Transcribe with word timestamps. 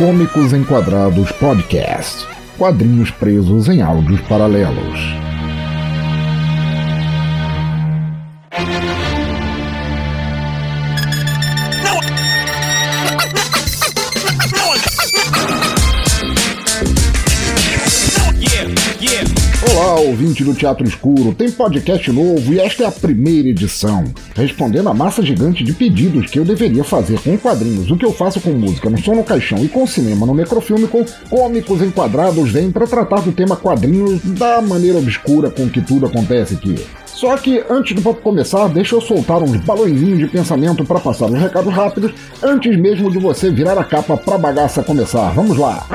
Cômicos 0.00 0.54
Enquadrados 0.54 1.30
Podcast. 1.32 2.26
Quadrinhos 2.56 3.10
presos 3.10 3.68
em 3.68 3.82
áudios 3.82 4.22
paralelos. 4.22 5.19
Ouvinte 20.40 20.44
do 20.44 20.54
Teatro 20.54 20.86
Escuro, 20.86 21.34
tem 21.34 21.50
podcast 21.50 22.10
novo 22.10 22.52
e 22.52 22.60
esta 22.60 22.84
é 22.84 22.86
a 22.86 22.92
primeira 22.92 23.48
edição. 23.48 24.04
Respondendo 24.34 24.88
a 24.88 24.94
massa 24.94 25.22
gigante 25.22 25.62
de 25.62 25.72
pedidos 25.72 26.30
que 26.30 26.38
eu 26.38 26.44
deveria 26.44 26.82
fazer 26.82 27.20
com 27.20 27.36
quadrinhos, 27.36 27.90
o 27.90 27.96
que 27.96 28.04
eu 28.04 28.12
faço 28.12 28.40
com 28.40 28.50
música 28.50 28.88
no 28.88 28.98
Som 28.98 29.14
no 29.14 29.24
Caixão 29.24 29.62
e 29.64 29.68
com 29.68 29.86
cinema 29.86 30.26
no 30.26 30.34
Necrofilme, 30.34 30.88
com 30.88 31.04
cômicos 31.28 31.82
enquadrados, 31.82 32.50
vem 32.50 32.70
para 32.70 32.86
tratar 32.86 33.20
do 33.20 33.32
tema 33.32 33.56
quadrinhos 33.56 34.20
da 34.22 34.60
maneira 34.60 34.98
obscura 34.98 35.50
com 35.50 35.68
que 35.68 35.80
tudo 35.80 36.06
acontece 36.06 36.54
aqui. 36.54 36.76
Só 37.06 37.36
que 37.36 37.62
antes 37.68 37.94
do 37.94 38.02
papo 38.02 38.22
começar, 38.22 38.68
deixa 38.68 38.94
eu 38.94 39.00
soltar 39.00 39.42
uns 39.42 39.58
balõezinhos 39.58 40.18
de 40.18 40.26
pensamento 40.26 40.84
para 40.84 41.00
passar 41.00 41.26
os 41.26 41.38
recados 41.38 41.72
rápidos, 41.72 42.12
antes 42.42 42.76
mesmo 42.76 43.10
de 43.10 43.18
você 43.18 43.50
virar 43.50 43.78
a 43.78 43.84
capa 43.84 44.16
pra 44.16 44.38
bagaça 44.38 44.82
começar. 44.82 45.30
Vamos 45.34 45.56
lá! 45.58 45.86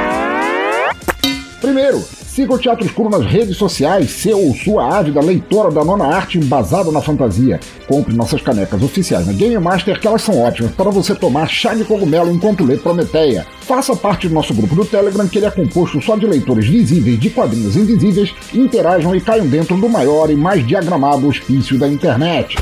Primeiro, 1.60 2.04
siga 2.36 2.54
o 2.54 2.60
Teatro 2.60 2.86
Escuro 2.86 3.10
nas 3.10 3.26
redes 3.26 3.56
sociais, 3.56 4.12
seu 4.12 4.38
ou 4.38 4.54
sua 4.54 4.98
ávida 4.98 5.22
leitora 5.22 5.72
da 5.72 5.86
nona 5.86 6.04
arte 6.04 6.38
embasada 6.38 6.92
na 6.92 7.02
fantasia. 7.02 7.62
Compre 7.88 8.14
nossas 8.14 8.42
canecas 8.42 8.84
oficiais 8.84 9.26
na 9.26 9.32
Game 9.32 9.58
Master, 9.58 9.98
que 9.98 10.06
elas 10.06 10.22
são 10.22 10.42
ótimas 10.42 10.74
para 10.74 10.90
você 10.90 11.16
tomar 11.16 11.48
chá 11.48 11.74
de 11.74 11.86
cogumelo 11.86 12.30
enquanto 12.30 12.66
lê 12.66 12.76
Prometeia. 12.76 13.48
Faça 13.62 13.96
parte 13.96 14.28
do 14.28 14.34
nosso 14.34 14.54
grupo 14.54 14.76
do 14.76 14.84
Telegram, 14.84 15.26
que 15.30 15.38
ele 15.38 15.46
é 15.46 15.52
composto 15.52 16.02
só 16.02 16.18
de 16.18 16.28
leitores 16.28 16.68
visíveis 16.68 17.18
de 17.18 17.30
quadrinhos 17.30 17.78
invisíveis, 17.78 18.34
interajam 18.54 19.16
e 19.16 19.22
caiam 19.22 19.48
dentro 19.48 19.78
do 19.78 19.88
maior 19.88 20.30
e 20.30 20.36
mais 20.36 20.68
diagramado 20.68 21.30
hospício 21.30 21.80
da 21.80 21.88
internet. 21.88 22.58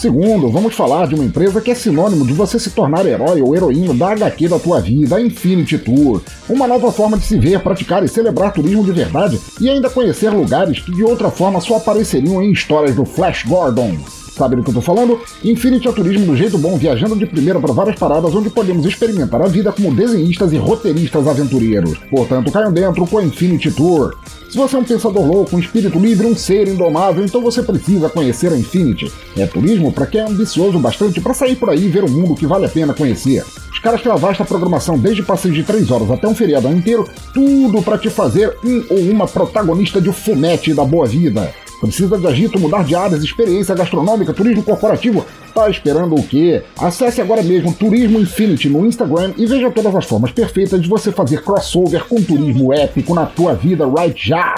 Segundo, 0.00 0.48
vamos 0.48 0.74
falar 0.74 1.06
de 1.06 1.14
uma 1.14 1.26
empresa 1.26 1.60
que 1.60 1.70
é 1.70 1.74
sinônimo 1.74 2.26
de 2.26 2.32
você 2.32 2.58
se 2.58 2.70
tornar 2.70 3.04
herói 3.04 3.42
ou 3.42 3.54
heroína 3.54 3.92
da 3.92 4.12
HQ 4.12 4.48
da 4.48 4.58
tua 4.58 4.80
vida, 4.80 5.16
a 5.16 5.20
Infinity 5.20 5.76
Tour. 5.76 6.22
Uma 6.48 6.66
nova 6.66 6.90
forma 6.90 7.18
de 7.18 7.26
se 7.26 7.38
ver, 7.38 7.60
praticar 7.60 8.02
e 8.02 8.08
celebrar 8.08 8.54
turismo 8.54 8.82
de 8.82 8.92
verdade 8.92 9.38
e 9.60 9.68
ainda 9.68 9.90
conhecer 9.90 10.30
lugares 10.30 10.78
que 10.78 10.90
de 10.90 11.04
outra 11.04 11.30
forma 11.30 11.60
só 11.60 11.76
apareceriam 11.76 12.42
em 12.42 12.50
histórias 12.50 12.96
do 12.96 13.04
Flash 13.04 13.44
Gordon. 13.44 13.98
Sabe 14.36 14.56
do 14.56 14.62
que 14.62 14.70
eu 14.70 14.74
tô 14.74 14.80
falando? 14.80 15.20
Infinity 15.44 15.88
é 15.88 15.92
turismo 15.92 16.26
do 16.26 16.36
jeito 16.36 16.56
bom, 16.56 16.76
viajando 16.76 17.16
de 17.16 17.26
primeira 17.26 17.60
para 17.60 17.72
várias 17.72 17.98
paradas 17.98 18.34
onde 18.34 18.48
podemos 18.48 18.86
experimentar 18.86 19.42
a 19.42 19.48
vida 19.48 19.72
como 19.72 19.94
desenhistas 19.94 20.52
e 20.52 20.56
roteiristas 20.56 21.26
aventureiros. 21.26 21.98
Portanto, 22.10 22.50
caiam 22.50 22.72
dentro 22.72 23.06
com 23.06 23.18
a 23.18 23.24
Infinity 23.24 23.70
Tour. 23.70 24.14
Se 24.48 24.56
você 24.56 24.76
é 24.76 24.78
um 24.78 24.84
pensador 24.84 25.24
louco, 25.26 25.54
um 25.54 25.60
espírito 25.60 25.98
livre, 25.98 26.26
um 26.26 26.34
ser 26.34 26.68
indomável, 26.68 27.24
então 27.24 27.40
você 27.40 27.62
precisa 27.62 28.08
conhecer 28.08 28.52
a 28.52 28.56
Infinity. 28.56 29.12
É 29.36 29.46
turismo 29.46 29.92
para 29.92 30.06
quem 30.06 30.20
é 30.20 30.24
ambicioso 30.24 30.78
bastante 30.78 31.20
para 31.20 31.34
sair 31.34 31.56
por 31.56 31.70
aí 31.70 31.84
e 31.84 31.88
ver 31.88 32.04
um 32.04 32.08
mundo 32.10 32.34
que 32.34 32.46
vale 32.46 32.66
a 32.66 32.68
pena 32.68 32.94
conhecer. 32.94 33.44
Os 33.70 33.78
caras 33.78 34.02
têm 34.02 34.10
uma 34.10 34.18
vasta 34.18 34.44
programação 34.44 34.98
desde 34.98 35.22
passeios 35.22 35.56
de 35.56 35.62
3 35.62 35.90
horas 35.90 36.10
até 36.10 36.26
um 36.26 36.34
feriado 36.34 36.68
inteiro, 36.68 37.08
tudo 37.32 37.80
para 37.82 37.96
te 37.96 38.10
fazer 38.10 38.56
um 38.64 38.84
ou 38.90 38.98
uma 39.10 39.26
protagonista 39.26 40.00
de 40.00 40.12
fumete 40.12 40.74
da 40.74 40.84
boa 40.84 41.06
vida. 41.06 41.52
Precisa 41.80 42.18
de 42.18 42.26
agito, 42.26 42.60
mudar 42.60 42.84
de 42.84 42.94
áreas, 42.94 43.24
experiência 43.24 43.74
gastronômica, 43.74 44.34
turismo 44.34 44.62
corporativo? 44.62 45.24
Tá 45.54 45.68
esperando 45.70 46.14
o 46.14 46.22
quê? 46.22 46.62
Acesse 46.78 47.22
agora 47.22 47.42
mesmo 47.42 47.72
Turismo 47.72 48.20
Infinity 48.20 48.68
no 48.68 48.86
Instagram 48.86 49.32
e 49.38 49.46
veja 49.46 49.70
todas 49.70 49.94
as 49.96 50.04
formas 50.04 50.30
perfeitas 50.30 50.82
de 50.82 50.88
você 50.88 51.10
fazer 51.10 51.42
crossover 51.42 52.04
com 52.04 52.22
turismo 52.22 52.72
épico 52.72 53.14
na 53.14 53.24
tua 53.24 53.54
vida 53.54 53.86
right 53.86 54.28
já. 54.28 54.54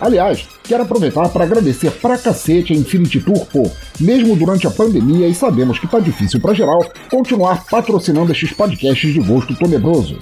Aliás, 0.00 0.46
quero 0.62 0.82
aproveitar 0.84 1.28
para 1.30 1.44
agradecer 1.44 1.90
pra 1.90 2.16
cacete 2.16 2.72
a 2.72 2.76
Infinity 2.76 3.20
Tour 3.20 3.46
por, 3.46 3.70
mesmo 3.98 4.36
durante 4.36 4.66
a 4.66 4.70
pandemia 4.70 5.26
e 5.26 5.34
sabemos 5.34 5.78
que 5.78 5.88
tá 5.88 5.98
difícil 5.98 6.40
para 6.40 6.54
geral, 6.54 6.84
continuar 7.10 7.64
patrocinando 7.64 8.30
estes 8.30 8.52
podcasts 8.52 9.12
de 9.12 9.20
gosto 9.20 9.56
tenebroso. 9.56 10.18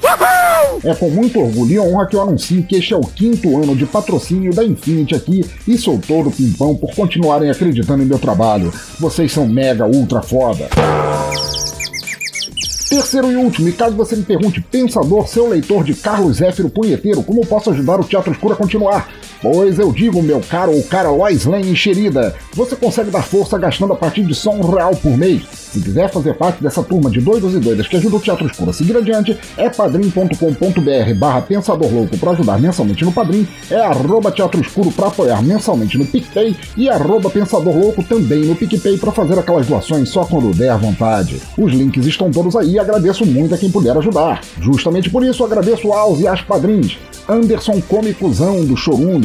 É 0.85 0.95
com 0.95 1.11
muito 1.11 1.41
orgulho 1.41 1.73
e 1.73 1.79
honra 1.79 2.07
que 2.07 2.17
eu 2.17 2.23
anuncio 2.23 2.63
que 2.63 2.77
este 2.77 2.95
é 2.95 2.97
o 2.97 3.01
quinto 3.01 3.57
ano 3.63 3.75
de 3.75 3.87
patrocínio 3.87 4.55
da 4.55 4.65
Infinity 4.65 5.15
aqui 5.15 5.45
e 5.67 5.77
sou 5.79 5.99
todo 5.99 6.31
pimpão 6.31 6.75
por 6.77 6.95
continuarem 6.95 7.51
acreditando 7.51 8.03
em 8.03 8.07
meu 8.07 8.19
trabalho. 8.19 8.73
Vocês 8.99 9.33
são 9.33 9.47
mega 9.47 9.87
ultra 9.87 10.23
foda. 10.23 10.69
Terceiro 12.89 13.33
e 13.33 13.37
último, 13.37 13.69
e 13.69 13.73
caso 13.73 13.97
você 13.97 14.15
me 14.15 14.23
pergunte, 14.23 14.61
pensador, 14.61 15.27
seu 15.27 15.49
leitor 15.49 15.83
de 15.83 15.93
Carlos 15.93 16.37
Zéfiro 16.37 16.71
Punheteiro, 16.71 17.23
como 17.23 17.45
posso 17.45 17.71
ajudar 17.71 18.01
o 18.01 18.05
Teatro 18.05 18.33
Escuro 18.33 18.55
a 18.55 18.57
continuar? 18.57 19.09
Pois 19.43 19.79
eu 19.79 19.93
digo, 19.93 20.23
meu 20.23 20.41
caro 20.41 20.73
ou 20.73 20.83
cara 20.83 21.11
Lois 21.11 21.45
Lane 21.45 21.71
enxerida, 21.71 22.35
você 22.55 22.75
consegue 22.75 23.11
dar 23.11 23.23
força 23.23 23.59
gastando 23.59 23.93
a 23.93 23.97
partir 23.97 24.25
de 24.25 24.35
só 24.35 24.51
um 24.51 24.71
real 24.71 24.95
por 24.97 25.17
mês. 25.17 25.43
Se 25.77 25.81
quiser 25.81 26.11
fazer 26.11 26.35
parte 26.35 26.63
dessa 26.63 26.83
turma 26.83 27.11
de 27.11 27.21
doidos 27.21 27.55
e 27.55 27.59
doidas 27.59 27.87
que 27.87 27.97
ajuda 27.97 28.17
o 28.17 28.21
Teatro 28.21 28.47
Escuro 28.47 28.71
a 28.71 28.73
seguir 28.73 28.97
adiante, 28.97 29.39
é 29.57 29.69
padrim.com.br 29.69 31.15
barra 31.19 31.43
Pensador 31.43 31.93
Louco 31.93 32.17
para 32.17 32.31
ajudar 32.31 32.59
mensalmente 32.59 33.05
no 33.05 33.13
Padrim, 33.13 33.47
é 33.71 33.81
arroba 33.81 34.31
Teatro 34.31 34.61
Escuro 34.61 34.91
para 34.91 35.09
apoiar 35.09 35.43
mensalmente 35.43 35.99
no 35.99 36.07
PicPay 36.07 36.57
e 36.77 36.89
arroba 36.89 37.29
Pensador 37.29 37.77
Louco 37.77 38.03
também 38.03 38.45
no 38.45 38.57
PicPay 38.57 38.97
para 38.97 39.13
fazer 39.13 39.39
aquelas 39.39 39.67
doações 39.67 40.09
só 40.09 40.25
quando 40.25 40.57
der 40.57 40.77
vontade. 40.79 41.43
Os 41.59 41.73
links 41.73 42.07
estão 42.07 42.31
todos 42.31 42.57
aí 42.57 42.73
e 42.73 42.79
agradeço 42.79 43.27
muito 43.27 43.55
a 43.55 43.59
quem 43.59 43.71
puder 43.71 43.97
ajudar. 43.99 44.41
Justamente 44.61 45.11
por 45.11 45.25
isso 45.25 45.45
agradeço 45.45 45.93
aos 45.93 46.21
e 46.21 46.27
às 46.27 46.41
padrinhos. 46.41 46.99
Anderson 47.29 47.81
Comicuzão 47.83 48.65
do 48.65 48.77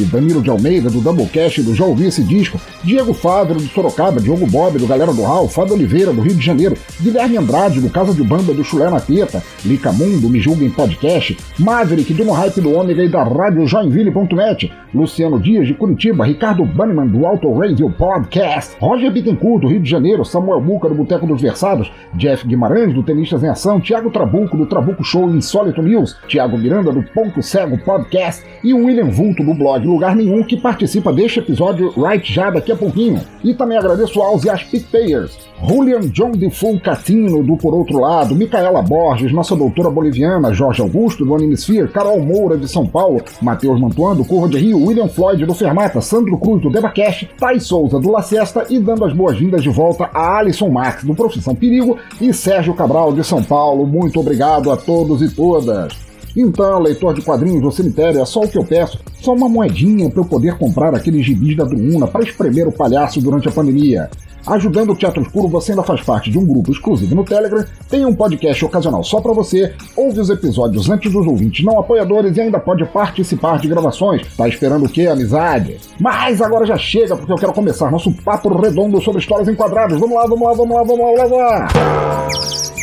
Danilo 0.04 0.42
de 0.42 0.50
Almeida 0.50 0.90
do 0.90 1.00
Doublecast 1.00 1.62
do 1.62 1.74
Já 1.74 1.84
Ouvi 1.84 2.06
Esse 2.06 2.22
Disco, 2.22 2.60
Diego 2.82 3.12
Fávero 3.14 3.60
do 3.60 3.68
Sorocaba, 3.68 4.20
Diogo 4.20 4.46
Bob 4.46 4.78
do 4.78 4.86
Galera 4.86 5.12
do 5.12 5.22
Raul, 5.22 5.48
Fábio 5.48 5.74
Oliveira 5.74 6.12
do 6.12 6.20
Rio 6.20 6.34
de 6.34 6.44
Janeiro, 6.44 6.76
Guilherme 7.00 7.36
Andrade 7.36 7.80
do 7.80 7.90
Casa 7.90 8.12
de 8.12 8.22
Banda 8.22 8.52
do 8.52 8.64
Chulé 8.64 8.90
na 8.90 9.00
Teta, 9.00 9.42
Lica 9.64 9.92
Mundo, 9.92 10.28
Me 10.28 10.40
Julguem 10.40 10.70
Podcast, 10.70 11.36
Maverick 11.58 12.12
do 12.14 12.24
No 12.24 12.32
Hype 12.32 12.60
do 12.60 12.72
Ômega 12.72 13.04
e 13.04 13.08
da 13.08 13.22
Rádio 13.22 13.66
Joinville.net, 13.66 14.72
Luciano 14.94 15.40
Dias 15.40 15.66
de 15.66 15.74
Curitiba, 15.74 16.26
Ricardo 16.26 16.64
Banniman 16.64 17.06
do 17.06 17.24
Auto 17.26 17.52
Radio 17.52 17.90
Podcast, 17.90 18.76
Roger 18.78 19.10
Bittencourt 19.10 19.62
do 19.62 19.68
Rio 19.68 19.80
de 19.80 19.88
Janeiro, 19.88 20.24
Samuel 20.24 20.60
Buca 20.60 20.88
do 20.88 20.94
Boteco 20.94 21.26
dos 21.26 21.40
Versados, 21.40 21.90
Jeff 22.14 22.46
Guimarães 22.46 22.92
do 22.92 23.02
Tenistas 23.02 23.42
em 23.42 23.48
Ação, 23.48 23.80
Thiago 23.80 24.10
Trabuco 24.10 24.56
do 24.56 24.66
Trabuco 24.66 25.02
Show 25.02 25.30
Insólito 25.30 25.82
News, 25.82 26.16
Thiago 26.28 26.58
Miranda 26.58 26.92
do 26.92 27.02
Ponto 27.02 27.42
Cego 27.42 27.78
Podcast 27.78 28.44
e 28.62 28.74
William 28.74 29.10
Vulto 29.10 29.42
do 29.42 29.54
blog 29.54 29.86
Lugar 29.92 30.16
Nenhum 30.16 30.42
que 30.42 30.56
participa 30.56 31.12
deste 31.12 31.38
episódio 31.38 31.92
right 31.96 32.32
já 32.32 32.50
daqui 32.50 32.72
a 32.72 32.76
pouquinho. 32.76 33.20
E 33.44 33.54
também 33.54 33.76
agradeço 33.76 34.20
aos 34.20 34.44
e 34.44 34.50
às 34.50 34.62
PicPayers. 34.62 35.38
Julian 35.68 36.00
John 36.08 36.32
de 36.32 36.50
Fulcatino, 36.50 37.42
do 37.42 37.56
Por 37.56 37.72
Outro 37.72 38.00
Lado, 38.00 38.34
Micaela 38.34 38.82
Borges, 38.82 39.32
nossa 39.32 39.54
doutora 39.54 39.90
boliviana, 39.90 40.52
Jorge 40.52 40.82
Augusto, 40.82 41.24
do 41.24 41.34
Animesphere, 41.34 41.88
Carol 41.88 42.20
Moura, 42.20 42.56
de 42.56 42.66
São 42.66 42.86
Paulo, 42.86 43.22
Matheus 43.40 43.80
Mantuan, 43.80 44.16
do 44.16 44.24
Curva 44.24 44.48
de 44.48 44.58
Rio, 44.58 44.84
William 44.84 45.08
Floyd, 45.08 45.46
do 45.46 45.54
Fermata, 45.54 46.00
Sandro 46.00 46.36
Cruz, 46.36 46.62
do 46.62 46.70
DebaCast, 46.70 47.30
Thay 47.38 47.60
Souza, 47.60 48.00
do 48.00 48.10
La 48.10 48.22
Siesta 48.22 48.66
e 48.68 48.80
dando 48.80 49.04
as 49.04 49.12
boas-vindas 49.12 49.62
de 49.62 49.68
volta 49.68 50.10
a 50.12 50.38
Alisson 50.38 50.68
Max, 50.68 51.04
do 51.04 51.14
Profissão 51.14 51.54
Perigo 51.54 51.96
e 52.20 52.32
Sérgio 52.32 52.74
Cabral, 52.74 53.12
de 53.12 53.22
São 53.22 53.42
Paulo. 53.42 53.86
Muito 53.86 54.18
obrigado 54.18 54.70
a 54.70 54.76
todos 54.76 55.22
e 55.22 55.30
todas. 55.32 56.11
Então, 56.36 56.78
leitor 56.78 57.14
de 57.14 57.22
quadrinhos 57.22 57.62
do 57.62 57.70
cemitério, 57.70 58.20
é 58.20 58.24
só 58.24 58.40
o 58.40 58.48
que 58.48 58.58
eu 58.58 58.64
peço, 58.64 58.98
só 59.20 59.34
uma 59.34 59.48
moedinha 59.48 60.10
para 60.10 60.20
eu 60.20 60.24
poder 60.24 60.56
comprar 60.56 60.94
aqueles 60.94 61.24
gibis 61.24 61.56
da 61.56 61.64
Druuna 61.64 62.06
para 62.06 62.24
espremer 62.24 62.66
o 62.66 62.72
palhaço 62.72 63.20
durante 63.20 63.48
a 63.48 63.52
pandemia. 63.52 64.08
Ajudando 64.46 64.90
o 64.90 64.96
Teatro 64.96 65.22
Escuro, 65.22 65.46
você 65.46 65.70
ainda 65.70 65.84
faz 65.84 66.02
parte 66.02 66.30
de 66.30 66.36
um 66.36 66.44
grupo 66.44 66.72
exclusivo 66.72 67.14
no 67.14 67.24
Telegram, 67.24 67.64
tem 67.88 68.04
um 68.04 68.14
podcast 68.14 68.64
ocasional 68.64 69.04
só 69.04 69.20
para 69.20 69.32
você, 69.32 69.72
ouve 69.96 70.18
os 70.18 70.30
episódios 70.30 70.90
antes 70.90 71.12
dos 71.12 71.26
ouvintes 71.26 71.64
não 71.64 71.78
apoiadores 71.78 72.36
e 72.36 72.40
ainda 72.40 72.58
pode 72.58 72.84
participar 72.86 73.60
de 73.60 73.68
gravações. 73.68 74.26
Tá 74.36 74.48
esperando 74.48 74.86
o 74.86 74.88
quê, 74.88 75.06
amizade? 75.06 75.78
Mas 76.00 76.42
agora 76.42 76.66
já 76.66 76.76
chega, 76.76 77.16
porque 77.16 77.32
eu 77.32 77.36
quero 77.36 77.52
começar 77.52 77.90
nosso 77.90 78.12
papo 78.24 78.48
redondo 78.60 79.00
sobre 79.00 79.20
histórias 79.20 79.48
enquadradas. 79.48 80.00
Vamos 80.00 80.16
lá, 80.16 80.26
vamos 80.26 80.42
lá, 80.42 80.54
vamos 80.54 80.76
lá, 80.76 80.82
vamos 80.82 81.18
lá, 81.18 81.26
vamos 81.26 81.38
lá! 81.38 82.81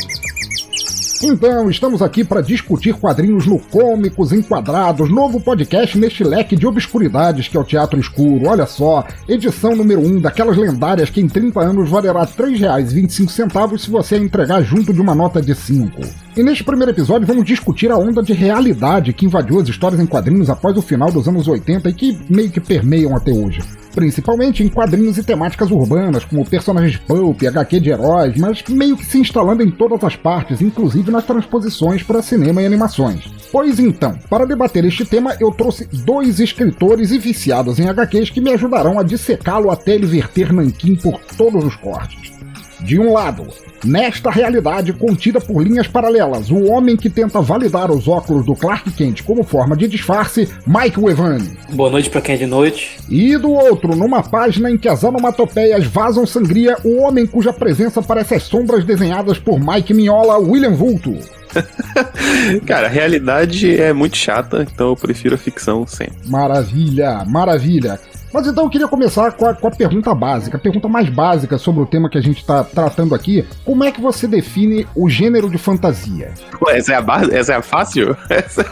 Então, 1.22 1.68
estamos 1.68 2.00
aqui 2.00 2.24
para 2.24 2.40
discutir 2.40 2.94
quadrinhos 2.94 3.46
no 3.46 3.58
Cômicos 3.58 4.32
Enquadrados, 4.32 5.10
novo 5.10 5.38
podcast 5.38 5.98
neste 5.98 6.24
leque 6.24 6.56
de 6.56 6.66
obscuridades 6.66 7.46
que 7.46 7.58
é 7.58 7.60
o 7.60 7.64
Teatro 7.64 8.00
Escuro. 8.00 8.48
Olha 8.48 8.64
só, 8.64 9.06
edição 9.28 9.76
número 9.76 10.00
1 10.00 10.06
um, 10.06 10.18
daquelas 10.18 10.56
lendárias 10.56 11.10
que 11.10 11.20
em 11.20 11.28
30 11.28 11.60
anos 11.60 11.90
valerá 11.90 12.22
R$ 12.22 12.30
3,25 12.38 13.76
se 13.76 13.90
você 13.90 14.16
entregar 14.16 14.62
junto 14.62 14.94
de 14.94 15.00
uma 15.00 15.14
nota 15.14 15.42
de 15.42 15.54
5. 15.54 16.00
E 16.36 16.44
neste 16.44 16.62
primeiro 16.62 16.92
episódio 16.92 17.26
vamos 17.26 17.44
discutir 17.44 17.90
a 17.90 17.98
onda 17.98 18.22
de 18.22 18.32
realidade 18.32 19.12
que 19.12 19.26
invadiu 19.26 19.58
as 19.58 19.68
histórias 19.68 20.00
em 20.00 20.06
quadrinhos 20.06 20.48
após 20.48 20.76
o 20.76 20.82
final 20.82 21.10
dos 21.10 21.26
anos 21.26 21.48
80 21.48 21.88
e 21.88 21.92
que 21.92 22.18
meio 22.28 22.50
que 22.50 22.60
permeiam 22.60 23.16
até 23.16 23.32
hoje. 23.32 23.60
Principalmente 23.92 24.62
em 24.62 24.68
quadrinhos 24.68 25.18
e 25.18 25.24
temáticas 25.24 25.72
urbanas, 25.72 26.24
como 26.24 26.48
personagens 26.48 26.96
pulp, 26.96 27.42
HQ 27.42 27.80
de 27.80 27.90
heróis, 27.90 28.36
mas 28.36 28.62
meio 28.68 28.96
que 28.96 29.04
se 29.04 29.18
instalando 29.18 29.64
em 29.64 29.72
todas 29.72 30.04
as 30.04 30.14
partes, 30.14 30.60
inclusive 30.60 31.10
nas 31.10 31.24
transposições 31.24 32.04
para 32.04 32.22
cinema 32.22 32.62
e 32.62 32.66
animações. 32.66 33.24
Pois 33.50 33.80
então, 33.80 34.16
para 34.30 34.46
debater 34.46 34.84
este 34.84 35.04
tema, 35.04 35.34
eu 35.40 35.50
trouxe 35.50 35.88
dois 36.04 36.38
escritores 36.38 37.10
e 37.10 37.18
viciados 37.18 37.80
em 37.80 37.88
HQs 37.88 38.30
que 38.30 38.40
me 38.40 38.52
ajudarão 38.52 39.00
a 39.00 39.02
dissecá-lo 39.02 39.68
até 39.68 39.96
ele 39.96 40.06
verter 40.06 40.52
nanquim 40.52 40.94
por 40.94 41.18
todos 41.36 41.64
os 41.64 41.74
cortes. 41.74 42.39
De 42.82 42.98
um 42.98 43.12
lado, 43.12 43.46
nesta 43.84 44.30
realidade 44.30 44.92
contida 44.92 45.40
por 45.40 45.62
linhas 45.62 45.86
paralelas, 45.86 46.50
o 46.50 46.64
homem 46.64 46.96
que 46.96 47.10
tenta 47.10 47.40
validar 47.40 47.90
os 47.90 48.08
óculos 48.08 48.44
do 48.44 48.54
Clark 48.54 48.90
Kent 48.92 49.22
como 49.22 49.44
forma 49.44 49.76
de 49.76 49.86
disfarce, 49.86 50.48
Mike 50.66 51.00
Evani. 51.04 51.56
Boa 51.72 51.90
noite 51.90 52.08
para 52.08 52.20
quem 52.20 52.34
é 52.34 52.38
de 52.38 52.46
noite. 52.46 52.98
E 53.08 53.36
do 53.36 53.52
outro, 53.52 53.94
numa 53.94 54.22
página 54.22 54.70
em 54.70 54.78
que 54.78 54.88
as 54.88 55.04
onomatopeias 55.04 55.86
vazam 55.86 56.26
sangria, 56.26 56.76
o 56.84 57.02
homem 57.02 57.26
cuja 57.26 57.52
presença 57.52 58.02
parece 58.02 58.34
as 58.34 58.44
sombras 58.44 58.84
desenhadas 58.84 59.38
por 59.38 59.60
Mike 59.60 59.92
Mignola, 59.92 60.38
William 60.38 60.74
Vulto. 60.74 61.16
Cara, 62.66 62.86
a 62.86 62.90
realidade 62.90 63.80
é 63.80 63.92
muito 63.92 64.16
chata, 64.16 64.66
então 64.72 64.90
eu 64.90 64.96
prefiro 64.96 65.34
a 65.34 65.38
ficção 65.38 65.86
sempre. 65.86 66.16
Maravilha, 66.26 67.24
maravilha. 67.26 67.98
Mas 68.32 68.46
então 68.46 68.64
eu 68.64 68.70
queria 68.70 68.88
começar 68.88 69.32
com 69.32 69.46
a, 69.46 69.54
com 69.54 69.66
a, 69.66 69.70
pergunta 69.70 70.14
básica, 70.14 70.56
a 70.56 70.60
pergunta 70.60 70.88
mais 70.88 71.08
básica 71.08 71.58
sobre 71.58 71.82
o 71.82 71.86
tema 71.86 72.08
que 72.08 72.18
a 72.18 72.20
gente 72.20 72.38
está 72.38 72.62
tratando 72.62 73.14
aqui. 73.14 73.44
Como 73.64 73.84
é 73.84 73.90
que 73.90 74.00
você 74.00 74.26
define 74.26 74.86
o 74.94 75.08
gênero 75.08 75.50
de 75.50 75.58
fantasia? 75.58 76.32
Ué, 76.62 76.78
essa 76.78 76.92
é 76.92 76.96
a 76.96 77.02
base? 77.02 77.34
Essa 77.34 77.54
é 77.54 77.56
a 77.56 77.62
fácil? 77.62 78.16
Essa... 78.30 78.64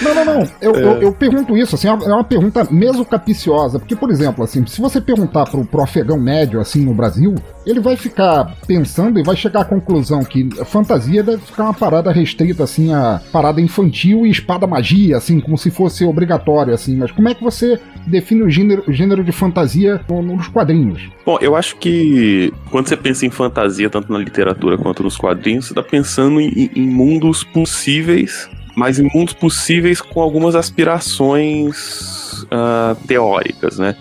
Não, 0.00 0.14
não, 0.14 0.24
não. 0.24 0.48
Eu, 0.60 0.74
é. 0.74 0.82
eu, 0.82 1.02
eu, 1.02 1.12
pergunto 1.12 1.56
isso, 1.56 1.74
assim, 1.74 1.88
é 1.88 1.92
uma 1.92 2.24
pergunta 2.24 2.66
mesmo 2.70 3.04
capiciosa. 3.04 3.78
Porque, 3.78 3.96
por 3.96 4.10
exemplo, 4.10 4.44
assim, 4.44 4.64
se 4.66 4.80
você 4.80 5.00
perguntar 5.00 5.44
pro, 5.44 5.64
pro 5.64 5.82
afegão 5.82 6.18
médio, 6.18 6.60
assim, 6.60 6.84
no 6.84 6.94
Brasil, 6.94 7.34
ele 7.64 7.80
vai 7.80 7.96
ficar 7.96 8.56
pensando 8.66 9.18
e 9.18 9.22
vai 9.22 9.36
chegar 9.36 9.60
à 9.60 9.64
conclusão 9.64 10.22
que 10.22 10.48
fantasia 10.64 11.22
deve 11.22 11.42
ficar 11.42 11.64
uma 11.64 11.74
parada 11.74 12.12
restrita, 12.12 12.64
assim, 12.64 12.92
a 12.92 13.20
parada 13.32 13.60
infantil 13.60 14.26
e 14.26 14.30
espada 14.30 14.66
magia, 14.66 15.16
assim, 15.16 15.40
como 15.40 15.56
se 15.56 15.70
fosse 15.70 16.04
obrigatório, 16.04 16.74
assim. 16.74 16.96
Mas 16.96 17.10
como 17.10 17.28
é 17.28 17.34
que 17.34 17.42
você 17.42 17.80
define 18.06 18.42
o 18.42 18.50
gênero, 18.50 18.84
o 18.86 18.92
gênero 18.92 19.24
de 19.24 19.32
fantasia 19.32 20.00
nos 20.08 20.48
quadrinhos? 20.48 21.08
Bom, 21.24 21.38
eu 21.40 21.56
acho 21.56 21.76
que 21.76 22.52
quando 22.70 22.88
você 22.88 22.96
pensa 22.96 23.26
em 23.26 23.30
fantasia, 23.30 23.88
tanto 23.88 24.12
na 24.12 24.18
literatura 24.18 24.76
quanto 24.76 25.02
nos 25.02 25.16
quadrinhos, 25.16 25.66
você 25.66 25.74
tá 25.74 25.82
pensando 25.82 26.40
em, 26.40 26.70
em 26.74 26.86
mundos 26.88 27.42
possíveis 27.42 28.48
mas 28.76 28.98
em 28.98 29.10
mundos 29.12 29.32
possíveis 29.32 30.02
com 30.02 30.20
algumas 30.20 30.54
aspirações 30.54 32.42
uh, 32.44 32.94
teóricas, 33.06 33.78
né? 33.78 33.96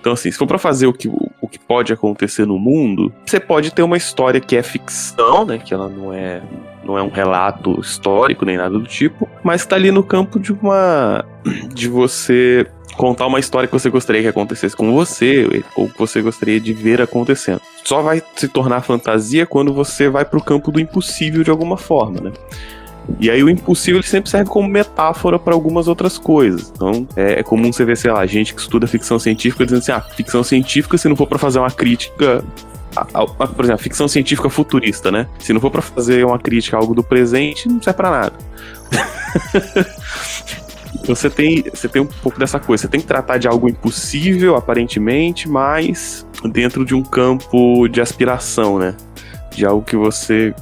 Então, 0.00 0.12
assim, 0.14 0.30
se 0.30 0.36
for 0.36 0.46
para 0.46 0.58
fazer 0.58 0.86
o 0.86 0.92
que, 0.92 1.08
o 1.08 1.48
que 1.48 1.58
pode 1.58 1.92
acontecer 1.92 2.46
no 2.46 2.58
mundo, 2.58 3.12
você 3.24 3.38
pode 3.38 3.70
ter 3.70 3.82
uma 3.82 3.96
história 3.96 4.40
que 4.40 4.56
é 4.56 4.62
ficção, 4.62 5.44
né? 5.44 5.58
Que 5.58 5.72
ela 5.72 5.88
não 5.88 6.12
é, 6.12 6.42
não 6.84 6.98
é 6.98 7.02
um 7.02 7.08
relato 7.08 7.78
histórico 7.80 8.44
nem 8.44 8.56
nada 8.56 8.78
do 8.78 8.86
tipo, 8.86 9.28
mas 9.42 9.62
está 9.62 9.76
ali 9.76 9.90
no 9.90 10.02
campo 10.02 10.40
de 10.40 10.52
uma. 10.52 11.24
de 11.72 11.88
você 11.88 12.66
contar 12.96 13.26
uma 13.26 13.40
história 13.40 13.66
que 13.66 13.72
você 13.72 13.90
gostaria 13.90 14.22
que 14.22 14.28
acontecesse 14.28 14.76
com 14.76 14.92
você, 14.94 15.64
ou 15.74 15.88
que 15.88 15.98
você 15.98 16.22
gostaria 16.22 16.60
de 16.60 16.72
ver 16.72 17.00
acontecendo. 17.00 17.60
Só 17.82 18.02
vai 18.02 18.22
se 18.36 18.48
tornar 18.48 18.82
fantasia 18.82 19.46
quando 19.46 19.72
você 19.72 20.08
vai 20.08 20.24
para 20.24 20.38
o 20.38 20.44
campo 20.44 20.70
do 20.70 20.80
impossível 20.80 21.42
de 21.42 21.50
alguma 21.50 21.76
forma, 21.76 22.20
né? 22.20 22.32
E 23.20 23.30
aí 23.30 23.42
o 23.42 23.48
impossível 23.48 24.00
ele 24.00 24.06
sempre 24.06 24.30
serve 24.30 24.48
como 24.50 24.68
metáfora 24.68 25.38
para 25.38 25.54
algumas 25.54 25.88
outras 25.88 26.18
coisas. 26.18 26.72
Então 26.74 27.06
é, 27.16 27.40
é, 27.40 27.42
comum 27.42 27.72
você 27.72 27.84
ver, 27.84 27.96
sei 27.96 28.10
lá, 28.10 28.24
gente 28.26 28.54
que 28.54 28.60
estuda 28.60 28.86
ficção 28.86 29.18
científica 29.18 29.64
dizendo 29.64 29.80
assim: 29.80 29.92
ah, 29.92 30.00
ficção 30.00 30.42
científica, 30.42 30.96
se 30.96 31.08
não 31.08 31.16
for 31.16 31.26
para 31.26 31.38
fazer 31.38 31.58
uma 31.58 31.70
crítica. 31.70 32.44
A, 32.96 33.00
a, 33.12 33.22
a, 33.22 33.46
por 33.48 33.64
exemplo, 33.64 33.82
ficção 33.82 34.06
científica 34.06 34.48
futurista, 34.48 35.10
né? 35.10 35.26
Se 35.40 35.52
não 35.52 35.60
for 35.60 35.70
para 35.70 35.82
fazer 35.82 36.24
uma 36.24 36.38
crítica 36.38 36.76
a 36.76 36.80
algo 36.80 36.94
do 36.94 37.02
presente, 37.02 37.68
não 37.68 37.82
serve 37.82 37.96
para 37.96 38.10
nada. 38.10 38.32
você 41.04 41.28
tem, 41.28 41.62
você 41.62 41.88
tem 41.88 42.02
um 42.02 42.06
pouco 42.06 42.38
dessa 42.38 42.60
coisa. 42.60 42.82
Você 42.82 42.88
tem 42.88 43.00
que 43.00 43.06
tratar 43.06 43.38
de 43.38 43.48
algo 43.48 43.68
impossível, 43.68 44.54
aparentemente, 44.54 45.48
mas 45.48 46.24
dentro 46.44 46.84
de 46.84 46.94
um 46.94 47.02
campo 47.02 47.88
de 47.88 48.00
aspiração, 48.00 48.78
né? 48.78 48.94
De 49.54 49.64
algo 49.64 49.82
que 49.82 49.96
você 49.96 50.54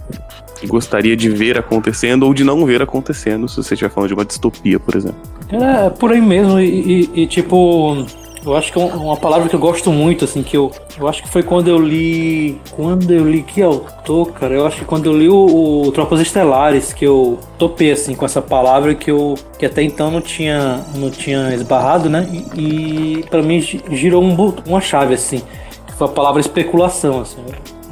gostaria 0.66 1.16
de 1.16 1.28
ver 1.28 1.58
acontecendo 1.58 2.24
ou 2.24 2.34
de 2.34 2.44
não 2.44 2.64
ver 2.64 2.82
acontecendo, 2.82 3.48
se 3.48 3.56
você 3.56 3.74
estiver 3.74 3.90
falando 3.90 4.08
de 4.08 4.14
uma 4.14 4.24
distopia, 4.24 4.78
por 4.78 4.94
exemplo. 4.94 5.20
É, 5.50 5.90
por 5.90 6.12
aí 6.12 6.20
mesmo, 6.20 6.60
e, 6.60 7.10
e, 7.14 7.22
e 7.22 7.26
tipo, 7.26 8.06
eu 8.44 8.56
acho 8.56 8.72
que 8.72 8.80
é 8.80 8.84
uma 8.84 9.16
palavra 9.16 9.48
que 9.48 9.54
eu 9.54 9.60
gosto 9.60 9.92
muito, 9.92 10.24
assim, 10.24 10.42
que 10.42 10.56
eu, 10.56 10.72
eu 10.98 11.06
acho 11.06 11.22
que 11.22 11.28
foi 11.28 11.44
quando 11.44 11.68
eu 11.68 11.78
li. 11.78 12.60
Quando 12.72 13.08
eu 13.12 13.28
li 13.28 13.42
que 13.42 13.62
autor, 13.62 14.32
cara? 14.32 14.54
Eu 14.54 14.66
acho 14.66 14.78
que 14.78 14.84
quando 14.84 15.06
eu 15.06 15.16
li 15.16 15.28
o, 15.28 15.86
o 15.86 15.92
Tropas 15.92 16.20
Estelares, 16.20 16.92
que 16.92 17.04
eu 17.04 17.38
topei, 17.56 17.92
assim, 17.92 18.16
com 18.16 18.24
essa 18.24 18.42
palavra 18.42 18.96
que 18.96 19.10
eu. 19.10 19.36
que 19.58 19.64
até 19.64 19.82
então 19.82 20.10
não 20.10 20.20
tinha, 20.20 20.80
não 20.96 21.08
tinha 21.08 21.54
esbarrado, 21.54 22.10
né? 22.10 22.28
E, 22.54 23.18
e 23.18 23.22
para 23.24 23.42
mim 23.42 23.60
girou 23.60 24.22
um, 24.22 24.54
uma 24.66 24.80
chave, 24.80 25.14
assim, 25.14 25.40
que 25.86 25.92
foi 25.92 26.08
a 26.08 26.10
palavra 26.10 26.40
especulação, 26.40 27.20
assim. 27.20 27.38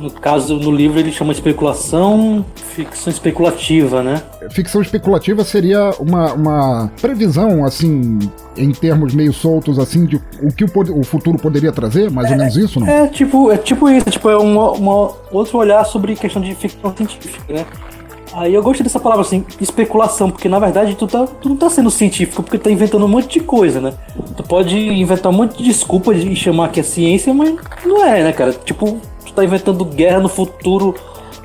No 0.01 0.11
caso, 0.11 0.57
no 0.57 0.73
livro 0.73 0.99
ele 0.99 1.13
chama 1.13 1.31
especulação, 1.31 2.45
ficção 2.55 3.13
especulativa, 3.13 4.03
né? 4.03 4.23
Ficção 4.51 4.81
especulativa 4.81 5.45
seria 5.45 5.91
uma, 5.99 6.33
uma 6.33 6.93
previsão, 6.99 7.67
assim, 7.67 8.19
em 8.57 8.73
termos 8.73 9.15
meio 9.15 9.33
soltos, 9.33 9.79
assim, 9.79 10.07
de 10.07 10.17
o 10.43 10.51
que 10.51 10.65
o, 10.65 10.99
o 10.99 11.05
futuro 11.05 11.37
poderia 11.39 11.71
trazer, 11.71 12.11
mais 12.11 12.29
é, 12.29 12.33
ou 12.33 12.39
menos 12.39 12.57
isso, 12.57 12.81
não? 12.81 12.89
É 12.89 13.09
tipo, 13.09 13.51
é 13.51 13.59
tipo 13.59 13.91
isso, 13.91 14.11
tipo, 14.11 14.31
é 14.31 14.39
um 14.39 14.57
outro 15.31 15.59
olhar 15.59 15.85
sobre 15.85 16.17
questão 16.17 16.41
de 16.41 16.55
ficção 16.55 16.97
científica, 16.97 17.53
né? 17.53 17.67
Aí 18.33 18.55
eu 18.55 18.63
gostei 18.63 18.85
dessa 18.85 19.01
palavra 19.01 19.23
assim, 19.23 19.45
especulação, 19.61 20.31
porque 20.31 20.49
na 20.49 20.59
verdade 20.59 20.95
tu, 20.95 21.07
tá, 21.07 21.27
tu 21.27 21.49
não 21.49 21.57
tá 21.57 21.69
sendo 21.69 21.91
científico, 21.91 22.43
porque 22.43 22.59
tá 22.59 22.71
inventando 22.71 23.05
um 23.05 23.09
monte 23.09 23.39
de 23.39 23.41
coisa, 23.41 23.81
né? 23.81 23.93
Tu 24.37 24.43
pode 24.45 24.79
inventar 24.79 25.33
um 25.33 25.37
monte 25.37 25.59
de 25.59 25.65
desculpa 25.65 26.15
de 26.15 26.35
chamar 26.37 26.71
que 26.71 26.81
é 26.81 26.83
ciência, 26.83 27.35
mas 27.35 27.57
não 27.85 28.05
é, 28.05 28.23
né, 28.23 28.33
cara? 28.33 28.53
Tipo, 28.53 29.01
tu 29.20 29.20
tá 29.41 29.45
inventando 29.45 29.85
guerra 29.85 30.21
no 30.21 30.29
futuro, 30.29 30.95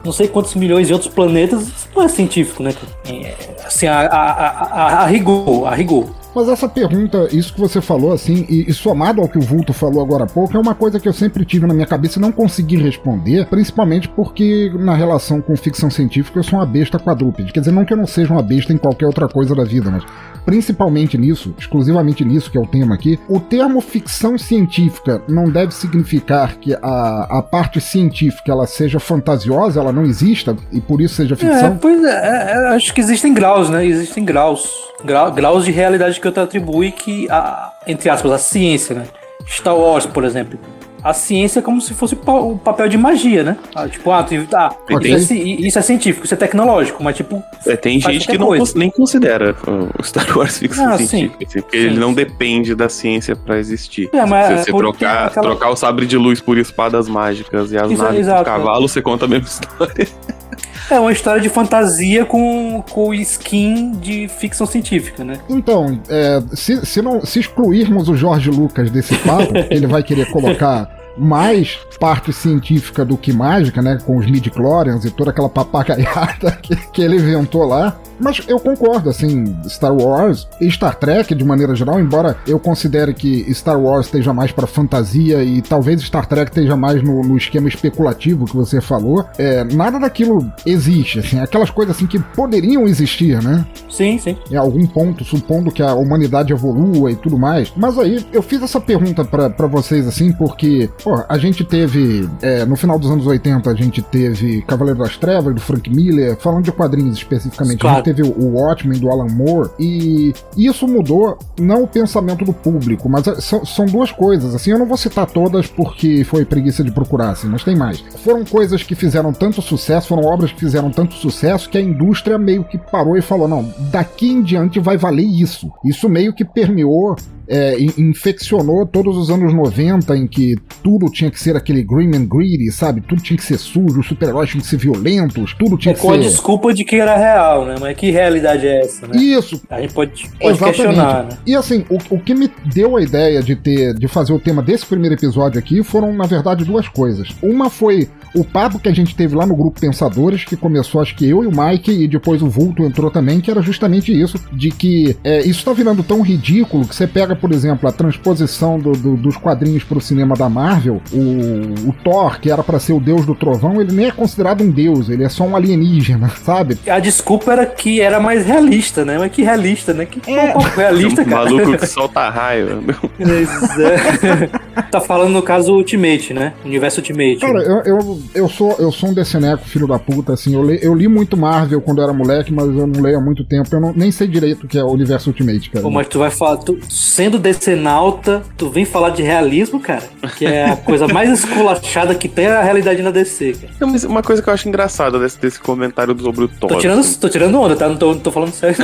não 0.04 0.12
sei 0.12 0.28
quantos 0.28 0.54
milhões 0.56 0.88
de 0.88 0.94
outros 0.94 1.12
planetas, 1.12 1.64
isso 1.64 1.90
não 1.96 2.04
é 2.04 2.08
científico, 2.08 2.62
né? 2.62 2.74
É, 3.08 3.55
assim, 3.66 3.88
a, 3.88 4.01
a, 4.01 4.32
a, 4.32 5.04
a, 5.04 5.06
rigor, 5.06 5.68
a 5.68 5.75
rigor. 5.75 6.08
Mas 6.36 6.50
essa 6.50 6.68
pergunta, 6.68 7.30
isso 7.32 7.54
que 7.54 7.60
você 7.62 7.80
falou, 7.80 8.12
assim, 8.12 8.46
e, 8.50 8.70
e, 8.70 8.74
somado 8.74 9.22
ao 9.22 9.30
que 9.30 9.38
o 9.38 9.42
Vulto 9.42 9.72
falou 9.72 10.04
agora 10.04 10.25
há 10.25 10.28
pouco, 10.28 10.58
é 10.58 10.60
uma 10.60 10.75
coisa 10.75 11.00
que 11.00 11.08
eu 11.08 11.13
sempre 11.13 11.46
tive 11.46 11.66
na 11.66 11.74
minha 11.74 11.88
cabeça 11.88 12.20
e 12.20 12.22
não 12.22 12.30
consegui 12.30 12.75
responder, 12.75 13.46
principalmente 13.46 14.10
porque 14.10 14.70
na 14.78 14.94
relação 14.94 15.39
com 15.39 15.56
ficção 15.56 15.89
científica 15.89 16.38
eu 16.38 16.44
sou 16.44 16.60
uma 16.60 16.66
besta 16.66 17.00
quadrúpede. 17.00 17.54
Quer 17.54 17.62
dizer, 17.62 17.72
não 17.72 17.86
que 17.86 17.94
eu 17.94 17.98
não 17.98 18.06
seja 18.06 18.34
uma 18.34 18.44
besta 18.44 18.74
em 18.74 18.78
qualquer 18.78 19.06
outra 19.06 19.30
coisa 19.30 19.56
da 19.56 19.63
vida, 19.63 19.89
mas 19.89 20.04
principalmente 20.46 21.18
nisso, 21.18 21.56
exclusivamente 21.58 22.25
nisso 22.25 22.51
que 22.51 22.58
é 22.58 22.62
o 22.62 22.68
tema 22.68 22.96
aqui, 22.96 23.18
o 23.30 23.39
termo 23.39 23.80
ficção 23.80 24.38
científica 24.38 25.22
não 25.30 25.46
deve 25.46 25.74
significar 25.74 26.58
que 26.58 26.74
a, 26.74 27.28
a 27.30 27.42
parte 27.42 27.80
científica 27.80 28.51
ela 28.51 28.68
seja 28.68 29.00
fantasiosa, 29.00 29.80
ela 29.80 29.94
não 29.94 30.04
exista 30.04 30.54
e 30.70 30.82
por 30.82 31.00
isso 31.00 31.16
seja 31.16 31.38
ficção? 31.38 31.70
É, 31.70 31.78
pois 31.82 32.04
é, 32.04 32.10
é, 32.10 32.51
é 32.51 32.68
acho 32.75 32.94
que 32.94 33.00
existem 33.00 33.34
graus, 33.34 33.55
né? 33.70 33.86
Existem 33.86 34.24
graus. 34.24 34.70
Gra, 35.04 35.30
graus 35.30 35.66
de 35.66 35.72
realidade 35.72 36.20
que 36.20 36.28
eu 36.28 36.32
te 36.32 36.40
atribui 36.40 36.92
que, 36.92 37.30
a, 37.30 37.72
entre 37.88 38.10
aspas, 38.10 38.32
a 38.32 38.38
ciência, 38.38 38.96
né? 38.96 39.08
Star 39.48 39.78
Wars, 39.78 40.06
por 40.06 40.24
exemplo 40.24 40.58
a 41.06 41.14
ciência 41.14 41.62
como 41.62 41.80
se 41.80 41.94
fosse 41.94 42.18
o 42.26 42.58
papel 42.58 42.90
de 42.90 42.98
magia, 42.98 43.44
né? 43.44 43.58
Ah, 43.76 43.88
tipo, 43.88 44.10
ah, 44.10 44.24
tu, 44.24 44.34
ah 44.56 44.76
isso, 45.04 45.34
é, 45.34 45.36
isso, 45.36 45.78
é, 45.78 45.82
científico, 45.84 46.26
isso 46.26 46.34
é 46.34 46.38
tecnológico, 46.38 47.04
mas 47.04 47.16
tipo. 47.16 47.44
É, 47.64 47.76
tem 47.76 48.02
gente 48.02 48.26
que 48.26 48.40
não 48.40 48.50
nem 48.76 48.90
considera 48.90 49.56
o 50.00 50.02
Star 50.04 50.36
Wars 50.36 50.58
ficção 50.58 50.94
ah, 50.94 50.98
científica, 50.98 51.38
sim. 51.38 51.46
Assim, 51.46 51.62
porque 51.62 51.78
sim. 51.78 51.86
ele 51.86 52.00
não 52.00 52.12
depende 52.12 52.74
da 52.74 52.90
ciência 52.90 53.36
para 53.36 53.60
existir. 53.60 54.10
É, 54.12 54.26
mas 54.26 54.62
se 54.62 54.72
você 54.72 54.76
trocar, 54.76 55.28
aquela... 55.28 55.46
trocar 55.46 55.70
o 55.70 55.76
sabre 55.76 56.08
de 56.08 56.18
luz 56.18 56.42
por 56.42 56.58
espadas 56.58 57.08
mágicas 57.08 57.72
e 57.72 57.78
as 57.78 57.92
isso, 57.92 58.02
naves 58.02 58.22
exato, 58.22 58.44
cavalo, 58.44 58.90
você 58.90 59.00
conta 59.00 59.26
a 59.26 59.28
mesma 59.28 59.46
história. 59.48 60.08
É 60.90 61.00
uma 61.00 61.12
história 61.12 61.42
de 61.42 61.50
fantasia 61.50 62.25
com, 62.25 62.84
com 62.92 63.12
skin 63.16 63.94
de 63.94 64.28
ficção 64.28 64.68
científica, 64.68 65.24
né? 65.24 65.40
Então, 65.50 66.00
é, 66.08 66.44
se, 66.54 66.86
se, 66.86 67.02
não, 67.02 67.25
se 67.25 67.40
excluirmos 67.40 68.08
o 68.08 68.16
Jorge 68.16 68.52
Lucas 68.52 68.92
desse 68.92 69.16
papo, 69.18 69.52
ele 69.72 69.88
vai 69.88 70.04
querer 70.04 70.30
colocar 70.30 70.95
mais 71.17 71.79
parte 72.00 72.34
científica 72.34 73.05
do 73.05 73.17
que 73.17 73.31
mágica, 73.31 73.81
né? 73.81 73.98
Com 74.05 74.17
os 74.17 74.29
midi-chlorians 74.29 75.05
e 75.05 75.12
toda 75.12 75.31
aquela 75.31 75.50
papagaiada 75.50 76.51
que, 76.62 76.75
que 76.75 77.01
ele 77.01 77.15
inventou 77.15 77.65
lá. 77.65 77.98
Mas 78.19 78.41
eu 78.48 78.60
concordo, 78.60 79.10
assim, 79.10 79.55
Star 79.67 79.93
Wars 79.93 80.48
e 80.62 80.72
Star 80.72 80.95
Trek, 80.95 81.34
de 81.36 81.43
maneira 81.43 81.75
geral, 81.75 82.00
embora 82.00 82.38
eu 82.48 82.60
considere 82.60 83.13
que 83.13 83.53
Star 83.53 83.79
Wars 83.79 84.05
esteja 84.05 84.34
mais 84.34 84.51
para 84.51 84.65
fantasia 84.65 85.43
e 85.43 85.62
talvez 85.62 86.01
Star 86.01 86.25
Trek 86.25 86.50
esteja 86.50 86.75
mais 86.75 87.03
no, 87.03 87.22
no 87.24 87.38
esquema 87.38 87.67
especulativo 87.67 88.45
que 88.45 88.55
você 88.55 88.79
falou, 88.79 89.25
é, 89.38 89.63
nada 89.63 90.00
daquilo 90.00 90.50
existe, 90.65 91.19
assim, 91.19 91.39
aquelas 91.39 91.69
coisas 91.69 91.95
assim 91.95 92.07
que 92.07 92.19
poderiam 92.19 92.84
existir, 92.84 93.41
né? 93.43 93.65
Sim, 93.89 94.17
sim. 94.17 94.38
Em 94.50 94.55
algum 94.55 94.86
ponto, 94.88 95.24
supondo 95.24 95.72
que 95.72 95.84
a 95.84 95.93
humanidade 95.93 96.53
evolua 96.53 97.12
e 97.12 97.15
tudo 97.15 97.38
mais. 97.38 97.72
Mas 97.75 97.98
aí, 97.98 98.25
eu 98.31 98.41
fiz 98.41 98.62
essa 98.62 98.79
pergunta 98.79 99.25
para 99.25 99.67
vocês, 99.67 100.07
assim, 100.07 100.31
porque, 100.31 100.89
pô, 101.06 101.24
a 101.30 101.38
gente 101.38 101.64
teve, 101.64 102.28
é, 102.42 102.66
no 102.66 102.76
final 102.76 102.98
dos 102.98 103.12
anos 103.12 103.28
80, 103.28 103.70
a 103.70 103.76
gente 103.76 104.02
teve 104.02 104.64
Cavaleiro 104.64 104.98
das 104.98 105.16
Trevas, 105.16 105.54
do 105.54 105.62
Frank 105.62 105.88
Miller, 105.88 106.36
falando 106.38 106.64
de 106.64 106.72
quadrinhos 106.72 107.16
especificamente, 107.16 107.78
claro. 107.78 107.98
a 107.98 107.98
gente 108.00 108.16
teve 108.16 108.24
o 108.24 108.56
Watchmen, 108.56 109.00
do 109.00 109.12
Alan 109.12 109.28
Moore, 109.28 109.70
e 109.80 110.34
isso 110.58 110.88
mudou 110.88 111.38
não 111.60 111.84
o 111.84 111.88
pensamento 111.88 112.44
do 112.44 112.52
público, 112.52 113.08
mas 113.08 113.28
é, 113.28 113.40
são, 113.40 113.64
são 113.64 113.86
duas 113.86 114.12
coisas, 114.12 114.56
assim, 114.56 114.72
eu 114.72 114.80
não 114.80 114.88
vou 114.88 114.98
citar 114.98 115.28
todas 115.28 115.68
porque 115.68 116.24
foi 116.24 116.44
preguiça 116.44 116.84
de 116.84 116.92
procurar, 116.92 117.30
assim, 117.30 117.48
mas 117.48 117.64
tem 117.64 117.76
mais. 117.76 118.04
Foram 118.24 118.44
coisas 118.44 118.82
que 118.82 118.96
fizeram 118.96 119.32
tanto 119.32 119.62
sucesso, 119.62 120.08
foram 120.08 120.24
obras 120.24 120.52
que 120.52 120.60
fizeram 120.60 120.90
tanto 120.90 121.14
sucesso 121.14 121.70
que 121.70 121.78
a 121.78 121.82
indústria 121.82 122.40
meio 122.40 122.64
que 122.64 122.80
parou 122.80 123.16
e 123.16 123.22
falou: 123.22 123.48
não, 123.48 123.72
daqui 123.92 124.32
em 124.32 124.42
diante 124.42 124.80
vai 124.80 124.98
valer 124.98 125.26
isso. 125.26 125.72
Isso 125.84 126.10
meio 126.10 126.34
que 126.34 126.44
permeou 126.44 127.16
é, 127.48 127.78
infeccionou 127.98 128.86
todos 128.86 129.18
os 129.18 129.30
anos 129.30 129.54
90 129.54 130.16
em 130.18 130.28
que 130.28 130.56
tudo 130.84 131.10
tinha 131.12 131.30
que 131.30 131.40
ser 131.40 131.56
aquele 131.56 131.84
green 131.84 132.16
and 132.16 132.25
greedy, 132.25 132.72
sabe? 132.72 133.02
Tudo 133.02 133.22
tinha 133.22 133.38
que 133.38 133.44
ser 133.44 133.58
sujo, 133.58 134.00
os 134.00 134.08
super-heróis 134.08 134.50
tinham 134.50 134.62
que 134.62 134.68
ser 134.68 134.78
violentos, 134.78 135.54
tudo 135.58 135.78
tinha 135.78 135.92
é 135.92 135.96
que 135.96 136.02
com 136.02 136.10
ser. 136.10 136.18
Com 136.18 136.24
a 136.24 136.28
desculpa 136.28 136.74
de 136.74 136.84
que 136.84 136.96
era 136.96 137.18
real, 137.18 137.66
né? 137.66 137.75
Mas 137.80 137.98
que 137.98 138.12
realidade 138.12 138.68
é 138.68 138.82
essa, 138.82 139.08
né? 139.08 139.18
Isso. 139.18 139.62
A 139.70 139.82
gente 139.82 139.94
pode, 139.94 140.30
pode 140.40 140.60
questionar, 140.60 141.24
né? 141.24 141.38
E 141.46 141.56
assim, 141.56 141.86
o, 141.90 142.16
o 142.16 142.20
que 142.20 142.34
me 142.34 142.50
deu 142.74 142.98
a 142.98 143.02
ideia 143.02 143.42
de 143.42 143.56
ter 143.56 143.94
de 143.94 144.08
fazer 144.08 144.34
o 144.34 144.40
tema 144.40 144.62
desse 144.62 144.86
primeiro 144.86 145.16
episódio 145.16 145.60
aqui 145.60 145.84
foram, 145.84 146.14
na 146.14 146.25
verdade, 146.25 146.64
duas 146.64 146.88
coisas. 146.88 147.30
Uma 147.42 147.70
foi 147.70 148.08
o 148.36 148.44
papo 148.44 148.80
que 148.80 148.89
a 148.89 148.94
gente 148.94 149.15
teve 149.15 149.36
lá 149.36 149.46
no 149.46 149.56
grupo 149.56 149.80
Pensadores, 149.80 150.44
que 150.44 150.56
começou 150.56 151.01
acho 151.01 151.15
que 151.15 151.27
eu 151.27 151.44
e 151.44 151.48
o 151.48 151.51
Mike, 151.51 151.92
e 151.92 152.08
depois 152.08 152.42
o 152.42 152.50
Vulto 152.50 152.84
entrou 152.84 153.10
também, 153.10 153.39
que 153.39 153.50
era 153.50 153.62
justamente 153.62 154.12
isso, 154.12 154.39
de 154.51 154.70
que 154.70 155.15
é, 155.24 155.42
isso 155.42 155.63
tá 155.63 155.74
virando 155.74 156.04
tão 156.04 156.22
ridículo 156.22 156.86
que 156.88 156.96
você 156.96 157.08
pega, 157.08 157.36
por 157.36 157.51
exemplo, 157.51 157.88
a 157.88 157.92
transposição 157.92 158.77
do, 158.80 158.92
do, 158.92 159.15
dos 159.15 159.38
quadrinhos 159.38 159.84
pro 159.84 160.01
cinema 160.01 160.36
da 160.36 160.50
Marvel, 160.50 161.01
o, 161.12 161.89
o 161.89 161.94
Thor, 162.04 162.39
que 162.39 162.51
era 162.51 162.63
para 162.63 162.80
ser 162.80 162.94
o 162.94 163.00
deus 163.00 163.25
do 163.25 163.36
trovão, 163.36 163.82
ele 163.82 163.94
nem 163.94 164.08
é 164.08 164.12
considerado 164.12 164.63
um 164.63 164.70
deus, 164.70 165.10
ele 165.10 165.24
é 165.24 165.30
só 165.30 165.44
um 165.46 165.56
alienígena, 165.56 166.30
sabe? 166.44 166.77
A 166.88 167.00
desculpa 167.00 167.54
era 167.54 167.65
que 167.65 168.01
era 168.01 168.20
mais 168.20 168.46
realista, 168.46 169.06
né? 169.06 169.18
Mas 169.18 169.32
que 169.32 169.44
realista, 169.44 169.94
né? 169.94 170.06
Que 170.06 170.20
é. 170.32 170.51
pouco 170.51 170.70
realista, 170.70 171.22
um 171.22 171.25
cara. 171.25 171.46
maluco 171.46 171.77
que 171.77 171.88
solta 171.88 172.30
raio. 172.30 172.84
é. 173.20 174.82
tá 174.92 175.00
falando 175.00 175.32
no 175.32 175.42
caso 175.42 175.74
Ultimate, 175.74 176.34
né? 176.34 176.54
Universo 176.63 177.00
Ultimate. 177.00 177.39
Cara, 177.39 177.60
né? 177.60 177.84
eu, 177.86 177.98
eu 177.98 178.20
eu 178.34 178.50
sou, 178.50 178.75
eu 178.79 178.91
sou 178.91 179.10
um 179.10 179.13
deceneco, 179.13 179.65
filho 179.65 179.88
da 179.88 180.00
puta, 180.00 180.34
assim. 180.34 180.53
Eu 180.53 180.63
li, 180.63 180.79
eu 180.82 180.94
li 180.94 181.08
muito 181.08 181.38
Marvel 181.38 181.82
quando 181.82 182.00
eu 182.00 182.05
era 182.05 182.13
moleque, 182.13 182.51
mas 182.51 182.65
eu 182.65 182.88
não 182.88 183.01
leio 183.01 183.17
há 183.17 183.22
muito 183.22 183.44
tempo. 183.44 183.67
Eu 183.72 183.79
não, 183.79 183.94
nem 183.94 184.12
sei 184.12 184.27
direito 184.27 184.65
o 184.65 184.67
que 184.67 184.77
é 184.77 184.84
o 184.84 184.89
universo 184.89 185.29
Ultimate, 185.29 185.70
cara. 185.70 185.84
Pô, 185.84 185.89
mas 185.89 186.08
tu 186.08 186.20
vai 186.20 186.29
falar, 186.29 186.58
tu, 186.58 186.77
sendo 186.89 187.38
decenalta, 187.38 188.44
tu 188.58 188.70
vem 188.70 188.86
falar 188.86 189.10
de 189.12 189.22
realismo, 189.24 189.79
cara? 189.79 190.03
Que 190.38 190.46
é 190.46 190.72
a 190.72 190.75
coisa 190.77 191.08
mais 191.08 191.29
esculachada 191.32 192.15
que 192.15 192.27
tem 192.27 192.46
é 192.46 192.55
a 192.55 192.62
realidade 192.62 193.01
na 193.01 193.12
DC, 193.12 193.53
cara. 193.53 193.74
Não, 193.79 193.88
mas 193.89 194.03
uma 194.03 194.22
coisa 194.22 194.41
que 194.41 194.50
eu 194.50 194.53
acho 194.53 194.67
engraçada 194.67 195.20
desse, 195.20 195.39
desse 195.39 195.60
comentário 195.60 196.17
sobre 196.20 196.46
o 196.46 196.48
Thor. 196.48 196.70
Tô 196.70 196.77
tirando, 196.77 197.00
assim. 197.00 197.20
tô 197.20 197.29
tirando 197.29 197.60
onda, 197.60 197.75
tá? 197.75 197.88
Não 197.88 197.98
tô, 197.98 198.13
não 198.13 198.20
tô 198.20 198.32
falando 198.32 198.51
sério. 198.51 198.77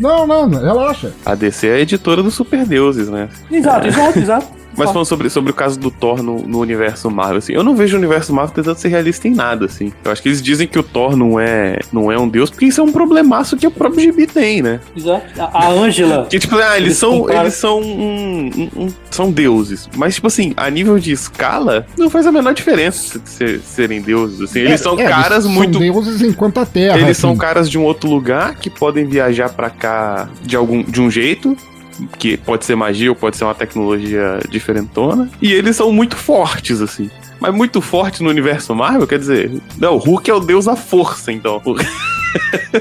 não, 0.00 0.26
não, 0.26 0.48
relaxa. 0.48 1.12
A 1.24 1.34
DC 1.34 1.68
é 1.68 1.74
a 1.74 1.80
editora 1.80 2.22
dos 2.22 2.34
super 2.34 2.64
deuses, 2.66 3.08
né? 3.08 3.28
Exato, 3.50 3.86
é. 3.86 3.88
exato, 3.88 4.18
exato. 4.18 4.64
Mas 4.76 4.90
falando 4.90 5.06
sobre, 5.06 5.30
sobre 5.30 5.50
o 5.50 5.54
caso 5.54 5.78
do 5.78 5.90
Thor 5.90 6.22
no, 6.22 6.40
no, 6.40 6.58
universo 6.58 7.10
Marvel, 7.10 7.38
assim, 7.38 7.52
eu 7.52 7.62
não 7.62 7.76
vejo 7.76 7.96
o 7.96 7.98
universo 7.98 8.32
Marvel 8.32 8.43
tentando 8.52 8.76
ser 8.76 8.88
realista 8.88 9.28
em 9.28 9.34
nada, 9.34 9.66
assim. 9.66 9.92
Eu 10.04 10.12
acho 10.12 10.22
que 10.22 10.28
eles 10.28 10.42
dizem 10.42 10.66
que 10.66 10.78
o 10.78 10.82
Thor 10.82 11.16
não 11.16 11.38
é, 11.38 11.78
não 11.92 12.10
é 12.10 12.18
um 12.18 12.28
deus, 12.28 12.50
porque 12.50 12.66
isso 12.66 12.80
é 12.80 12.84
um 12.84 12.92
problemaço 12.92 13.56
que 13.56 13.66
o 13.66 13.70
próprio 13.70 14.02
Gibi 14.02 14.26
tem, 14.26 14.62
né? 14.62 14.80
Exato. 14.96 15.24
A 15.40 15.68
Ângela. 15.70 16.26
Que, 16.28 16.38
tipo, 16.38 16.56
ah, 16.56 16.76
eles, 16.76 16.88
eles 16.88 16.98
são, 16.98 17.30
eles 17.30 17.54
são 17.54 17.80
um, 17.80 18.50
um, 18.56 18.84
um, 18.84 18.94
são 19.10 19.30
deuses. 19.30 19.88
Mas, 19.96 20.14
tipo 20.14 20.26
assim, 20.26 20.52
a 20.56 20.68
nível 20.70 20.98
de 20.98 21.12
escala, 21.12 21.86
não 21.96 22.10
faz 22.10 22.26
a 22.26 22.32
menor 22.32 22.54
diferença 22.54 23.18
de 23.18 23.28
ser, 23.28 23.60
serem 23.60 24.00
deuses, 24.00 24.40
assim. 24.40 24.60
Eles 24.60 24.72
é, 24.72 24.76
são 24.76 24.98
é, 24.98 25.08
caras 25.08 25.44
eles 25.44 25.56
muito... 25.56 25.78
São 25.78 25.92
deuses 25.92 26.22
enquanto 26.22 26.58
a 26.58 26.66
Terra, 26.66 26.96
Eles 26.96 27.10
assim. 27.10 27.20
são 27.20 27.36
caras 27.36 27.68
de 27.68 27.78
um 27.78 27.84
outro 27.84 28.08
lugar 28.08 28.56
que 28.56 28.70
podem 28.70 29.06
viajar 29.06 29.50
para 29.50 29.70
cá 29.70 30.28
de 30.42 30.56
algum 30.56 30.82
de 30.82 31.00
um 31.00 31.10
jeito 31.10 31.56
que 32.18 32.36
pode 32.36 32.64
ser 32.64 32.74
magia 32.74 33.10
ou 33.10 33.16
pode 33.16 33.36
ser 33.36 33.44
uma 33.44 33.54
tecnologia 33.54 34.40
diferentona. 34.48 35.30
E 35.40 35.52
eles 35.52 35.76
são 35.76 35.92
muito 35.92 36.16
fortes, 36.16 36.80
assim. 36.80 37.10
Mas 37.40 37.54
muito 37.54 37.80
forte 37.80 38.22
no 38.22 38.30
universo 38.30 38.74
Marvel, 38.74 39.06
quer 39.06 39.18
dizer, 39.18 39.50
não, 39.78 39.94
o 39.96 39.98
Hulk 39.98 40.30
é 40.30 40.34
o 40.34 40.40
deus 40.40 40.64
da 40.64 40.76
força, 40.76 41.30
então. 41.32 41.60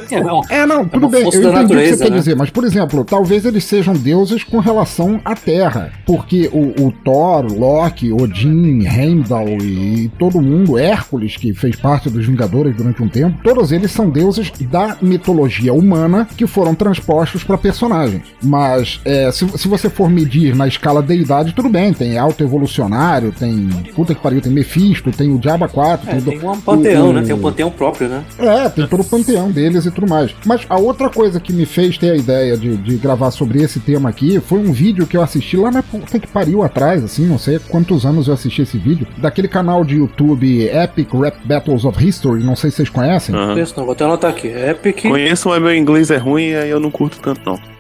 É, 0.10 0.22
não, 0.22 0.42
é, 0.50 0.66
não 0.66 0.88
tudo 0.88 1.06
é 1.06 1.10
bem, 1.10 1.22
eu 1.22 1.28
entendi 1.28 1.46
natureza, 1.46 1.74
o 1.74 1.78
que 1.78 1.96
você 1.98 2.04
né? 2.04 2.10
quer 2.10 2.16
dizer, 2.16 2.36
mas, 2.36 2.50
por 2.50 2.64
exemplo, 2.64 3.04
talvez 3.04 3.46
eles 3.46 3.64
sejam 3.64 3.94
deuses 3.94 4.44
com 4.44 4.60
relação 4.60 5.22
à 5.24 5.36
Terra, 5.36 5.92
porque 6.06 6.50
o, 6.52 6.88
o 6.88 6.92
Thor, 6.92 7.46
Loki, 7.52 8.12
Odin, 8.12 8.86
Heimdall 8.86 9.58
e 9.62 10.12
todo 10.18 10.42
mundo, 10.42 10.78
Hércules, 10.78 11.38
que 11.38 11.54
fez 11.54 11.76
parte 11.76 12.10
dos 12.10 12.26
Vingadores 12.26 12.76
durante 12.76 13.02
um 13.02 13.08
tempo, 13.08 13.40
todos 13.44 13.72
eles 13.72 13.92
são 13.92 14.10
deuses 14.10 14.52
da 14.62 14.98
mitologia 15.02 15.74
humana 15.74 16.28
que 16.36 16.48
foram 16.48 16.74
transpostos 16.74 17.44
para 17.44 17.58
personagens. 17.58 18.24
Mas, 18.42 19.00
é, 19.06 19.32
se, 19.32 19.48
se 19.58 19.68
você 19.68 19.90
for 19.90 20.10
medir 20.10 20.56
na 20.56 20.68
escala 20.68 21.02
deidade, 21.02 21.54
tudo 21.54 21.70
bem, 21.70 21.94
tem 21.94 22.18
alto 22.18 22.44
evolucionário, 22.44 23.32
tem, 23.32 23.70
puta 23.96 24.14
que 24.16 24.22
pariu, 24.22 24.42
tem 24.42 24.52
Mephisto, 24.52 25.12
tem 25.12 25.32
o 25.32 25.38
Diaba 25.38 25.68
4, 25.68 26.10
é, 26.10 26.14
tem, 26.14 26.22
tem 26.22 26.50
um 26.50 26.60
panteão, 26.60 27.10
o, 27.10 27.14
né? 27.14 27.22
Tem 27.22 27.36
um 27.36 27.42
panteão 27.42 27.70
próprio, 27.70 28.08
né? 28.10 28.24
É, 28.40 28.70
tem 28.70 28.88
todo 28.88 29.02
o 29.02 29.06
panteão 29.06 29.43
deles 29.52 29.86
e 29.86 29.92
tudo 29.92 30.08
mais. 30.08 30.36
Mas 30.46 30.66
a 30.70 30.78
outra 30.78 31.10
coisa 31.10 31.40
que 31.40 31.54
me 31.54 31.66
fez 31.66 31.98
ter 31.98 32.12
a 32.12 32.16
ideia 32.16 32.58
de, 32.58 32.76
de 32.78 32.98
gravar 32.98 33.32
sobre 33.32 33.62
esse 33.62 33.80
tema 33.80 34.10
aqui 34.10 34.40
foi 34.40 34.60
um 34.60 34.72
vídeo 34.72 35.08
que 35.08 35.18
eu 35.18 35.22
assisti 35.22 35.58
lá 35.58 35.72
na 35.72 35.84
puta 35.84 36.20
que 36.20 36.28
pariu 36.28 36.64
atrás, 36.64 37.04
assim, 37.04 37.26
não 37.26 37.38
sei 37.38 37.60
quantos 37.60 38.06
anos 38.06 38.28
eu 38.28 38.34
assisti 38.34 38.62
esse 38.62 38.78
vídeo, 38.78 39.08
daquele 39.18 39.48
canal 39.48 39.84
de 39.84 39.96
YouTube 39.96 40.68
Epic 40.68 41.14
Rap 41.14 41.38
Battles 41.46 41.86
of 41.86 42.06
History, 42.06 42.44
não 42.44 42.56
sei 42.56 42.70
se 42.72 42.78
vocês 42.78 42.90
conhecem. 42.90 43.36
Uhum. 43.36 43.54
Conheço 43.54 43.74
não, 43.78 43.86
vou 43.86 43.94
até 43.94 44.06
anotar 44.06 44.32
aqui. 44.32 44.48
Epic. 44.48 45.04
Conheço, 45.04 45.50
mas 45.50 45.62
meu 45.62 45.76
inglês 45.76 46.12
é 46.12 46.18
ruim 46.18 46.44
e 46.44 46.70
eu 46.70 46.80
não 46.80 46.92
curto 46.92 47.20
tanto 47.20 47.42
não. 47.46 47.73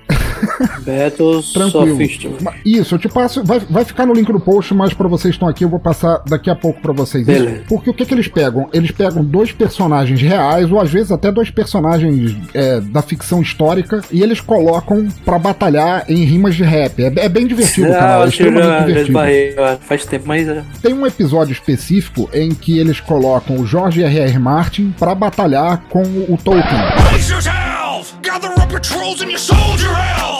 Battles 0.85 1.51
Tranquilo. 1.53 1.97
Isso, 2.65 2.95
eu 2.95 2.99
te 2.99 3.07
passo. 3.07 3.43
Vai, 3.43 3.59
vai 3.59 3.85
ficar 3.85 4.05
no 4.05 4.13
link 4.13 4.31
do 4.31 4.39
post, 4.39 4.73
mas 4.73 4.93
para 4.93 5.07
vocês 5.07 5.33
que 5.33 5.35
estão 5.35 5.47
aqui, 5.47 5.63
eu 5.63 5.69
vou 5.69 5.79
passar 5.79 6.21
daqui 6.27 6.49
a 6.49 6.55
pouco 6.55 6.81
para 6.81 6.93
vocês. 6.93 7.25
Beleza. 7.25 7.63
Porque 7.67 7.89
o 7.89 7.93
que, 7.93 8.05
que 8.05 8.13
eles 8.13 8.27
pegam? 8.27 8.69
Eles 8.73 8.91
pegam 8.91 9.23
dois 9.23 9.51
personagens 9.51 10.21
reais, 10.21 10.71
ou 10.71 10.79
às 10.79 10.91
vezes 10.91 11.11
até 11.11 11.31
dois 11.31 11.49
personagens 11.49 12.35
é, 12.53 12.79
da 12.79 13.01
ficção 13.01 13.41
histórica, 13.41 14.01
e 14.11 14.21
eles 14.21 14.41
colocam 14.41 15.07
para 15.25 15.39
batalhar 15.39 16.05
em 16.09 16.23
rimas 16.23 16.55
de 16.55 16.63
rap. 16.63 17.03
É, 17.03 17.25
é 17.25 17.29
bem 17.29 17.47
divertido, 17.47 17.91
ah, 17.93 17.97
cara. 17.97 18.25
É 18.25 18.27
extremamente 18.27 18.85
divertido. 18.85 19.19
Faz 19.81 20.05
tempo, 20.05 20.25
mas. 20.27 20.47
É. 20.47 20.63
Tem 20.81 20.93
um 20.93 21.05
episódio 21.05 21.53
específico 21.53 22.29
em 22.33 22.53
que 22.53 22.77
eles 22.77 22.99
colocam 22.99 23.57
o 23.57 23.65
George 23.65 24.03
R.R. 24.03 24.39
Martin 24.39 24.93
para 24.97 25.15
batalhar 25.15 25.83
com 25.89 26.01
o 26.01 26.37
Tolkien. 26.37 26.81
Gather 28.21 28.51
up 28.57 28.71
your 28.71 28.79
trolls 28.79 29.21
and 29.21 29.29
your 29.29 29.39
soldier 29.39 29.89
elves 29.89 30.32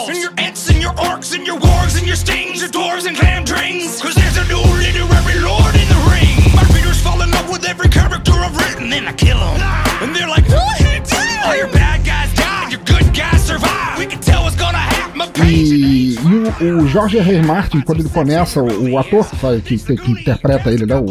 dwarves 2.73 3.05
and 3.07 3.15
clamdrings 3.15 4.01
Cause 4.01 4.15
there's 4.15 4.37
a 4.37 4.45
new 4.45 4.57
literary 4.57 5.39
lord 5.39 5.75
in 5.75 5.87
the 5.87 6.01
ring. 6.11 6.55
My 6.55 6.63
readers 6.75 6.99
fall 7.01 7.21
in 7.21 7.29
love 7.31 7.49
with 7.49 7.65
every 7.65 7.87
character 7.87 8.33
I've 8.33 8.55
written 8.57 8.91
And 8.91 9.07
I 9.07 9.13
kill 9.13 9.39
them 9.39 9.92
E, 15.45 16.15
e 16.15 16.63
o, 16.63 16.83
o 16.83 16.87
Jorge 16.87 17.17
R. 17.17 17.41
Martin, 17.41 17.81
quando 17.81 17.99
ele 17.99 18.09
começa, 18.09 18.61
o, 18.61 18.91
o 18.91 18.97
ator 18.97 19.25
que, 19.63 19.77
que, 19.77 19.95
que, 19.95 20.11
interpreta 20.11 20.71
ele 20.71 20.85
né, 20.85 20.95
o, 20.95 21.05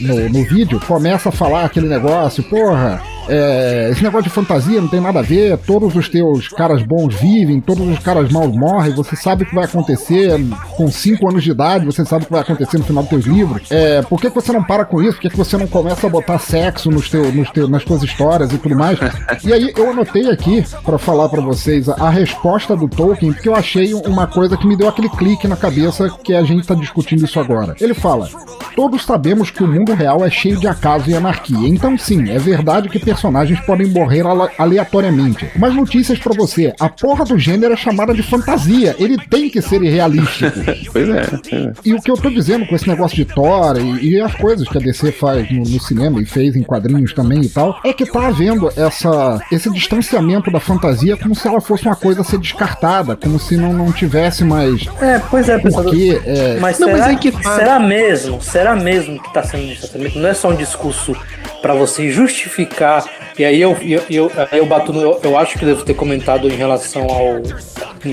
no, 0.00 0.28
no 0.28 0.44
vídeo, 0.44 0.80
começa 0.86 1.28
a 1.28 1.32
falar 1.32 1.64
aquele 1.64 1.88
negócio, 1.88 2.42
porra, 2.44 3.02
é, 3.28 3.88
esse 3.90 4.02
negócio 4.02 4.24
de 4.24 4.30
fantasia 4.30 4.80
não 4.80 4.88
tem 4.88 5.00
nada 5.00 5.18
a 5.18 5.22
ver, 5.22 5.58
todos 5.58 5.94
os 5.96 6.08
teus 6.08 6.48
caras 6.48 6.82
bons 6.82 7.14
vivem, 7.14 7.60
todos 7.60 7.86
os 7.86 7.98
caras 7.98 8.30
maus 8.30 8.54
morrem, 8.54 8.94
você 8.94 9.16
sabe 9.16 9.42
o 9.42 9.46
que 9.46 9.54
vai 9.54 9.64
acontecer 9.64 10.38
com 10.76 10.90
5 10.90 11.28
anos 11.28 11.42
de 11.42 11.50
idade, 11.50 11.86
você 11.86 12.04
sabe 12.04 12.24
o 12.24 12.26
que 12.26 12.32
vai 12.32 12.42
acontecer 12.42 12.78
no 12.78 12.84
final 12.84 13.02
dos 13.02 13.10
teus 13.10 13.24
livros. 13.24 13.70
É, 13.70 14.02
por 14.02 14.20
que, 14.20 14.28
que 14.28 14.34
você 14.34 14.52
não 14.52 14.62
para 14.62 14.84
com 14.84 15.02
isso? 15.02 15.14
Por 15.14 15.22
que, 15.22 15.30
que 15.30 15.36
você 15.36 15.56
não 15.56 15.66
começa 15.66 16.06
a 16.06 16.10
botar 16.10 16.38
sexo 16.38 16.90
nos 16.90 17.10
teu, 17.10 17.32
nos 17.32 17.50
teu, 17.50 17.68
nas 17.68 17.84
tuas 17.84 18.02
histórias 18.02 18.52
e 18.52 18.58
tudo 18.58 18.76
mais? 18.76 18.98
E 19.44 19.52
aí 19.52 19.72
eu 19.76 19.90
anotei 19.90 20.30
aqui 20.30 20.64
para 20.84 20.98
falar 20.98 21.28
para 21.28 21.40
vocês 21.40 21.88
a, 21.88 21.94
a, 21.94 22.10
resposta 22.10 22.76
do 22.76 22.88
Tolkien, 22.88 23.32
porque 23.32 23.48
eu 23.48 23.54
achei 23.66 23.92
uma 23.92 24.28
coisa 24.28 24.56
que 24.56 24.66
me 24.66 24.76
deu 24.76 24.88
aquele 24.88 25.08
clique 25.08 25.48
na 25.48 25.56
cabeça 25.56 26.08
que 26.22 26.32
a 26.32 26.42
gente 26.44 26.66
tá 26.66 26.74
discutindo 26.74 27.24
isso 27.24 27.40
agora. 27.40 27.74
Ele 27.80 27.94
fala: 27.94 28.28
Todos 28.76 29.04
sabemos 29.04 29.50
que 29.50 29.64
o 29.64 29.66
mundo 29.66 29.92
real 29.92 30.24
é 30.24 30.30
cheio 30.30 30.58
de 30.58 30.68
acaso 30.68 31.10
e 31.10 31.16
anarquia. 31.16 31.68
Então, 31.68 31.98
sim, 31.98 32.30
é 32.30 32.38
verdade 32.38 32.88
que 32.88 32.98
personagens 32.98 33.58
podem 33.60 33.88
morrer 33.88 34.22
aleatoriamente. 34.58 35.50
Mas 35.58 35.74
notícias 35.74 36.18
para 36.18 36.34
você: 36.34 36.72
a 36.78 36.88
porra 36.88 37.24
do 37.24 37.38
gênero 37.38 37.74
é 37.74 37.76
chamada 37.76 38.14
de 38.14 38.22
fantasia. 38.22 38.94
Ele 38.98 39.18
tem 39.18 39.50
que 39.50 39.60
ser 39.60 39.82
irrealístico. 39.82 40.52
pois 40.92 41.08
é, 41.08 41.22
é, 41.52 41.72
E 41.84 41.94
o 41.94 42.00
que 42.00 42.10
eu 42.10 42.16
tô 42.16 42.30
dizendo 42.30 42.66
com 42.66 42.76
esse 42.76 42.86
negócio 42.86 43.16
de 43.16 43.24
Thor 43.24 43.76
e, 43.78 44.10
e 44.10 44.20
as 44.20 44.34
coisas 44.34 44.68
que 44.68 44.78
a 44.78 44.80
DC 44.80 45.12
faz 45.12 45.50
no, 45.50 45.64
no, 45.64 45.80
cinema 45.80 46.20
e 46.20 46.24
fez 46.24 46.54
em 46.54 46.62
quadrinhos 46.62 47.12
também 47.12 47.42
e 47.42 47.48
tal, 47.48 47.80
é 47.84 47.92
que 47.92 48.06
tá 48.06 48.28
havendo 48.28 48.70
essa, 48.76 49.40
esse 49.50 49.70
distanciamento 49.70 50.50
da 50.50 50.60
fantasia 50.60 51.16
como 51.16 51.34
se 51.34 51.48
ela 51.48 51.60
fosse 51.60 51.86
uma 51.86 51.96
coisa 51.96 52.20
a 52.20 52.24
ser 52.24 52.38
descartada, 52.38 53.16
como 53.16 53.38
se 53.38 53.45
não, 53.54 53.72
não 53.72 53.92
tivesse 53.92 54.44
mais. 54.44 54.86
É, 55.00 55.20
pois 55.30 55.48
é, 55.48 55.58
porque, 55.58 56.20
é... 56.24 56.56
Mas, 56.58 56.78
não, 56.78 56.88
será, 56.88 56.98
mas 56.98 57.16
é 57.16 57.18
que 57.18 57.30
tá. 57.32 57.56
será 57.56 57.78
mesmo? 57.78 58.40
Será 58.40 58.74
mesmo 58.76 59.22
que 59.22 59.32
tá 59.32 59.42
sendo 59.42 59.64
um 59.64 59.66
distanciamento? 59.66 60.18
Não 60.18 60.28
é 60.28 60.34
só 60.34 60.48
um 60.48 60.56
discurso 60.56 61.14
para 61.60 61.74
você 61.74 62.10
justificar. 62.10 63.04
E 63.38 63.44
aí 63.44 63.60
eu, 63.60 63.76
eu, 63.82 64.02
eu, 64.08 64.32
eu 64.52 64.66
bato 64.66 64.92
no, 64.92 65.00
eu, 65.00 65.20
eu 65.22 65.38
acho 65.38 65.58
que 65.58 65.64
devo 65.64 65.84
ter 65.84 65.94
comentado 65.94 66.48
em 66.48 66.56
relação 66.56 67.06
ao. 67.08 67.42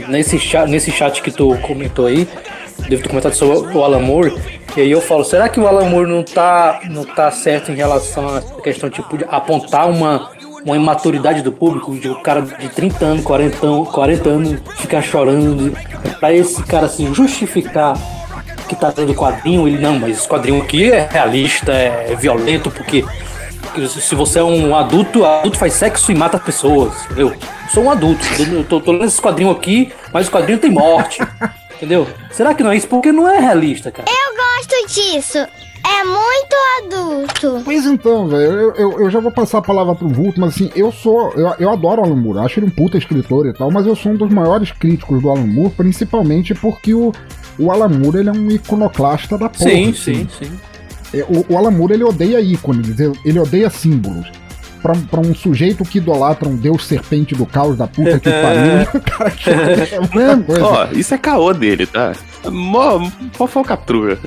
Nesse 0.09 0.37
chat, 0.39 0.69
nesse 0.69 0.91
chat 0.91 1.21
que 1.21 1.31
tu 1.31 1.55
comentou 1.59 2.07
aí, 2.07 2.27
devo 2.89 3.01
ter 3.01 3.09
comentado 3.09 3.33
sobre 3.33 3.77
o 3.77 3.83
Alan 3.83 3.99
Moore. 3.99 4.33
E 4.75 4.81
aí 4.81 4.91
eu 4.91 5.01
falo, 5.01 5.23
será 5.23 5.47
que 5.49 5.59
o 5.59 5.67
Alan 5.67 5.85
Moore 5.85 6.09
não 6.09 6.23
tá, 6.23 6.81
não 6.89 7.03
tá 7.03 7.29
certo 7.29 7.71
em 7.71 7.75
relação 7.75 8.27
a 8.37 8.41
questão 8.61 8.89
tipo, 8.89 9.17
de 9.17 9.25
apontar 9.29 9.87
uma, 9.87 10.31
uma 10.65 10.75
imaturidade 10.75 11.41
do 11.41 11.51
público, 11.51 11.93
de 11.95 12.09
o 12.09 12.21
cara 12.21 12.41
de 12.41 12.69
30 12.69 13.05
anos, 13.05 13.23
40, 13.23 13.57
40 13.91 14.29
anos 14.29 14.59
ficar 14.77 15.01
chorando, 15.01 15.75
para 16.19 16.33
esse 16.33 16.63
cara 16.63 16.85
assim 16.85 17.13
justificar 17.13 17.97
que 18.67 18.75
tá 18.75 18.87
dentro 18.87 19.07
do 19.07 19.15
quadrinho, 19.15 19.67
ele 19.67 19.77
não, 19.77 19.99
mas 19.99 20.17
esse 20.17 20.27
quadrinho 20.27 20.61
aqui 20.61 20.91
é 20.91 21.07
realista, 21.11 21.71
é 21.73 22.15
violento, 22.15 22.71
porque 22.71 23.03
se 23.87 24.15
você 24.15 24.39
é 24.39 24.43
um 24.43 24.75
adulto, 24.75 25.25
adulto 25.25 25.57
faz 25.57 25.73
sexo 25.73 26.11
e 26.11 26.15
mata 26.15 26.39
pessoas, 26.39 26.93
entendeu? 27.05 27.33
Sou 27.73 27.83
um 27.83 27.91
adulto, 27.91 28.23
eu 28.39 28.63
tô, 28.63 28.79
tô 28.79 28.91
lendo 28.91 29.05
esse 29.05 29.21
quadrinho 29.21 29.51
aqui, 29.51 29.91
mas 30.13 30.27
o 30.27 30.31
quadrinho 30.31 30.59
tem 30.59 30.71
morte, 30.71 31.19
entendeu? 31.75 32.07
Será 32.31 32.53
que 32.53 32.63
não 32.63 32.71
é 32.71 32.77
isso? 32.77 32.87
Porque 32.87 33.11
não 33.11 33.27
é 33.27 33.39
realista, 33.39 33.91
cara. 33.91 34.07
Eu 34.09 34.32
gosto 34.53 34.87
disso. 34.87 35.37
É 35.85 36.03
muito 36.05 36.55
adulto. 36.79 37.61
Pois 37.65 37.85
então, 37.85 38.27
velho, 38.27 38.53
eu, 38.53 38.73
eu, 38.75 38.99
eu, 39.01 39.09
já 39.09 39.19
vou 39.19 39.31
passar 39.31 39.57
a 39.57 39.61
palavra 39.61 39.93
pro 39.93 40.07
Vulto, 40.07 40.39
mas 40.39 40.55
assim, 40.55 40.71
eu 40.75 40.91
sou. 40.93 41.33
Eu, 41.33 41.53
eu 41.59 41.69
adoro 41.69 42.01
o 42.01 42.05
Alan 42.05 42.15
Moore, 42.15 42.39
acho 42.39 42.59
ele 42.59 42.67
um 42.67 42.69
puta 42.69 42.97
escritor 42.97 43.47
e 43.47 43.53
tal, 43.53 43.69
mas 43.69 43.85
eu 43.85 43.95
sou 43.95 44.13
um 44.13 44.15
dos 44.15 44.31
maiores 44.31 44.71
críticos 44.71 45.21
do 45.21 45.29
Alan 45.29 45.45
Moore, 45.45 45.71
principalmente 45.71 46.55
porque 46.55 46.93
o, 46.93 47.11
o 47.59 47.69
Alan 47.69 47.89
Moore 47.89 48.19
ele 48.19 48.29
é 48.29 48.31
um 48.31 48.49
iconoclasta 48.49 49.37
da 49.37 49.49
porra. 49.49 49.69
Sim, 49.69 49.89
assim. 49.89 50.27
sim, 50.29 50.45
sim. 50.45 50.59
É, 51.13 51.23
o, 51.23 51.53
o 51.53 51.57
Alan 51.57 51.71
Moore 51.71 51.95
ele 51.95 52.03
odeia 52.05 52.39
ícones, 52.39 52.97
ele 53.25 53.39
odeia 53.39 53.69
símbolos. 53.69 54.31
Pra, 54.83 54.93
pra, 55.09 55.21
um 55.21 55.33
sujeito 55.33 55.85
que 55.85 55.97
idolatra 55.97 56.47
um 56.47 56.57
deus 56.57 56.85
serpente 56.85 57.33
do 57.33 57.45
caos 57.45 57.77
da 57.77 57.87
puta 57.87 58.19
que 58.19 58.29
pariu, 58.29 58.81
o 58.93 59.01
cara 59.01 59.31
que 59.31 59.49
é 59.49 60.37
coisa. 60.45 60.65
Ó, 60.65 60.87
isso 60.91 61.13
é 61.13 61.17
caô 61.17 61.53
dele, 61.53 61.85
tá? 61.85 62.11
Mó 62.51 63.09
fofocatruga. 63.31 64.19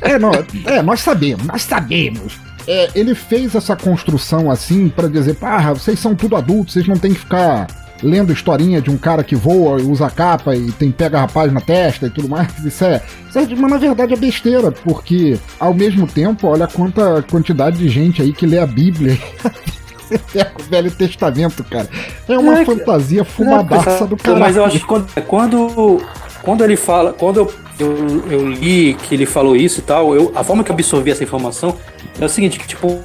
é, 0.00 0.18
não, 0.18 0.32
é, 0.64 0.82
nós 0.82 1.00
sabemos, 1.00 1.46
nós 1.46 1.60
sabemos. 1.60 2.38
É, 2.66 2.88
ele 2.94 3.14
fez 3.14 3.54
essa 3.54 3.76
construção 3.76 4.50
assim 4.50 4.88
para 4.88 5.08
dizer, 5.08 5.34
parra, 5.34 5.74
vocês 5.74 5.98
são 5.98 6.14
tudo 6.14 6.34
adultos, 6.34 6.72
vocês 6.72 6.88
não 6.88 6.96
tem 6.96 7.12
que 7.12 7.20
ficar 7.20 7.66
lendo 8.02 8.32
historinha 8.32 8.80
de 8.80 8.90
um 8.90 8.96
cara 8.96 9.24
que 9.24 9.34
voa, 9.34 9.80
usa 9.82 10.10
capa 10.10 10.54
e 10.54 10.70
tem 10.72 10.90
pega 10.90 11.20
rapaz 11.20 11.52
na 11.52 11.60
testa 11.60 12.06
e 12.06 12.10
tudo 12.10 12.28
mais. 12.28 12.48
Isso 12.64 12.84
é, 12.84 13.02
isso 13.28 13.38
é, 13.38 13.46
mas 13.56 13.70
na 13.70 13.78
verdade 13.78 14.14
é 14.14 14.16
besteira, 14.16 14.70
porque 14.70 15.38
ao 15.58 15.74
mesmo 15.74 16.06
tempo, 16.06 16.46
olha 16.46 16.66
quanta 16.66 17.22
quantidade 17.22 17.78
de 17.78 17.88
gente 17.88 18.22
aí 18.22 18.32
que 18.32 18.46
lê 18.46 18.58
a 18.58 18.66
Bíblia. 18.66 19.18
o 20.58 20.62
Velho 20.62 20.90
Testamento, 20.90 21.62
cara. 21.64 21.88
É 22.28 22.38
uma 22.38 22.60
é, 22.60 22.64
fantasia 22.64 23.24
fumadaça 23.24 24.06
do 24.06 24.16
cara. 24.16 24.38
Mas 24.38 24.56
eu 24.56 24.64
acho 24.64 24.78
que 24.78 24.86
quando, 24.86 25.06
quando, 25.26 26.02
quando 26.42 26.64
ele 26.64 26.76
fala, 26.76 27.12
quando 27.12 27.38
eu, 27.38 27.54
eu, 27.78 28.24
eu, 28.30 28.48
li 28.48 28.94
que 28.94 29.14
ele 29.14 29.26
falou 29.26 29.54
isso 29.54 29.80
e 29.80 29.82
tal, 29.82 30.14
eu, 30.14 30.32
a 30.34 30.42
forma 30.42 30.64
que 30.64 30.70
eu 30.70 30.74
absorvi 30.74 31.10
essa 31.10 31.24
informação 31.24 31.76
é 32.20 32.24
o 32.24 32.28
seguinte, 32.28 32.58
que 32.58 32.66
tipo, 32.66 33.00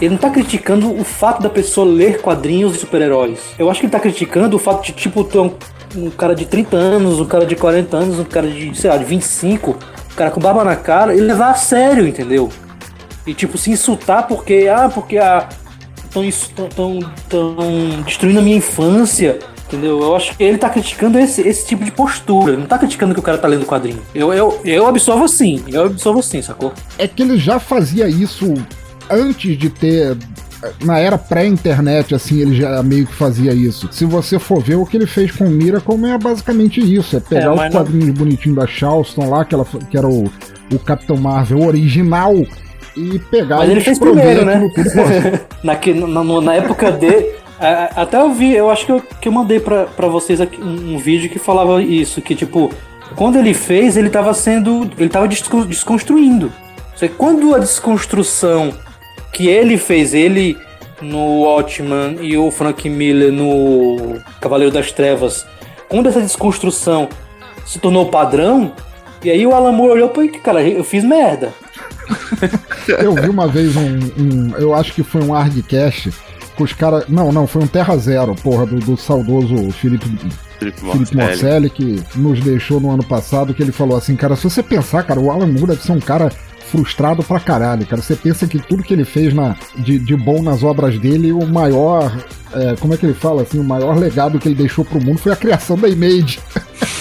ele 0.00 0.10
não 0.10 0.18
tá 0.18 0.30
criticando 0.30 0.90
o 0.98 1.04
fato 1.04 1.42
da 1.42 1.50
pessoa 1.50 1.86
ler 1.86 2.20
quadrinhos 2.20 2.72
de 2.72 2.78
super-heróis. 2.78 3.38
Eu 3.58 3.70
acho 3.70 3.80
que 3.80 3.86
ele 3.86 3.92
tá 3.92 4.00
criticando 4.00 4.56
o 4.56 4.58
fato 4.58 4.84
de, 4.84 4.92
tipo, 4.92 5.20
um, 5.20 5.52
um, 5.96 6.10
cara 6.10 6.34
de 6.34 6.46
30 6.46 6.76
anos, 6.76 7.20
um 7.20 7.26
cara 7.26 7.44
de 7.44 7.54
40 7.54 7.96
anos, 7.96 8.18
um 8.18 8.24
cara 8.24 8.48
de, 8.48 8.74
sei 8.74 8.90
lá, 8.90 8.96
de 8.96 9.04
25, 9.04 9.70
um 9.70 10.14
cara 10.16 10.30
com 10.30 10.40
barba 10.40 10.64
na 10.64 10.76
cara, 10.76 11.14
e 11.14 11.20
levar 11.20 11.50
a 11.50 11.54
sério, 11.54 12.06
entendeu? 12.06 12.48
E, 13.26 13.34
tipo, 13.34 13.58
se 13.58 13.70
insultar 13.70 14.26
porque, 14.26 14.68
ah, 14.72 14.90
porque 14.92 15.18
a. 15.18 15.48
Estão 16.26 16.68
tão, 16.68 16.98
tão 17.28 17.56
destruindo 18.04 18.40
a 18.40 18.42
minha 18.42 18.56
infância, 18.56 19.38
entendeu? 19.68 20.00
Eu 20.02 20.16
acho 20.16 20.36
que 20.36 20.42
ele 20.42 20.58
tá 20.58 20.68
criticando 20.68 21.16
esse, 21.20 21.40
esse 21.42 21.64
tipo 21.64 21.84
de 21.84 21.92
postura. 21.92 22.52
Ele 22.52 22.62
não 22.62 22.66
tá 22.66 22.76
criticando 22.78 23.14
que 23.14 23.20
o 23.20 23.22
cara 23.22 23.38
tá 23.38 23.46
lendo 23.46 23.64
quadrinho. 23.64 24.02
Eu, 24.12 24.34
eu, 24.34 24.60
eu 24.64 24.88
absorvo 24.88 25.24
assim, 25.24 25.62
eu 25.68 25.84
absorvo 25.84 26.18
assim, 26.18 26.42
sacou? 26.42 26.72
É 26.98 27.06
que 27.06 27.22
ele 27.22 27.38
já 27.38 27.60
fazia 27.60 28.08
isso 28.08 28.52
antes 29.10 29.56
de 29.58 29.68
ter 29.68 30.16
na 30.84 30.98
era 30.98 31.16
pré-internet, 31.16 32.14
assim, 32.14 32.40
ele 32.40 32.56
já 32.56 32.82
meio 32.82 33.06
que 33.06 33.14
fazia 33.14 33.52
isso. 33.52 33.88
Se 33.90 34.04
você 34.04 34.38
for 34.38 34.62
ver 34.62 34.76
o 34.76 34.84
que 34.84 34.96
ele 34.96 35.06
fez 35.06 35.30
com 35.32 35.44
o 35.44 35.50
Miracle, 35.50 35.94
é 36.06 36.18
basicamente 36.18 36.80
isso: 36.80 37.16
é 37.16 37.20
pegar 37.20 37.46
é, 37.46 37.68
os 37.68 37.72
quadrinhos 37.72 38.08
não... 38.08 38.14
bonitinhos 38.14 38.58
da 38.58 38.66
Charleston 38.66 39.28
lá, 39.28 39.44
que, 39.44 39.54
ela, 39.54 39.64
que 39.90 39.96
era 39.96 40.06
o, 40.06 40.30
o 40.72 40.78
Capitão 40.78 41.16
Marvel 41.16 41.66
original, 41.66 42.34
e 42.96 43.18
pegar 43.30 43.58
Mas 43.58 43.70
ele 43.70 43.80
fez 43.80 43.98
primeiro, 43.98 44.44
né? 44.44 44.70
na, 45.64 45.78
na, 46.06 46.40
na 46.40 46.54
época 46.54 46.92
de. 46.92 47.40
Até 47.94 48.18
eu 48.18 48.32
vi, 48.32 48.54
eu 48.54 48.70
acho 48.70 48.86
que 48.86 48.92
eu, 48.92 49.02
que 49.20 49.28
eu 49.28 49.32
mandei 49.32 49.60
pra, 49.60 49.84
pra 49.84 50.08
vocês 50.08 50.40
aqui 50.40 50.58
um, 50.60 50.94
um 50.94 50.98
vídeo 50.98 51.28
que 51.28 51.38
falava 51.38 51.82
isso, 51.82 52.22
que 52.22 52.34
tipo, 52.34 52.70
quando 53.16 53.36
ele 53.38 53.52
fez, 53.52 53.96
ele 53.96 54.08
tava 54.08 54.32
sendo. 54.32 54.90
ele 54.98 55.10
tava 55.10 55.28
desconstruindo. 55.28 56.52
Quando 57.16 57.54
a 57.54 57.58
desconstrução 57.58 58.74
que 59.32 59.48
ele 59.48 59.76
fez, 59.78 60.14
ele 60.14 60.58
no 61.00 61.42
Watchman 61.42 62.18
e 62.20 62.36
o 62.36 62.50
Frank 62.50 62.88
Miller 62.88 63.32
no 63.32 64.18
Cavaleiro 64.40 64.72
das 64.72 64.92
Trevas, 64.92 65.46
quando 65.88 66.08
essa 66.08 66.20
desconstrução 66.20 67.08
se 67.64 67.78
tornou 67.78 68.10
padrão, 68.10 68.72
e 69.22 69.30
aí 69.30 69.46
o 69.46 69.54
Alan 69.54 69.72
Moore 69.72 69.92
olhou 69.92 70.08
para 70.08 70.28
cara, 70.40 70.62
eu 70.62 70.84
fiz 70.84 71.04
merda. 71.04 71.52
eu 72.88 73.14
vi 73.14 73.28
uma 73.28 73.46
vez 73.46 73.76
um, 73.76 73.98
um, 74.18 74.56
eu 74.58 74.74
acho 74.74 74.92
que 74.92 75.02
foi 75.02 75.22
um 75.22 75.34
Argcast 75.34 76.12
com 76.56 76.64
os 76.64 76.72
caras, 76.72 77.04
não, 77.08 77.32
não, 77.32 77.46
foi 77.46 77.62
um 77.62 77.66
Terra 77.66 77.96
Zero, 77.96 78.34
porra, 78.34 78.66
do, 78.66 78.78
do 78.80 78.96
saudoso 78.96 79.70
Felipe 79.72 80.06
Felipe 80.58 81.16
Morcelli, 81.16 81.70
que 81.70 82.02
nos 82.14 82.40
deixou 82.40 82.78
no 82.78 82.90
ano 82.90 83.02
passado, 83.02 83.54
que 83.54 83.62
ele 83.62 83.72
falou 83.72 83.96
assim, 83.96 84.14
cara, 84.14 84.36
se 84.36 84.44
você 84.44 84.62
pensar, 84.62 85.04
cara, 85.04 85.18
o 85.18 85.30
Alan 85.30 85.46
Moore 85.46 85.68
deve 85.68 85.82
ser 85.82 85.92
um 85.92 86.00
cara 86.00 86.30
frustrado 86.70 87.22
pra 87.22 87.40
caralho, 87.40 87.84
cara. 87.86 88.00
Você 88.00 88.14
pensa 88.14 88.46
que 88.46 88.58
tudo 88.58 88.82
que 88.82 88.94
ele 88.94 89.04
fez 89.04 89.34
na, 89.34 89.56
de, 89.76 89.98
de 89.98 90.16
bom 90.16 90.42
nas 90.42 90.62
obras 90.62 90.98
dele, 90.98 91.32
o 91.32 91.46
maior. 91.46 92.16
É, 92.52 92.74
como 92.80 92.94
é 92.94 92.96
que 92.96 93.06
ele 93.06 93.14
fala 93.14 93.42
assim? 93.42 93.58
O 93.58 93.64
maior 93.64 93.96
legado 93.96 94.38
que 94.38 94.48
ele 94.48 94.54
deixou 94.54 94.84
pro 94.84 95.02
mundo 95.02 95.18
foi 95.18 95.32
a 95.32 95.36
criação 95.36 95.76
da 95.76 95.88
Image. 95.88 96.40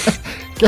que, 0.58 0.68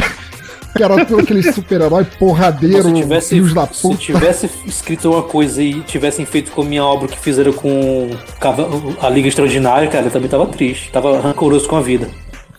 que 0.77 0.83
era 0.83 1.05
todo 1.05 1.21
aquele 1.21 1.51
super-herói 1.51 2.05
porradeiro, 2.17 2.89
se 2.89 2.93
tivesse, 2.93 3.53
da 3.53 3.67
puta. 3.67 3.97
Se 3.97 4.01
tivesse 4.01 4.49
escrito 4.65 5.11
uma 5.11 5.23
coisa 5.23 5.61
e 5.61 5.81
tivessem 5.81 6.25
feito 6.25 6.51
com 6.51 6.61
a 6.61 6.65
minha 6.65 6.83
obra 6.83 7.07
que 7.07 7.19
fizeram 7.19 7.53
com 7.53 8.09
a 9.01 9.09
Liga 9.09 9.27
Extraordinária, 9.27 9.89
cara, 9.89 10.05
eu 10.05 10.11
também 10.11 10.29
tava 10.29 10.45
triste. 10.47 10.91
Tava 10.91 11.19
rancoroso 11.19 11.67
com 11.67 11.75
a 11.75 11.81
vida. 11.81 12.07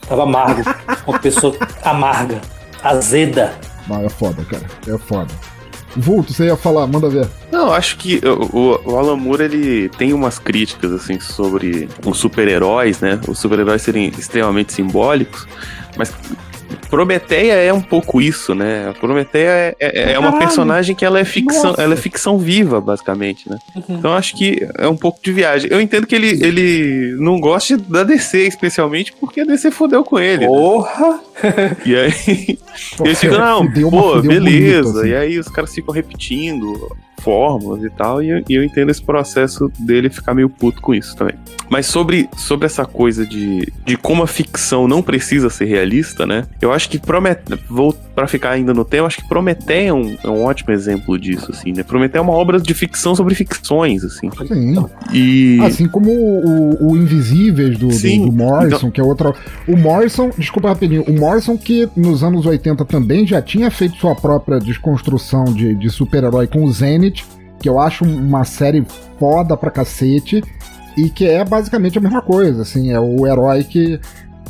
Tava 0.08 0.24
amargo. 0.24 0.62
Uma 1.06 1.18
pessoa 1.18 1.56
amarga, 1.82 2.40
azeda. 2.82 3.54
Não, 3.88 4.04
é 4.04 4.08
foda, 4.08 4.44
cara. 4.44 4.64
É 4.86 4.98
foda. 4.98 5.51
Vulto, 5.96 6.32
você 6.32 6.46
ia 6.46 6.56
falar, 6.56 6.86
manda 6.86 7.08
ver. 7.08 7.28
Não, 7.50 7.72
acho 7.72 7.96
que 7.96 8.20
o, 8.26 8.80
o 8.84 8.96
Alan 8.96 9.16
Moore, 9.16 9.44
ele 9.44 9.88
tem 9.90 10.12
umas 10.12 10.38
críticas, 10.38 10.92
assim, 10.92 11.20
sobre 11.20 11.88
os 12.04 12.18
super-heróis, 12.18 13.00
né? 13.00 13.20
Os 13.28 13.38
super-heróis 13.38 13.82
serem 13.82 14.08
extremamente 14.08 14.72
simbólicos, 14.72 15.46
mas 15.96 16.12
Prometeia 16.92 17.54
é 17.54 17.72
um 17.72 17.80
pouco 17.80 18.20
isso, 18.20 18.54
né? 18.54 18.90
A 18.90 18.92
Prometeia 18.92 19.74
é, 19.80 20.10
é, 20.10 20.12
é 20.12 20.18
uma 20.18 20.38
personagem 20.38 20.94
que 20.94 21.06
ela 21.06 21.18
é 21.18 21.24
ficção, 21.24 21.74
ela 21.78 21.94
é 21.94 21.96
ficção 21.96 22.36
viva, 22.36 22.82
basicamente, 22.82 23.48
né? 23.48 23.58
Uhum. 23.74 23.96
Então 23.96 24.12
acho 24.12 24.36
que 24.36 24.68
é 24.76 24.86
um 24.86 24.96
pouco 24.96 25.18
de 25.22 25.32
viagem. 25.32 25.70
Eu 25.72 25.80
entendo 25.80 26.06
que 26.06 26.14
ele, 26.14 26.44
ele 26.44 27.16
não 27.18 27.40
gosta 27.40 27.78
da 27.78 28.04
DC, 28.04 28.46
especialmente 28.46 29.10
porque 29.14 29.40
a 29.40 29.44
DC 29.46 29.70
fodeu 29.70 30.04
com 30.04 30.18
ele. 30.18 30.40
Né? 30.42 30.46
Porra! 30.46 31.20
Né? 31.42 31.76
E 31.86 31.96
aí 31.96 32.58
eles 33.02 33.18
ficam, 33.18 33.38
não, 33.38 33.72
pô, 33.90 34.20
beleza. 34.20 34.82
Bonito, 34.82 34.98
assim. 34.98 35.08
E 35.08 35.14
aí 35.16 35.38
os 35.38 35.48
caras 35.48 35.74
ficam 35.74 35.94
repetindo 35.94 36.94
fórmulas 37.22 37.82
e 37.84 37.90
tal, 37.90 38.22
e 38.22 38.28
eu, 38.30 38.42
e 38.48 38.54
eu 38.54 38.64
entendo 38.64 38.90
esse 38.90 39.02
processo 39.02 39.70
dele 39.78 40.10
ficar 40.10 40.34
meio 40.34 40.48
puto 40.48 40.80
com 40.80 40.94
isso 40.94 41.16
também. 41.16 41.34
Mas 41.70 41.86
sobre, 41.86 42.28
sobre 42.36 42.66
essa 42.66 42.84
coisa 42.84 43.26
de, 43.26 43.72
de 43.86 43.96
como 43.96 44.22
a 44.22 44.26
ficção 44.26 44.86
não 44.86 45.00
precisa 45.02 45.48
ser 45.48 45.64
realista, 45.66 46.26
né? 46.26 46.44
Eu 46.60 46.72
acho 46.72 46.88
que 46.90 46.98
Prometeu, 46.98 47.58
vou 47.68 47.92
para 48.14 48.26
ficar 48.26 48.50
ainda 48.50 48.74
no 48.74 48.84
tema, 48.84 49.06
acho 49.06 49.18
que 49.22 49.28
Prometeu 49.28 49.76
é 49.76 49.92
um, 49.92 50.16
é 50.22 50.28
um 50.28 50.44
ótimo 50.44 50.72
exemplo 50.72 51.18
disso, 51.18 51.50
assim, 51.50 51.72
né? 51.72 51.82
Prometeu 51.82 52.18
é 52.20 52.22
uma 52.22 52.32
obra 52.32 52.60
de 52.60 52.74
ficção 52.74 53.14
sobre 53.14 53.34
ficções, 53.34 54.04
assim. 54.04 54.28
Sim. 54.46 54.74
E 55.12 55.58
Assim 55.62 55.88
como 55.88 56.10
o, 56.10 56.90
o 56.92 56.96
Invisíveis 56.96 57.78
do, 57.78 57.88
do- 57.88 57.92
do, 58.26 58.32
Morrison, 58.32 58.76
então- 58.76 58.90
que 58.90 59.00
é 59.00 59.04
outra. 59.04 59.32
O 59.66 59.76
Morrison, 59.76 60.30
desculpa 60.36 60.68
rapidinho, 60.68 61.02
o 61.04 61.12
Morrison 61.18 61.56
que 61.56 61.88
nos 61.96 62.22
anos 62.22 62.44
80 62.46 62.84
também 62.84 63.26
já 63.26 63.40
tinha 63.40 63.70
feito 63.70 63.96
sua 63.96 64.14
própria 64.14 64.58
desconstrução 64.58 65.44
de, 65.44 65.74
de 65.74 65.88
super-herói 65.90 66.46
com 66.46 66.64
o 66.64 66.72
Zenith, 66.72 67.11
que 67.60 67.68
eu 67.68 67.78
acho 67.78 68.04
uma 68.04 68.44
série 68.44 68.84
foda 69.18 69.56
pra 69.56 69.70
cacete, 69.70 70.42
e 70.96 71.08
que 71.08 71.26
é 71.26 71.44
basicamente 71.44 71.96
a 71.98 72.00
mesma 72.00 72.20
coisa, 72.22 72.62
assim, 72.62 72.92
é 72.92 72.98
o 73.00 73.26
herói 73.26 73.64
que. 73.64 73.98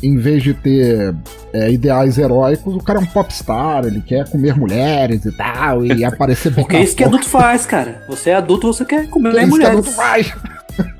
Em 0.01 0.17
vez 0.17 0.43
de 0.43 0.53
ter 0.53 1.15
é, 1.53 1.71
ideais 1.71 2.17
heróicos, 2.17 2.75
o 2.75 2.79
cara 2.79 2.99
é 2.99 3.01
um 3.01 3.05
popstar, 3.05 3.85
ele 3.85 4.01
quer 4.01 4.27
comer 4.29 4.53
mulheres 4.53 5.23
e 5.23 5.31
tal, 5.31 5.85
e 5.85 6.03
aparecer 6.03 6.51
bem 6.51 6.61
Porque 6.65 6.75
é 6.75 6.83
isso 6.83 6.93
que 6.93 7.05
adulto 7.05 7.25
faz, 7.29 7.65
cara. 7.65 8.03
Você 8.09 8.31
é 8.31 8.35
adulto, 8.35 8.67
você 8.67 8.83
quer 8.83 9.07
comer 9.09 9.29
é 9.29 9.31
isso 9.31 9.39
que 9.43 9.49
mulheres. 9.51 9.71
adulto 9.79 9.91
faz. 9.91 10.33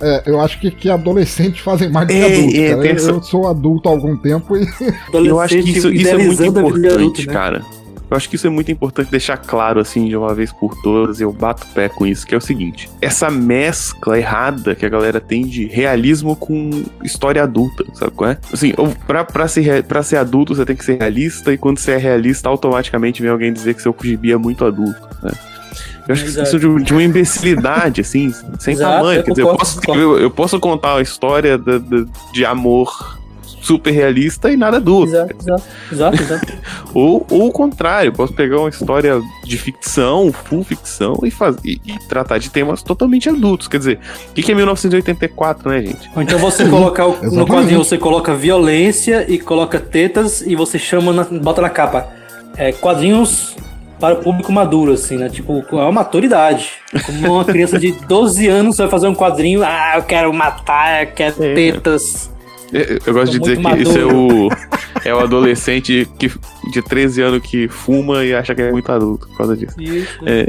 É, 0.00 0.22
eu 0.26 0.38
acho 0.40 0.60
que, 0.60 0.70
que 0.70 0.90
adolescentes 0.90 1.60
fazem 1.60 1.88
mais 1.90 2.06
do 2.06 2.12
que 2.12 2.20
É, 2.20 2.26
adultos. 2.36 2.54
é, 2.58 2.68
cara. 2.68 2.86
eu, 2.86 2.94
essa- 2.94 3.10
eu 3.12 3.22
sou 3.22 3.48
adulto 3.48 3.88
há 3.88 3.92
algum 3.92 4.14
tempo 4.16 4.54
e 4.56 4.68
eu 5.26 5.40
acho 5.40 5.54
que 5.62 5.70
isso, 5.70 5.90
isso 5.90 6.08
é 6.08 6.18
muito 6.18 6.44
importante, 6.44 7.26
né? 7.26 7.32
cara. 7.32 7.62
Eu 8.08 8.16
acho 8.16 8.28
que 8.28 8.36
isso 8.36 8.46
é 8.46 8.50
muito 8.50 8.70
importante 8.70 9.10
deixar 9.10 9.36
claro, 9.36 9.80
assim, 9.80 10.06
de 10.08 10.16
uma 10.16 10.32
vez 10.32 10.52
por 10.52 10.74
todas, 10.80 11.18
e 11.18 11.24
eu 11.24 11.32
bato 11.32 11.64
o 11.64 11.74
pé 11.74 11.88
com 11.88 12.06
isso, 12.06 12.24
que 12.26 12.34
é 12.34 12.38
o 12.38 12.40
seguinte: 12.40 12.88
essa 13.00 13.28
mescla 13.30 14.16
errada 14.18 14.74
que 14.76 14.86
a 14.86 14.88
galera 14.88 15.20
tem 15.20 15.44
de 15.44 15.66
realismo 15.66 16.36
com 16.36 16.84
história 17.02 17.42
adulta, 17.42 17.84
sabe 17.94 18.12
qual 18.12 18.30
é? 18.30 18.38
Assim, 18.52 18.72
pra, 19.06 19.24
pra, 19.24 19.48
ser, 19.48 19.82
pra 19.84 20.02
ser 20.04 20.18
adulto, 20.18 20.54
você 20.54 20.64
tem 20.64 20.76
que 20.76 20.84
ser 20.84 20.98
realista, 20.98 21.52
e 21.52 21.58
quando 21.58 21.78
você 21.78 21.92
é 21.92 21.96
realista, 21.96 22.48
automaticamente 22.48 23.20
vem 23.20 23.30
alguém 23.30 23.52
dizer 23.52 23.74
que 23.74 23.82
seu 23.82 23.94
gibi 24.02 24.30
é 24.30 24.36
muito 24.36 24.64
adulto, 24.64 25.00
né? 25.22 25.32
Eu 26.08 26.12
acho 26.12 26.22
que 26.22 26.28
Exato. 26.28 26.46
isso 26.46 26.56
é 26.56 26.58
de, 26.78 26.84
de 26.84 26.92
uma 26.92 27.02
imbecilidade, 27.02 28.00
assim, 28.00 28.32
sem 28.60 28.74
Exato, 28.74 28.98
tamanho. 28.98 29.24
Quer 29.24 29.30
dizer, 29.32 29.42
eu 29.42 29.56
posso, 29.56 29.80
eu, 29.88 30.18
eu 30.20 30.30
posso 30.30 30.60
contar 30.60 30.94
uma 30.94 31.02
história 31.02 31.58
da- 31.58 31.78
da- 31.78 32.04
de 32.32 32.44
amor 32.44 33.15
super 33.66 33.90
realista 33.90 34.50
e 34.50 34.56
nada 34.56 34.76
adulto. 34.76 35.12
Exato, 35.12 35.34
exato, 35.40 35.62
exato, 35.92 36.22
exato. 36.22 36.52
Ou, 36.94 37.26
ou 37.30 37.48
o 37.48 37.52
contrário, 37.52 38.12
posso 38.12 38.32
pegar 38.32 38.58
uma 38.60 38.68
história 38.70 39.20
de 39.44 39.58
ficção, 39.58 40.32
full 40.32 40.64
ficção, 40.64 41.18
e, 41.24 41.30
faz, 41.30 41.56
e, 41.64 41.78
e 41.84 41.98
tratar 42.08 42.38
de 42.38 42.48
temas 42.48 42.82
totalmente 42.82 43.28
adultos. 43.28 43.68
Quer 43.68 43.78
dizer, 43.78 43.98
o 44.30 44.32
que, 44.32 44.42
que 44.42 44.52
é 44.52 44.54
1984, 44.54 45.68
né, 45.68 45.82
gente? 45.82 46.10
Ou 46.14 46.22
então 46.22 46.38
você 46.38 46.66
colocar 46.68 47.06
o- 47.06 47.18
no 47.30 47.46
quadrinho, 47.46 47.84
você 47.84 47.98
coloca 47.98 48.34
violência 48.34 49.26
e 49.30 49.38
coloca 49.38 49.78
tetas 49.78 50.40
e 50.40 50.54
você 50.56 50.78
chama, 50.78 51.12
na- 51.12 51.24
bota 51.24 51.60
na 51.60 51.68
capa. 51.68 52.06
É, 52.56 52.72
quadrinhos 52.72 53.54
para 54.00 54.14
o 54.14 54.18
público 54.22 54.50
maduro, 54.52 54.92
assim, 54.92 55.16
né? 55.18 55.28
Tipo, 55.28 55.62
é 55.72 55.74
uma 55.74 55.92
maturidade. 55.92 56.70
Como 57.04 57.34
uma 57.34 57.44
criança 57.44 57.78
de 57.78 57.92
12 58.08 58.46
anos 58.46 58.76
vai 58.78 58.88
fazer 58.88 59.06
um 59.08 59.14
quadrinho, 59.14 59.62
ah, 59.62 59.94
eu 59.96 60.02
quero 60.02 60.32
matar, 60.32 61.02
eu 61.04 61.12
quero 61.12 61.42
É. 61.44 61.54
tetas. 61.54 62.30
Eu, 62.72 62.98
eu 63.06 63.14
gosto 63.14 63.32
de 63.32 63.38
dizer 63.38 63.56
que 63.56 63.62
muito 63.62 63.82
isso 63.82 63.98
é 63.98 64.04
o, 64.04 64.48
é 65.04 65.14
o 65.14 65.18
adolescente 65.20 66.08
que, 66.18 66.30
de 66.72 66.82
13 66.82 67.22
anos 67.22 67.40
que 67.42 67.68
fuma 67.68 68.24
e 68.24 68.34
acha 68.34 68.54
que 68.54 68.62
é 68.62 68.72
muito 68.72 68.90
adulto 68.90 69.28
por 69.28 69.36
causa 69.38 69.56
disso. 69.56 69.80
Isso. 69.80 70.18
É, 70.26 70.46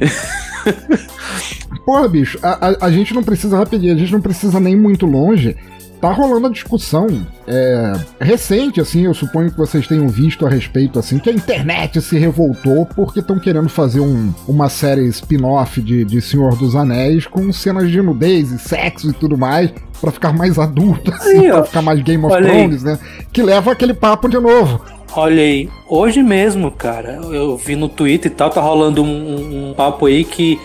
Porra, 1.85 2.07
bicho, 2.09 2.37
a, 2.41 2.69
a- 2.69 2.77
a 2.87 2.91
gente 2.91 3.13
não 3.13 3.23
precisa 3.23 3.57
rapidinho, 3.57 3.93
a 3.93 3.97
gente 3.97 4.11
não 4.11 4.21
precisa 4.21 4.59
nem 4.59 4.75
muito 4.75 5.05
longe. 5.05 5.55
Tá 5.99 6.11
rolando 6.11 6.45
a 6.47 6.49
discussão 6.51 7.07
é, 7.47 7.93
recente, 8.21 8.79
assim, 8.79 9.05
eu 9.05 9.13
suponho 9.15 9.49
que 9.49 9.57
vocês 9.57 9.87
tenham 9.87 10.07
visto 10.07 10.45
a 10.45 10.49
respeito, 10.49 10.99
assim, 10.99 11.17
que 11.17 11.29
a 11.29 11.33
internet 11.33 11.99
se 12.01 12.17
revoltou 12.19 12.85
porque 12.85 13.19
estão 13.19 13.39
querendo 13.39 13.67
fazer 13.67 13.99
um- 13.99 14.31
uma 14.47 14.69
série 14.69 15.07
spin-off 15.07 15.81
de, 15.81 16.05
de 16.05 16.21
Senhor 16.21 16.55
dos 16.55 16.75
Anéis 16.75 17.25
com 17.25 17.51
cenas 17.51 17.89
de 17.89 17.99
nudez 18.01 18.51
e 18.51 18.59
sexo 18.59 19.09
e 19.09 19.13
tudo 19.13 19.35
mais, 19.37 19.71
pra 19.99 20.11
ficar 20.11 20.31
mais 20.33 20.59
adulto, 20.59 21.11
assim, 21.11 21.39
Aí, 21.45 21.49
pra 21.49 21.63
ficar 21.63 21.81
mais 21.81 21.99
Game 22.03 22.23
of 22.23 22.33
Olha 22.35 22.51
aí. 22.51 22.57
Thrones, 22.59 22.83
né? 22.83 22.99
Que 23.33 23.41
leva 23.41 23.71
aquele 23.71 23.93
papo 23.95 24.29
de 24.29 24.37
novo. 24.39 24.79
Olha 25.15 25.41
aí, 25.41 25.67
hoje 25.89 26.21
mesmo, 26.21 26.69
cara, 26.69 27.13
eu 27.31 27.57
vi 27.57 27.75
no 27.75 27.89
Twitter 27.89 28.31
e 28.31 28.35
tal, 28.35 28.51
tá 28.51 28.61
rolando 28.61 29.01
um, 29.01 29.07
um- 29.07 29.69
um 29.69 29.73
papo 29.73 30.05
aí 30.05 30.23
que 30.23 30.59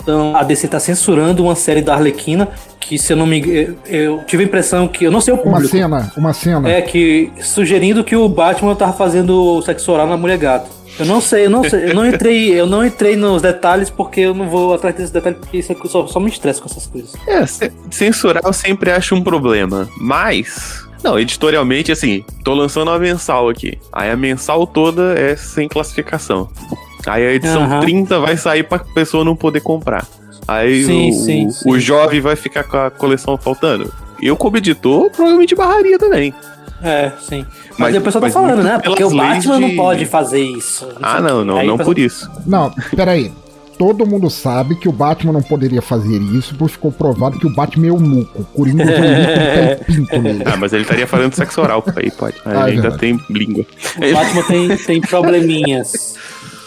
então, 0.00 0.34
a 0.34 0.42
DC 0.42 0.66
tá 0.68 0.80
censurando 0.80 1.42
uma 1.42 1.54
série 1.54 1.82
da 1.82 1.92
Arlequina, 1.92 2.48
que 2.88 2.98
se 2.98 3.12
eu 3.12 3.16
não 3.16 3.26
me 3.26 3.38
engano, 3.38 3.76
eu 3.86 4.22
tive 4.26 4.44
a 4.44 4.46
impressão 4.46 4.88
que, 4.88 5.04
eu 5.04 5.10
não 5.10 5.20
sei 5.20 5.34
o 5.34 5.36
Uma 5.36 5.42
público, 5.44 5.68
cena, 5.76 6.10
uma 6.16 6.32
cena. 6.32 6.68
é 6.70 6.80
que 6.80 7.30
sugerindo 7.40 8.02
que 8.02 8.16
o 8.16 8.26
Batman 8.28 8.74
tava 8.74 8.94
fazendo 8.94 9.60
sexo 9.62 9.92
oral 9.92 10.06
na 10.06 10.16
mulher 10.16 10.38
gato. 10.38 10.70
Eu 10.98 11.04
não 11.06 11.20
sei, 11.20 11.46
eu 11.46 11.50
não 11.50 11.62
sei, 11.62 11.90
eu 11.90 11.94
não 11.94 12.06
entrei, 12.06 12.48
eu 12.58 12.66
não 12.66 12.84
entrei 12.84 13.14
nos 13.14 13.42
detalhes 13.42 13.88
porque 13.90 14.20
eu 14.22 14.34
não 14.34 14.48
vou 14.48 14.72
atrás 14.74 14.96
desses 14.96 15.10
detalhes 15.10 15.38
porque 15.38 15.58
isso 15.58 15.70
aqui 15.70 15.86
só, 15.86 16.06
só 16.06 16.18
me 16.18 16.28
estressa 16.30 16.60
com 16.60 16.66
essas 16.68 16.86
coisas. 16.86 17.12
é, 17.26 17.44
ce- 17.46 17.70
censurar 17.90 18.42
eu 18.44 18.52
sempre 18.52 18.90
acho 18.90 19.14
um 19.14 19.22
problema, 19.22 19.86
mas. 20.00 20.82
Não, 21.04 21.16
editorialmente, 21.16 21.92
assim, 21.92 22.24
tô 22.42 22.54
lançando 22.54 22.88
uma 22.90 22.98
mensal 22.98 23.48
aqui. 23.48 23.78
Aí 23.92 24.10
a 24.10 24.16
mensal 24.16 24.66
toda 24.66 25.12
é 25.16 25.36
sem 25.36 25.68
classificação. 25.68 26.48
Aí 27.06 27.24
a 27.24 27.32
edição 27.32 27.62
Aham. 27.62 27.80
30 27.80 28.18
vai 28.18 28.36
sair 28.36 28.64
pra 28.64 28.80
pessoa 28.80 29.24
não 29.24 29.36
poder 29.36 29.60
comprar. 29.60 30.04
Aí 30.48 30.84
Sim, 30.84 31.10
o, 31.10 31.12
sim, 31.12 31.46
o- 31.46 31.50
sim. 31.52 31.70
o 31.70 31.78
jovem 31.78 32.20
vai 32.20 32.34
ficar 32.34 32.64
com 32.64 32.76
a 32.78 32.90
coleção 32.90 33.36
faltando. 33.36 33.92
Eu, 34.20 34.34
como 34.36 34.56
editor, 34.56 35.10
provavelmente 35.10 35.54
barraria 35.54 35.98
também. 35.98 36.34
É, 36.82 37.12
sim. 37.20 37.44
Mas, 37.78 37.92
Mas- 37.94 38.02
pessoal 38.02 38.22
tá 38.22 38.30
falando, 38.30 38.62
né? 38.62 38.78
Porque 38.82 39.04
o 39.04 39.10
Batman 39.10 39.30
leis 39.32 39.44
não 39.46 39.68
de- 39.68 39.76
pode 39.76 40.06
fazer 40.06 40.40
isso. 40.40 40.88
Ah, 41.02 41.20
não, 41.20 41.40
quê. 41.40 41.44
não, 41.44 41.56
Aí 41.58 41.66
não 41.66 41.74
o 41.74 41.78
pessoal- 41.78 41.94
por 41.94 42.00
isso. 42.00 42.30
Não, 42.46 42.72
peraí. 42.96 43.32
Todo 43.76 44.04
mundo 44.04 44.28
sabe 44.28 44.74
que 44.74 44.88
o 44.88 44.92
Batman 44.92 45.32
não 45.32 45.42
poderia 45.42 45.80
fazer 45.80 46.18
isso, 46.20 46.52
porque 46.56 46.72
ficou 46.72 46.90
provado 46.90 47.38
que 47.38 47.46
o 47.46 47.54
Batman 47.54 47.86
é 47.86 47.90
eunuco. 47.90 48.42
O 48.42 48.44
Coringa 48.44 48.82
usou 48.82 48.94
eunuco 48.96 49.22
de 49.22 49.36
pé 49.36 49.78
e 49.80 49.84
pinto 49.84 50.18
nele. 50.20 50.42
Ah, 50.46 50.56
mas 50.56 50.72
ele 50.72 50.82
estaria 50.82 51.06
fazendo 51.06 51.32
sexo 51.34 51.60
oral, 51.60 51.84
aí 51.94 52.10
pode. 52.10 52.34
Aí 52.44 52.56
Ah, 52.56 52.60
é 52.68 52.70
ainda 52.70 52.82
verdade. 52.90 52.98
tem 52.98 53.20
língua. 53.30 53.64
O 53.96 54.14
Batman 54.14 54.42
tem, 54.42 54.76
tem 54.78 55.00
probleminhas. 55.00 56.14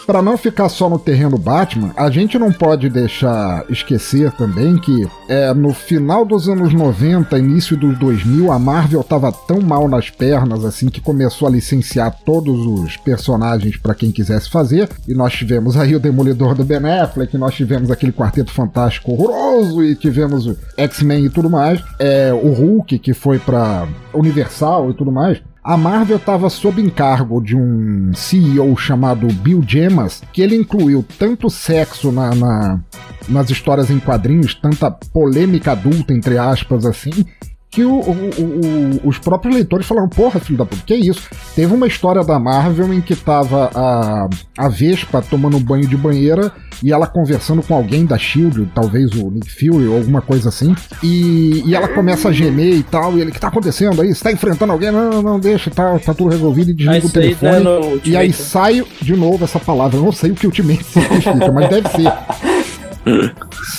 Pra 0.06 0.20
não 0.20 0.36
ficar 0.36 0.68
só 0.68 0.88
no 0.88 0.98
terreno 0.98 1.38
Batman, 1.38 1.92
a 1.96 2.10
gente 2.10 2.38
não 2.38 2.52
pode 2.52 2.88
deixar 2.88 3.64
esquecer 3.70 4.32
também 4.32 4.76
que 4.76 5.08
é, 5.28 5.54
no 5.54 5.72
final 5.72 6.24
dos 6.24 6.48
anos 6.48 6.74
90, 6.74 7.38
início 7.38 7.76
dos 7.76 7.96
2000, 7.98 8.50
a 8.50 8.58
Marvel 8.58 9.02
tava 9.04 9.30
tão 9.32 9.60
mal 9.60 9.88
nas 9.88 10.10
pernas 10.10 10.64
assim 10.64 10.88
que 10.88 11.00
começou 11.00 11.46
a 11.46 11.50
licenciar 11.50 12.16
todos 12.24 12.66
os 12.66 12.96
personagens 12.96 13.76
pra 13.76 13.94
quem 13.94 14.10
quisesse 14.10 14.50
fazer. 14.50 14.88
E 15.06 15.14
nós 15.14 15.32
tivemos 15.32 15.76
aí 15.76 15.94
o 15.94 16.00
Demolidor 16.00 16.54
do 16.54 16.64
Ben 16.64 16.78
Affleck, 16.78 17.36
nós 17.38 17.54
tivemos 17.54 17.90
aquele 17.90 18.12
Quarteto 18.12 18.52
Fantástico 18.52 19.12
horroroso 19.12 19.84
e 19.84 19.94
tivemos 19.94 20.52
X-Men 20.76 21.26
e 21.26 21.30
tudo 21.30 21.48
mais. 21.48 21.82
É, 21.98 22.32
o 22.32 22.52
Hulk 22.52 22.98
que 22.98 23.14
foi 23.14 23.38
pra 23.38 23.86
Universal 24.12 24.90
e 24.90 24.94
tudo 24.94 25.12
mais. 25.12 25.40
A 25.64 25.76
Marvel 25.76 26.16
estava 26.16 26.50
sob 26.50 26.82
encargo 26.82 27.40
de 27.40 27.56
um 27.56 28.12
CEO 28.14 28.76
chamado 28.76 29.28
Bill 29.28 29.62
Gemas, 29.66 30.20
que 30.32 30.42
ele 30.42 30.56
incluiu 30.56 31.04
tanto 31.18 31.48
sexo 31.48 32.10
na, 32.10 32.34
na- 32.34 32.80
nas 33.28 33.48
histórias 33.48 33.88
em 33.88 34.00
quadrinhos, 34.00 34.54
tanta 34.56 34.90
polêmica 34.90 35.70
adulta, 35.72 36.12
entre 36.12 36.36
aspas, 36.36 36.84
assim, 36.84 37.24
que 37.72 37.82
o- 37.84 37.90
o- 38.00 38.30
o- 38.38 39.00
o- 39.06 39.08
os 39.08 39.18
próprios 39.18 39.54
leitores 39.54 39.86
falaram, 39.86 40.06
porra, 40.08 40.38
filho 40.38 40.58
da 40.58 40.66
puta, 40.66 40.82
que 40.86 40.94
isso? 40.94 41.22
Teve 41.56 41.72
uma 41.74 41.86
história 41.86 42.22
da 42.22 42.38
Marvel 42.38 42.92
em 42.92 43.00
que 43.00 43.16
tava 43.16 43.70
a, 43.74 44.28
a 44.58 44.68
Vespa 44.68 45.22
tomando 45.22 45.58
banho 45.58 45.86
de 45.88 45.96
banheira 45.96 46.52
e 46.82 46.92
ela 46.92 47.06
conversando 47.06 47.62
com 47.62 47.74
alguém 47.74 48.04
da 48.04 48.18
SHIELD, 48.18 48.68
talvez 48.74 49.12
o 49.12 49.30
Nick 49.30 49.48
Fury 49.50 49.86
ou 49.86 49.96
alguma 49.96 50.20
coisa 50.20 50.50
assim, 50.50 50.74
e, 51.02 51.62
e 51.64 51.74
ela 51.74 51.88
começa 51.88 52.28
a 52.28 52.32
gemer 52.32 52.74
e 52.74 52.82
tal, 52.82 53.16
e 53.16 53.20
ele, 53.22 53.30
o 53.30 53.32
que 53.32 53.40
tá 53.40 53.48
acontecendo 53.48 54.02
aí? 54.02 54.14
Você 54.14 54.22
tá 54.22 54.32
enfrentando 54.32 54.72
alguém? 54.72 54.90
Não, 54.90 55.08
não, 55.10 55.22
não, 55.22 55.40
deixa, 55.40 55.70
tá, 55.70 55.98
tá 55.98 56.12
tudo 56.12 56.28
resolvido 56.30 56.70
e 56.72 56.74
desliga 56.74 57.00
Mas 57.02 57.04
o 57.04 57.06
aí 57.06 57.34
telefone. 57.34 57.64
não 57.64 57.76
é 57.76 57.80
no 57.80 58.00
E 58.04 58.16
aí 58.16 58.28
né? 58.28 58.34
sai 58.34 58.84
de 59.00 59.16
novo 59.16 59.44
essa 59.44 59.58
palavra, 59.60 59.96
eu 59.96 60.02
não 60.04 60.12
sei 60.12 60.32
o 60.32 60.34
que 60.34 60.44
Ultimate 60.46 60.84
significa, 60.84 61.52
mas 61.52 61.70
deve 61.70 61.88
ser. 61.88 62.12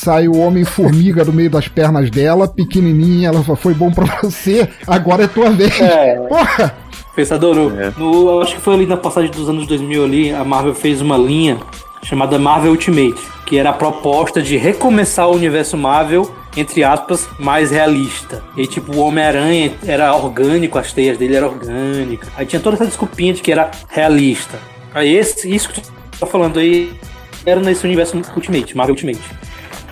Sai 0.02 0.28
o 0.28 0.38
Homem-Formiga 0.38 1.24
do 1.24 1.32
meio 1.34 1.50
das 1.50 1.68
pernas 1.68 2.10
dela, 2.10 2.48
pequenininha, 2.48 3.30
ela 3.30 3.44
fala, 3.44 3.58
foi 3.58 3.74
bom 3.74 3.92
pra 3.92 4.06
você, 4.22 4.68
agora 4.88 5.24
é 5.24 5.28
tua 5.28 5.50
vez. 5.50 5.80
É. 5.82 6.16
Porra! 6.16 6.76
Pensador, 7.16 7.56
É. 7.80 7.92
no- 7.98 8.30
eu 8.32 8.42
acho 8.42 8.56
que 8.56 8.62
foi 8.62 8.74
ali 8.74 8.86
na 8.86 8.98
passagem 8.98 9.30
dos 9.32 9.48
anos 9.48 9.68
2000 9.68 10.04
ali, 10.04 10.32
a 10.34 10.44
Marvel 10.44 10.74
fez 10.74 11.00
uma 11.02 11.16
linha 11.18 11.58
chamada 12.04 12.38
Marvel 12.40 12.72
Ultimate, 12.72 13.16
que 13.46 13.58
era 13.58 13.70
a 13.70 13.74
proposta 13.74 14.42
de 14.42 14.58
recomeçar 14.58 15.28
o 15.30 15.36
universo 15.36 15.78
Marvel, 15.78 16.30
entre 16.58 16.84
aspas, 16.84 17.28
mais 17.40 17.72
realista. 17.72 18.44
E 18.58 18.68
tipo, 18.68 18.94
o 18.96 19.00
Homem-Aranha 19.00 19.74
era 19.86 20.14
orgânico, 20.16 20.78
as 20.78 20.92
teias 20.92 21.18
dele 21.18 21.36
eram 21.36 21.50
orgânicas. 21.50 22.30
Aí 22.36 22.46
tinha 22.46 22.60
toda 22.60 22.76
essa 22.76 22.86
desculpinha 22.86 23.34
de 23.34 23.42
que 23.42 23.52
era 23.52 23.72
realista. 23.90 24.58
Aí 24.94 25.16
esse, 25.16 25.50
isso 25.54 25.70
que 25.70 25.82
tu 25.82 25.92
tá 26.20 26.26
falando 26.28 26.60
aí 26.60 26.92
era 27.46 27.60
nesse 27.60 27.86
universo 27.86 28.20
Ultimate, 28.36 28.76
Marvel 28.76 28.94
Ultimate. 28.96 29.20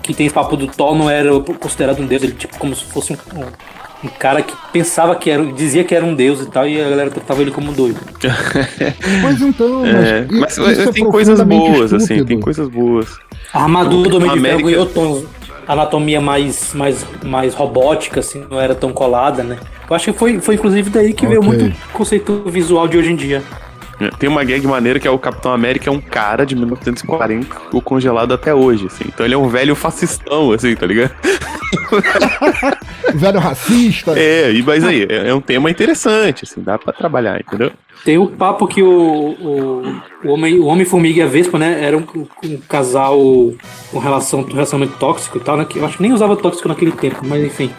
Que 0.02 0.12
tem 0.14 0.26
esse 0.26 0.34
papo 0.34 0.56
do 0.56 0.66
Thor 0.66 0.94
não 0.96 1.08
era 1.08 1.28
considerado 1.60 2.00
um 2.00 2.06
deus, 2.06 2.22
ele 2.22 2.32
tipo 2.32 2.58
como 2.58 2.74
se 2.74 2.84
fosse 2.86 3.12
um, 3.12 3.16
um, 3.38 3.44
um 4.04 4.08
cara 4.18 4.42
que 4.42 4.52
pensava 4.72 5.14
que 5.14 5.30
era, 5.30 5.44
dizia 5.52 5.84
que 5.84 5.94
era 5.94 6.04
um 6.04 6.12
deus 6.14 6.40
e 6.40 6.46
tal, 6.46 6.66
e 6.66 6.80
a 6.80 6.88
galera 6.88 7.10
tratava 7.10 7.40
ele 7.40 7.52
como 7.52 7.70
um 7.70 7.72
doido. 7.72 8.00
Pois 9.22 9.40
então, 9.40 9.82
mas, 9.82 9.94
É, 10.06 10.26
mas, 10.30 10.58
mas 10.58 10.78
é 10.78 10.90
tem 10.90 11.04
coisas 11.08 11.40
boas, 11.42 11.92
assim, 11.92 12.02
estúpido. 12.14 12.26
tem 12.26 12.40
coisas 12.40 12.68
boas. 12.68 13.16
A 13.52 13.62
armadura 13.62 14.08
do 14.10 14.16
Homem 14.16 14.30
de 14.32 14.40
Ferro 14.40 14.54
América- 14.54 14.70
ganhou 14.70 14.86
tons, 14.86 15.24
anatomia 15.68 16.20
mais, 16.20 16.74
mais, 16.74 17.06
mais 17.24 17.54
robótica, 17.54 18.18
assim, 18.20 18.44
não 18.50 18.60
era 18.60 18.74
tão 18.74 18.92
colada, 18.92 19.44
né? 19.44 19.56
Eu 19.88 19.94
acho 19.94 20.12
que 20.12 20.18
foi, 20.18 20.40
foi 20.40 20.56
inclusive 20.56 20.90
daí 20.90 21.12
que 21.12 21.26
veio 21.26 21.40
Ok. 21.40 21.52
muito 21.56 21.76
conceito 21.92 22.42
visual 22.46 22.88
de 22.88 22.98
hoje 22.98 23.12
em 23.12 23.16
dia. 23.16 23.40
É, 24.06 24.10
Tem 24.18 24.28
uma 24.28 24.42
gag 24.44 24.66
maneira 24.66 24.98
que 25.00 25.06
é 25.08 25.10
o 25.10 25.18
Capitão 25.18 25.52
América 25.52 25.88
é 25.88 25.92
um 25.92 26.00
cara 26.00 26.44
de 26.46 26.54
1940, 26.54 27.46
o 27.72 27.80
congelado 27.80 28.32
até 28.34 28.54
hoje, 28.54 28.86
assim. 28.86 29.04
Então 29.06 29.24
ele 29.26 29.34
é 29.34 29.38
um 29.38 29.48
velho 29.48 29.74
fascistão, 29.74 30.52
assim, 30.52 30.74
tá 30.74 30.86
ligado? 30.86 31.12
Velho 33.14 33.40
racista. 33.40 34.18
É, 34.18 34.50
e, 34.52 34.62
mas 34.62 34.84
aí, 34.84 35.06
é, 35.08 35.28
é 35.28 35.34
um 35.34 35.40
tema 35.40 35.70
interessante, 35.70 36.44
assim, 36.44 36.62
dá 36.62 36.78
pra 36.78 36.92
trabalhar, 36.92 37.40
entendeu? 37.40 37.72
Tem 38.04 38.16
o 38.18 38.26
papo 38.26 38.66
que 38.66 38.82
o, 38.82 38.88
o, 38.90 39.82
o 40.24 40.28
Homem- 40.32 40.58
o 40.58 40.64
Homem-Formiga 40.66 41.20
e 41.20 41.22
a 41.22 41.26
Vespa, 41.26 41.58
né, 41.58 41.78
era 41.84 41.96
um, 41.96 42.04
um 42.44 42.56
casal 42.68 43.18
com 43.90 43.98
relação, 43.98 44.42
com 44.42 44.52
relacionamento 44.52 44.96
tóxico 44.98 45.38
e 45.38 45.40
tal, 45.40 45.56
né? 45.56 45.64
Que 45.64 45.78
eu 45.78 45.84
acho 45.84 45.96
que 45.98 46.02
nem 46.02 46.12
usava 46.12 46.36
tóxico 46.36 46.68
naquele 46.68 46.92
tempo, 46.92 47.18
mas 47.22 47.44
enfim. 47.44 47.70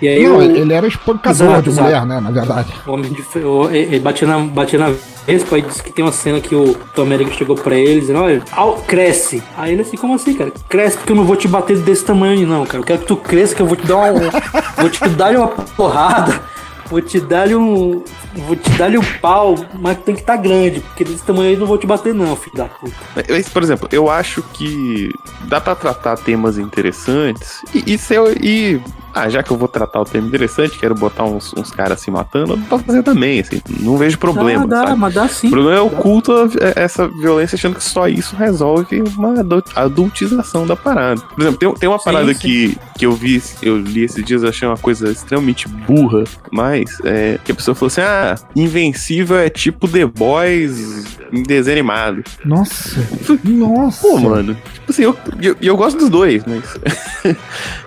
E 0.00 0.08
aí 0.08 0.22
Não, 0.26 0.36
o, 0.36 0.42
ele 0.42 0.72
era 0.72 0.86
espancador 0.86 1.46
Exato, 1.48 1.62
de 1.62 1.68
exato. 1.70 1.84
mulher, 1.88 2.06
né? 2.06 2.20
Na 2.20 2.30
verdade. 2.30 2.72
o 2.86 2.92
Homem 2.92 3.12
de 3.12 3.22
Ferro, 3.22 3.70
ele 3.74 3.98
batia 4.00 4.28
na, 4.28 4.38
batia 4.40 4.78
na 4.78 4.92
Vespa 5.26 5.58
e 5.58 5.62
disse 5.62 5.82
que 5.82 5.92
tem 5.92 6.04
uma 6.04 6.12
cena 6.12 6.40
que 6.40 6.54
o 6.54 6.74
Tom 6.94 7.02
América 7.02 7.32
chegou 7.32 7.56
pra 7.56 7.74
ele 7.74 8.00
dizendo, 8.00 8.20
olha, 8.20 8.42
cresce. 8.86 9.42
Aí 9.56 9.72
ele 9.72 9.82
assim, 9.82 9.96
como 9.96 10.14
assim, 10.14 10.34
cara? 10.34 10.52
Cresce 10.68 10.96
porque 10.98 11.12
eu 11.12 11.16
não 11.16 11.24
vou 11.24 11.36
te 11.36 11.48
bater 11.48 11.78
desse 11.78 12.04
tamanho, 12.04 12.46
não, 12.46 12.64
cara. 12.66 12.78
Eu 12.78 12.84
quero 12.84 12.98
que 13.00 13.06
tu 13.06 13.16
cresça, 13.16 13.54
que 13.54 13.62
eu 13.62 13.66
vou 13.66 13.76
te 13.76 13.86
dar 13.86 13.96
uma. 13.96 14.30
vou 14.76 14.90
te 14.90 15.08
dar 15.08 15.34
uma 15.34 15.48
porrada. 15.48 16.40
Vou 16.88 17.00
te 17.02 17.18
dar 17.18 17.48
um. 17.48 18.04
Vou 18.46 18.54
te 18.54 18.70
dar 18.78 18.90
um 18.90 19.02
pau, 19.20 19.56
mas 19.80 19.98
tem 19.98 20.14
que 20.14 20.20
estar 20.20 20.36
grande, 20.36 20.78
porque 20.80 21.02
desse 21.02 21.24
tamanho 21.24 21.48
aí 21.48 21.54
eu 21.54 21.58
não 21.60 21.66
vou 21.66 21.78
te 21.78 21.86
bater, 21.86 22.14
não, 22.14 22.36
filho 22.36 22.54
da 22.56 22.66
puta. 22.66 22.94
Mas, 23.28 23.48
por 23.48 23.60
exemplo, 23.64 23.88
eu 23.90 24.08
acho 24.08 24.40
que 24.52 25.10
dá 25.48 25.60
pra 25.60 25.74
tratar 25.74 26.16
temas 26.16 26.58
interessantes 26.58 27.60
e, 27.74 27.94
e, 27.94 27.98
se 27.98 28.14
eu- 28.14 28.32
e- 28.40 28.80
ah, 29.16 29.28
já 29.28 29.42
que 29.42 29.50
eu 29.50 29.56
vou 29.56 29.66
tratar 29.68 30.00
o 30.00 30.04
tema 30.04 30.28
interessante, 30.28 30.78
quero 30.78 30.94
botar 30.94 31.24
uns, 31.24 31.52
uns 31.56 31.70
caras 31.70 32.00
se 32.00 32.10
matando, 32.10 32.52
eu 32.52 32.58
posso 32.68 32.84
fazer 32.84 33.02
também, 33.02 33.40
assim, 33.40 33.60
não 33.80 33.96
vejo 33.96 34.18
problema, 34.18 34.66
dá, 34.66 34.82
dá, 34.82 34.86
sabe? 34.88 35.00
mas 35.00 35.14
dá 35.14 35.28
sim. 35.28 35.46
O 35.48 35.50
problema 35.50 35.76
é 35.78 35.80
o 35.80 35.90
culto 35.90 36.32
a 36.32 36.44
a 36.44 36.80
essa 36.82 37.08
violência, 37.08 37.56
achando 37.56 37.76
que 37.76 37.82
só 37.84 38.06
isso 38.08 38.36
resolve 38.36 39.02
uma 39.16 39.40
adu- 39.40 39.64
adultização 39.74 40.66
da 40.66 40.76
parada. 40.76 41.20
Por 41.20 41.40
exemplo, 41.42 41.58
tem, 41.58 41.74
tem 41.74 41.88
uma 41.88 41.98
Sim, 41.98 42.04
parada 42.04 42.32
sim. 42.34 42.38
Que, 42.40 42.78
que 42.98 43.06
eu 43.06 43.12
vi, 43.12 43.42
eu 43.62 43.78
li 43.78 44.02
esses 44.04 44.24
dias, 44.24 44.42
eu 44.42 44.48
achei 44.48 44.68
uma 44.68 44.76
coisa 44.76 45.10
extremamente 45.10 45.66
burra, 45.68 46.24
mas 46.52 46.84
é, 47.04 47.38
que 47.44 47.52
a 47.52 47.54
pessoa 47.54 47.74
falou 47.74 47.88
assim: 47.88 48.00
ah, 48.02 48.34
Invencível 48.54 49.38
é 49.38 49.48
tipo 49.48 49.88
The 49.88 50.04
Boys 50.06 51.06
em 51.32 51.42
desenho 51.42 51.76
animado. 51.78 52.22
Nossa. 52.44 53.00
Nossa. 53.44 54.00
Pô, 54.06 54.18
mano, 54.18 54.56
assim, 54.88 55.02
eu, 55.02 55.16
eu, 55.40 55.56
eu 55.60 55.76
gosto 55.76 55.98
dos 55.98 56.08
dois, 56.08 56.44
mas. 56.46 56.78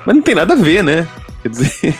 mas 0.06 0.16
não 0.16 0.22
tem 0.22 0.36
nada 0.36 0.54
a 0.54 0.58
ver, 0.58 0.84
né? 0.84 1.08
Quer 1.42 1.50
dizer. 1.50 1.96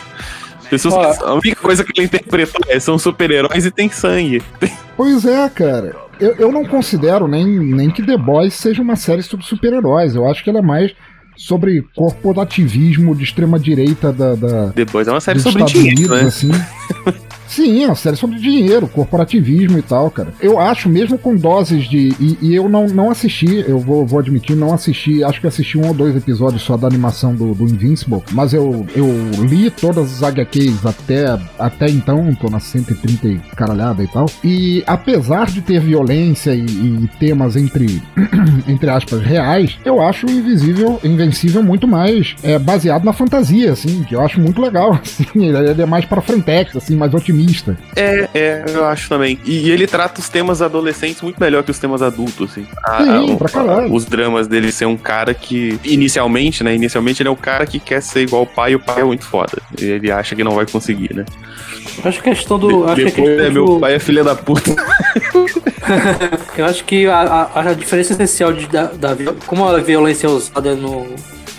Pessoas, 0.68 1.18
Ó. 1.20 1.26
a 1.26 1.34
única 1.34 1.56
coisa 1.56 1.82
que 1.82 1.92
ele 1.96 2.06
interpretou 2.06 2.60
é 2.68 2.78
são 2.78 2.96
super-heróis 2.96 3.66
e 3.66 3.70
tem 3.72 3.90
sangue. 3.90 4.40
Pois 4.96 5.24
é, 5.24 5.48
cara. 5.48 5.96
Eu, 6.20 6.34
eu 6.38 6.52
não 6.52 6.64
considero 6.64 7.26
nem, 7.26 7.44
nem 7.46 7.90
que 7.90 8.04
The 8.04 8.16
Boys 8.16 8.54
seja 8.54 8.80
uma 8.80 8.94
série 8.94 9.22
sobre 9.22 9.44
super-heróis. 9.44 10.14
Eu 10.14 10.28
acho 10.28 10.44
que 10.44 10.50
ela 10.50 10.60
é 10.60 10.62
mais 10.62 10.94
sobre 11.36 11.82
corporativismo 11.96 13.16
de 13.16 13.24
extrema-direita 13.24 14.12
da, 14.12 14.34
da, 14.34 14.70
The 14.72 14.84
Boys 14.84 15.08
é 15.08 15.10
uma 15.10 15.20
série 15.20 15.40
sobre 15.40 15.64
Estados 15.64 15.72
dinheiro, 15.72 16.12
Unidos, 16.12 16.22
né? 16.22 16.28
assim. 16.28 16.50
Sim, 17.50 17.82
é 17.82 17.86
uma 17.86 17.96
série 17.96 18.14
sobre 18.14 18.38
dinheiro, 18.38 18.86
corporativismo 18.86 19.76
e 19.76 19.82
tal, 19.82 20.08
cara. 20.08 20.32
Eu 20.40 20.60
acho, 20.60 20.88
mesmo 20.88 21.18
com 21.18 21.34
doses 21.34 21.88
de. 21.88 22.14
E, 22.20 22.38
e 22.40 22.54
eu 22.54 22.68
não, 22.68 22.86
não 22.86 23.10
assisti, 23.10 23.64
eu 23.66 23.80
vou, 23.80 24.06
vou 24.06 24.20
admitir, 24.20 24.54
não 24.54 24.72
assisti. 24.72 25.24
Acho 25.24 25.40
que 25.40 25.48
assisti 25.48 25.76
um 25.76 25.88
ou 25.88 25.92
dois 25.92 26.14
episódios 26.14 26.62
só 26.62 26.76
da 26.76 26.86
animação 26.86 27.34
do, 27.34 27.52
do 27.52 27.64
Invincible. 27.64 28.22
Mas 28.30 28.54
eu, 28.54 28.86
eu 28.94 29.08
li 29.44 29.68
todas 29.68 30.12
as 30.12 30.22
HQs 30.22 30.86
até, 30.86 31.36
até 31.58 31.90
então, 31.90 32.32
tô 32.36 32.48
na 32.48 32.60
130 32.60 33.26
e 33.26 33.38
caralhada 33.56 34.04
e 34.04 34.06
tal. 34.06 34.26
E 34.44 34.84
apesar 34.86 35.50
de 35.50 35.60
ter 35.60 35.80
violência 35.80 36.54
e, 36.54 36.64
e 36.64 37.10
temas 37.18 37.56
entre, 37.56 38.00
entre 38.68 38.90
aspas, 38.90 39.20
reais, 39.22 39.76
eu 39.84 40.00
acho 40.00 40.24
o 40.24 40.30
Invisível, 40.30 41.00
Invencível 41.02 41.64
muito 41.64 41.88
mais 41.88 42.36
é, 42.44 42.60
baseado 42.60 43.02
na 43.02 43.12
fantasia, 43.12 43.72
assim, 43.72 44.04
que 44.04 44.14
eu 44.14 44.20
acho 44.20 44.40
muito 44.40 44.62
legal, 44.62 44.92
assim. 45.02 45.26
Ele 45.34 45.82
é 45.82 45.86
mais 45.86 46.04
pra 46.04 46.20
frentex, 46.20 46.76
assim, 46.76 46.94
mais 46.94 47.12
otimista. 47.12 47.39
É, 47.96 48.28
é, 48.34 48.64
eu 48.68 48.84
acho 48.86 49.08
também. 49.08 49.38
E, 49.44 49.66
e 49.68 49.70
ele 49.70 49.86
trata 49.86 50.20
os 50.20 50.28
temas 50.28 50.60
adolescentes 50.62 51.22
muito 51.22 51.38
melhor 51.40 51.62
que 51.62 51.70
os 51.70 51.78
temas 51.78 52.02
adultos, 52.02 52.50
assim. 52.50 52.66
A- 52.84 53.02
Sim, 53.04 53.34
a- 53.34 53.36
pra 53.36 53.48
caralho. 53.48 53.94
os 53.94 54.04
dramas 54.04 54.46
dele 54.48 54.70
ser 54.72 54.86
um 54.86 54.96
cara 54.96 55.32
que, 55.34 55.78
inicialmente, 55.84 56.62
né? 56.64 56.74
Inicialmente 56.74 57.22
ele 57.22 57.28
é 57.28 57.32
o 57.32 57.36
cara 57.36 57.66
que 57.66 57.78
quer 57.78 58.00
ser 58.02 58.22
igual 58.22 58.42
o 58.42 58.46
pai 58.46 58.72
e 58.72 58.76
o 58.76 58.80
pai 58.80 59.00
é 59.00 59.04
muito 59.04 59.24
foda. 59.24 59.58
E 59.80 59.84
ele 59.84 60.10
acha 60.10 60.34
que 60.34 60.42
não 60.44 60.52
vai 60.54 60.66
conseguir, 60.66 61.14
né? 61.14 61.24
Acho 62.04 62.22
que 62.22 62.30
a 62.30 62.34
questão 62.34 62.58
do. 62.58 62.84
Acho 62.84 62.94
que 62.96 63.02
a 63.02 63.04
Depois, 63.06 63.14
questão 63.28 63.46
é, 63.46 63.50
meu 63.50 63.64
do- 63.66 63.80
pai 63.80 63.94
é 63.94 63.98
filha 63.98 64.22
da 64.24 64.34
puta. 64.34 64.70
Eu 66.56 66.64
acho 66.66 66.84
que 66.84 67.06
a, 67.06 67.20
a- 67.54 67.60
a 67.70 67.74
diferença 67.74 68.12
essencial 68.12 68.52
de, 68.52 68.66
da, 68.66 68.84
da 68.84 69.16
como 69.46 69.66
a 69.66 69.78
violência 69.80 70.26
é 70.26 70.30
usada 70.30 70.74
no, 70.74 71.06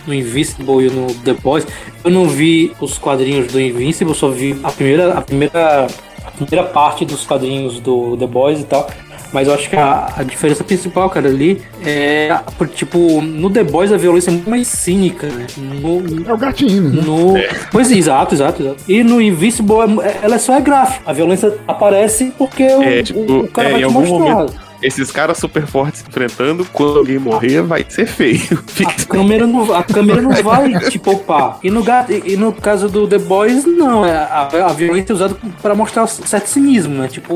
no 0.08 0.14
Invincible 0.14 0.86
e 0.88 0.90
no 0.90 1.14
The 1.14 1.34
Boys, 1.34 1.66
eu 2.04 2.12
não 2.12 2.28
vi 2.28 2.72
os 2.80 2.98
quadrinhos 2.98 3.52
do 3.52 3.60
Invincible, 3.60 4.14
só 4.16 4.30
vi 4.30 4.60
a 4.64 4.72
primeira, 4.72 5.14
a 5.14 5.22
primeira, 5.22 5.88
a 6.26 6.32
primeira 6.32 6.64
parte 6.68 7.06
dos 7.06 7.26
quadrinhos 7.26 7.80
do 7.80 8.16
The 8.18 8.28
Boys 8.28 8.60
e 8.62 8.64
tal. 8.64 8.90
Mas 9.34 9.48
eu 9.48 9.54
acho 9.54 9.70
que 9.70 9.78
a, 9.78 10.12
a 10.18 10.24
diferença 10.24 10.62
principal, 10.62 11.10
cara, 11.10 11.30
ali 11.30 11.62
é. 11.86 12.38
por- 12.58 12.68
Tipo, 12.68 13.22
no 13.22 13.50
The 13.50 13.64
Boys 13.64 13.90
a 13.94 13.96
violência 13.96 14.30
é 14.30 14.34
muito 14.34 14.50
mais 14.50 14.68
cínica, 14.68 15.28
né? 15.28 15.48
No, 15.58 16.30
É 16.30 16.34
o 16.34 16.38
gatinho, 16.38 16.82
né? 16.90 17.02
no... 17.06 17.36
Pois 17.72 17.90
é, 17.90 17.96
exato, 17.96 18.36
exato, 18.36 18.62
exato. 18.62 18.84
E 18.90 19.02
no 19.06 19.22
Invincible, 19.22 19.78
é- 20.04 20.20
ela 20.22 20.38
só 20.38 20.56
é 20.58 20.60
gráfica. 20.60 21.10
A 21.10 21.14
violência 21.14 21.56
aparece 21.66 22.34
porque 22.38 22.62
o, 22.64 22.84
É, 22.84 23.04
tipo, 23.04 23.20
o, 23.22 23.40
o 23.46 23.48
cara 23.48 23.70
é, 23.70 23.72
vai 23.72 23.80
em 23.82 23.84
te 23.84 23.86
algum 23.96 24.02
mostrar. 24.06 24.36
momento- 24.36 24.71
Esses 24.82 25.12
caras 25.12 25.38
super 25.38 25.66
fortes 25.66 26.02
se 26.02 26.08
enfrentando, 26.08 26.66
quando 26.72 27.00
alguém 27.00 27.20
morrer, 27.20 27.62
vai 27.62 27.86
ser 27.88 28.06
feio. 28.06 28.42
A 28.86 29.06
câmera 29.06 29.46
não, 29.46 29.74
a 29.74 29.84
câmera 29.84 30.22
não 30.22 30.32
vai 30.32 30.80
te 30.90 30.98
poupar. 30.98 31.60
E 31.64 31.70
no, 31.70 31.84
e 32.10 32.34
e 32.34 32.38
no 32.38 32.54
caso 32.54 32.88
do 32.88 33.08
The 33.08 33.18
Boys, 33.18 33.66
não. 33.66 34.06
É, 34.06 34.16
a, 34.16 34.48
a 34.68 34.74
violência 34.74 35.12
é 35.12 35.16
usada 35.16 35.36
pra 35.62 35.76
mostrar 35.76 36.08
certo 36.08 36.48
cinismo, 36.48 36.96
né? 36.96 37.08
Tipo, 37.08 37.36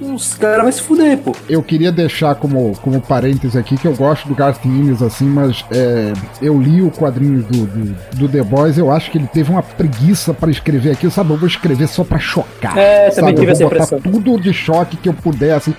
os 0.00 0.34
caras 0.34 0.62
vão 0.62 0.72
se 0.72 0.82
fuder, 0.82 1.18
pô. 1.18 1.34
Eu 1.48 1.62
queria 1.62 1.90
deixar 1.90 2.34
como, 2.34 2.76
como 2.82 3.00
parêntese 3.00 3.58
aqui 3.58 3.76
que 3.76 3.86
eu 3.86 3.94
gosto 3.94 4.28
do 4.28 4.34
Garth 4.34 4.64
Ennis, 4.64 5.02
assim, 5.02 5.24
mas 5.26 5.64
é, 5.70 6.12
eu 6.42 6.60
li 6.60 6.82
o 6.82 6.90
quadrinho 6.90 7.42
do, 7.42 7.66
do, 7.66 7.96
do 8.14 8.28
The 8.28 8.42
Boys, 8.42 8.76
eu 8.78 8.90
acho 8.90 9.10
que 9.10 9.18
ele 9.18 9.26
teve 9.26 9.50
uma 9.50 9.62
preguiça 9.62 10.34
pra 10.34 10.50
escrever 10.50 10.92
aquilo, 10.92 11.10
sabe? 11.10 11.30
Eu 11.30 11.38
vou 11.38 11.48
escrever 11.48 11.88
só 11.88 12.04
pra 12.04 12.18
chocar. 12.18 12.76
É, 12.76 13.10
também 13.10 13.34
sabe? 13.34 13.34
tive 13.34 13.46
eu 13.46 13.52
essa 13.52 13.64
vou 13.64 13.70
botar 13.70 13.84
impressão. 13.84 14.12
tudo 14.12 14.40
de 14.40 14.52
choque 14.52 14.96
que 14.96 15.08
eu 15.08 15.14
puder, 15.14 15.54
assim. 15.54 15.74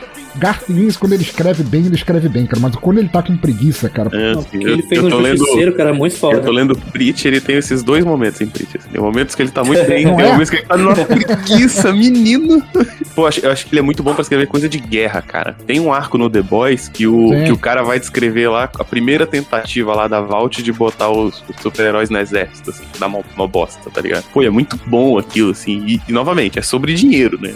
Ennis, 0.69 0.97
quando 0.97 1.13
ele 1.13 1.23
escreve 1.23 1.63
bem, 1.63 1.86
ele 1.86 1.95
escreve 1.95 2.30
bem, 2.30 2.45
cara, 2.45 2.60
mas 2.62 2.76
quando 2.76 3.00
ele 3.00 3.10
tá 3.10 3.21
com 3.21 3.36
preguiça, 3.38 3.89
cara, 3.89 4.10
É, 4.13 4.34
Não, 4.34 4.39
assim, 4.39 4.63
eu, 4.63 4.73
ele 4.73 4.82
fez 4.84 5.02
eu 5.04 5.10
um 5.10 5.19
lendo. 5.19 5.38
justiceiro, 5.38 5.73
cara, 5.73 5.93
muito 5.93 6.13
Eu 6.13 6.19
foda. 6.19 6.39
tô 6.41 6.52
lendo 6.52 6.76
Preach, 6.76 7.28
ele 7.28 7.39
tem 7.41 7.56
esses 7.58 7.84
dois 7.84 8.04
momentos 8.06 8.39
em 8.41 8.47
Preach. 8.47 8.78
Assim. 8.78 8.89
Tem 8.89 9.02
momentos 9.02 9.36
que 9.36 9.41
ele 9.41 9.52
tá 9.52 9.63
muito 9.63 9.84
bem, 9.88 10.06
tem 10.06 10.08
é? 10.08 10.32
momentos 10.32 10.50
que 10.50 10.58
ele 10.58 10.65
tá 10.65 10.78
numa 10.78 10.95
preguiça, 10.95 11.91
menino. 11.91 12.62
Pô, 13.15 13.23
eu 13.23 13.28
acho, 13.28 13.39
eu 13.41 13.52
acho 13.52 13.65
que 13.65 13.73
ele 13.73 13.80
é 13.80 13.84
muito 13.84 14.04
bom 14.04 14.13
pra 14.13 14.21
escrever 14.21 14.47
coisa 14.47 14.69
de 14.69 14.80
guerra, 14.80 15.21
cara. 15.21 15.56
Tem 15.65 15.80
um 15.80 15.91
arco 15.91 16.17
no 16.17 16.30
The 16.30 16.41
Boys 16.41 16.88
que 16.88 17.08
o, 17.08 17.30
que 17.45 17.52
o 17.52 17.58
cara 17.58 17.84
vai 17.84 18.00
descrever 18.00 18.47
lá 18.50 18.69
a 18.80 18.84
primeira 18.84 19.26
tentativa 19.26 19.93
lá 19.95 20.08
da 20.08 20.21
Vault 20.21 20.62
de 20.62 20.71
botar 20.71 21.10
os, 21.10 21.43
os 21.50 21.62
super-heróis 21.62 22.10
no 22.10 22.17
exército, 22.19 22.69
assim, 22.69 22.84
que 22.91 23.00
dá 23.00 23.08
uma, 23.08 23.19
uma 23.36 23.47
bosta, 23.47 23.89
tá 23.89 24.02
ligado? 24.02 24.23
Pô, 24.34 24.43
é 24.43 24.50
muito 24.50 24.80
bom 24.88 25.17
aquilo, 25.17 25.52
assim. 25.52 25.84
E, 25.88 26.02
e, 26.08 26.12
novamente, 26.12 26.60
é 26.60 26.62
sobre 26.62 26.93
dinheiro, 26.93 27.39
né? 27.41 27.54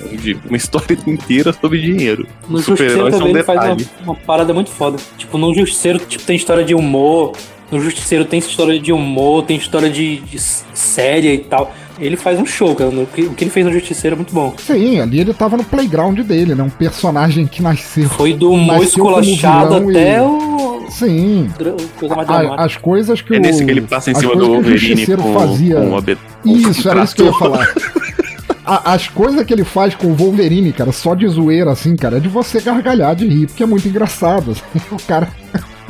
Uma 0.48 0.58
história 0.58 0.98
inteira 1.06 1.54
sobre 1.54 1.80
dinheiro. 1.80 2.28
Justiceiro 2.50 2.71
super-heróis 2.78 3.12
são 3.12 3.20
também 3.20 3.36
ele 3.36 3.44
faz 3.44 3.60
uma, 3.64 3.78
uma 4.06 4.16
parada 4.16 4.54
muito 4.54 4.70
foda. 4.72 4.98
Tipo, 5.18 5.38
no 5.38 5.54
Justiceiro 5.54 6.00
tipo, 6.00 6.24
tem 6.24 6.36
história 6.36 6.64
de 6.64 6.74
humor. 6.76 7.34
No 7.72 7.80
Justiceiro 7.80 8.26
tem 8.26 8.40
história 8.40 8.78
de 8.78 8.92
humor, 8.92 9.44
tem 9.46 9.56
história 9.56 9.90
de, 9.90 10.18
de 10.18 10.36
s- 10.36 10.66
séria 10.74 11.34
e 11.34 11.38
tal. 11.38 11.74
Ele 12.00 12.18
faz 12.18 12.38
um 12.38 12.46
show, 12.46 12.76
cara. 12.76 12.90
O 12.90 13.06
que 13.08 13.22
o 13.22 13.30
que 13.34 13.44
ele 13.46 13.52
fez 13.52 13.66
no 13.66 13.72
Justiceiro 13.72 14.16
é 14.16 14.18
muito 14.18 14.34
bom. 14.34 14.54
sim, 14.58 15.00
ali 15.00 15.20
ele 15.22 15.34
tava 15.34 15.56
no 15.56 15.64
playground 15.64 16.20
dele, 16.20 16.54
né? 16.54 16.64
Um 16.64 16.70
personagem 16.70 17.48
que 17.48 17.62
nasceu. 17.62 18.10
Foi 18.10 18.34
do 18.34 18.52
humor 18.52 18.84
esculachado 18.84 19.76
até 19.90 20.18
e- 20.18 20.22
o. 20.22 20.86
Sim. 20.90 21.50
Coisa 21.98 22.14
mais 22.16 22.30
A- 22.30 22.38
dramática. 22.40 22.64
as 22.66 22.76
coisas 22.76 23.22
que 23.22 23.36
É 23.36 23.38
o. 23.38 23.42
nesse 23.42 23.64
que 23.64 23.72
ele 23.72 23.82
passa 23.82 24.12
em 24.12 24.16
cima 24.16 24.36
do 24.36 24.48
Wolverine 24.48 24.78
Justiceiro 24.78 25.22
com, 25.22 25.34
fazia. 25.34 25.76
com 25.78 26.50
Isso, 26.52 26.90
era 26.90 27.04
isso 27.06 27.16
que 27.16 27.22
eu 27.22 27.28
ia 27.28 27.34
falar. 27.34 27.74
A- 28.66 28.94
as 28.94 29.08
coisas 29.08 29.44
que 29.46 29.54
ele 29.54 29.64
faz 29.64 29.96
com 29.96 30.08
o 30.08 30.14
Wolverine, 30.16 30.72
cara, 30.72 30.92
só 30.92 31.16
de 31.16 31.28
zoeira, 31.28 31.72
assim, 31.72 31.96
cara, 31.96 32.18
é 32.18 32.20
de 32.20 32.28
você 32.28 32.60
gargalhar 32.62 33.16
de 33.16 33.28
rir, 33.28 33.48
porque 33.48 33.64
é 33.64 33.66
muito 33.66 33.88
engraçado. 33.88 34.52
assim. 34.52 34.62
O 34.92 34.98
cara. 35.08 35.30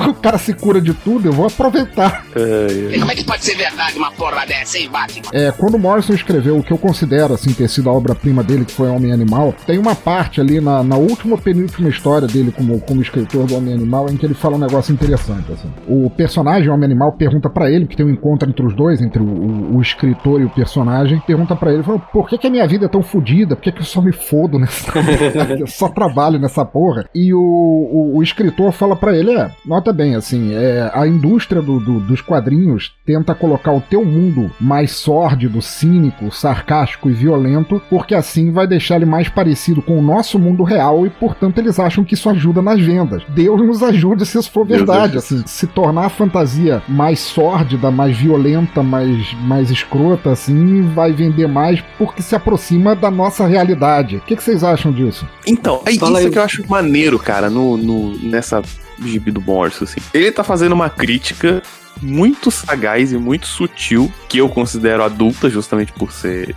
O 0.09 0.13
cara 0.13 0.37
se 0.37 0.53
cura 0.53 0.79
de 0.81 0.93
tudo, 0.93 1.27
eu 1.27 1.33
vou 1.33 1.47
aproveitar. 1.47 2.25
É, 2.35 2.67
E 2.95 2.99
como 2.99 3.11
é 3.11 3.15
que 3.15 3.23
pode 3.23 3.43
ser 3.43 3.55
verdade 3.55 3.97
uma 3.97 4.11
porra 4.11 4.45
dessa, 4.45 4.77
hein, 4.77 4.89
Batman? 4.91 5.29
É, 5.33 5.51
quando 5.51 5.75
o 5.75 5.79
Morrison 5.79 6.13
escreveu 6.13 6.57
o 6.57 6.63
que 6.63 6.71
eu 6.71 6.77
considero 6.77 7.33
assim 7.33 7.53
ter 7.53 7.67
sido 7.69 7.89
a 7.89 7.93
obra-prima 7.93 8.43
dele, 8.43 8.65
que 8.65 8.71
foi 8.71 8.89
Homem 8.89 9.11
Animal, 9.11 9.53
tem 9.65 9.77
uma 9.77 9.95
parte 9.95 10.39
ali 10.41 10.59
na, 10.61 10.83
na 10.83 10.95
última 10.97 11.37
penúltima 11.37 11.89
história 11.89 12.27
dele 12.27 12.51
como, 12.51 12.79
como 12.81 13.01
escritor 13.01 13.45
do 13.45 13.55
Homem 13.55 13.73
Animal 13.73 14.09
em 14.09 14.17
que 14.17 14.25
ele 14.25 14.33
fala 14.33 14.55
um 14.55 14.59
negócio 14.59 14.93
interessante. 14.93 15.51
Assim. 15.51 15.69
O 15.87 16.09
personagem 16.09 16.69
Homem 16.69 16.85
Animal 16.85 17.11
pergunta 17.13 17.49
pra 17.49 17.69
ele, 17.69 17.85
que 17.87 17.95
tem 17.95 18.05
um 18.05 18.09
encontro 18.09 18.49
entre 18.49 18.65
os 18.65 18.75
dois, 18.75 19.01
entre 19.01 19.21
o, 19.21 19.25
o- 19.25 19.77
o 19.77 19.81
escritor 19.81 20.41
e 20.41 20.45
o 20.45 20.49
personagem, 20.49 21.19
pergunta 21.25 21.55
pra 21.55 21.71
ele, 21.73 21.83
fala, 21.83 21.99
por 21.99 22.27
que, 22.27 22.37
que 22.37 22.47
a 22.47 22.49
minha 22.49 22.67
vida 22.67 22.85
é 22.85 22.89
tão 22.89 23.01
fodida? 23.01 23.55
Por 23.55 23.61
que, 23.63 23.71
que 23.71 23.79
eu 23.79 23.85
só 23.85 24.01
me 24.01 24.11
fodo 24.11 24.59
nessa 24.59 24.91
eu 25.59 25.67
só 25.67 25.87
trabalho 25.87 26.39
nessa 26.39 26.63
porra? 26.65 27.05
E 27.13 27.33
o, 27.33 27.39
o, 27.39 28.17
o 28.17 28.23
escritor 28.23 28.71
fala 28.71 28.95
pra 28.95 29.15
ele, 29.15 29.31
é, 29.31 29.49
nota 29.65 29.90
bem, 29.93 30.15
assim, 30.15 30.53
é, 30.53 30.89
a 30.93 31.07
indústria 31.07 31.61
do- 31.61 31.79
do- 31.79 31.99
dos 31.99 32.21
quadrinhos 32.21 32.93
tenta 33.05 33.33
colocar 33.35 33.71
o 33.71 33.81
teu 33.81 34.03
mundo 34.05 34.51
mais 34.59 34.91
sórdido, 34.91 35.61
cínico, 35.61 36.31
sarcástico 36.31 37.09
e 37.09 37.13
violento, 37.13 37.81
porque 37.89 38.13
assim 38.15 38.51
vai 38.51 38.67
deixar 38.67 38.95
ele 38.97 39.05
mais 39.05 39.27
parecido 39.29 39.81
com 39.81 39.97
o 39.97 40.01
nosso 40.01 40.37
mundo 40.39 40.63
real 40.63 41.05
e, 41.05 41.09
portanto, 41.09 41.57
eles 41.57 41.79
acham 41.79 42.03
que 42.03 42.13
isso 42.13 42.29
ajuda 42.29 42.61
nas 42.61 42.79
vendas. 42.79 43.23
Deus 43.29 43.59
nos 43.61 43.83
ajude 43.83 44.25
se 44.25 44.37
isso 44.37 44.51
for 44.51 44.65
verdade, 44.65 45.17
assim, 45.17 45.43
se 45.45 45.67
tornar 45.67 46.05
a 46.05 46.09
fantasia 46.09 46.81
mais 46.87 47.19
sórdida, 47.19 47.89
mais 47.91 48.15
violenta, 48.17 48.81
mais, 48.83 49.33
mais 49.43 49.69
escrota, 49.69 50.31
assim, 50.31 50.81
vai 50.93 51.11
vender 51.11 51.47
mais 51.47 51.81
porque 51.97 52.21
se 52.21 52.35
aproxima 52.35 52.95
da 52.95 53.09
nossa 53.11 53.45
realidade. 53.45 54.17
O 54.17 54.21
que, 54.21 54.35
que 54.35 54.43
vocês 54.43 54.63
acham 54.63 54.91
disso? 54.91 55.27
Então, 55.47 55.81
é 55.85 55.93
Fala 55.95 56.19
isso 56.19 56.27
aí. 56.27 56.31
que 56.33 56.39
eu 56.39 56.43
acho 56.43 56.63
maneiro, 56.69 57.17
cara, 57.19 57.49
no, 57.49 57.77
no- 57.77 58.17
nessa 58.19 58.61
gibi 59.07 59.31
do 59.31 59.41
Morso, 59.41 59.83
assim. 59.83 59.99
Ele 60.13 60.31
tá 60.31 60.43
fazendo 60.43 60.73
uma 60.73 60.89
crítica 60.89 61.61
muito 62.01 62.49
sagaz 62.49 63.11
e 63.11 63.17
muito 63.17 63.45
sutil, 63.45 64.11
que 64.27 64.39
eu 64.39 64.49
considero 64.49 65.03
adulta, 65.03 65.49
justamente 65.49 65.91
por 65.91 66.11
ser 66.11 66.55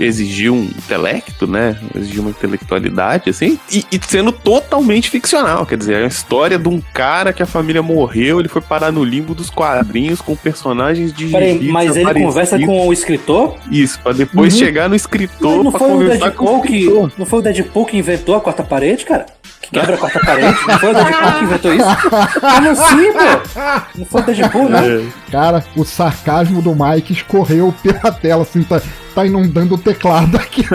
exigir 0.00 0.50
um 0.50 0.64
intelecto, 0.64 1.46
né? 1.46 1.78
Exigir 1.94 2.20
uma 2.20 2.30
intelectualidade, 2.30 3.30
assim, 3.30 3.60
e, 3.70 3.84
e 3.92 4.00
sendo 4.04 4.32
totalmente 4.32 5.08
ficcional. 5.08 5.64
Quer 5.66 5.76
dizer, 5.78 5.94
é 6.00 6.04
a 6.04 6.08
história 6.08 6.58
de 6.58 6.68
um 6.68 6.80
cara 6.92 7.32
que 7.32 7.42
a 7.42 7.46
família 7.46 7.82
morreu, 7.82 8.40
ele 8.40 8.48
foi 8.48 8.60
parar 8.60 8.90
no 8.90 9.04
limbo 9.04 9.34
dos 9.34 9.50
quadrinhos 9.50 10.20
com 10.20 10.34
personagens 10.34 11.12
de 11.12 11.26
Peraí, 11.26 11.68
mas 11.68 11.94
ele 11.94 12.12
conversa 12.14 12.58
com 12.58 12.88
o 12.88 12.92
escritor? 12.92 13.56
Isso, 13.70 14.00
pra 14.00 14.12
depois 14.12 14.52
Uhum. 14.54 14.58
chegar 14.58 14.88
no 14.88 14.96
escritor 14.96 15.62
não 15.62 15.70
pra 15.70 15.78
foi 15.78 15.88
o 15.88 15.92
conversar 15.92 16.30
com 16.32 16.44
Deadpool 16.44 16.58
o 16.58 16.62
que. 16.62 16.76
escritor. 16.78 17.12
Não 17.18 17.26
foi 17.26 17.38
o 17.38 17.42
Deadpool 17.42 17.86
que 17.86 17.96
inventou 17.98 18.34
a 18.34 18.40
quarta 18.40 18.64
parede, 18.64 19.04
cara? 19.04 19.26
Que 19.72 19.80
quebra 19.80 19.94
a 19.94 19.98
quarta 19.98 20.20
parede? 20.20 20.58
Não 20.68 20.78
foi 20.78 20.90
o 20.90 20.94
Deadpool 20.94 21.32
que 21.32 21.44
inventou 21.44 21.74
isso? 21.74 22.40
Como 22.40 22.70
assim, 22.70 23.12
pô? 23.12 23.98
Não 23.98 24.04
foi 24.04 24.20
o 24.20 24.24
Deadpool, 24.24 24.68
não? 24.68 24.78
É. 24.78 25.02
Cara, 25.30 25.64
o 25.74 25.84
sarcasmo 25.84 26.60
do 26.60 26.74
Mike 26.74 27.12
escorreu 27.14 27.74
pela 27.82 28.12
tela, 28.12 28.42
assim, 28.42 28.62
tá, 28.62 28.82
tá 29.14 29.24
inundando 29.24 29.74
o 29.74 29.78
teclado 29.78 30.36
aqui. 30.36 30.66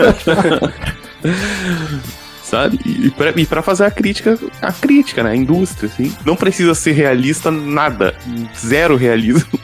sabe? 2.42 2.80
E, 2.84 3.06
e, 3.06 3.10
pra, 3.10 3.30
e 3.36 3.46
pra 3.46 3.62
fazer 3.62 3.84
a 3.84 3.90
crítica, 3.90 4.36
a 4.60 4.72
crítica, 4.72 5.22
né? 5.22 5.30
A 5.30 5.36
indústria, 5.36 5.88
assim. 5.88 6.12
Não 6.24 6.34
precisa 6.34 6.74
ser 6.74 6.92
realista 6.92 7.50
nada. 7.50 8.14
Zero 8.56 8.96
realismo 8.96 9.60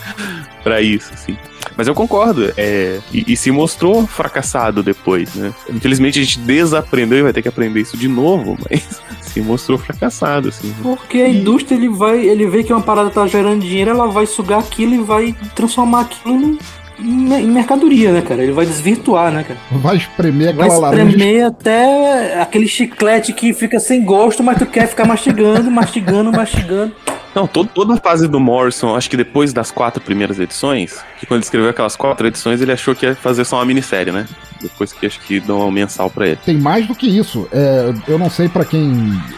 pra 0.64 0.80
isso, 0.80 1.10
assim. 1.12 1.36
Mas 1.78 1.86
eu 1.86 1.94
concordo, 1.94 2.52
é, 2.56 2.98
e, 3.12 3.32
e 3.32 3.36
se 3.36 3.52
mostrou 3.52 4.04
fracassado 4.04 4.82
depois, 4.82 5.32
né? 5.36 5.54
Infelizmente 5.70 6.18
a 6.18 6.22
gente 6.24 6.40
desaprendeu 6.40 7.20
e 7.20 7.22
vai 7.22 7.32
ter 7.32 7.40
que 7.40 7.46
aprender 7.46 7.80
isso 7.80 7.96
de 7.96 8.08
novo, 8.08 8.58
mas 8.68 9.00
se 9.22 9.40
mostrou 9.40 9.78
fracassado, 9.78 10.48
assim. 10.48 10.74
Porque 10.82 11.18
a 11.18 11.28
indústria 11.28 11.76
ele 11.76 11.88
vai, 11.88 12.18
ele 12.18 12.48
vê 12.48 12.64
que 12.64 12.72
uma 12.72 12.82
parada 12.82 13.10
tá 13.10 13.24
gerando 13.28 13.60
dinheiro, 13.60 13.92
ela 13.92 14.08
vai 14.08 14.26
sugar 14.26 14.58
aquilo 14.58 14.92
e 14.92 14.98
vai 14.98 15.36
transformar 15.54 16.00
aquilo 16.00 16.58
em, 16.98 17.46
mercadoria, 17.46 18.10
né, 18.10 18.22
cara? 18.22 18.42
Ele 18.42 18.50
vai 18.50 18.66
desvirtuar, 18.66 19.30
né, 19.30 19.44
cara? 19.44 19.60
Vai 19.70 19.98
espremer 19.98 20.56
Vai 20.56 20.66
aquela 20.66 20.88
laranja. 20.88 21.10
espremer 21.10 21.46
até 21.46 22.42
aquele 22.42 22.66
chiclete 22.66 23.32
que 23.32 23.52
fica 23.52 23.78
sem 23.78 24.04
gosto, 24.04 24.42
mas 24.42 24.58
tu 24.58 24.66
quer 24.66 24.88
ficar 24.88 25.04
mastigando, 25.04 25.70
mastigando, 25.70 26.32
mastigando. 26.32 26.92
Não, 27.38 27.46
todo, 27.46 27.70
toda 27.72 27.94
a 27.94 27.96
fase 27.96 28.26
do 28.26 28.40
Morrison, 28.40 28.96
acho 28.96 29.08
que 29.08 29.16
depois 29.16 29.52
das 29.52 29.70
quatro 29.70 30.02
primeiras 30.02 30.40
edições, 30.40 30.98
que 31.20 31.24
quando 31.24 31.38
ele 31.38 31.44
escreveu 31.44 31.70
aquelas 31.70 31.94
quatro 31.94 32.26
edições, 32.26 32.60
ele 32.60 32.72
achou 32.72 32.96
que 32.96 33.06
ia 33.06 33.14
fazer 33.14 33.44
só 33.44 33.58
uma 33.58 33.64
minissérie, 33.64 34.10
né? 34.10 34.26
Depois 34.60 34.92
que 34.92 35.06
acho 35.06 35.20
que 35.20 35.38
dão 35.38 35.60
um 35.60 35.70
mensal 35.70 36.10
pra 36.10 36.26
ele. 36.26 36.38
Tem 36.44 36.58
mais 36.58 36.88
do 36.88 36.96
que 36.96 37.06
isso. 37.06 37.46
É, 37.52 37.94
eu 38.08 38.18
não 38.18 38.28
sei 38.28 38.48
pra 38.48 38.64
quem 38.64 38.90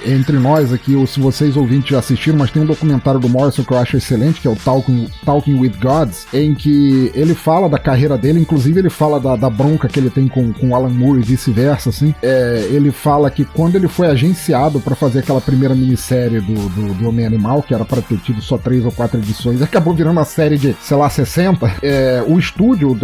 entre 0.07 0.39
nós 0.39 0.73
aqui 0.73 0.97
ou 0.97 1.07
se 1.07 1.21
vocês 1.21 1.59
ouvintes 1.59 1.91
já 1.91 1.99
assistiram, 1.99 2.39
mas 2.39 2.51
tem 2.51 2.63
um 2.63 2.67
documentário 2.67 3.21
do 3.21 3.29
Morrison 3.29 3.63
que 3.63 3.71
eu 3.71 3.79
acho 3.79 3.99
excelente, 3.99 4.41
que 4.41 4.49
é 4.49 4.51
o 4.51 4.57
Talking, 4.57 5.07
Talking 5.23 5.59
with 5.59 5.75
Gods, 5.79 6.27
em 6.33 6.55
que 6.55 7.13
ele 7.15 7.35
fala 7.35 7.69
da 7.69 7.79
carreira 7.79 8.17
dele, 8.17 8.41
inclusive 8.41 8.79
ele 8.79 8.89
fala 8.89 9.21
da, 9.21 9.37
da 9.37 9.51
bronca 9.51 9.89
que 9.89 10.01
ele 10.01 10.09
tem 10.09 10.27
com, 10.27 10.55
com 10.55 10.75
Alan 10.75 10.89
Moore 10.89 11.21
e 11.21 11.23
vice-versa, 11.23 11.91
assim. 11.91 12.15
É, 12.23 12.67
ele 12.71 12.91
fala 12.91 13.31
que 13.31 13.45
quando 13.45 13.77
ele 13.77 13.89
foi 13.89 14.07
agenciado 14.07 14.81
pra 14.81 14.95
fazer 14.95 15.19
aquela 15.19 15.43
primeira 15.43 15.75
minissérie 15.75 16.41
do, 16.41 16.55
do, 16.71 16.95
do 16.95 17.09
Homem 17.11 17.27
Animal, 17.27 17.63
que 17.63 17.75
era 17.75 17.85
pra 17.91 18.01
ter 18.01 18.19
tido 18.19 18.41
só 18.41 18.57
três 18.57 18.85
ou 18.85 18.93
quatro 18.93 19.19
edições, 19.19 19.61
acabou 19.61 19.93
virando 19.93 20.13
uma 20.13 20.25
série 20.25 20.57
de, 20.57 20.77
sei 20.81 20.97
lá, 20.97 21.11
60, 21.11 21.71
é, 21.83 22.23
o 22.27 22.39
estúdio, 22.39 22.97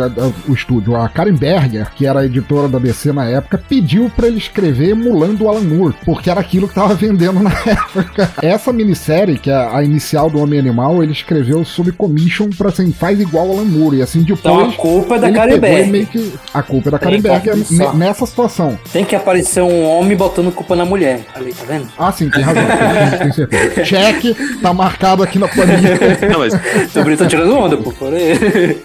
o 0.48 0.54
estúdio, 0.54 0.94
a 0.94 1.08
Karen 1.08 1.34
Berger, 1.34 1.90
que 1.94 2.06
era 2.06 2.20
a 2.20 2.24
editora 2.24 2.68
da 2.68 2.78
DC 2.78 3.12
na 3.12 3.24
época, 3.24 3.60
pediu 3.68 4.08
pra 4.14 4.28
ele 4.28 4.38
escrever 4.38 4.90
emulando 4.90 5.44
o 5.44 5.48
Alan 5.48 5.62
Moore, 5.62 5.94
porque 6.04 6.30
era 6.30 6.40
aquilo 6.40 6.68
que 6.68 6.74
tava 6.74 6.94
vendendo 6.94 7.40
na 7.42 7.50
época. 7.66 8.30
Essa 8.40 8.72
minissérie, 8.72 9.38
que 9.38 9.50
é 9.50 9.54
a 9.54 9.82
inicial 9.82 10.30
do 10.30 10.38
Homem 10.38 10.60
Animal, 10.60 11.02
ele 11.02 11.12
escreveu 11.12 11.64
sob 11.64 11.90
commission 11.92 12.48
pra 12.50 12.68
assim, 12.68 12.92
faz 12.92 13.20
igual 13.20 13.48
o 13.48 13.52
Alan 13.52 13.64
Moore, 13.64 13.98
e 13.98 14.02
assim 14.02 14.22
depois. 14.22 14.40
Então 14.40 14.68
a 14.68 14.72
culpa 14.72 15.16
é 15.16 15.18
da 15.18 15.32
Karen 15.32 15.58
Berger. 15.58 16.06
que 16.06 16.32
A 16.54 16.62
culpa 16.62 16.88
é 16.88 16.92
da 16.92 16.98
Karen 16.98 17.20
Berger 17.20 17.56
nessa 17.94 18.24
situação. 18.26 18.78
Tem 18.92 19.04
que 19.04 19.16
aparecer 19.16 19.62
um 19.62 19.84
homem 19.84 20.16
botando 20.16 20.52
culpa 20.52 20.76
na 20.76 20.84
mulher. 20.84 21.20
Ali, 21.34 21.52
tá 21.52 21.64
vendo? 21.64 21.88
Ah, 21.98 22.12
sim, 22.12 22.30
tem 22.30 22.42
razão. 22.42 22.62
tem, 23.10 23.18
tem 23.18 23.32
certeza. 23.32 23.84
Cheque, 23.84 24.36
tá 24.66 24.72
marcado 24.72 25.22
aqui 25.22 25.38
na 25.38 25.46
planilha. 25.46 25.96
Não, 26.30 26.40
mas, 26.40 26.52
Tô 26.92 27.02
brincando, 27.02 27.16
tô 27.18 27.26
tirando 27.26 27.54
onda, 27.56 27.76
pô. 27.76 27.92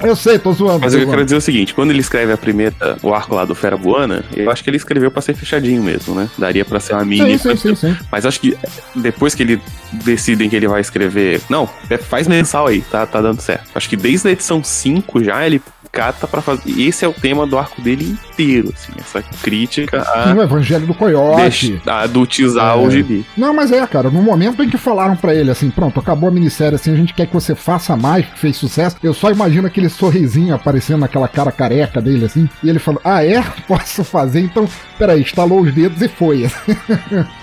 Eu 0.06 0.16
sei, 0.16 0.38
tô 0.38 0.54
zoando. 0.54 0.80
mas 0.82 0.94
tô 0.94 1.00
eu 1.00 1.06
quero 1.06 1.12
zoando. 1.12 1.26
dizer 1.26 1.38
o 1.38 1.42
seguinte: 1.42 1.74
quando 1.74 1.90
ele 1.90 2.00
escreve 2.00 2.32
a 2.32 2.38
primeira, 2.38 2.98
o 3.02 3.14
arco 3.14 3.34
lá 3.34 3.46
do 3.46 3.56
Fera 3.56 3.76
Buana, 3.76 4.24
eu 4.36 4.52
acho 4.52 4.64
que 4.64 4.70
ele 4.70 4.78
escreveu 4.78 5.10
pra 5.10 5.22
ser 5.22 5.36
fechadinho 5.36 5.82
mesmo, 5.82 6.14
né? 6.14 6.30
Daria 6.38 6.64
pra 6.64 6.80
ser 6.80 6.94
uma 6.94 7.04
mini. 7.06 7.38
Sim, 7.40 7.56
sim, 7.56 7.56
sim, 7.56 7.76
sim. 7.76 7.98
Mas 8.12 8.26
acho 8.26 8.40
que 8.40 8.56
depois 8.96 9.34
que 9.34 9.44
ele 9.44 9.62
decidem 9.92 10.50
que 10.50 10.56
ele 10.56 10.68
vai 10.68 10.82
escrever. 10.82 11.42
Não, 11.50 11.68
é, 11.90 11.98
faz 11.98 12.28
mensal 12.28 12.68
aí, 12.68 12.82
tá, 12.82 13.06
tá 13.06 13.22
dando 13.22 13.42
certo. 13.42 13.70
Acho 13.74 13.90
que 13.90 13.96
desde 13.98 14.28
a 14.28 14.32
edição 14.32 14.64
5 14.64 15.24
já 15.24 15.46
ele 15.46 15.62
cata 15.92 16.28
pra 16.28 16.42
fazer. 16.42 16.80
Esse 16.80 17.04
é 17.04 17.08
o 17.08 17.14
tema 17.14 17.46
do 17.46 17.58
arco 17.58 17.82
dele 17.82 18.18
inteiro, 18.32 18.72
assim, 18.74 18.94
essa 18.98 19.22
crítica 19.44 20.02
a, 20.02 20.34
No 20.34 20.42
Evangelho 20.42 20.88
do 20.88 20.94
Coiote. 20.94 21.72
deix- 21.74 21.88
a 21.88 22.02
adultizar 22.02 22.78
É. 22.78 22.80
o 22.82 22.90
gibi. 22.90 23.26
Não, 23.38 23.54
mas 23.54 23.72
é, 23.72 23.86
cara, 23.86 24.10
no 24.10 24.22
momento 24.22 24.64
em 24.64 24.70
que 24.70 24.78
falaram 24.78 25.16
pra 25.16 25.36
ele 25.36 25.52
assim, 25.52 25.70
pronto, 25.70 26.00
acabou 26.00 26.30
a 26.30 26.32
minissérie, 26.32 26.76
assim, 26.76 26.94
a 26.94 26.96
gente 26.96 27.14
quer 27.14 27.26
que 27.28 27.34
você 27.34 27.54
faça 27.56 27.96
mais, 27.98 28.26
que 28.26 28.40
fez 28.40 28.56
sucesso, 28.58 28.96
eu 29.04 29.14
só 29.14 29.30
imagino 29.32 29.68
aquele 29.68 29.90
sorrisinho 29.90 30.56
aparecendo 30.56 31.00
naquela 31.02 31.28
cara 31.28 31.52
careca 31.52 32.02
dele, 32.02 32.26
assim, 32.26 32.48
e 32.64 32.70
ele 32.70 32.80
falou, 32.80 33.02
ah, 33.04 33.24
é? 33.26 33.44
Posso 33.68 34.04
fazer? 34.04 34.40
Então, 34.42 34.68
peraí, 34.98 35.22
estalou 35.22 35.62
os 35.62 35.74
dedos 35.74 36.02
e 36.02 36.08
foi. 36.08 36.50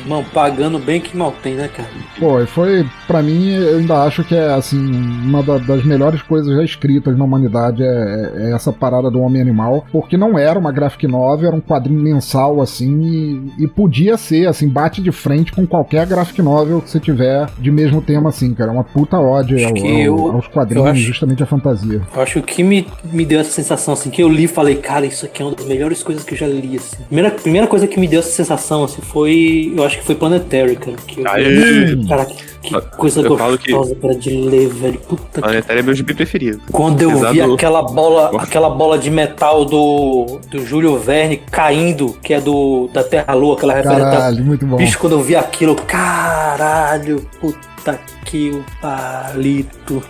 Irmão, 0.00 0.24
pagando 0.32 0.78
bem 0.78 1.00
que 1.00 1.16
mal 1.16 1.32
tem, 1.42 1.54
né, 1.54 1.68
cara? 1.68 1.88
Pô, 2.18 2.40
e 2.40 2.46
foi, 2.46 2.86
pra 3.06 3.22
mim, 3.22 3.50
eu 3.54 3.78
ainda 3.78 4.02
acho 4.02 4.22
que 4.24 4.34
é, 4.34 4.52
assim, 4.52 4.78
uma 5.24 5.42
da- 5.42 5.58
das 5.58 5.84
melhores 5.84 6.22
coisas 6.22 6.54
já 6.54 6.62
escritas 6.62 7.16
na 7.16 7.24
humanidade 7.24 7.82
é, 7.82 8.32
é 8.36 8.52
essa 8.54 8.72
parada 8.72 9.10
do 9.10 9.20
Homem-Animal, 9.20 9.86
porque 9.92 10.16
não 10.16 10.38
era 10.38 10.58
uma 10.58 10.72
graphic 10.72 11.06
novel, 11.06 11.48
era 11.48 11.56
um 11.56 11.60
quadrinho 11.60 12.00
mensal, 12.00 12.60
assim, 12.60 13.50
e, 13.58 13.64
e 13.64 13.68
podia 13.68 14.16
ser, 14.16 14.46
assim, 14.48 14.68
bate 14.68 15.02
de 15.02 15.10
frente 15.12 15.52
com 15.52 15.66
qualquer 15.66 16.06
graphic 16.06 16.40
novel 16.42 16.80
que 16.80 16.90
você 16.90 17.00
tiver 17.00 17.46
de 17.58 17.70
mesmo 17.70 18.00
tema, 18.00 18.28
assim, 18.28 18.52
cara, 18.54 18.70
é 18.70 18.74
uma 18.74 18.84
puta 18.84 19.16
Acho 19.16 19.66
ao- 19.66 19.74
que 19.74 19.82
ao- 19.86 19.98
eu- 19.98 20.32
aos 20.32 20.46
quadrinhos, 20.48 20.84
eu 20.86 20.92
acho- 20.92 21.00
justamente 21.00 21.42
a 21.42 21.46
fantasia. 21.46 22.00
Eu 22.14 22.22
acho 22.22 22.32
que 22.34 22.38
o 22.38 22.42
que 22.42 22.62
me, 22.62 22.86
me 23.12 23.24
deu 23.24 23.40
essa 23.40 23.50
sensação, 23.50 23.94
assim, 23.94 24.10
que 24.10 24.22
eu 24.22 24.28
li 24.28 24.44
e 24.44 24.48
falei, 24.48 24.76
cara, 24.76 25.06
isso 25.06 25.24
aqui 25.24 25.42
é 25.42 25.44
uma 25.44 25.54
das 25.54 25.66
melhores 25.66 26.02
coisas 26.02 26.24
que 26.24 26.34
eu 26.34 26.38
já 26.38 26.46
li, 26.46 26.76
assim. 26.76 27.02
Primeira, 27.04 27.30
primeira 27.30 27.66
coisa 27.66 27.86
que 27.86 27.98
me 27.98 28.06
deu 28.08 28.20
essa 28.20 28.30
sensação, 28.30 28.84
assim, 28.84 29.00
foi. 29.02 29.53
Eu 29.76 29.84
acho 29.84 29.98
que 29.98 30.04
foi 30.04 30.14
Planetary, 30.14 30.76
cara. 30.76 30.96
Que 31.06 31.20
eu, 31.20 31.28
Aê! 31.30 32.06
cara, 32.08 32.24
que, 32.26 32.34
que 32.62 32.80
coisa 32.96 33.20
Eu 33.20 33.36
falo 33.38 33.58
que- 33.58 33.72
gostosa, 33.72 33.94
cara, 34.00 34.14
de 34.14 34.30
ler, 34.30 34.68
velho. 34.68 34.98
Puta 35.00 35.22
que 35.34 35.40
Planetário 35.40 35.80
é 35.80 35.82
meu 35.82 35.94
gibi 35.94 36.14
preferido. 36.14 36.60
Quando 36.72 37.02
eu 37.02 37.10
vi 37.10 37.24
Apesar 37.26 37.46
do- 37.46 37.54
aquela 37.54 37.82
bola, 37.82 38.30
aquela 38.42 38.70
bola 38.70 38.98
de 38.98 39.10
metal 39.10 39.64
do, 39.64 40.38
do 40.50 40.64
Júlio 40.66 40.98
Verne 40.98 41.36
caindo, 41.50 42.14
que 42.22 42.32
é 42.34 42.40
do 42.40 42.88
da 42.92 43.02
Terra 43.04 43.34
Lua, 43.34 43.54
aquela 43.56 43.74
referência. 43.74 44.04
Caralho, 44.10 44.44
muito 44.44 44.66
bom. 44.66 44.76
Bicho, 44.76 44.98
quando 44.98 45.12
eu 45.14 45.22
vi 45.22 45.36
aquilo, 45.36 45.74
caralho, 45.76 47.24
puta 47.40 47.73
Puta 47.84 48.00
que 48.24 48.50
o 48.50 48.64
palito. 48.80 50.02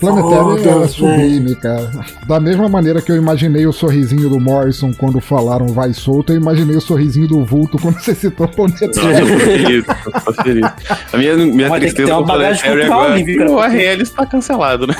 Planetário 0.00 0.82
é 0.84 0.88
sublime, 0.88 1.54
cara. 1.56 1.90
Da 2.26 2.40
mesma 2.40 2.66
maneira 2.66 3.02
que 3.02 3.12
eu 3.12 3.16
imaginei 3.16 3.66
o 3.66 3.72
sorrisinho 3.74 4.30
do 4.30 4.40
Morrison 4.40 4.90
quando 4.94 5.20
falaram 5.20 5.66
vai 5.66 5.92
solto, 5.92 6.32
eu 6.32 6.36
imaginei 6.36 6.76
o 6.76 6.80
sorrisinho 6.80 7.28
do 7.28 7.44
Vulto 7.44 7.76
quando 7.78 8.00
você 8.00 8.14
citou 8.14 8.48
Planetário. 8.48 8.92
tô 8.94 9.38
feliz, 9.38 9.84
tô 10.24 10.32
feliz. 10.42 10.66
A 11.12 11.18
minha, 11.18 11.36
minha 11.36 11.68
Mas 11.68 11.80
tristeza 11.80 12.14
com 12.14 12.20
o 12.20 12.24
Planetário 12.24 12.84
agora 12.90 13.20
é 13.20 13.36
cara? 13.36 13.52
o 13.52 13.58
ARL 13.58 14.00
está 14.00 14.24
cancelado, 14.24 14.86
né? 14.86 14.94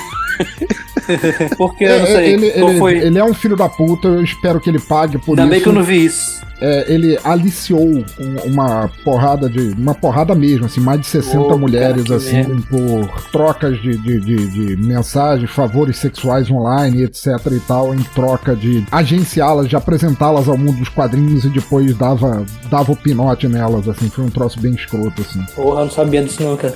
Porque 1.57 1.84
eu 1.84 1.98
não 1.98 2.07
É, 2.07 2.07
sei. 2.07 2.32
ele, 2.34 2.50
qual 2.52 2.70
ele- 2.70 2.78
foi? 2.78 2.98
ele 2.98 3.18
é 3.18 3.24
um 3.24 3.34
filho 3.34 3.57
da 3.57 3.68
puta, 3.68 4.09
eu 4.09 4.22
espero 4.22 4.61
que 4.61 4.68
ele 4.70 4.78
pague 4.80 5.18
por 5.18 5.32
Ainda 5.38 5.42
isso. 5.42 5.50
bem 5.50 5.61
que 5.61 5.68
eu 5.68 5.72
não 5.72 5.82
vi 5.82 6.05
isso. 6.05 6.42
É, 6.61 6.84
ele 6.88 7.18
aliciou 7.24 7.80
um- 7.84 8.05
uma 8.44 8.88
porrada 9.05 9.50
de. 9.50 9.59
Uma 9.76 9.92
porrada 9.94 10.34
mesmo, 10.36 10.66
assim, 10.66 10.80
mais 10.80 11.00
de 11.00 11.07
60 11.09 11.38
Ô, 11.40 11.46
cara, 11.48 11.59
mulheres, 11.59 12.05
que 12.05 12.14
assim, 12.14 12.36
merda. 12.36 12.62
por 12.70 13.22
trocas 13.32 13.82
de, 13.82 13.98
de, 13.98 14.20
de, 14.20 14.46
de 14.76 14.76
mensagens, 14.76 15.50
favores 15.50 15.96
sexuais 15.98 16.48
online, 16.50 17.02
etc 17.02 17.26
e 17.52 17.61
tal, 17.61 17.92
em 17.94 17.98
troca 18.14 18.55
de 18.55 18.84
agenciá-las, 18.90 19.68
de 19.68 19.74
apresentá-las 19.76 20.48
ao 20.48 20.57
mundo 20.57 20.78
dos 20.78 20.88
quadrinhos 20.88 21.44
e 21.44 21.48
depois 21.48 21.94
dava, 21.96 22.46
dava 22.70 22.92
o 22.92 22.96
pinote 22.96 23.48
nelas, 23.48 23.88
assim, 23.88 24.09
foi 24.09 24.24
um 24.24 24.30
troço 24.30 24.59
bem 24.61 24.72
escroto, 24.74 25.22
assim. 25.22 25.44
Porra, 25.57 25.80
eu 25.80 25.84
não 25.86 25.92
sabia 25.92 26.22
disso 26.22 26.42
não, 26.42 26.57
cara. 26.57 26.74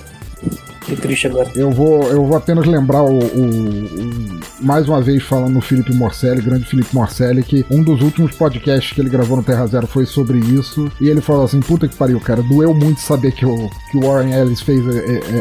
Que 0.89 0.97
triste 0.97 1.26
agora. 1.26 1.49
Eu 1.55 1.70
vou, 1.70 2.03
eu 2.05 2.24
vou 2.24 2.36
apenas 2.36 2.64
lembrar 2.66 3.03
o, 3.03 3.18
o- 3.18 3.20
o- 3.20 4.39
mais 4.61 4.89
uma 4.89 5.01
vez 5.01 5.22
falando 5.22 5.51
no 5.53 5.61
Felipe 5.61 5.93
Morcelli, 5.95 6.41
grande 6.41 6.64
Felipe 6.64 6.95
Morcelli, 6.95 7.43
que 7.43 7.64
um 7.70 7.82
dos 7.82 8.01
últimos 8.03 8.34
podcasts 8.34 8.93
que 8.93 9.01
ele 9.01 9.09
gravou 9.11 9.36
no 9.36 9.43
Terra 9.43 9.66
Zero 9.66 9.86
foi 9.86 10.07
sobre 10.07 10.39
isso. 10.39 10.91
E 11.01 11.09
ele 11.09 11.20
falou 11.20 11.45
assim: 11.45 11.61
puta 11.61 11.86
que 11.86 11.95
pariu, 11.95 12.18
cara, 12.20 12.43
doeu 12.43 12.72
muito 12.74 13.01
saber 13.01 13.32
que 13.32 13.45
o, 13.47 13.70
que 13.91 13.97
o 13.99 14.01
Warren 14.01 14.32
Ellis 14.32 14.61
fez 14.62 14.84
é, 14.89 14.99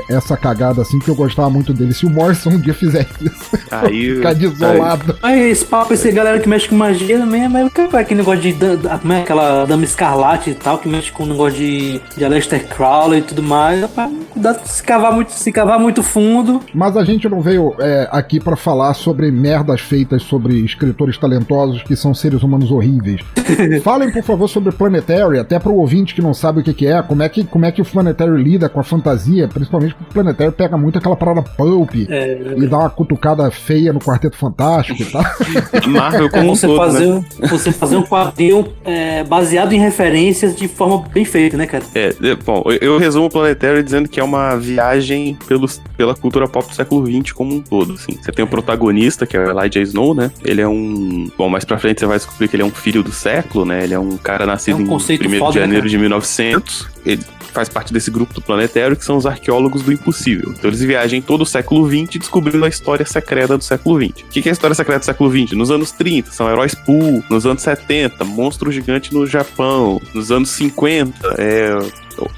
é, 0.09 0.15
essa 0.15 0.35
cagada 0.37 0.81
assim, 0.81 0.99
que 0.99 1.09
eu 1.09 1.15
gostava 1.15 1.49
muito 1.49 1.73
dele. 1.73 1.93
Se 1.93 2.05
o 2.05 2.09
Morrison 2.09 2.49
um 2.51 2.59
dia 2.59 2.73
fizer 2.73 3.07
isso, 3.21 3.57
Aí. 3.71 4.15
ficar 4.17 4.33
desolado. 4.35 5.17
Mas 5.21 5.41
esse 5.41 5.65
papo, 5.65 5.93
esse 5.93 6.11
galera 6.11 6.39
que 6.39 6.49
mexe 6.49 6.67
com 6.67 6.75
magia 6.75 7.17
também, 7.17 7.47
mas 7.47 7.67
o 7.67 7.69
que 7.71 7.81
é 7.81 7.99
aquele 7.99 8.19
negócio 8.19 8.41
de. 8.41 8.53
Como 9.01 9.13
é 9.13 9.21
aquela 9.21 9.65
Dama 9.65 9.83
Escarlate 9.85 10.49
e 10.51 10.55
tal, 10.55 10.77
que 10.77 10.87
mexe 10.89 11.11
com 11.11 11.23
o 11.23 11.27
negócio 11.27 11.57
de, 11.57 12.01
de 12.17 12.25
Aleister 12.25 12.67
Crowley 12.67 13.19
e 13.19 13.23
tudo 13.23 13.41
mais. 13.41 13.81
Rapaz, 13.81 14.11
cuidado 14.31 14.67
se 14.67 14.83
cavar 14.83 15.13
muito, 15.13 15.31
se 15.37 15.51
cavar 15.51 15.79
muito 15.79 16.01
fundo. 16.03 16.61
Mas 16.73 16.95
a 16.97 17.03
gente 17.03 17.27
não 17.29 17.41
veio 17.41 17.73
é, 17.79 18.07
aqui 18.11 18.39
pra 18.39 18.55
falar 18.55 18.93
sobre 18.93 19.31
merdas 19.31 19.81
feitas 19.81 20.23
sobre 20.23 20.55
escritores 20.63 21.17
talentosos 21.17 21.83
que 21.83 21.95
são 21.95 22.13
seres 22.13 22.43
humanos 22.43 22.71
horríveis. 22.71 23.21
Falem, 23.83 24.11
por 24.11 24.23
favor, 24.23 24.47
sobre 24.47 24.71
Planetary, 24.71 25.39
até 25.39 25.59
pro 25.59 25.73
ouvinte 25.75 26.13
que 26.15 26.21
não 26.21 26.33
sabe 26.33 26.61
o 26.61 26.63
que, 26.63 26.73
que 26.73 26.87
é, 26.87 27.01
como 27.01 27.23
é 27.23 27.29
que, 27.29 27.43
como 27.43 27.65
é 27.65 27.71
que 27.71 27.81
o 27.81 27.85
Planetary 27.85 28.41
lida 28.41 28.67
com 28.69 28.79
a 28.79 28.83
fantasia, 28.83 29.47
principalmente 29.47 29.93
porque 29.95 30.09
o 30.11 30.13
Planetary 30.13 30.51
pega 30.51 30.77
muito 30.77 30.97
aquela 30.97 31.15
parada 31.15 31.41
pulp 31.41 31.91
É, 32.09 32.53
e 32.57 32.67
dá 32.67 32.79
uma 32.79 32.89
cutucada 32.89 33.49
feia 33.51 33.91
no 33.93 33.99
Quarteto 33.99 34.37
Fantástico 34.37 35.01
e 35.01 35.05
tal. 35.05 35.23
Marvel 35.87 36.27
É 36.27 36.29
como 36.29 36.51
um 36.51 36.55
você, 36.55 36.67
todo, 36.67 36.77
fazer, 36.77 37.07
né? 37.07 37.23
um- 37.43 37.47
você 37.47 37.71
fazer 37.71 37.97
um 37.97 38.03
quadrinho 38.03 38.67
é, 38.85 39.23
baseado 39.23 39.73
em 39.73 39.79
referências 39.79 40.55
de 40.55 40.67
forma 40.67 41.03
bem 41.13 41.25
feita, 41.25 41.57
né, 41.57 41.65
cara? 41.65 41.83
É, 41.95 42.13
é, 42.21 42.35
bom, 42.35 42.63
eu- 42.67 42.93
eu 42.93 42.97
resumo 42.97 43.25
o 43.25 43.29
Planetário 43.29 43.83
dizendo 43.83 44.07
que 44.09 44.19
é 44.19 44.23
uma 44.23 44.55
viagem 44.55 45.16
pelos, 45.47 45.81
pela 45.95 46.15
cultura 46.15 46.47
pop 46.47 46.67
do 46.67 46.75
século 46.75 47.05
XX 47.05 47.31
como 47.31 47.55
um 47.55 47.61
todo, 47.61 47.93
assim. 47.93 48.17
Você 48.21 48.31
tem 48.31 48.43
o 48.43 48.47
protagonista, 48.47 49.25
que 49.25 49.35
é 49.35 49.39
o 49.39 49.49
Elijah 49.49 49.81
Snow, 49.81 50.13
né? 50.13 50.31
Ele 50.43 50.61
é 50.61 50.67
um... 50.67 51.29
Bom, 51.37 51.49
mais 51.49 51.65
pra 51.65 51.77
frente 51.77 51.99
você 51.99 52.05
vai 52.05 52.17
descobrir 52.17 52.47
que 52.47 52.55
ele 52.55 52.63
é 52.63 52.65
um 52.65 52.71
filho 52.71 53.03
do 53.03 53.11
século, 53.11 53.65
né? 53.65 53.83
Ele 53.83 53.93
é 53.93 53.99
um 53.99 54.17
cara 54.17 54.45
nascido 54.45 54.73
É 54.73 54.77
um 54.77 54.81
em 54.81 54.87
conceito 54.87 55.27
1 55.27 55.29
de 55.29 55.39
né, 55.39 55.51
janeiro 55.51 55.83
cara? 55.83 55.89
de 55.89 55.97
1900. 55.97 56.87
Ele 57.07 57.23
faz 57.53 57.69
parte 57.69 57.91
desse 57.93 58.11
grupo 58.11 58.33
do 58.33 58.41
Planetário, 58.41 58.95
que 58.95 59.03
são 59.05 59.17
os 59.17 59.25
arqueólogos 59.25 59.81
do 59.81 59.91
impossível. 59.91 60.53
Então 60.57 60.69
eles 60.69 60.79
viajam 60.81 61.19
todo 61.21 61.41
o 61.41 61.45
século 61.45 61.87
XX 61.89 62.19
descobrindo 62.19 62.63
a 62.63 62.69
história 62.69 63.05
secreta 63.05 63.57
do 63.57 63.63
século 63.63 63.99
XX. 63.99 64.21
O 64.23 64.25
que 64.29 64.47
é 64.47 64.49
a 64.49 64.53
história 64.53 64.75
secreta 64.75 64.99
do 64.99 65.05
século 65.05 65.31
XX? 65.31 65.53
Nos 65.57 65.71
anos 65.71 65.91
30, 65.91 66.31
são 66.31 66.49
heróis 66.49 66.75
Pooh. 66.75 67.23
Nos 67.29 67.45
anos 67.45 67.63
70, 67.63 68.23
monstro 68.25 68.71
gigante 68.71 69.13
no 69.13 69.25
Japão. 69.25 69.99
Nos 70.13 70.31
anos 70.31 70.49
50, 70.51 71.35
é 71.39 71.77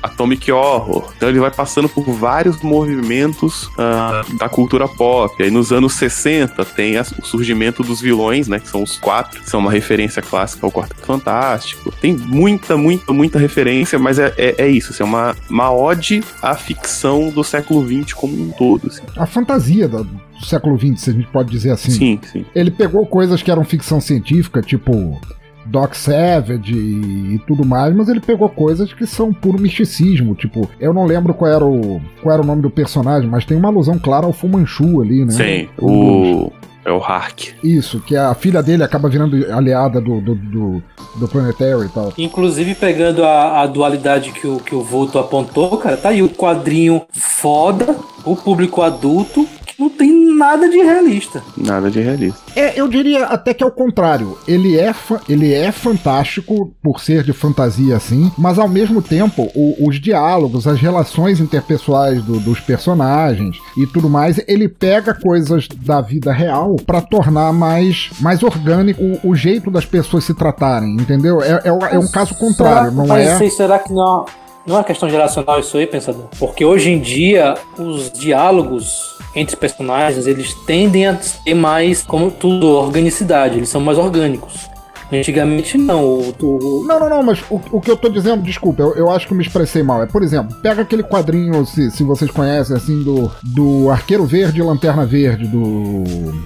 Atomic 0.04 0.52
Horror. 0.52 1.12
Então 1.18 1.30
ele 1.30 1.40
vai 1.40 1.52
passando 1.52 1.88
por 1.90 2.04
vários 2.12 2.62
movimentos 2.62 3.70
ah, 3.78 4.24
da 4.38 4.50
cultura 4.50 4.88
pop. 4.88 5.42
Aí 5.42 5.50
nos 5.50 5.72
anos 5.72 5.94
60 5.94 6.64
tem 6.66 6.98
as- 6.98 7.12
o 7.14 7.24
surgimento 7.26 7.82
dos 7.84 8.02
vilões, 8.02 8.48
né? 8.48 8.60
Que 8.60 8.68
são 8.68 8.84
os 8.84 8.98
quatro, 8.98 9.40
que 9.42 9.50
são 9.50 9.60
uma 9.60 9.72
referência 9.72 10.22
clássica 10.22 10.66
ao 10.66 10.72
Quarteto 10.72 11.02
Fantástico. 11.06 11.92
Tem 12.02 12.14
muita, 12.14 12.76
muita, 12.76 13.14
muita 13.14 13.40
referência, 13.40 13.98
mas 13.98 14.20
é, 14.20 14.34
é, 14.38 14.56
é 14.60 14.68
isso, 14.68 14.92
assim, 14.92 15.04
é 15.04 15.06
uma, 15.06 15.36
uma 15.50 15.72
ode 15.72 16.22
à 16.42 16.54
ficção 16.54 17.30
do 17.30 17.44
século 17.44 17.88
XX 17.88 18.14
como 18.14 18.34
um 18.34 18.52
todo. 18.52 18.88
Assim. 18.88 19.02
A 19.16 19.26
fantasia 19.26 19.88
do, 19.88 20.04
do 20.04 20.46
século 20.46 20.78
XX, 20.78 21.00
se 21.00 21.10
a 21.10 21.14
gente 21.14 21.28
pode 21.28 21.50
dizer 21.50 21.72
assim. 21.72 21.92
Sim, 21.92 22.20
sim. 22.32 22.46
Ele 22.54 22.70
pegou 22.70 23.06
coisas 23.06 23.42
que 23.42 23.50
eram 23.50 23.64
ficção 23.64 24.02
científica, 24.02 24.62
tipo 24.62 25.20
Doc 25.66 25.94
Savage 25.94 26.74
e, 26.74 27.36
e 27.36 27.40
tudo 27.48 27.66
mais, 27.66 27.96
mas 27.96 28.10
ele 28.10 28.20
pegou 28.20 28.50
coisas 28.50 28.92
que 28.92 29.06
são 29.06 29.34
puro 29.34 29.60
misticismo. 29.60 30.36
Tipo, 30.36 30.70
eu 30.80 30.94
não 30.94 31.06
lembro 31.06 31.34
qual 31.34 31.52
era 31.52 31.66
o, 31.66 32.02
qual 32.22 32.34
era 32.34 32.44
o 32.44 32.46
nome 32.46 32.62
do 32.62 32.70
personagem, 32.70 33.30
mas 33.30 33.46
tem 33.46 33.56
uma 33.56 33.70
alusão 33.70 33.98
clara 33.98 34.26
ao 34.26 34.34
Fu 34.34 34.48
Manchu 34.48 35.02
ali, 35.02 35.24
né? 35.24 35.32
Sim, 35.32 35.70
o. 35.78 36.52
É 36.90 36.92
o 36.92 36.98
Hark. 36.98 37.54
Isso, 37.64 38.00
que 38.00 38.16
a 38.16 38.34
filha 38.34 38.64
dele 38.64 38.84
acaba 38.84 39.08
virando 39.08 39.36
aliada 39.54 40.02
do, 40.02 40.20
do, 40.20 40.34
do, 40.34 40.84
do 41.18 41.28
Planetary 41.28 41.86
e 41.86 41.90
tal. 41.90 42.12
Inclusive, 42.18 42.74
pegando 42.74 43.24
a, 43.24 43.62
a 43.62 43.68
dualidade 43.68 44.32
que 44.32 44.48
o, 44.48 44.58
que 44.58 44.74
o 44.74 44.82
Vulto 44.82 45.20
apontou, 45.20 45.78
cara, 45.78 45.96
tá 45.96 46.10
aí 46.10 46.24
o 46.24 46.30
quadrinho 46.30 47.04
foda, 47.12 47.96
o 48.26 48.36
público 48.36 48.82
adulto, 48.82 49.48
não 49.80 49.90
tem 49.90 50.36
nada 50.36 50.68
de 50.70 50.78
realista. 50.78 51.42
Nada 51.58 51.90
de 51.90 52.00
realista. 52.02 52.40
É, 52.56 52.80
eu 52.80 52.88
diria 52.88 53.26
até 53.26 53.54
que 53.54 53.64
é 53.64 53.68
o 53.68 53.72
contrário. 53.72 54.38
Ele 54.48 54.78
é, 54.78 54.94
ele 55.28 55.54
é 55.54 55.72
fantástico 55.72 56.74
por 56.84 57.00
ser 57.00 57.24
de 57.24 57.32
fantasia 57.34 57.96
assim, 57.96 58.32
mas 58.38 58.60
ao 58.60 58.68
mesmo 58.68 59.02
tempo 59.02 59.50
o- 59.56 59.88
os 59.88 60.00
diálogos, 60.00 60.68
as 60.68 60.80
relações 60.80 61.40
interpessoais 61.40 62.22
do- 62.24 62.40
dos 62.40 62.60
personagens 62.60 63.58
e 63.78 63.86
tudo 63.88 64.10
mais, 64.10 64.40
ele 64.48 64.68
pega 64.68 65.14
coisas 65.14 65.68
da 65.68 66.02
vida 66.02 66.32
real 66.34 66.76
pra 66.86 67.02
tornar 67.02 67.54
mais, 67.54 68.10
mais 68.20 68.44
orgânico 68.44 69.02
o, 69.24 69.30
o 69.30 69.36
jeito 69.36 69.70
das 69.72 69.86
pessoas 69.86 70.24
se 70.24 70.34
tratarem, 70.34 70.94
entendeu? 70.96 71.42
É, 71.42 71.62
é, 71.66 71.96
é 71.96 72.00
um 72.00 72.08
caso 72.12 72.36
contrário, 72.36 72.92
Será- 72.92 73.06
não 73.06 73.16
é? 73.16 73.38
sei, 73.38 73.50
será 73.50 73.80
que 73.80 73.94
não, 73.94 74.26
não 74.66 74.80
é 74.80 74.84
questão 74.84 75.10
geracional 75.10 75.60
isso 75.60 75.78
aí, 75.78 75.88
pensador? 75.88 76.26
Porque 76.38 76.66
hoje 76.66 76.90
em 76.92 77.00
dia, 77.00 77.56
os 77.78 78.12
diálogos 78.12 79.18
entre 79.36 79.56
personagens, 79.56 80.26
eles 80.28 80.54
tendem 80.66 81.08
a 81.08 81.14
ter 81.14 81.54
mais, 81.54 82.02
como 82.04 82.32
tudo, 82.32 82.68
organicidade. 82.68 83.58
Eles 83.58 83.70
são 83.70 83.82
mais 83.82 83.98
orgânicos. 83.98 84.68
Antigamente, 85.12 85.76
não. 85.76 86.04
O, 86.04 86.36
o- 86.40 86.84
Não, 86.88 87.00
não, 87.00 87.10
não, 87.10 87.24
mas 87.24 87.42
o, 87.50 87.60
o 87.72 87.82
que 87.82 87.90
eu 87.90 87.98
tô 87.98 88.10
dizendo, 88.10 88.44
desculpa, 88.44 88.84
eu, 88.84 88.94
eu 88.94 89.10
acho 89.10 89.26
que 89.26 89.34
eu 89.34 89.38
me 89.38 89.44
expressei 89.44 89.82
mal. 89.82 90.04
É, 90.04 90.06
por 90.06 90.22
exemplo, 90.22 90.56
pega 90.62 90.84
aquele 90.84 91.02
quadrinho, 91.02 91.66
se, 91.66 91.90
se 91.90 92.04
vocês 92.04 92.30
conhecem, 92.30 92.76
assim, 92.76 93.02
do, 93.02 93.32
do 93.44 93.90
Arqueiro 93.90 94.24
Verde 94.26 94.60
e 94.60 94.64
Lanterna 94.64 95.08
Verde, 95.08 95.48
do. 95.48 96.04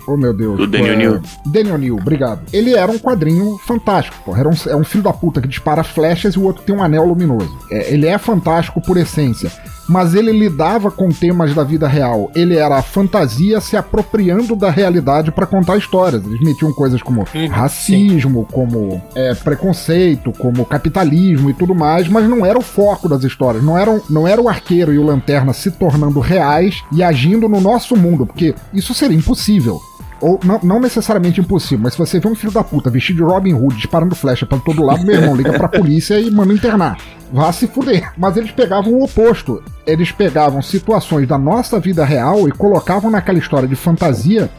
Oh 0.07 0.15
meu 0.15 0.33
Deus. 0.33 0.57
Do 0.57 0.65
Daniel 0.67 0.93
é, 0.93 0.95
New. 0.95 1.21
Daniel 1.45 1.77
New, 1.77 1.97
obrigado. 1.97 2.39
Ele 2.53 2.73
era 2.73 2.89
um 2.89 2.97
quadrinho 2.97 3.57
fantástico, 3.67 4.15
porra. 4.23 4.39
Era 4.39 4.49
um, 4.49 4.53
é 4.67 4.75
um 4.77 4.83
filho 4.85 5.03
da 5.03 5.11
puta 5.11 5.41
que 5.41 5.47
dispara 5.49 5.83
flechas 5.83 6.35
e 6.35 6.39
o 6.39 6.43
outro 6.43 6.63
tem 6.63 6.73
um 6.73 6.81
anel 6.81 7.03
luminoso. 7.05 7.53
É, 7.69 7.93
ele 7.93 8.07
é 8.07 8.17
fantástico 8.17 8.79
por 8.81 8.95
essência. 8.95 9.51
Mas 9.87 10.13
ele 10.15 10.31
lidava 10.31 10.89
com 10.89 11.09
temas 11.09 11.53
da 11.53 11.63
vida 11.63 11.87
real. 11.87 12.31
Ele 12.35 12.55
era 12.55 12.77
a 12.77 12.81
fantasia 12.81 13.59
se 13.59 13.75
apropriando 13.75 14.55
da 14.55 14.69
realidade 14.69 15.31
pra 15.31 15.45
contar 15.45 15.77
histórias. 15.77 16.23
Eles 16.25 16.41
metiam 16.41 16.71
coisas 16.71 17.01
como 17.01 17.25
Uhum, 17.33 17.47
racismo, 17.47 18.47
como 18.51 19.01
é, 19.15 19.33
preconceito, 19.33 20.31
como 20.37 20.65
capitalismo 20.65 21.49
e 21.49 21.53
tudo 21.53 21.73
mais, 21.73 22.07
mas 22.07 22.27
não 22.29 22.45
era 22.45 22.57
o 22.57 22.61
foco 22.61 23.09
das 23.09 23.23
histórias. 23.23 23.63
Não 23.63 23.77
era, 23.77 24.01
não 24.09 24.27
era 24.27 24.41
o 24.41 24.49
arqueiro 24.49 24.93
e 24.93 24.97
o 24.97 25.03
lanterna 25.05 25.53
se 25.53 25.71
tornando 25.71 26.19
reais 26.19 26.83
e 26.91 27.01
agindo 27.03 27.47
no 27.49 27.59
nosso 27.59 27.95
mundo, 27.95 28.25
porque 28.25 28.53
isso 28.73 28.93
seria 28.93 29.17
impossível. 29.17 29.81
Ou 30.23 30.39
não, 30.41 30.59
não 30.63 30.79
necessariamente 30.79 31.41
impossível, 31.41 31.79
mas 31.83 31.93
se 31.93 31.99
você 31.99 32.17
vê 32.17 32.29
um 32.29 32.35
filho 32.35 32.53
da 32.53 32.63
puta 32.63 32.89
vestido 32.89 33.17
de 33.17 33.23
Robin 33.23 33.53
Hood 33.53 33.75
disparando 33.75 34.15
flecha 34.15 34.45
pra 34.45 34.57
todo 34.57 34.81
lado, 34.81 35.05
meu 35.05 35.15
irmão, 35.15 35.35
liga 35.35 35.51
pra 35.51 35.67
polícia 35.67 36.17
e 36.17 36.31
manda 36.31 36.53
internar. 36.53 36.97
Vá 37.29 37.51
se 37.51 37.67
fuder. 37.67 38.13
Mas 38.15 38.37
eles 38.37 38.51
pegavam 38.51 38.93
o 38.93 39.03
oposto. 39.03 39.61
Eles 39.85 40.11
pegavam 40.11 40.61
situações 40.61 41.27
da 41.27 41.37
nossa 41.37 41.79
vida 41.79 42.05
real 42.05 42.47
e 42.47 42.51
colocavam 42.51 43.09
naquela 43.09 43.39
história 43.39 43.67
de 43.67 43.75
fantasia 43.75 44.49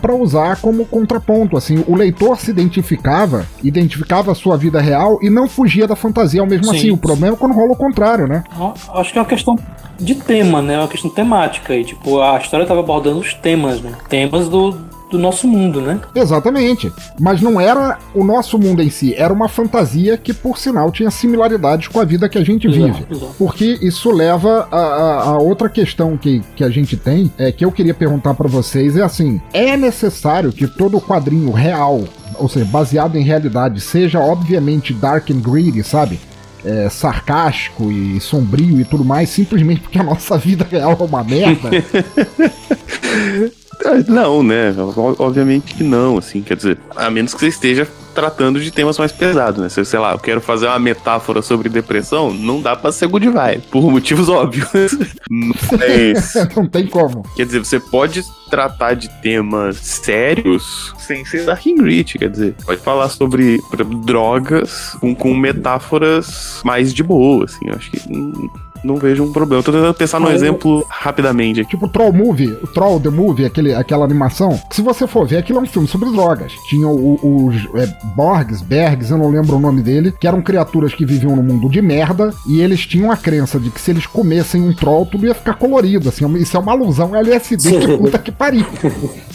para 0.00 0.14
usar 0.14 0.56
como 0.56 0.86
contraponto. 0.86 1.56
Assim, 1.56 1.84
o 1.86 1.94
leitor 1.94 2.40
se 2.40 2.50
identificava, 2.50 3.46
identificava 3.62 4.32
a 4.32 4.34
sua 4.34 4.56
vida 4.56 4.80
real 4.80 5.18
e 5.22 5.30
não 5.30 5.46
fugia 5.46 5.86
da 5.86 5.94
fantasia 5.94 6.40
ao 6.40 6.46
mesmo 6.46 6.64
Sim. 6.70 6.76
assim. 6.76 6.90
O 6.90 6.96
problema 6.96 7.36
é 7.36 7.38
quando 7.38 7.54
rola 7.54 7.72
o 7.72 7.76
contrário, 7.76 8.26
né? 8.26 8.42
Acho 8.94 9.12
que 9.12 9.18
é 9.18 9.22
uma 9.22 9.28
questão 9.28 9.56
de 10.00 10.14
tema, 10.14 10.60
né? 10.62 10.74
É 10.74 10.78
uma 10.78 10.88
questão 10.88 11.10
temática. 11.10 11.76
E, 11.76 11.84
tipo, 11.84 12.20
a 12.20 12.38
história 12.38 12.66
tava 12.66 12.80
abordando 12.80 13.18
os 13.18 13.34
temas, 13.34 13.82
né? 13.82 13.92
Temas 14.08 14.48
do, 14.48 14.78
do 15.14 15.18
nosso 15.20 15.46
mundo, 15.46 15.80
né? 15.80 16.00
Exatamente. 16.14 16.92
Mas 17.20 17.40
não 17.40 17.60
era 17.60 17.98
o 18.14 18.24
nosso 18.24 18.58
mundo 18.58 18.82
em 18.82 18.90
si, 18.90 19.14
era 19.16 19.32
uma 19.32 19.48
fantasia 19.48 20.16
que, 20.16 20.32
por 20.34 20.58
sinal, 20.58 20.90
tinha 20.90 21.10
similaridades 21.10 21.86
com 21.88 22.00
a 22.00 22.04
vida 22.04 22.28
que 22.28 22.36
a 22.36 22.44
gente 22.44 22.66
Exato, 22.66 22.84
vive. 22.84 23.06
exato. 23.10 23.34
Porque 23.38 23.78
isso 23.80 24.10
leva 24.10 24.66
a, 24.72 24.76
a- 24.76 25.22
a 25.30 25.38
outra 25.38 25.68
questão 25.68 26.16
que, 26.16 26.42
que 26.56 26.64
a 26.64 26.68
gente 26.70 26.96
tem, 26.96 27.30
é 27.38 27.52
que 27.52 27.64
eu 27.64 27.70
queria 27.70 27.94
perguntar 27.94 28.34
pra 28.34 28.48
vocês, 28.48 28.96
é 28.96 29.02
assim, 29.02 29.40
é 29.52 29.76
necessário 29.76 30.52
que 30.52 30.66
todo 30.66 31.00
quadrinho 31.00 31.52
real, 31.52 32.02
ou 32.36 32.48
seja, 32.48 32.64
baseado 32.64 33.16
em 33.16 33.22
realidade, 33.22 33.80
seja 33.80 34.18
obviamente 34.18 34.92
dark 34.92 35.30
and 35.30 35.40
greedy, 35.40 35.82
sabe? 35.84 36.18
É, 36.64 36.88
sarcástico 36.88 37.92
e 37.92 38.18
sombrio 38.20 38.80
e 38.80 38.84
tudo 38.84 39.04
mais, 39.04 39.28
simplesmente 39.28 39.82
porque 39.82 39.98
a 39.98 40.02
nossa 40.02 40.36
vida 40.38 40.66
real 40.68 40.96
é 40.98 41.02
uma 41.04 41.22
merda. 41.22 41.68
Não, 44.08 44.42
né? 44.42 44.74
Obviamente 45.18 45.74
que 45.74 45.84
não, 45.84 46.18
assim, 46.18 46.42
quer 46.42 46.56
dizer, 46.56 46.78
a 46.94 47.10
menos 47.10 47.34
que 47.34 47.40
você 47.40 47.48
esteja 47.48 47.86
tratando 48.14 48.60
de 48.60 48.70
temas 48.70 48.96
mais 48.96 49.12
pesados, 49.12 49.60
né? 49.60 49.68
Se, 49.68 49.84
sei 49.84 49.98
lá, 49.98 50.12
eu 50.12 50.18
quero 50.18 50.40
fazer 50.40 50.66
uma 50.66 50.78
metáfora 50.78 51.42
sobre 51.42 51.68
depressão, 51.68 52.32
não 52.32 52.62
dá 52.62 52.76
pra 52.76 52.92
ser 52.92 53.08
good 53.08 53.28
vibe, 53.28 53.62
por 53.70 53.90
motivos 53.90 54.28
óbvios. 54.30 54.96
Mas, 55.28 56.34
não 56.56 56.66
tem 56.66 56.86
como. 56.86 57.24
quer 57.36 57.44
dizer, 57.44 57.58
você 57.58 57.80
pode 57.80 58.22
tratar 58.48 58.94
de 58.94 59.08
temas 59.20 59.76
sérios 59.78 60.94
sem 60.98 61.24
ser 61.24 61.44
dark 61.44 61.66
and 61.66 61.74
gritty, 61.76 62.18
quer 62.18 62.30
dizer, 62.30 62.54
pode 62.64 62.80
falar 62.80 63.08
sobre 63.08 63.60
exemplo, 63.72 63.98
drogas 64.04 64.96
com, 65.00 65.14
com 65.14 65.34
metáforas 65.34 66.60
mais 66.64 66.94
de 66.94 67.02
boa, 67.02 67.44
assim, 67.44 67.66
eu 67.66 67.74
acho 67.74 67.90
que 67.90 68.00
não 68.84 68.96
vejo 68.96 69.24
um 69.24 69.32
problema. 69.32 69.60
Eu 69.60 69.64
tô 69.64 69.72
tentando 69.72 69.94
pensar 69.94 70.20
num 70.20 70.30
exemplo 70.30 70.84
rapidamente 70.88 71.60
aqui. 71.60 71.70
Tipo 71.70 71.88
Troll 71.88 72.12
Movie, 72.12 72.56
o 72.62 72.66
Troll 72.66 73.00
The 73.00 73.10
Movie, 73.10 73.44
aquele, 73.46 73.74
aquela 73.74 74.04
animação. 74.04 74.60
que 74.68 74.76
Se 74.76 74.82
você 74.82 75.06
for 75.06 75.26
ver, 75.26 75.38
aquilo 75.38 75.58
é 75.58 75.62
um 75.62 75.66
filme 75.66 75.88
sobre 75.88 76.10
drogas. 76.10 76.52
Tinha 76.68 76.86
o- 76.88 77.46
os 77.46 77.56
é, 77.80 77.86
Borgs, 78.14 78.62
Bergs, 78.62 79.10
eu 79.10 79.18
não 79.18 79.30
lembro 79.30 79.56
o 79.56 79.60
nome 79.60 79.82
dele, 79.82 80.12
que 80.20 80.26
eram 80.26 80.42
criaturas 80.42 80.94
que 80.94 81.04
viviam 81.04 81.34
no 81.34 81.42
mundo 81.42 81.68
de 81.68 81.80
merda 81.82 82.32
e 82.48 82.60
eles 82.60 82.86
tinham 82.86 83.10
a 83.10 83.16
crença 83.16 83.58
de 83.58 83.70
que 83.70 83.80
se 83.80 83.90
eles 83.90 84.06
comessem 84.06 84.62
um 84.62 84.72
troll, 84.74 85.06
tudo 85.06 85.26
ia 85.26 85.34
ficar 85.34 85.54
colorido. 85.54 86.08
Assim, 86.08 86.26
isso 86.36 86.56
é 86.56 86.60
uma 86.60 86.72
alusão 86.72 87.14
LSD 87.14 87.78
que 87.80 87.96
puta 87.98 88.18
que 88.18 88.30
pariu. 88.32 88.66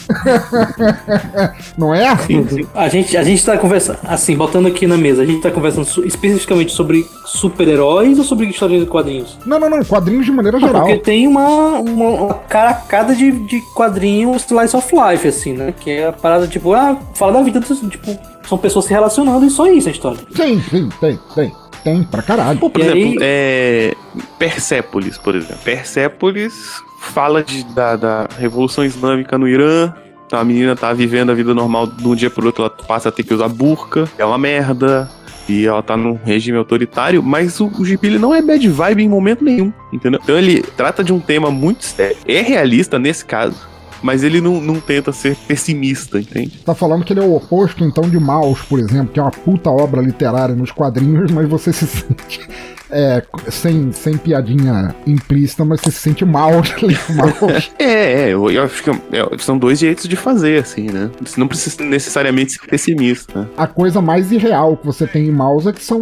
não 1.77 1.93
é? 1.93 2.15
Sim, 2.17 2.45
sim. 2.47 2.65
A 2.73 2.87
gente, 2.89 3.15
a 3.17 3.23
gente 3.23 3.43
tá 3.45 3.57
conversando, 3.57 3.99
assim, 4.03 4.35
botando 4.35 4.67
aqui 4.67 4.85
na 4.87 4.97
mesa, 4.97 5.21
a 5.21 5.25
gente 5.25 5.41
tá 5.41 5.51
conversando 5.51 5.87
especificamente 6.05 6.71
sobre 6.71 7.05
super-heróis 7.25 8.17
ou 8.17 8.23
sobre 8.23 8.47
histórias 8.47 8.81
de 8.81 8.87
quadrinhos? 8.87 9.37
Não, 9.45 9.59
não, 9.59 9.69
não. 9.69 9.83
Quadrinhos 9.83 10.25
de 10.25 10.31
maneira 10.31 10.59
geral. 10.59 10.81
Porque 10.83 10.97
tem 10.99 11.27
uma, 11.27 11.47
uma, 11.79 12.05
uma 12.09 12.33
caracada 12.33 13.15
de, 13.15 13.31
de 13.31 13.61
quadrinhos 13.73 14.43
slice 14.45 14.75
of 14.75 14.87
life, 14.95 15.27
assim, 15.27 15.53
né? 15.53 15.73
Que 15.79 15.91
é 15.91 16.07
a 16.07 16.11
parada, 16.13 16.47
tipo, 16.47 16.73
ah, 16.73 16.97
fala 17.15 17.33
da 17.33 17.41
vida, 17.41 17.59
dos- 17.59 17.79
tipo, 17.89 18.17
são 18.47 18.57
pessoas 18.57 18.85
se 18.85 18.91
relacionando 18.91 19.45
e 19.45 19.49
só 19.49 19.67
isso 19.67 19.87
a 19.87 19.91
história. 19.91 20.19
Sim, 20.35 20.61
sim, 20.69 20.89
tem, 20.99 21.19
tem. 21.35 21.51
Tem, 21.83 22.03
pra 22.03 22.21
caralho. 22.21 22.59
Pô, 22.59 22.69
por 22.69 22.81
E 22.81 22.83
exemplo, 22.83 23.01
aí- 23.01 23.17
é... 23.21 23.95
Persépolis, 24.37 25.17
por 25.17 25.33
exemplo. 25.35 25.57
Persépolis 25.63 26.81
fala 26.99 27.43
de, 27.43 27.63
da, 27.73 27.95
da 27.95 28.27
Revolução 28.37 28.83
Islâmica 28.83 29.37
no 29.37 29.47
Irã. 29.47 29.93
Então, 30.25 30.39
a 30.39 30.43
menina 30.43 30.75
tá 30.75 30.93
vivendo 30.93 31.31
a 31.31 31.33
vida 31.33 31.53
normal 31.53 31.87
de 31.87 32.07
um 32.07 32.13
dia 32.13 32.29
pro 32.29 32.45
outro, 32.45 32.63
ela 32.63 32.69
passa 32.69 33.09
a 33.09 33.11
ter 33.11 33.23
que 33.23 33.33
usar 33.33 33.47
burca, 33.47 34.07
é 34.17 34.23
uma 34.25 34.37
merda. 34.37 35.09
E 35.49 35.65
ela 35.65 35.81
tá 35.81 35.97
num 35.97 36.13
regime 36.23 36.57
autoritário, 36.57 37.23
mas 37.23 37.59
o, 37.59 37.67
o 37.67 37.83
Gibi 37.83 38.07
ele 38.07 38.19
não 38.19 38.33
é 38.33 38.41
bad 38.41 38.67
vibe 38.67 39.03
em 39.03 39.09
momento 39.09 39.43
nenhum, 39.43 39.73
entendeu? 39.91 40.19
Então 40.23 40.37
ele 40.37 40.61
trata 40.61 41.03
de 41.03 41.11
um 41.11 41.19
tema 41.19 41.49
muito 41.49 41.83
sério. 41.83 42.17
É 42.27 42.41
realista 42.41 42.99
nesse 42.99 43.25
caso, 43.25 43.67
mas 44.01 44.23
ele 44.23 44.39
não, 44.39 44.61
não 44.61 44.79
tenta 44.79 45.11
ser 45.11 45.35
pessimista, 45.35 46.19
entende? 46.19 46.59
Tá 46.63 46.75
falando 46.75 47.03
que 47.03 47.13
ele 47.13 47.19
é 47.19 47.23
o 47.23 47.35
oposto, 47.35 47.83
então, 47.83 48.07
de 48.07 48.19
Maus, 48.19 48.61
por 48.61 48.79
exemplo, 48.79 49.11
que 49.11 49.19
é 49.19 49.23
uma 49.23 49.31
puta 49.31 49.69
obra 49.69 50.01
literária 50.01 50.55
nos 50.55 50.71
quadrinhos, 50.71 51.31
mas 51.31 51.49
você 51.49 51.73
se 51.73 51.87
sente. 51.87 52.47
É, 52.91 53.23
sem, 53.49 53.91
sem 53.91 54.17
piadinha 54.17 54.95
implícita, 55.05 55.63
mas 55.63 55.81
você 55.81 55.91
se 55.91 55.99
sente 55.99 56.25
mal 56.25 56.51
lendo 56.81 57.15
Maus. 57.15 57.71
É, 57.79 58.23
é, 58.23 58.29
eu, 58.29 58.49
eu 58.49 58.63
acho 58.63 58.83
que 58.83 58.89
é, 58.89 59.37
são 59.37 59.57
dois 59.57 59.79
jeitos 59.79 60.07
de 60.07 60.15
fazer, 60.15 60.61
assim, 60.61 60.89
né? 60.91 61.09
Você 61.21 61.39
não 61.39 61.47
precisa 61.47 61.83
necessariamente 61.83 62.53
ser 62.53 62.67
pessimista. 62.67 63.41
né? 63.41 63.47
A 63.57 63.67
coisa 63.67 64.01
mais 64.01 64.31
irreal 64.31 64.75
que 64.77 64.85
você 64.85 65.05
tem 65.07 65.27
em 65.27 65.31
Maus 65.31 65.67
é 65.67 65.73
que 65.73 65.83
são 65.83 66.01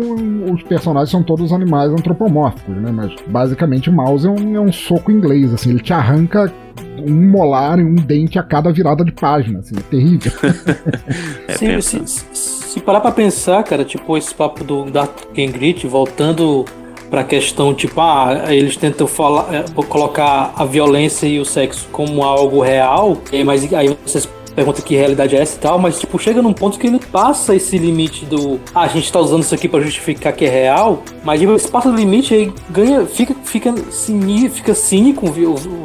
os 0.51 0.63
personagens 0.63 1.11
são 1.11 1.23
todos 1.23 1.51
animais 1.51 1.91
antropomórficos, 1.91 2.75
né? 2.75 2.91
Mas 2.91 3.13
basicamente 3.27 3.91
Maus 3.91 4.25
é 4.25 4.29
um, 4.29 4.55
é 4.55 4.59
um 4.59 4.71
soco 4.71 5.11
inglês, 5.11 5.53
assim, 5.53 5.69
ele 5.71 5.79
te 5.81 5.93
arranca 5.93 6.51
um 6.97 7.29
molar 7.29 7.79
e 7.79 7.83
um 7.83 7.95
dente 7.95 8.37
a 8.37 8.43
cada 8.43 8.71
virada 8.71 9.03
de 9.03 9.11
página, 9.11 9.59
assim, 9.59 9.75
é 9.77 9.81
terrível. 9.81 10.31
É, 11.47 11.53
se, 11.53 11.65
pensa. 11.65 12.05
se, 12.05 12.23
se 12.33 12.79
parar 12.81 12.99
pra 12.99 13.11
pensar, 13.11 13.63
cara, 13.63 13.85
tipo, 13.85 14.17
esse 14.17 14.33
papo 14.33 14.63
do 14.63 14.85
Dark 14.85 15.17
Grit, 15.33 15.87
voltando 15.87 16.65
pra 17.09 17.23
questão, 17.23 17.73
tipo, 17.73 17.99
ah, 18.01 18.45
eles 18.49 18.75
tentam 18.75 19.07
falar, 19.07 19.53
é, 19.53 19.63
colocar 19.87 20.53
a 20.55 20.65
violência 20.65 21.25
e 21.25 21.39
o 21.39 21.45
sexo 21.45 21.87
como 21.91 22.23
algo 22.23 22.61
real, 22.61 23.17
aí, 23.31 23.43
mas 23.43 23.73
aí 23.73 23.97
vocês 24.05 24.27
perguntam 24.57 24.83
que 24.83 24.95
realidade 24.95 25.35
é 25.35 25.39
essa 25.39 25.55
e 25.55 25.59
tal, 25.59 25.77
mas, 25.77 25.99
tipo, 25.99 26.17
chega 26.17 26.41
num 26.41 26.51
ponto 26.51 26.79
que 26.79 26.87
ele 26.87 26.99
passa 27.11 27.55
esse 27.55 27.77
limite 27.77 28.25
do, 28.25 28.59
ah, 28.73 28.81
a 28.81 28.87
gente 28.87 29.11
tá 29.13 29.19
usando 29.19 29.43
isso 29.43 29.53
aqui 29.53 29.69
pra 29.69 29.79
justificar 29.79 30.33
que 30.33 30.45
é 30.45 30.49
real, 30.49 31.03
mas 31.23 31.39
tipo, 31.39 31.53
esse 31.53 31.69
passa 31.69 31.91
do 31.91 31.95
limite 31.95 32.33
aí 32.33 32.51
ganha, 32.71 33.05
fica, 33.05 33.35
fica, 33.43 33.71
cini, 33.91 34.49
fica 34.49 34.73
cínico, 34.73 35.27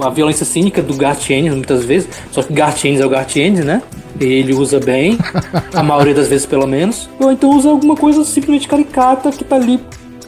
a 0.01 0.09
violência 0.09 0.47
cínica 0.47 0.81
do 0.81 0.95
Garth 0.95 1.29
Ennis, 1.29 1.53
muitas 1.53 1.85
vezes, 1.85 2.09
só 2.31 2.43
que 2.43 2.51
Garth 2.51 2.83
Ennis 2.87 3.03
é 3.03 3.05
o 3.05 3.11
Garth 3.11 3.37
Ennis, 3.37 3.63
né? 3.63 3.83
Ele 4.19 4.55
usa 4.55 4.81
bem, 4.81 5.19
a 5.75 5.83
maioria 5.85 6.15
das 6.15 6.29
vezes 6.29 6.47
pelo 6.47 6.67
menos. 6.67 7.11
Ou 7.21 7.31
então 7.31 7.51
usa 7.51 7.69
alguma 7.69 7.95
coisa 7.95 8.25
simplesmente 8.25 8.67
caricata 8.67 9.31
que 9.33 9.45
tá 9.45 9.57
ali 9.57 9.79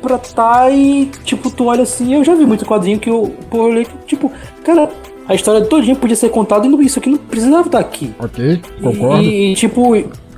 pra 0.03 0.19
tá 0.19 0.69
e, 0.69 1.07
tipo, 1.25 1.51
tu 1.51 1.65
olha 1.65 1.85
assim, 1.85 2.15
eu 2.15 2.23
já 2.23 2.35
vi 2.35 2.45
muito 2.45 2.67
quadrinho 2.67 2.99
que 2.99 3.09
eu, 3.09 3.35
pô, 3.49 3.57
eu 3.57 3.63
olhei 3.65 3.85
que, 3.87 3.97
tipo, 4.07 4.31
cara, 4.63 4.91
a 5.29 5.35
história 5.35 5.65
todinha 5.65 5.97
podia 5.97 6.17
ser 6.17 6.29
contada 6.31 6.67
e 6.67 6.85
isso 6.87 6.99
aqui 6.99 7.11
não 7.11 7.19
precisava 7.19 7.67
estar 7.67 7.79
aqui. 7.79 8.13
ok? 8.19 8.61
Concordo? 8.83 9.23
E, 9.23 9.53
e, 9.53 9.55
tipo, 9.55 9.95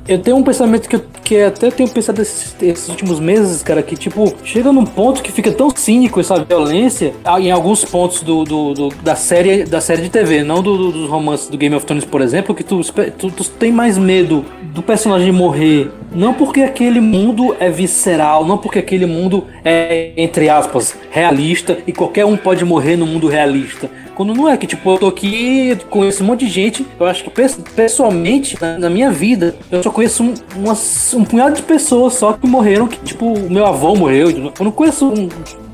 eu 0.09 0.19
tenho 0.19 0.37
um 0.37 0.43
pensamento 0.45 0.89
que, 0.89 0.95
eu, 0.97 1.03
que 1.25 1.41
até 1.43 1.69
tenho 1.71 1.89
pensado 1.89 2.23
esses, 2.23 2.55
esses 2.63 2.89
últimos 2.89 3.19
meses, 3.19 3.61
cara, 3.63 3.83
que 3.83 3.97
tipo, 3.97 4.33
chega 4.45 4.71
num 4.73 4.85
ponto 4.85 5.21
que 5.21 5.33
fica 5.33 5.51
tão 5.51 5.69
cínico 5.75 6.21
essa 6.21 6.37
violência, 6.45 7.13
ah, 7.25 7.41
em 7.41 7.51
alguns 7.51 7.85
pontos 7.85 8.23
do, 8.23 8.45
do- 8.45 8.73
do- 8.75 8.89
da, 9.03 9.17
série, 9.17 9.65
da 9.65 9.81
série 9.81 10.03
de 10.03 10.09
TV, 10.09 10.45
não 10.45 10.63
do, 10.63 10.77
do- 10.77 10.93
dos 10.93 11.11
romances 11.11 11.49
do 11.49 11.59
Game 11.59 11.75
of 11.75 11.85
Thrones, 11.85 12.05
por 12.05 12.21
exemplo, 12.21 12.55
que 12.55 12.63
tu, 12.63 12.81
tu, 13.19 13.31
tu 13.33 13.45
tem 13.51 13.73
mais 13.73 13.99
medo 13.99 14.45
do 14.73 14.81
personagem 14.83 15.33
morrer, 15.33 15.91
não 16.15 16.33
porque 16.33 16.61
aquele 16.61 17.01
mundo 17.01 17.57
é 17.59 17.69
visceral, 17.69 18.47
não 18.47 18.59
porque 18.59 18.79
aquele 18.79 19.07
mundo 19.07 19.45
é, 19.65 20.13
entre 20.17 20.49
aspas, 20.49 20.97
realista 21.11 21.79
e 21.85 21.93
qualquer 21.93 22.25
um 22.25 22.37
pode 22.37 22.65
morrer 22.65 22.95
no 22.97 23.07
mundo 23.07 23.27
realista. 23.27 23.91
Quando 24.17 24.35
não 24.35 24.49
é 24.49 24.57
que, 24.57 24.67
tipo, 24.67 24.91
eu 24.91 24.99
tô 24.99 25.07
aqui, 25.09 25.77
conheço 25.91 26.25
um 26.25 26.27
monte 26.27 26.47
de 26.47 26.51
gente. 26.51 26.87
Eu 26.99 27.05
acho 27.07 27.23
que 27.23 27.29
pes- 27.31 27.59
pessoalmente, 27.77 28.57
na, 28.79 28.89
minha 28.89 29.11
vida, 29.11 29.55
eu 29.71 29.83
só 29.83 29.91
conheço 29.91 30.23
um, 30.25 30.33
umas- 30.57 31.13
um 31.15 31.23
punhado 31.23 31.55
de 31.57 31.63
pessoas 31.63 32.15
só 32.15 32.33
que 32.33 32.47
morreram. 32.47 32.89
Que, 32.89 32.97
tipo, 33.05 33.27
o 33.27 33.51
meu 33.51 33.67
avô 33.67 33.95
morreu. 33.95 34.31
Eu 34.31 34.65
não 34.65 34.73
conheço 34.73 35.07
um, 35.07 35.29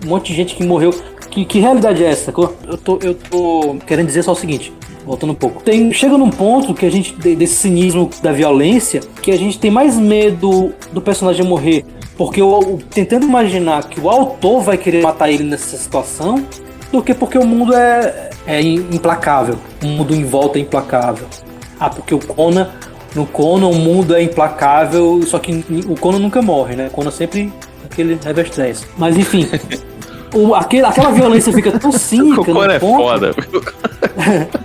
um 0.05 0.09
monte 0.09 0.29
de 0.29 0.35
gente 0.35 0.57
que 0.57 0.65
morreu. 0.65 0.91
Que, 1.31 1.45
que 1.45 1.61
realidade 1.61 2.03
é 2.05 2.11
essa? 2.11 2.33
Eu 2.67 2.77
tô, 2.77 2.99
eu 3.01 3.15
tô 3.15 3.77
querendo 3.87 4.07
dizer 4.09 4.23
só 4.25 4.33
o 4.33 4.37
seguinte. 4.37 4.73
Voltando 5.07 5.31
um 5.31 5.37
pouco. 5.37 5.63
Tem, 5.63 5.93
chega 5.93 6.19
num 6.19 6.31
ponto 6.31 6.75
que 6.75 6.85
a 6.85 6.91
gente, 6.91 7.15
de- 7.15 7.37
desse 7.37 7.55
cinismo 7.55 8.11
da 8.23 8.33
violência, 8.33 9.01
que 9.23 9.31
a 9.31 9.39
gente 9.39 9.59
tem 9.59 9.71
mais 9.71 9.97
medo 9.97 10.73
do 10.93 11.01
personagem 11.01 11.47
morrer. 11.47 11.85
Porque 12.17 12.41
eu, 12.43 12.51
eu- 12.53 12.79
tentando 12.91 13.25
imaginar 13.25 13.89
que 13.89 14.01
o 14.01 14.11
autor 14.11 14.61
vai 14.63 14.77
querer 14.77 15.01
matar 15.03 15.31
ele 15.31 15.45
nessa 15.45 15.77
situação, 15.77 16.45
do 16.93 17.03
que 17.03 17.15
porque 17.15 17.39
o 17.39 17.45
mundo 17.47 17.75
é, 17.75 18.31
é 18.47 18.61
im- 18.61 18.87
implacável. 18.93 19.57
O 19.83 19.87
mundo 19.87 20.15
em 20.15 20.25
volta 20.25 20.59
é 20.59 20.63
implacável. 20.63 21.27
Ah, 21.81 21.89
porque 21.91 22.15
o 22.15 22.19
Conan, 22.19 22.69
no 23.17 23.27
Conan 23.27 23.67
o 23.69 23.75
mundo 23.75 24.15
é 24.15 24.23
implacável, 24.23 25.21
só 25.27 25.39
que 25.39 25.65
o 25.89 25.95
Conan 25.99 26.19
nunca 26.19 26.41
morre, 26.43 26.77
né? 26.77 26.87
O 26.89 26.91
Conan 26.91 27.11
sempre 27.11 27.53
aquele 27.91 28.19
reverstress. 28.25 28.87
Mas 28.97 29.17
enfim, 29.17 29.49
o, 30.35 30.55
aquele, 30.55 30.85
aquela 30.87 31.11
violência 31.11 31.53
fica 31.53 31.79
tão 31.79 31.91
cínica 31.93 32.41
O 32.43 32.45
Conan 32.45 32.73
é 32.75 32.79
ponto, 32.79 33.03
foda. 33.03 33.35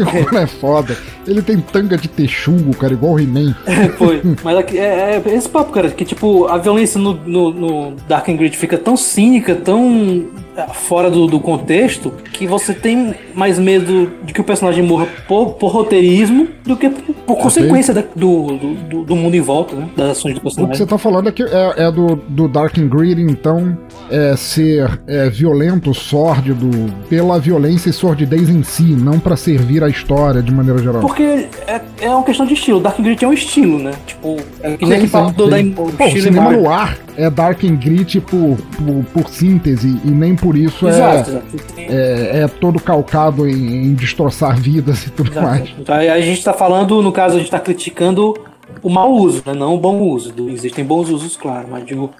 O 0.00 0.24
Conan 0.24 0.40
é 0.42 0.46
foda. 0.46 0.96
Ele 1.26 1.42
tem 1.42 1.60
tanga 1.60 1.96
de 1.98 2.08
texugo, 2.08 2.74
cara, 2.74 2.94
igual 2.94 3.12
o 3.12 3.20
He-Man. 3.20 3.54
Foi. 3.98 4.22
Mas 4.42 4.56
aqui- 4.56 4.78
é, 4.78 5.22
é 5.24 5.34
esse 5.34 5.48
papo, 5.48 5.70
cara, 5.72 5.90
que 5.90 6.04
tipo, 6.06 6.46
a 6.46 6.56
violência 6.56 6.98
no, 6.98 7.12
no, 7.14 7.50
no 7.52 7.92
Dark 8.08 8.28
and 8.30 8.36
Grit 8.36 8.56
fica 8.56 8.78
tão 8.78 8.96
cínica, 8.96 9.54
tão 9.54 10.24
fora 10.66 11.10
do, 11.10 11.26
do 11.26 11.38
contexto 11.40 12.12
que 12.32 12.46
você 12.46 12.72
tem 12.74 13.14
mais 13.34 13.58
medo 13.58 14.10
de 14.24 14.32
que 14.32 14.40
o 14.40 14.44
personagem 14.44 14.82
morra 14.82 15.06
por, 15.26 15.52
por 15.54 15.68
roteirismo 15.72 16.48
do 16.64 16.76
que 16.76 16.88
por, 16.90 17.14
por 17.14 17.36
consequência 17.38 17.92
da- 17.94 18.04
do, 18.14 18.56
do, 18.56 19.04
do 19.04 19.16
mundo 19.16 19.34
em 19.34 19.40
volta, 19.40 19.76
né? 19.76 19.88
Das 19.96 20.10
ações 20.10 20.34
do 20.34 20.38
O 20.38 20.42
que 20.42 20.50
você 20.50 20.56
personagem. 20.56 20.86
tá 20.86 20.98
falando 20.98 21.28
é 21.28 21.32
que 21.32 21.42
é, 21.42 21.74
é 21.86 21.90
do, 21.92 22.16
do 22.28 22.48
Dark 22.48 22.76
and 22.78 22.88
Greed, 22.88 23.18
então, 23.20 23.76
é 24.10 24.34
ser 24.36 25.00
é, 25.06 25.28
violento, 25.30 25.92
sórdido, 25.94 26.68
pela 27.08 27.38
violência 27.38 27.90
e 27.90 27.92
sordidez 27.92 28.48
em 28.48 28.62
si, 28.62 28.82
não 28.82 29.18
pra 29.18 29.36
servir 29.36 29.82
a 29.84 29.88
história 29.88 30.42
de 30.42 30.52
maneira 30.52 30.80
geral. 30.82 31.00
Porque 31.00 31.22
é, 31.66 31.80
é 32.00 32.10
uma 32.10 32.22
questão 32.22 32.46
de 32.46 32.54
estilo. 32.54 32.80
Dark 32.80 32.98
Grit 33.00 33.24
é 33.24 33.28
um 33.28 33.32
estilo, 33.32 33.78
né? 33.78 33.92
Tipo, 34.06 34.36
é 34.62 34.76
que 34.76 34.84
nem 34.86 35.00
Sim, 35.00 35.06
que 35.06 35.10
sim, 35.42 35.50
da 35.50 35.58
sim. 35.58 35.70
o 35.70 35.74
Pô, 35.74 36.04
o 36.04 36.06
estilo 36.06 36.22
cinema 36.24 36.52
no 36.52 36.68
ar 36.70 36.98
é 37.18 37.28
Dark 37.28 37.64
and 37.64 37.74
Grit 37.74 38.20
por, 38.20 38.56
por, 38.56 39.04
por 39.12 39.28
síntese 39.28 40.00
e 40.04 40.08
nem 40.08 40.36
por 40.36 40.56
isso 40.56 40.86
é, 40.86 40.90
Exato, 40.90 41.42
é, 41.76 42.42
é 42.42 42.48
todo 42.48 42.78
calcado 42.78 43.46
em, 43.48 43.86
em 43.86 43.94
destroçar 43.94 44.56
vidas 44.56 45.04
e 45.06 45.10
tudo 45.10 45.32
Exato. 45.32 45.46
mais. 45.46 45.68
Então 45.76 45.96
a 45.96 46.20
gente 46.20 46.44
tá 46.44 46.52
falando, 46.52 47.02
no 47.02 47.10
caso, 47.10 47.34
a 47.34 47.38
gente 47.40 47.50
tá 47.50 47.58
criticando 47.58 48.34
o 48.80 48.88
mau 48.88 49.12
uso, 49.12 49.42
né? 49.44 49.52
Não 49.52 49.74
o 49.74 49.78
bom 49.78 49.98
uso. 50.00 50.32
Existem 50.48 50.84
bons 50.84 51.10
usos, 51.10 51.36
claro, 51.36 51.66
mas 51.68 51.84
digo, 51.84 52.10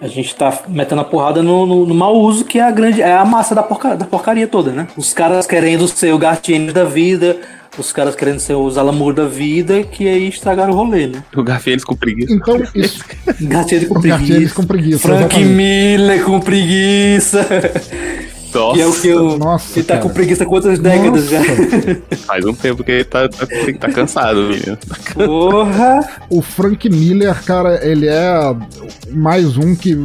a 0.00 0.08
gente 0.08 0.34
tá 0.34 0.56
metendo 0.66 1.02
a 1.02 1.04
porrada 1.04 1.40
no, 1.40 1.64
no, 1.64 1.86
no 1.86 1.94
mau 1.94 2.16
uso, 2.16 2.44
que 2.44 2.58
é 2.58 2.62
a 2.62 2.72
grande. 2.72 3.00
é 3.00 3.16
a 3.16 3.24
massa 3.24 3.54
da, 3.54 3.62
porca, 3.62 3.96
da 3.96 4.06
porcaria 4.06 4.48
toda, 4.48 4.72
né? 4.72 4.88
Os 4.96 5.12
caras 5.12 5.46
querendo 5.46 5.86
ser 5.86 6.12
o 6.12 6.18
Gartienes 6.18 6.74
da 6.74 6.84
vida, 6.84 7.36
os 7.80 7.92
caras 7.92 8.14
querendo 8.14 8.40
ser 8.40 8.54
os 8.54 8.76
Alamur 8.76 9.14
da 9.14 9.26
vida, 9.26 9.82
que 9.82 10.08
aí 10.08 10.28
estragaram 10.28 10.72
o 10.72 10.76
rolê, 10.76 11.06
né? 11.06 11.22
O 11.36 11.42
Garfienes 11.42 11.84
com 11.84 11.94
preguiça. 11.94 12.32
Então, 12.32 12.62
isso. 12.74 13.04
Gartienes 13.40 13.88
com 13.88 13.94
com 13.94 14.66
preguiça, 14.66 14.98
Frank 14.98 15.24
exatamente. 15.24 15.48
Miller 15.48 16.24
com 16.24 16.40
preguiça. 16.40 17.46
Nossa, 18.54 18.74
que 18.74 18.80
é 18.80 18.86
o 18.86 18.92
que 18.92 19.08
eu. 19.08 19.38
Nossa, 19.38 19.78
ele 19.78 19.86
tá 19.86 19.94
cara. 19.94 20.06
com 20.06 20.12
preguiça 20.12 20.44
há 20.44 20.46
quantas 20.46 20.78
décadas 20.78 21.28
já? 21.28 21.40
faz 22.26 22.44
um 22.44 22.54
tempo 22.54 22.82
que 22.82 22.90
ele 22.90 23.04
tá, 23.04 23.28
tá, 23.28 23.46
tá 23.78 23.92
cansado, 23.92 24.42
menino. 24.42 24.78
Porra! 25.14 26.08
O 26.30 26.40
Frank 26.40 26.88
Miller, 26.88 27.34
cara, 27.44 27.86
ele 27.86 28.06
é 28.06 28.56
mais 29.10 29.56
um 29.56 29.74
que 29.74 29.96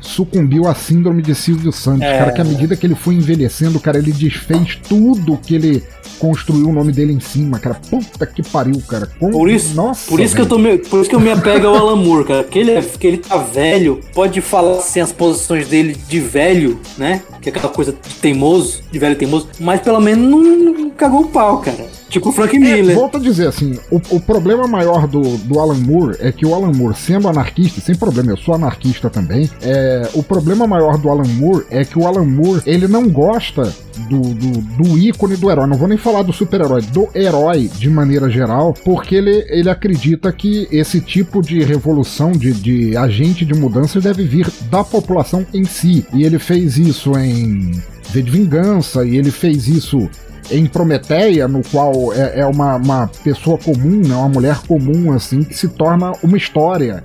sucumbiu 0.00 0.66
à 0.66 0.74
síndrome 0.74 1.22
de 1.22 1.34
Silvio 1.34 1.72
Santos. 1.72 2.02
É. 2.02 2.18
Cara, 2.18 2.32
que 2.32 2.40
à 2.40 2.44
medida 2.44 2.76
que 2.76 2.86
ele 2.86 2.94
foi 2.94 3.14
envelhecendo, 3.14 3.78
cara, 3.78 3.98
ele 3.98 4.12
desfez 4.12 4.78
tudo 4.88 5.36
que 5.36 5.54
ele 5.54 5.82
construiu 6.20 6.68
o 6.68 6.72
nome 6.72 6.92
dele 6.92 7.12
em 7.12 7.18
cima, 7.20 7.58
cara. 7.58 7.74
Puta 7.90 8.26
que 8.26 8.42
pariu, 8.42 8.80
cara. 8.86 9.08
Como- 9.18 9.32
Por 9.32 9.48
isso, 9.50 9.74
Nossa, 9.74 10.08
por 10.08 10.20
isso 10.20 10.34
que 10.36 10.40
eu 10.42 10.46
tô 10.46 10.58
me, 10.58 10.78
por 10.78 11.00
isso 11.00 11.10
que 11.10 11.16
eu 11.16 11.20
me 11.20 11.30
apego 11.30 11.66
ao 11.66 11.74
Alan 11.76 11.96
Moore, 11.96 12.24
cara. 12.26 12.44
Que 12.44 12.58
ele, 12.58 12.72
é, 12.72 12.82
que 12.82 13.06
ele 13.06 13.16
tá 13.18 13.36
velho, 13.38 14.00
pode 14.14 14.40
falar 14.40 14.78
assim 14.78 15.00
as 15.00 15.10
posições 15.12 15.66
dele 15.68 15.96
de 16.08 16.20
velho, 16.20 16.78
né? 16.98 17.22
Que 17.40 17.48
é 17.48 17.52
aquela 17.52 17.68
coisa 17.72 17.92
de 17.92 18.14
teimoso, 18.16 18.82
de 18.92 18.98
velho 18.98 19.16
teimoso, 19.16 19.48
mas 19.58 19.80
pelo 19.80 19.98
menos 20.00 20.28
não, 20.30 20.40
não 20.40 20.90
cagou 20.90 21.22
o 21.22 21.28
pau, 21.28 21.58
cara. 21.60 21.86
Tipo 22.10 22.30
o 22.30 22.32
Frank 22.32 22.56
É, 22.56 22.58
Miller. 22.58 22.94
volto 22.96 23.16
a 23.16 23.20
dizer 23.20 23.46
assim, 23.46 23.78
o, 23.90 24.00
o 24.16 24.20
problema 24.20 24.66
maior 24.66 25.06
do, 25.06 25.20
do 25.38 25.58
Alan 25.60 25.78
Moore 25.78 26.16
é 26.18 26.32
que 26.32 26.44
o 26.44 26.52
Alan 26.54 26.72
Moore, 26.72 26.96
sendo 26.96 27.28
anarquista, 27.28 27.80
sem 27.80 27.94
problema, 27.94 28.32
eu 28.32 28.36
sou 28.36 28.54
anarquista 28.54 29.08
também, 29.08 29.48
é, 29.62 30.08
o 30.14 30.22
problema 30.22 30.66
maior 30.66 30.98
do 30.98 31.08
Alan 31.08 31.28
Moore 31.38 31.64
é 31.70 31.84
que 31.84 31.96
o 31.98 32.06
Alan 32.06 32.26
Moore, 32.26 32.62
ele 32.66 32.88
não 32.88 33.08
gosta 33.08 33.72
do, 34.08 34.20
do, 34.20 34.60
do 34.82 34.98
ícone 34.98 35.36
do 35.36 35.50
herói, 35.50 35.66
não 35.68 35.76
vou 35.76 35.86
nem 35.86 35.96
falar 35.96 36.22
do 36.22 36.32
super-herói, 36.32 36.82
do 36.82 37.08
herói 37.14 37.70
de 37.78 37.88
maneira 37.88 38.28
geral, 38.28 38.74
porque 38.84 39.14
ele, 39.14 39.44
ele 39.48 39.70
acredita 39.70 40.32
que 40.32 40.66
esse 40.72 41.00
tipo 41.00 41.40
de 41.40 41.62
revolução, 41.62 42.32
de, 42.32 42.52
de 42.52 42.96
agente 42.96 43.44
de 43.44 43.54
mudança 43.54 44.00
deve 44.00 44.24
vir 44.24 44.50
da 44.68 44.82
população 44.82 45.46
em 45.54 45.64
si, 45.64 46.04
e 46.12 46.24
ele 46.24 46.38
fez 46.40 46.76
isso 46.76 47.16
em 47.16 47.70
V 48.10 48.22
de 48.22 48.30
Vingança, 48.30 49.06
e 49.06 49.16
ele 49.16 49.30
fez 49.30 49.68
isso 49.68 50.08
em 50.50 50.66
Prometeia, 50.66 51.46
no 51.46 51.62
qual 51.62 52.12
é, 52.12 52.40
é 52.40 52.46
uma, 52.46 52.76
uma 52.76 53.10
pessoa 53.22 53.58
comum, 53.58 54.00
né, 54.06 54.14
uma 54.14 54.28
mulher 54.28 54.58
comum, 54.66 55.12
assim, 55.12 55.42
que 55.42 55.54
se 55.54 55.68
torna 55.68 56.12
uma 56.22 56.36
história 56.36 57.02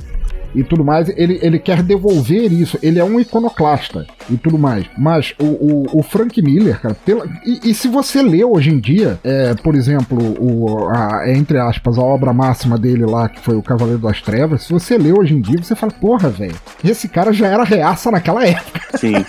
e 0.56 0.64
tudo 0.64 0.84
mais, 0.84 1.10
ele, 1.18 1.39
ele 1.41 1.60
quer 1.60 1.82
devolver 1.84 2.51
isso, 2.51 2.78
ele 2.82 2.99
é 2.99 3.03
um 3.03 3.20
iconoclasta 3.20 4.06
e 4.30 4.38
tudo 4.38 4.58
mais. 4.58 4.86
Mas 4.97 5.34
o, 5.39 5.45
o, 5.45 5.99
o 5.99 6.03
Frank 6.03 6.41
Miller, 6.41 6.80
cara, 6.82 6.95
pela, 7.06 7.26
e, 7.45 7.70
e 7.72 7.74
se 7.74 7.88
você 7.88 8.22
lê 8.22 8.43
hoje 8.43 8.70
em 8.72 8.80
dia, 8.80 9.20
é, 9.24 9.53
por 9.56 9.76
exemplo, 9.76 10.18
o, 10.39 10.88
a, 10.89 11.24
entre 11.32 11.60
aspas, 11.60 11.97
a 11.97 12.01
obra 12.01 12.34
máxima 12.34 12.78
dele 12.78 13.06
lá, 13.06 13.28
que 13.30 13.39
foi 13.39 13.56
o 13.56 13.62
Cavaleiro 13.62 14.01
das 14.01 14.22
Trevas, 14.22 14.64
se 14.64 14.74
você 14.74 14.97
lê 14.97 15.12
hoje 15.12 15.34
em 15.36 15.41
dia, 15.41 15.62
você 15.62 15.76
fala, 15.76 15.91
porra, 15.91 16.30
velho, 16.30 16.56
esse 16.84 17.08
cara 17.08 17.32
já 17.34 17.47
era 17.47 17.64
reaça 17.64 18.10
naquela 18.10 18.45
época. 18.45 18.82
Sim. 18.97 19.14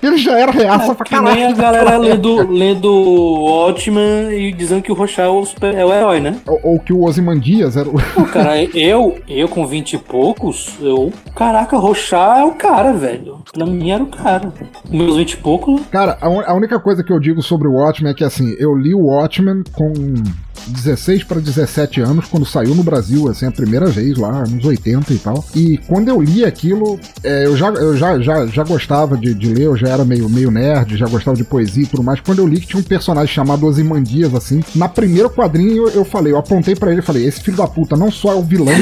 Ele 0.00 0.16
já 0.16 0.38
era 0.38 0.52
reaça 0.52 0.94
pra 0.94 1.04
É, 1.04 1.08
Que 1.08 1.14
nem 1.20 1.24
caralho. 1.34 1.48
a 1.48 1.52
galera 1.56 1.96
lendo, 1.98 2.48
lendo 2.50 2.88
Watchman 3.42 4.32
e 4.32 4.52
dizendo 4.52 4.82
que 4.82 4.92
o 4.92 4.94
Rochelle 4.94 5.28
é 5.28 5.32
o, 5.32 5.44
super- 5.44 5.74
é 5.74 5.84
o 5.84 5.92
herói, 5.92 6.20
né? 6.20 6.36
Ou, 6.46 6.60
ou 6.62 6.78
que 6.80 6.92
o 6.92 7.02
Ozymandias 7.04 7.76
era 7.76 7.88
o. 7.88 7.92
Pô, 8.14 8.24
cara, 8.24 8.62
eu, 8.62 9.18
eu 9.28 9.48
com 9.48 9.66
20 9.66 9.94
e 9.94 9.98
poucos, 9.98 10.51
eu. 10.80 11.12
Caraca, 11.34 11.76
Rochá 11.76 12.38
é 12.40 12.44
o 12.44 12.52
cara, 12.52 12.92
velho. 12.92 13.38
Pra 13.52 13.66
mim 13.66 13.90
era 13.90 14.02
o 14.02 14.06
cara. 14.06 14.52
Com 14.88 14.96
meus 14.96 15.16
20 15.16 15.32
e 15.32 15.36
poucos, 15.38 15.80
Cara, 15.90 16.16
a, 16.20 16.28
un- 16.28 16.40
a 16.46 16.54
única 16.54 16.78
coisa 16.80 17.02
que 17.02 17.12
eu 17.12 17.18
digo 17.20 17.42
sobre 17.42 17.68
o 17.68 17.72
Watchmen 17.74 18.10
é 18.12 18.14
que 18.14 18.24
assim, 18.24 18.54
eu 18.58 18.74
li 18.76 18.94
o 18.94 19.06
Watchmen 19.06 19.62
com 19.72 19.92
16 20.68 21.24
para 21.24 21.40
17 21.40 22.00
anos, 22.00 22.26
quando 22.26 22.46
saiu 22.46 22.74
no 22.74 22.82
Brasil, 22.84 23.28
assim, 23.28 23.46
a 23.46 23.50
primeira 23.50 23.86
vez 23.86 24.16
lá, 24.16 24.44
nos 24.46 24.64
80 24.64 25.12
e 25.12 25.18
tal. 25.18 25.44
E 25.56 25.78
quando 25.88 26.08
eu 26.08 26.20
li 26.20 26.44
aquilo, 26.44 26.98
é, 27.24 27.46
eu, 27.46 27.56
já, 27.56 27.68
eu 27.70 27.96
já, 27.96 28.20
já, 28.20 28.46
já 28.46 28.62
gostava 28.62 29.16
de, 29.16 29.34
de 29.34 29.52
ler, 29.52 29.64
eu 29.64 29.76
já 29.76 29.88
era 29.88 30.04
meio, 30.04 30.28
meio 30.28 30.50
nerd, 30.50 30.96
já 30.96 31.06
gostava 31.06 31.36
de 31.36 31.42
poesia 31.44 31.82
e 31.82 31.86
tudo 31.86 32.02
mais. 32.02 32.20
Quando 32.20 32.38
eu 32.38 32.46
li 32.46 32.60
que 32.60 32.66
tinha 32.68 32.80
um 32.80 32.84
personagem 32.84 33.32
chamado 33.34 33.66
Ozymandias, 33.66 34.32
assim, 34.34 34.62
na 34.76 34.88
primeiro 34.88 35.28
quadrinho 35.30 35.88
eu, 35.88 35.90
eu 35.90 36.04
falei, 36.04 36.32
eu 36.32 36.38
apontei 36.38 36.76
pra 36.76 36.90
ele 36.92 37.00
e 37.00 37.04
falei, 37.04 37.26
esse 37.26 37.40
filho 37.40 37.56
da 37.56 37.66
puta 37.66 37.96
não 37.96 38.10
só 38.10 38.32
é 38.32 38.34
o 38.36 38.42
vilão, 38.42 38.72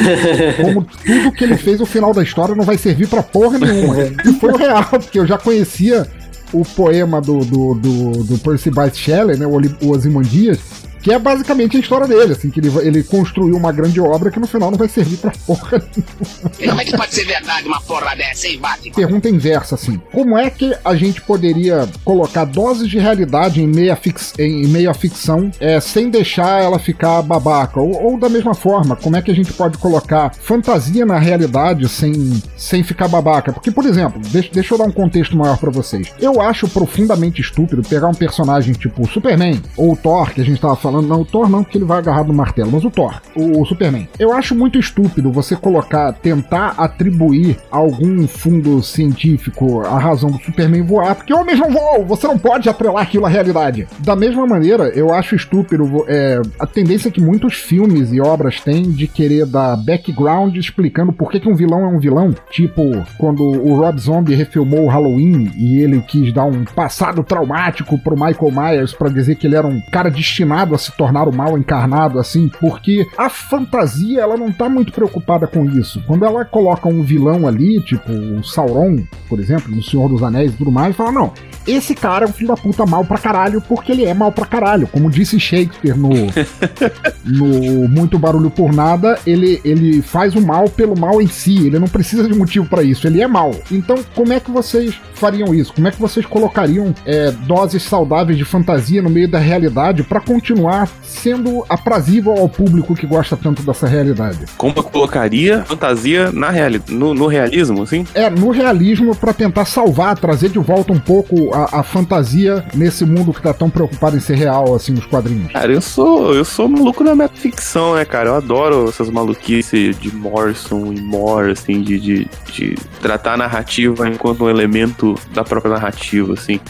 como 0.62 0.82
tudo 0.84 1.32
que 1.32 1.44
ele 1.44 1.49
fez 1.56 1.80
no 1.80 1.86
final 1.86 2.12
da 2.12 2.22
história 2.22 2.54
não 2.54 2.64
vai 2.64 2.78
servir 2.78 3.08
pra 3.08 3.22
porra 3.22 3.58
nenhuma. 3.58 3.96
E 4.24 4.32
foi 4.34 4.52
o 4.52 4.56
real, 4.56 4.84
porque 4.90 5.18
eu 5.18 5.26
já 5.26 5.38
conhecia 5.38 6.06
o 6.52 6.64
poema 6.64 7.20
do, 7.20 7.44
do, 7.44 7.74
do, 7.74 8.10
do 8.24 8.38
Percy 8.38 8.70
Bysshe 8.70 8.96
Shelley, 8.96 9.36
né, 9.36 9.46
o, 9.46 9.86
o 9.86 9.90
Ozymandias, 9.90 10.58
que 11.02 11.12
é 11.12 11.18
basicamente 11.18 11.76
a 11.76 11.80
história 11.80 12.06
dele, 12.06 12.32
assim, 12.32 12.50
que 12.50 12.60
ele, 12.60 12.70
ele 12.82 13.02
construiu 13.02 13.56
uma 13.56 13.72
grande 13.72 14.00
obra 14.00 14.30
que 14.30 14.38
no 14.40 14.46
final 14.46 14.70
não 14.70 14.78
vai 14.78 14.88
servir 14.88 15.16
pra 15.18 15.32
porra 15.46 15.78
nenhuma. 15.78 16.70
Como 16.70 16.80
é 16.80 16.84
que 16.84 16.96
pode 16.96 17.14
ser 17.14 17.24
verdade 17.24 17.66
uma 17.66 17.80
porra 17.80 18.14
dessa, 18.16 18.46
hein, 18.48 18.58
Batman? 18.58 18.92
Pergunta 18.94 19.28
inversa, 19.28 19.74
assim, 19.74 20.00
como 20.12 20.36
é 20.36 20.50
que 20.50 20.74
a 20.84 20.94
gente 20.94 21.20
poderia 21.22 21.88
colocar 22.04 22.44
doses 22.44 22.88
de 22.88 22.98
realidade 22.98 23.62
em 23.62 23.66
meio 23.66 23.92
à, 23.92 23.96
fix- 23.96 24.32
em 24.38 24.66
meio 24.66 24.90
à 24.90 24.94
ficção 24.94 25.50
é, 25.60 25.80
sem 25.80 26.10
deixar 26.10 26.62
ela 26.62 26.78
ficar 26.78 27.22
babaca? 27.22 27.80
Ou, 27.80 28.12
ou 28.12 28.18
da 28.18 28.28
mesma 28.28 28.54
forma, 28.54 28.96
como 28.96 29.16
é 29.16 29.22
que 29.22 29.30
a 29.30 29.34
gente 29.34 29.52
pode 29.52 29.78
colocar 29.78 30.34
fantasia 30.34 31.06
na 31.06 31.18
realidade 31.18 31.88
sem, 31.88 32.42
sem 32.56 32.82
ficar 32.82 33.08
babaca? 33.08 33.52
Porque, 33.52 33.70
por 33.70 33.86
exemplo, 33.86 34.20
deixa, 34.30 34.50
deixa 34.52 34.74
eu 34.74 34.78
dar 34.78 34.84
um 34.84 34.92
contexto 34.92 35.36
maior 35.36 35.56
pra 35.58 35.70
vocês. 35.70 36.08
Eu 36.20 36.40
acho 36.40 36.68
profundamente 36.68 37.40
estúpido 37.40 37.82
pegar 37.82 38.08
um 38.08 38.14
personagem 38.14 38.74
tipo 38.74 39.06
Superman 39.08 39.60
ou 39.76 39.96
Thor, 39.96 40.30
que 40.32 40.40
a 40.40 40.44
gente 40.44 40.60
tava 40.60 40.76
falando, 40.76 40.89
não, 40.90 41.22
o 41.22 41.24
Thor 41.24 41.48
não, 41.48 41.62
porque 41.62 41.78
ele 41.78 41.84
vai 41.84 41.98
agarrado 41.98 42.28
no 42.28 42.34
martelo, 42.34 42.70
mas 42.72 42.84
o 42.84 42.90
Thor, 42.90 43.20
o, 43.34 43.60
o 43.60 43.66
Superman. 43.66 44.08
Eu 44.18 44.32
acho 44.32 44.54
muito 44.54 44.78
estúpido 44.78 45.32
você 45.32 45.56
colocar, 45.56 46.12
tentar 46.12 46.74
atribuir 46.76 47.56
a 47.70 47.76
algum 47.76 48.26
fundo 48.26 48.82
científico 48.82 49.80
a 49.80 49.98
razão 49.98 50.30
do 50.30 50.40
Superman 50.40 50.82
voar, 50.82 51.14
porque 51.14 51.34
homens 51.34 51.58
não 51.58 51.70
voam, 51.70 52.04
você 52.04 52.26
não 52.26 52.38
pode 52.38 52.68
atrelar 52.68 53.02
aquilo 53.02 53.26
à 53.26 53.28
realidade. 53.28 53.86
Da 53.98 54.16
mesma 54.16 54.46
maneira, 54.46 54.88
eu 54.88 55.12
acho 55.12 55.34
estúpido 55.34 56.04
é, 56.08 56.40
a 56.58 56.66
tendência 56.66 57.10
que 57.10 57.20
muitos 57.20 57.54
filmes 57.54 58.12
e 58.12 58.20
obras 58.20 58.60
têm 58.60 58.82
de 58.82 59.06
querer 59.06 59.46
dar 59.46 59.76
background 59.76 60.56
explicando 60.56 61.12
por 61.12 61.30
que, 61.30 61.40
que 61.40 61.48
um 61.48 61.54
vilão 61.54 61.84
é 61.84 61.88
um 61.88 61.98
vilão. 61.98 62.34
Tipo, 62.50 62.82
quando 63.18 63.42
o 63.42 63.74
Rob 63.74 63.98
Zombie 64.00 64.34
refilmou 64.34 64.84
o 64.84 64.88
Halloween 64.88 65.50
e 65.56 65.80
ele 65.80 66.00
quis 66.00 66.32
dar 66.32 66.44
um 66.44 66.64
passado 66.64 67.22
traumático 67.22 67.98
pro 67.98 68.14
Michael 68.14 68.52
Myers 68.52 68.92
pra 68.92 69.08
dizer 69.08 69.36
que 69.36 69.46
ele 69.46 69.56
era 69.56 69.66
um 69.66 69.80
cara 69.92 70.10
destinado 70.10 70.74
a 70.74 70.78
se 70.80 70.92
tornar 70.92 71.28
o 71.28 71.34
mal 71.34 71.56
encarnado, 71.58 72.18
assim, 72.18 72.48
porque 72.60 73.06
a 73.16 73.28
fantasia 73.28 74.20
ela 74.20 74.36
não 74.36 74.52
tá 74.52 74.68
muito 74.68 74.92
preocupada 74.92 75.46
com 75.46 75.64
isso. 75.64 76.02
Quando 76.06 76.24
ela 76.24 76.44
coloca 76.44 76.88
um 76.88 77.02
vilão 77.02 77.46
ali, 77.46 77.80
tipo 77.82 78.12
o 78.12 78.42
Sauron, 78.44 79.02
por 79.28 79.38
exemplo, 79.38 79.74
no 79.74 79.82
Senhor 79.82 80.08
dos 80.08 80.22
Anéis 80.22 80.52
e 80.52 80.56
tudo 80.56 80.70
mais, 80.70 80.96
fala, 80.96 81.12
não, 81.12 81.32
esse 81.66 81.94
cara 81.94 82.24
é 82.24 82.28
um 82.28 82.32
filho 82.32 82.48
da 82.48 82.56
puta 82.56 82.86
mal 82.86 83.04
pra 83.04 83.18
caralho 83.18 83.60
porque 83.60 83.92
ele 83.92 84.04
é 84.04 84.14
mal 84.14 84.32
pra 84.32 84.46
caralho. 84.46 84.86
Como 84.86 85.10
disse 85.10 85.38
Shakespeare 85.38 85.96
no, 85.96 86.10
no 87.24 87.88
Muito 87.88 88.18
Barulho 88.18 88.50
por 88.50 88.72
Nada, 88.72 89.18
ele, 89.26 89.60
ele 89.64 90.02
faz 90.02 90.34
o 90.34 90.40
mal 90.40 90.68
pelo 90.68 90.98
mal 90.98 91.20
em 91.20 91.26
si, 91.26 91.66
ele 91.66 91.78
não 91.78 91.88
precisa 91.88 92.26
de 92.26 92.36
motivo 92.36 92.66
pra 92.66 92.82
isso, 92.82 93.06
ele 93.06 93.20
é 93.20 93.26
mal. 93.26 93.50
Então, 93.70 93.96
como 94.14 94.32
é 94.32 94.40
que 94.40 94.50
vocês 94.50 94.98
fariam 95.14 95.54
isso? 95.54 95.72
Como 95.72 95.86
é 95.86 95.90
que 95.90 96.00
vocês 96.00 96.24
colocariam 96.24 96.94
é, 97.04 97.30
doses 97.30 97.82
saudáveis 97.82 98.38
de 98.38 98.44
fantasia 98.44 99.02
no 99.02 99.10
meio 99.10 99.28
da 99.28 99.38
realidade 99.38 100.02
pra 100.02 100.20
continuar 100.20 100.69
continuar 100.70 100.88
sendo 101.02 101.64
aprazível 101.68 102.32
ao 102.32 102.48
público 102.48 102.94
que 102.94 103.06
gosta 103.06 103.36
tanto 103.36 103.62
dessa 103.62 103.86
realidade. 103.86 104.38
Como 104.56 104.74
eu 104.76 104.82
colocaria 104.82 105.64
fantasia 105.64 106.30
na 106.32 106.50
reali 106.50 106.80
no, 106.88 107.12
no 107.12 107.26
realismo, 107.26 107.82
assim? 107.82 108.06
É, 108.14 108.30
no 108.30 108.50
realismo 108.50 109.14
para 109.14 109.32
tentar 109.32 109.64
salvar, 109.64 110.16
trazer 110.16 110.50
de 110.50 110.58
volta 110.58 110.92
um 110.92 110.98
pouco 110.98 111.52
a, 111.54 111.80
a, 111.80 111.82
fantasia 111.82 112.64
nesse 112.74 113.04
mundo 113.04 113.32
que 113.32 113.42
tá 113.42 113.52
tão 113.52 113.68
preocupado 113.68 114.16
em 114.16 114.20
ser 114.20 114.36
real, 114.36 114.74
assim, 114.74 114.92
nos 114.92 115.04
quadrinhos. 115.06 115.52
Cara, 115.52 115.72
eu 115.72 115.80
sou, 115.80 116.34
eu 116.34 116.44
sou 116.44 116.68
maluco 116.68 117.02
da 117.02 117.14
metaficção, 117.14 117.94
né, 117.94 118.04
cara? 118.04 118.30
Eu 118.30 118.34
adoro 118.36 118.88
essas 118.88 119.10
maluquices 119.10 119.98
de 119.98 120.14
Morrison 120.14 120.92
e 120.92 121.00
Moore, 121.00 121.52
assim, 121.52 121.82
de, 121.82 121.98
de, 121.98 122.28
de 122.52 122.74
tratar 123.02 123.34
a 123.34 123.36
narrativa 123.36 124.08
enquanto 124.08 124.44
um 124.44 124.50
elemento 124.50 125.14
da 125.34 125.42
própria 125.42 125.72
narrativa, 125.72 126.32
assim. 126.32 126.60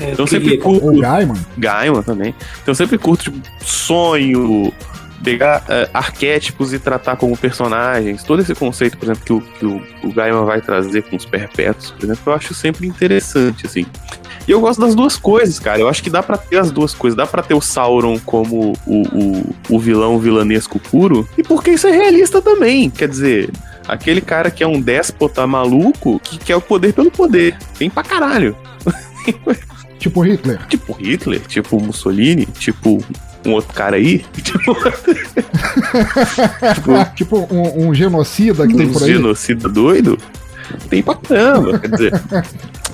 É, 0.00 0.12
então 0.12 0.24
eu 0.24 0.26
sempre 0.26 0.56
curto. 0.58 0.88
O 0.88 1.00
Gaiman, 1.00 1.38
Gaiman 1.56 2.02
também. 2.02 2.34
Então 2.62 2.72
eu 2.72 2.74
sempre 2.74 2.98
curto, 2.98 3.24
tipo, 3.24 3.47
sonho, 3.60 4.72
pegar 5.22 5.64
eh, 5.68 5.88
arquétipos 5.92 6.72
e 6.72 6.78
tratar 6.78 7.16
como 7.16 7.36
personagens. 7.36 8.22
Todo 8.22 8.40
esse 8.40 8.54
conceito, 8.54 8.96
por 8.96 9.06
exemplo, 9.06 9.24
que 9.24 9.32
o, 9.32 9.40
que 9.40 9.66
o, 9.66 10.08
o 10.08 10.12
Gaiman 10.12 10.44
vai 10.44 10.60
trazer 10.60 11.02
com 11.02 11.16
os 11.16 11.24
perpétuos, 11.24 11.90
por 11.90 12.04
exemplo, 12.04 12.22
eu 12.26 12.32
acho 12.32 12.54
sempre 12.54 12.86
interessante, 12.86 13.66
assim. 13.66 13.86
E 14.46 14.50
eu 14.50 14.60
gosto 14.60 14.80
das 14.80 14.94
duas 14.94 15.18
coisas, 15.18 15.58
cara. 15.58 15.78
Eu 15.80 15.88
acho 15.88 16.02
que 16.02 16.08
dá 16.08 16.22
pra 16.22 16.38
ter 16.38 16.56
as 16.56 16.70
duas 16.70 16.94
coisas. 16.94 17.14
Dá 17.14 17.26
pra 17.26 17.42
ter 17.42 17.52
o 17.52 17.60
Sauron 17.60 18.18
como 18.18 18.72
o, 18.86 19.02
o, 19.02 19.54
o 19.68 19.78
vilão 19.78 20.18
vilanesco 20.18 20.78
puro. 20.78 21.28
E 21.36 21.42
porque 21.42 21.72
isso 21.72 21.86
é 21.86 21.90
realista 21.90 22.40
também. 22.40 22.88
Quer 22.88 23.08
dizer, 23.08 23.50
aquele 23.86 24.22
cara 24.22 24.50
que 24.50 24.64
é 24.64 24.66
um 24.66 24.80
déspota 24.80 25.46
maluco 25.46 26.18
que 26.20 26.38
quer 26.38 26.56
o 26.56 26.62
poder 26.62 26.94
pelo 26.94 27.10
poder. 27.10 27.58
Tem 27.78 27.90
pra 27.90 28.02
caralho. 28.02 28.56
tipo 30.00 30.22
Hitler. 30.22 30.66
Tipo 30.66 30.94
Hitler, 30.94 31.40
tipo 31.40 31.78
Mussolini, 31.78 32.46
tipo 32.46 33.04
um 33.44 33.52
outro 33.52 33.72
cara 33.74 33.96
aí. 33.96 34.24
Tipo, 36.74 37.04
tipo 37.14 37.54
um, 37.54 37.88
um 37.88 37.94
genocida 37.94 38.66
que 38.66 38.74
tem 38.74 38.86
um 38.86 38.92
por 38.92 39.02
aí. 39.02 39.12
genocida 39.12 39.68
doido. 39.68 40.18
Tem 40.90 41.02
pra 41.02 41.14
caramba, 41.14 41.78
quer 41.78 41.90
dizer. 41.90 42.22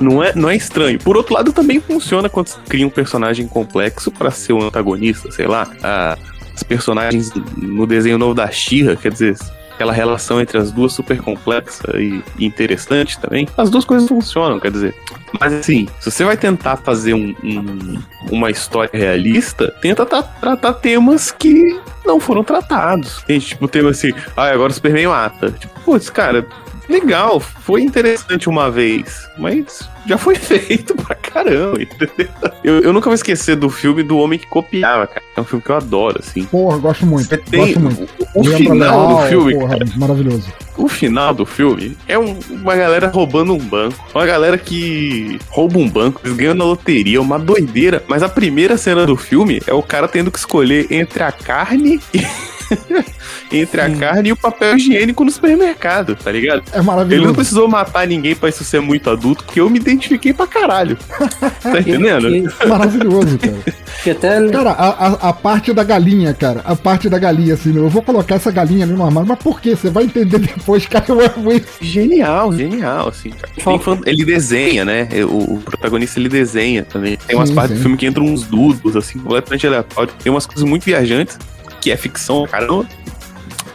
Não 0.01 0.22
é, 0.22 0.32
não 0.34 0.49
é 0.49 0.57
estranho. 0.57 0.99
Por 0.99 1.16
outro 1.16 1.34
lado, 1.34 1.53
também 1.53 1.80
funciona 1.80 2.28
quando 2.28 2.49
você 2.49 2.59
cria 2.68 2.86
um 2.86 2.90
personagem 2.90 3.47
complexo 3.49 4.11
pra 4.11 4.30
ser 4.30 4.53
um 4.53 4.62
antagonista, 4.62 5.30
sei 5.32 5.47
lá. 5.47 5.68
Ah, 5.82 6.16
as 6.55 6.62
personagens 6.62 7.32
no 7.57 7.86
desenho 7.86 8.16
novo 8.18 8.34
da 8.34 8.49
Shira, 8.51 8.95
quer 8.97 9.12
dizer, 9.12 9.36
aquela 9.75 9.93
relação 9.93 10.41
entre 10.41 10.57
as 10.59 10.70
duas 10.72 10.93
super 10.93 11.20
complexa 11.20 11.83
e, 11.99 12.22
interessante 12.39 13.18
também. 13.18 13.47
As 13.57 13.68
duas 13.70 13.85
coisas 13.85 14.09
funcionam, 14.09 14.59
quer 14.61 14.70
dizer. 14.70 14.95
Mas 15.41 15.53
assim, 15.53 15.89
se 16.01 16.11
você 16.11 16.25
vai 16.25 16.37
tentar 16.37 16.77
fazer 16.77 17.12
um- 17.14 17.35
um- 17.43 17.99
uma 18.31 18.51
história 18.51 18.91
realista, 18.93 19.75
tenta 19.83 20.07
tra- 20.07 20.22
tratar 20.22 20.75
temas 20.75 21.31
que 21.33 21.81
não 22.07 22.20
foram 22.20 22.45
tratados. 22.45 23.22
Tem 23.27 23.39
tipo 23.39 23.66
tema 23.66 23.91
assim, 23.91 24.12
ah, 24.37 24.51
agora 24.51 24.70
o 24.70 24.75
Superman 24.75 25.09
mata. 25.09 25.51
Tipo, 25.51 25.81
putz, 25.81 26.09
cara, 26.09 26.47
legal, 26.89 27.41
foi 27.41 27.82
interessante 27.82 28.49
uma 28.49 28.70
vez, 28.70 29.28
mas 29.39 29.89
já 30.07 30.18
foi 30.18 30.35
feito 30.37 30.95
pra 30.95 31.14
caramba, 31.14 31.80
entendeu? 31.82 32.28
Eu, 32.62 32.80
eu 32.80 32.93
nunca 32.93 33.07
vou 33.07 33.14
esquecer 33.14 33.57
do 33.57 33.68
filme 33.70 34.03
do 34.03 34.18
Homem 34.18 34.39
que 34.39 34.47
Copiava, 34.47 35.07
cara. 35.07 35.22
É 35.37 35.41
um 35.41 35.45
filme 35.45 35.62
que 35.62 35.70
eu 35.70 35.76
adoro, 35.76 36.20
assim. 36.20 36.45
Porra, 36.45 36.78
gosto 36.78 37.05
muito. 37.07 37.28
Você 37.28 37.39
tem 37.39 37.61
Gosto 37.61 37.80
muito. 37.80 38.09
o, 38.35 38.41
o 38.41 38.45
final 38.45 39.09
do 39.09 39.28
filme, 39.28 39.55
porra, 39.59 39.78
maravilhoso. 39.97 40.53
o 40.76 40.89
final 40.89 41.35
do 41.35 41.45
filme 41.45 41.97
é 42.07 42.16
um- 42.18 42.39
uma 42.51 42.76
galera 42.76 43.09
roubando 43.09 43.53
um 43.53 43.59
banco. 43.59 43.97
Uma 44.14 44.24
galera 44.26 44.57
que 44.57 45.39
rouba 45.49 45.78
um 45.78 45.89
banco, 45.89 46.20
eles 46.24 46.37
ganham 46.37 46.55
na 46.55 46.64
loteria, 46.64 47.20
uma 47.20 47.39
doideira. 47.39 48.03
Mas 48.07 48.22
a 48.22 48.28
primeira 48.28 48.76
cena 48.76 49.05
do 49.05 49.16
filme 49.16 49.61
é 49.66 49.72
o 49.74 49.82
cara 49.82 50.07
tendo 50.07 50.30
que 50.30 50.39
escolher 50.39 50.87
entre 50.91 51.22
a 51.22 51.32
carne 51.32 52.01
e. 52.14 52.24
entre 53.52 53.80
a 53.80 53.90
carne 53.96 54.28
e 54.30 54.32
o 54.32 54.36
papel 54.36 54.76
higiênico 54.76 55.24
no 55.24 55.30
supermercado, 55.30 56.16
tá 56.16 56.30
ligado? 56.32 56.62
É 56.72 56.76
Ele 56.76 56.78
não 56.78 56.84
maravilhoso. 56.84 57.34
precisou 57.34 57.68
matar 57.68 58.06
ninguém 58.06 58.34
pra 58.34 58.48
isso 58.48 58.64
ser 58.64 58.80
muito 58.80 59.08
adulto, 59.10 59.44
porque 59.44 59.60
eu 59.60 59.70
me 59.70 59.78
identifiquei 59.78 60.32
pra 60.32 60.46
caralho. 60.46 60.96
Tá 61.64 61.80
entendendo? 61.80 62.28
Que, 62.30 62.66
Maravilhoso, 62.66 63.38
cara. 63.38 63.56
que 64.02 64.10
até 64.10 64.48
Cara, 64.50 64.70
a, 64.72 64.88
a, 65.06 65.28
a 65.30 65.32
parte 65.32 65.72
da 65.72 65.82
galinha, 65.82 66.34
cara. 66.34 66.60
A 66.64 66.76
parte 66.76 67.08
da 67.08 67.18
galinha, 67.18 67.54
assim, 67.54 67.74
eu 67.74 67.88
vou 67.88 68.02
colocar 68.02 68.34
essa 68.36 68.50
galinha 68.50 68.84
ali 68.84 68.92
no 68.92 69.04
armário, 69.04 69.28
mas 69.28 69.38
por 69.38 69.60
quê? 69.60 69.74
Você 69.74 69.88
vai 69.90 70.04
entender 70.04 70.38
depois, 70.38 70.86
cara. 70.86 71.04
Eu 71.08 71.20
amo 71.20 71.52
isso. 71.52 71.66
Genial, 71.80 72.52
genial, 72.52 73.08
assim, 73.08 73.30
cara. 73.30 73.52
Tem 73.64 73.78
fan- 73.78 74.00
Ele 74.04 74.24
desenha, 74.24 74.84
né? 74.84 75.08
O, 75.28 75.54
o 75.54 75.60
protagonista 75.60 76.18
ele 76.20 76.28
desenha 76.28 76.84
também. 76.84 77.16
Tem 77.26 77.34
umas 77.36 77.48
Sim, 77.48 77.54
partes 77.54 77.72
sim. 77.72 77.78
do 77.78 77.82
filme 77.82 77.96
que 77.96 78.06
entram 78.06 78.24
uns 78.26 78.44
dudos, 78.44 78.94
assim, 78.94 79.18
completamente 79.18 79.66
aleatórios. 79.66 80.14
Tem 80.22 80.30
umas 80.30 80.44
coisas 80.46 80.64
muito 80.68 80.84
viajantes, 80.84 81.38
que 81.85 81.93
é 81.93 81.97
ficção, 81.99 82.47
cara. 82.47 82.66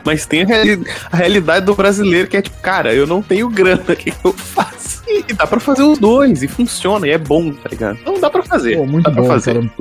Mas 0.03 0.25
tem 0.25 0.41
a, 0.41 0.45
reali- 0.45 0.83
a 1.11 1.15
realidade 1.17 1.65
do 1.65 1.75
brasileiro 1.75 2.27
que 2.27 2.35
é 2.37 2.41
tipo, 2.41 2.59
cara, 2.59 2.93
eu 2.93 3.05
não 3.05 3.21
tenho 3.21 3.47
grana, 3.49 3.83
o 3.87 3.95
que 3.95 4.09
que 4.11 4.25
eu 4.25 4.33
faço? 4.33 5.03
E 5.07 5.31
dá 5.33 5.45
pra 5.45 5.59
fazer 5.59 5.83
os 5.83 5.99
dois, 5.99 6.41
e 6.41 6.47
funciona, 6.47 7.07
e 7.07 7.11
é 7.11 7.17
bom, 7.17 7.51
tá 7.51 7.69
ligado? 7.69 7.99
Então 8.01 8.19
dá 8.19 8.29
pra 8.29 8.41
fazer. 8.43 8.77
Pô, 8.77 8.85
muito 8.85 9.05
dá 9.05 9.11
pra 9.11 9.21
bom, 9.21 9.27
fazer. 9.27 9.53
cara. 9.53 9.71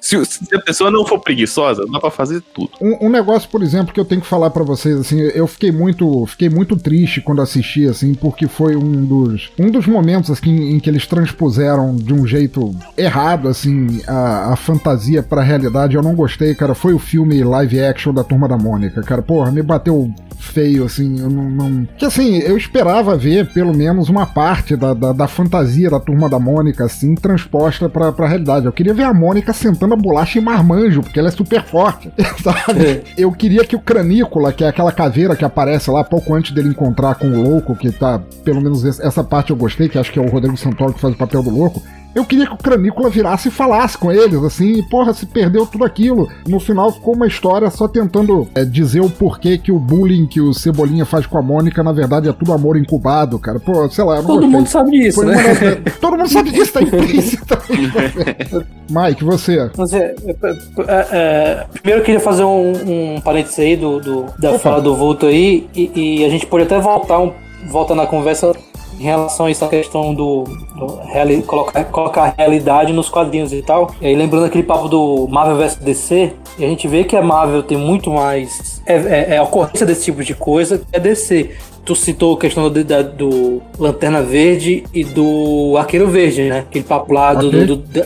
Se, 0.00 0.24
se 0.24 0.54
a 0.54 0.60
pessoa 0.60 0.90
não 0.90 1.04
for 1.06 1.20
preguiçosa, 1.20 1.84
dá 1.90 2.00
pra 2.00 2.10
fazer 2.10 2.42
tudo. 2.54 2.70
Um, 2.80 3.06
um 3.06 3.08
negócio, 3.10 3.48
por 3.48 3.62
exemplo, 3.62 3.92
que 3.92 4.00
eu 4.00 4.04
tenho 4.04 4.20
que 4.20 4.26
falar 4.26 4.50
pra 4.50 4.64
vocês, 4.64 4.98
assim, 4.98 5.20
eu 5.20 5.46
fiquei 5.46 5.70
muito, 5.70 6.26
fiquei 6.26 6.48
muito 6.48 6.76
triste 6.76 7.20
quando 7.20 7.42
assisti, 7.42 7.86
assim, 7.86 8.14
porque 8.14 8.48
foi 8.48 8.76
um 8.76 9.04
dos, 9.04 9.50
um 9.58 9.70
dos 9.70 9.86
momentos, 9.86 10.30
assim, 10.30 10.72
em 10.72 10.80
que 10.80 10.88
eles 10.88 11.06
transpuseram 11.06 11.94
de 11.94 12.14
um 12.14 12.26
jeito 12.26 12.74
errado, 12.96 13.48
assim, 13.48 14.00
a, 14.06 14.52
a 14.52 14.56
fantasia 14.56 15.22
pra 15.22 15.42
realidade. 15.42 15.96
Eu 15.96 16.02
não 16.02 16.14
gostei, 16.14 16.54
cara. 16.54 16.74
Foi 16.74 16.92
o 16.92 16.98
filme 16.98 17.42
live 17.42 17.80
action 17.80 18.12
da 18.12 18.24
Turma 18.24 18.48
da 18.48 18.56
Mônica, 18.56 19.02
cara. 19.02 19.22
Porra, 19.22 19.50
me 19.50 19.62
bateu 19.62 20.12
feio, 20.38 20.84
assim, 20.84 21.20
eu 21.20 21.28
não, 21.28 21.50
não... 21.50 21.88
Que, 21.98 22.06
assim, 22.06 22.38
eu 22.38 22.56
esperava 22.56 23.16
ver, 23.16 23.52
pelo 23.52 23.74
menos, 23.74 24.08
uma 24.08 24.26
parte 24.26 24.74
da, 24.74 24.94
da, 24.94 25.12
da 25.12 25.28
fantasia 25.28 25.90
da 25.90 26.00
Turma 26.00 26.28
da 26.28 26.38
Mônica, 26.38 26.84
assim, 26.84 27.14
transposta 27.14 27.88
pra, 27.88 28.10
pra 28.10 28.26
realidade. 28.26 28.66
Eu 28.66 28.72
queria 28.72 28.94
ver 28.94 29.04
a 29.04 29.12
Mônica 29.12 29.52
sentando 29.60 29.94
a 29.94 29.96
bolacha 29.96 30.38
em 30.38 30.42
marmanjo, 30.42 31.02
porque 31.02 31.18
ela 31.18 31.28
é 31.28 31.32
super 31.32 31.62
forte, 31.62 32.10
sabe? 32.42 33.02
Eu 33.16 33.30
queria 33.32 33.64
que 33.64 33.76
o 33.76 33.80
Cranícola, 33.80 34.52
que 34.52 34.64
é 34.64 34.68
aquela 34.68 34.90
caveira 34.90 35.36
que 35.36 35.44
aparece 35.44 35.90
lá 35.90 36.02
pouco 36.02 36.34
antes 36.34 36.52
dele 36.52 36.70
encontrar 36.70 37.14
com 37.14 37.28
o 37.28 37.42
louco, 37.42 37.76
que 37.76 37.92
tá, 37.92 38.20
pelo 38.44 38.60
menos 38.60 38.84
essa 39.00 39.22
parte 39.22 39.50
eu 39.50 39.56
gostei, 39.56 39.88
que 39.88 39.98
acho 39.98 40.10
que 40.10 40.18
é 40.18 40.22
o 40.22 40.28
Rodrigo 40.28 40.56
Santoro 40.56 40.94
que 40.94 41.00
faz 41.00 41.14
o 41.14 41.18
papel 41.18 41.42
do 41.42 41.50
louco. 41.50 41.82
Eu 42.14 42.24
queria 42.24 42.46
que 42.46 42.54
o 42.54 42.56
Cranícola 42.56 43.08
virasse 43.08 43.48
e 43.48 43.50
falasse 43.52 43.96
com 43.96 44.10
eles, 44.10 44.42
assim, 44.42 44.72
e 44.78 44.82
porra, 44.82 45.14
se 45.14 45.26
perdeu 45.26 45.64
tudo 45.64 45.84
aquilo. 45.84 46.28
No 46.48 46.58
final 46.58 46.90
ficou 46.92 47.14
uma 47.14 47.26
história 47.26 47.70
só 47.70 47.86
tentando 47.86 48.48
é, 48.54 48.64
dizer 48.64 49.00
o 49.00 49.08
porquê 49.08 49.56
que 49.56 49.70
o 49.70 49.78
bullying 49.78 50.26
que 50.26 50.40
o 50.40 50.52
Cebolinha 50.52 51.06
faz 51.06 51.24
com 51.26 51.38
a 51.38 51.42
Mônica, 51.42 51.82
na 51.84 51.92
verdade, 51.92 52.28
é 52.28 52.32
tudo 52.32 52.52
amor 52.52 52.76
incubado, 52.76 53.38
cara. 53.38 53.60
Pô, 53.60 53.88
sei 53.88 54.02
lá, 54.04 54.16
eu 54.16 54.22
não 54.22 54.26
todo 54.26 54.40
gostei. 54.40 54.50
mundo 54.58 54.66
sabe 54.68 54.90
disso, 54.90 55.16
Foi 55.22 55.26
né? 55.26 55.34
uma 55.36 55.54
das- 55.54 55.98
Todo 56.00 56.16
mundo 56.18 56.28
sabe 56.28 56.50
disso, 56.50 56.72
tá 56.72 56.82
implícito. 56.82 57.58
Mike, 58.90 59.24
você. 59.24 59.70
Mas 59.76 59.92
é, 59.92 60.14
é, 60.26 60.30
é, 60.30 61.06
é, 61.12 61.66
primeiro 61.72 62.00
eu 62.00 62.04
queria 62.04 62.20
fazer 62.20 62.44
um, 62.44 62.72
um 63.16 63.20
parênteses 63.20 63.58
aí 63.60 63.76
do, 63.76 64.00
do- 64.00 64.26
da 64.38 64.50
Opa. 64.50 64.58
fala 64.58 64.80
do 64.82 64.96
Vulto 64.96 65.26
aí, 65.26 65.68
e, 65.74 66.18
e 66.20 66.24
a 66.24 66.28
gente 66.28 66.46
pode 66.46 66.64
até 66.64 66.78
voltar, 66.80 67.20
um, 67.20 67.32
voltar 67.70 67.94
na 67.94 68.06
conversa 68.06 68.52
em 69.00 69.04
relação 69.04 69.46
a 69.46 69.50
essa 69.50 69.66
questão 69.66 70.12
do, 70.14 70.44
do 70.76 71.00
reali- 71.06 71.42
colocar, 71.42 71.82
colocar 71.84 72.22
a 72.24 72.34
realidade 72.36 72.92
nos 72.92 73.08
quadrinhos 73.08 73.50
e 73.52 73.62
tal. 73.62 73.94
E 74.00 74.06
aí 74.06 74.14
lembrando 74.14 74.44
aquele 74.44 74.62
papo 74.62 74.88
do 74.88 75.26
Marvel 75.28 75.56
vs 75.56 75.76
DC, 75.76 76.32
e 76.58 76.64
a 76.64 76.68
gente 76.68 76.86
vê 76.86 77.02
que 77.04 77.16
a 77.16 77.22
Marvel 77.22 77.62
tem 77.62 77.78
muito 77.78 78.10
mais. 78.10 78.82
É, 78.84 78.94
é, 78.94 79.26
é 79.34 79.36
a 79.38 79.42
ocorrência 79.42 79.86
desse 79.86 80.04
tipo 80.04 80.22
de 80.22 80.34
coisa 80.34 80.78
que 80.78 80.84
é 80.92 81.00
DC. 81.00 81.50
Tu 81.82 81.96
citou 81.96 82.34
a 82.34 82.38
questão 82.38 82.68
do, 82.70 82.84
da- 82.84 83.00
do 83.00 83.62
Lanterna 83.78 84.20
Verde 84.22 84.84
e 84.92 85.02
do 85.02 85.76
Arqueiro 85.78 86.06
Verde, 86.08 86.42
né? 86.50 86.58
Aquele 86.58 86.84
papo 86.84 87.14
lá 87.14 87.32
do, 87.32 87.50
do- 87.50 87.76
do- 87.76 88.04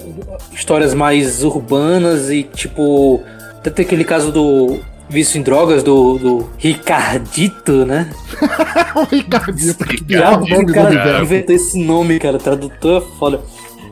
histórias 0.54 0.94
mais 0.94 1.42
urbanas 1.42 2.30
e 2.30 2.44
tipo. 2.44 3.20
Até 3.58 3.70
tem 3.70 3.84
aquele 3.84 4.04
caso 4.04 4.30
do 4.30 4.78
vício 5.08 5.38
em 5.38 5.42
drogas 5.42 5.82
do, 5.82 6.18
do 6.18 6.50
Ricardito, 6.58 7.84
né? 7.84 8.10
o 8.96 9.04
Ricardito, 9.04 9.84
que 9.84 10.02
pior 10.02 10.40
nome 10.40 10.54
o 10.54 10.66
do 10.66 10.72
cara 10.72 10.88
universo. 10.88 11.22
inventou 11.22 11.56
esse 11.56 11.78
nome, 11.78 12.18
cara. 12.18 12.38
Tradutor 12.38 13.02
é 13.02 13.18
foda. 13.18 13.40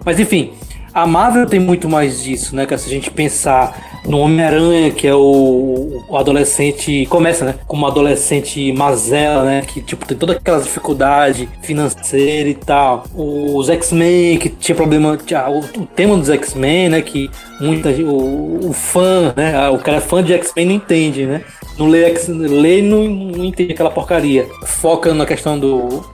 Mas 0.05 0.19
enfim, 0.19 0.53
a 0.95 1.07
Marvel 1.07 1.47
tem 1.47 1.61
muito 1.61 1.89
mais 1.89 2.23
disso, 2.23 2.55
né, 2.55 2.67
cara? 2.67 2.79
Se 2.79 2.89
a 2.89 2.93
gente 2.93 3.11
pensar 3.11 4.01
no 4.07 4.19
Homem-Aranha, 4.19 4.91
que 4.91 5.07
é 5.07 5.15
o, 5.15 6.05
o 6.09 6.17
adolescente. 6.17 7.07
Começa, 7.07 7.45
né? 7.45 7.55
Como 7.67 7.87
adolescente 7.87 8.73
mazela, 8.73 9.45
né? 9.45 9.63
Que, 9.63 9.81
tipo, 9.81 10.07
tem 10.07 10.17
toda 10.17 10.33
aquela 10.35 10.61
dificuldade 10.61 11.49
financeira 11.63 12.49
e 12.49 12.55
tal. 12.55 13.05
Os 13.15 13.69
X-Men, 13.71 14.39
que 14.39 14.49
tinha 14.49 14.75
problema. 14.75 15.17
tinha 15.17 15.49
o, 15.49 15.61
o 15.61 15.87
tema 15.87 16.17
dos 16.17 16.29
X-Men, 16.31 16.89
né? 16.89 17.03
Que 17.03 17.31
muita 17.61 17.91
o, 17.91 18.69
o 18.69 18.73
fã, 18.73 19.33
né? 19.37 19.55
ah, 19.57 19.71
O 19.71 19.79
cara 19.79 19.99
é 19.99 20.01
fã 20.01 20.23
de 20.23 20.33
X-Men 20.33 20.67
não 20.67 20.75
entende, 20.75 21.27
né? 21.27 21.43
Não 21.79 21.89
lê, 21.89 22.13
lê 22.29 22.83
não, 22.83 23.05
não 23.09 23.45
entende 23.45 23.73
aquela 23.73 23.91
porcaria. 23.91 24.47
Foca 24.67 25.15
na 25.15 25.25
questão 25.25 25.59
do 25.59 26.05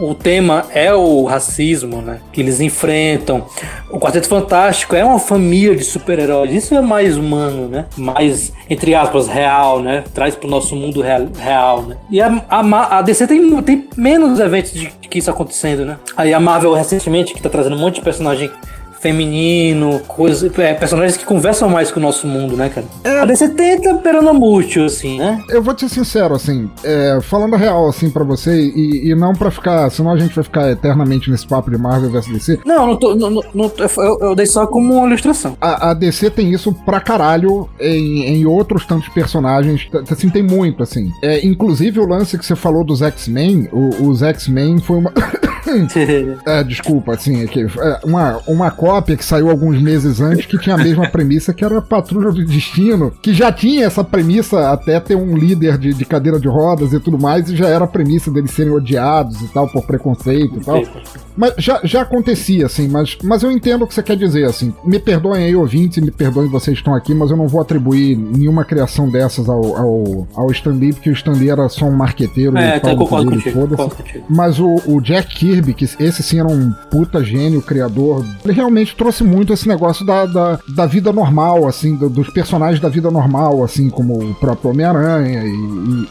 o 0.00 0.14
tema 0.14 0.66
é 0.72 0.92
o 0.92 1.24
racismo, 1.24 2.02
né? 2.02 2.20
Que 2.32 2.40
eles 2.40 2.60
enfrentam. 2.60 3.46
O 3.90 3.98
Quarteto 3.98 4.28
Fantástico 4.28 4.94
é 4.94 5.04
uma 5.04 5.18
família 5.18 5.74
de 5.74 5.84
super-heróis. 5.84 6.52
Isso 6.52 6.74
é 6.74 6.80
mais 6.80 7.16
humano, 7.16 7.68
né? 7.68 7.86
Mais, 7.96 8.52
entre 8.68 8.94
aspas, 8.94 9.28
real, 9.28 9.80
né? 9.80 10.04
Traz 10.14 10.34
pro 10.34 10.48
nosso 10.48 10.76
mundo 10.76 11.00
real, 11.00 11.28
real 11.38 11.82
né? 11.82 11.96
E 12.10 12.20
a, 12.20 12.44
a, 12.48 12.98
a 12.98 13.02
DC 13.02 13.26
tem, 13.26 13.62
tem 13.62 13.88
menos 13.96 14.38
eventos 14.40 14.72
de, 14.72 14.92
de 15.00 15.08
que 15.08 15.18
isso 15.18 15.30
acontecendo, 15.30 15.84
né? 15.84 15.96
Aí 16.16 16.32
a 16.32 16.40
Marvel, 16.40 16.74
recentemente, 16.74 17.34
que 17.34 17.42
tá 17.42 17.48
trazendo 17.48 17.76
um 17.76 17.80
monte 17.80 17.96
de 17.96 18.02
personagem 18.02 18.50
feminino, 19.00 20.00
coisas, 20.06 20.50
é, 20.58 20.74
personagens 20.74 21.16
que 21.16 21.24
conversam 21.24 21.68
mais 21.68 21.90
com 21.90 22.00
o 22.00 22.02
nosso 22.02 22.26
mundo, 22.26 22.56
né, 22.56 22.68
cara? 22.68 22.86
É. 23.04 23.20
A 23.20 23.24
DC 23.24 23.50
tenta 23.50 23.94
peronomútil, 23.94 24.84
assim, 24.84 25.18
né? 25.18 25.42
Eu 25.48 25.62
vou 25.62 25.74
te 25.74 25.88
ser 25.88 26.06
sincero, 26.06 26.34
assim, 26.34 26.70
é, 26.84 27.18
falando 27.22 27.56
real, 27.56 27.88
assim, 27.88 28.10
pra 28.10 28.24
você, 28.24 28.72
e, 28.74 29.10
e, 29.10 29.14
não 29.14 29.32
pra 29.32 29.50
ficar, 29.50 29.90
senão 29.90 30.12
a 30.12 30.16
gente 30.16 30.34
vai 30.34 30.44
ficar 30.44 30.70
eternamente 30.70 31.30
nesse 31.30 31.46
papo 31.46 31.70
de 31.70 31.78
Marvel 31.78 32.10
vs 32.10 32.26
DC. 32.26 32.60
Não, 32.64 32.86
não 32.86 32.96
tô, 32.96 33.14
não, 33.14 33.30
não, 33.30 33.72
eu, 33.78 34.18
eu, 34.20 34.34
dei 34.34 34.46
só 34.46 34.66
como 34.66 34.94
uma 34.94 35.06
ilustração. 35.06 35.56
A, 35.60 35.90
a, 35.90 35.94
DC 35.94 36.30
tem 36.30 36.52
isso 36.52 36.72
pra 36.72 37.00
caralho 37.00 37.68
em, 37.80 38.24
em 38.24 38.46
outros 38.46 38.86
tantos 38.86 39.08
personagens, 39.08 39.88
assim, 40.10 40.28
tem 40.28 40.42
muito, 40.42 40.82
assim. 40.82 41.10
É, 41.22 41.44
inclusive 41.44 42.00
o 42.00 42.06
lance 42.06 42.38
que 42.38 42.44
você 42.44 42.56
falou 42.56 42.84
dos 42.84 43.02
X-Men, 43.02 43.68
os 43.72 44.22
X-Men 44.22 44.78
foi 44.78 44.98
uma... 44.98 45.12
é, 46.46 46.64
desculpa, 46.64 47.14
assim, 47.14 47.42
é 47.42 47.46
que, 47.46 47.62
é, 47.62 48.00
uma, 48.04 48.40
uma 48.46 48.70
cópia 48.70 49.16
que 49.16 49.24
saiu 49.24 49.50
alguns 49.50 49.80
meses 49.80 50.20
antes 50.20 50.46
que 50.46 50.58
tinha 50.58 50.74
a 50.74 50.78
mesma 50.78 51.08
premissa, 51.08 51.52
que 51.52 51.64
era 51.64 51.78
a 51.78 51.82
Patrulha 51.82 52.30
do 52.30 52.44
Destino, 52.44 53.12
que 53.22 53.34
já 53.34 53.52
tinha 53.52 53.86
essa 53.86 54.04
premissa 54.04 54.70
até 54.70 54.98
ter 55.00 55.16
um 55.16 55.36
líder 55.36 55.78
de, 55.78 55.92
de 55.92 56.04
cadeira 56.04 56.38
de 56.38 56.48
rodas 56.48 56.92
e 56.92 57.00
tudo 57.00 57.18
mais, 57.18 57.48
e 57.48 57.56
já 57.56 57.68
era 57.68 57.84
a 57.84 57.88
premissa 57.88 58.30
deles 58.30 58.50
serem 58.50 58.72
odiados 58.72 59.40
e 59.40 59.48
tal, 59.48 59.68
por 59.68 59.86
preconceito 59.86 60.56
e 60.56 60.64
tal. 60.64 60.82
Mas 61.36 61.54
já, 61.58 61.80
já 61.84 62.02
acontecia, 62.02 62.64
assim, 62.64 62.88
mas, 62.88 63.18
mas 63.22 63.42
eu 63.42 63.52
entendo 63.52 63.84
o 63.84 63.86
que 63.86 63.94
você 63.94 64.02
quer 64.02 64.16
dizer, 64.16 64.44
assim. 64.44 64.72
Me 64.84 64.98
perdoem 64.98 65.44
aí, 65.44 65.54
ouvintes, 65.54 65.98
e 65.98 66.00
me 66.00 66.10
perdoem 66.10 66.48
vocês 66.48 66.76
que 66.76 66.80
estão 66.80 66.94
aqui, 66.94 67.14
mas 67.14 67.30
eu 67.30 67.36
não 67.36 67.46
vou 67.46 67.60
atribuir 67.60 68.16
nenhuma 68.16 68.64
criação 68.64 69.08
dessas 69.10 69.48
ao, 69.48 69.76
ao, 69.76 70.28
ao 70.34 70.50
Stan 70.50 70.72
Lee, 70.72 70.94
porque 70.94 71.10
o 71.10 71.12
Stan 71.12 71.32
Lee 71.32 71.50
era 71.50 71.68
só 71.68 71.86
um 71.86 71.94
marqueteiro. 71.94 72.56
É, 72.56 72.80
tá, 72.80 72.96
concordo 72.96 73.30
contigo, 73.30 73.68
concordo 73.68 73.96
Mas 74.30 74.58
o, 74.58 74.80
o 74.86 75.00
Jack 75.00 75.34
Kirby, 75.34 75.55
que 75.62 75.84
esse 75.84 76.22
sim 76.22 76.38
era 76.38 76.48
um 76.48 76.72
puta 76.90 77.22
gênio, 77.22 77.62
criador, 77.62 78.24
ele 78.44 78.52
realmente 78.52 78.94
trouxe 78.96 79.24
muito 79.24 79.52
esse 79.52 79.68
negócio 79.68 80.04
da, 80.04 80.26
da, 80.26 80.58
da 80.68 80.86
vida 80.86 81.12
normal, 81.12 81.66
assim, 81.66 81.94
do, 81.96 82.08
dos 82.08 82.30
personagens 82.30 82.80
da 82.80 82.88
vida 82.88 83.10
normal, 83.10 83.62
assim, 83.62 83.88
como 83.88 84.30
o 84.30 84.34
próprio 84.34 84.70
Homem-Aranha 84.70 85.44
e, 85.44 85.48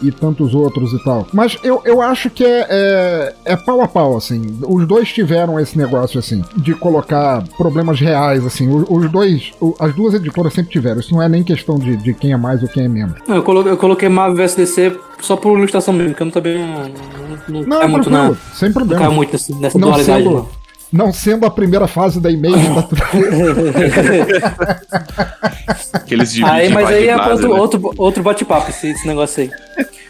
e, 0.02 0.08
e, 0.08 0.12
tantos 0.12 0.54
outros 0.54 0.94
e 0.94 1.04
tal. 1.04 1.28
Mas 1.34 1.58
eu, 1.64 1.82
eu 1.86 2.02
acho 2.02 2.30
que 2.30 2.44
é, 2.44 2.68
é, 2.70 3.36
é 3.46 3.56
pau 3.56 3.82
a 3.82 3.88
pau, 3.88 4.18
assim. 4.18 4.60
Os 4.68 4.88
dois 4.88 5.12
tiveram 5.12 5.60
esse 5.60 5.78
negócio, 5.78 6.20
assim, 6.20 6.44
de 6.58 6.74
colocar 6.74 7.44
problemas 7.58 8.00
reais, 8.00 8.46
assim. 8.46 8.68
Os, 8.68 8.86
os 8.90 9.12
dois, 9.12 9.52
as 9.80 9.94
duas 9.96 10.14
editoras 10.14 10.54
sempre 10.54 10.72
tiveram. 10.72 11.00
Isso 11.00 11.14
não 11.14 11.22
é 11.22 11.30
nem 11.30 11.44
questão 11.44 11.78
de, 11.78 11.96
de 11.98 12.14
quem 12.14 12.32
é 12.32 12.38
mais 12.38 12.62
ou 12.62 12.70
quem 12.70 12.86
é 12.86 12.88
menos. 12.88 13.16
Eu 13.28 13.44
coloquei, 13.44 13.72
eu 13.72 13.78
coloquei 13.78 14.10
Marvel 14.10 14.36
vs 14.36 14.56
DC 14.56 14.98
só 15.22 15.36
por 15.36 15.58
ilustração 15.58 15.94
mesmo, 15.94 16.10
porque 16.10 16.24
eu 16.24 16.26
não 16.26 16.32
também 16.32 16.58
não, 16.58 17.62
não, 17.62 17.68
não, 17.68 17.82
é 17.82 17.88
muito 17.88 18.10
na, 18.10 18.34
sem 18.54 18.72
problema. 18.72 19.06
Não 19.06 19.14
muito 19.14 19.35
nessa, 19.36 19.56
nessa 19.56 19.78
não 19.78 19.90
dualidade. 19.90 20.24
Sendo, 20.24 20.36
não. 20.36 20.48
não 21.06 21.14
sendo 21.14 21.46
a 21.46 21.52
primeira 21.52 21.88
fase 21.88 22.20
da 22.20 22.32
e-mail 22.32 22.56
da 22.76 22.84
que 26.06 26.14
eles 26.14 26.32
dividem 26.32 26.56
aí, 26.56 26.70
mas 26.70 26.88
aí 26.88 27.08
é 27.08 27.18
outro, 27.18 27.50
né? 27.50 27.60
outro, 27.60 27.94
outro 27.98 28.24
bate-papo 28.24 28.70
esse, 28.70 28.88
esse 28.88 29.06
negócio 29.08 29.44
aí. 29.44 29.52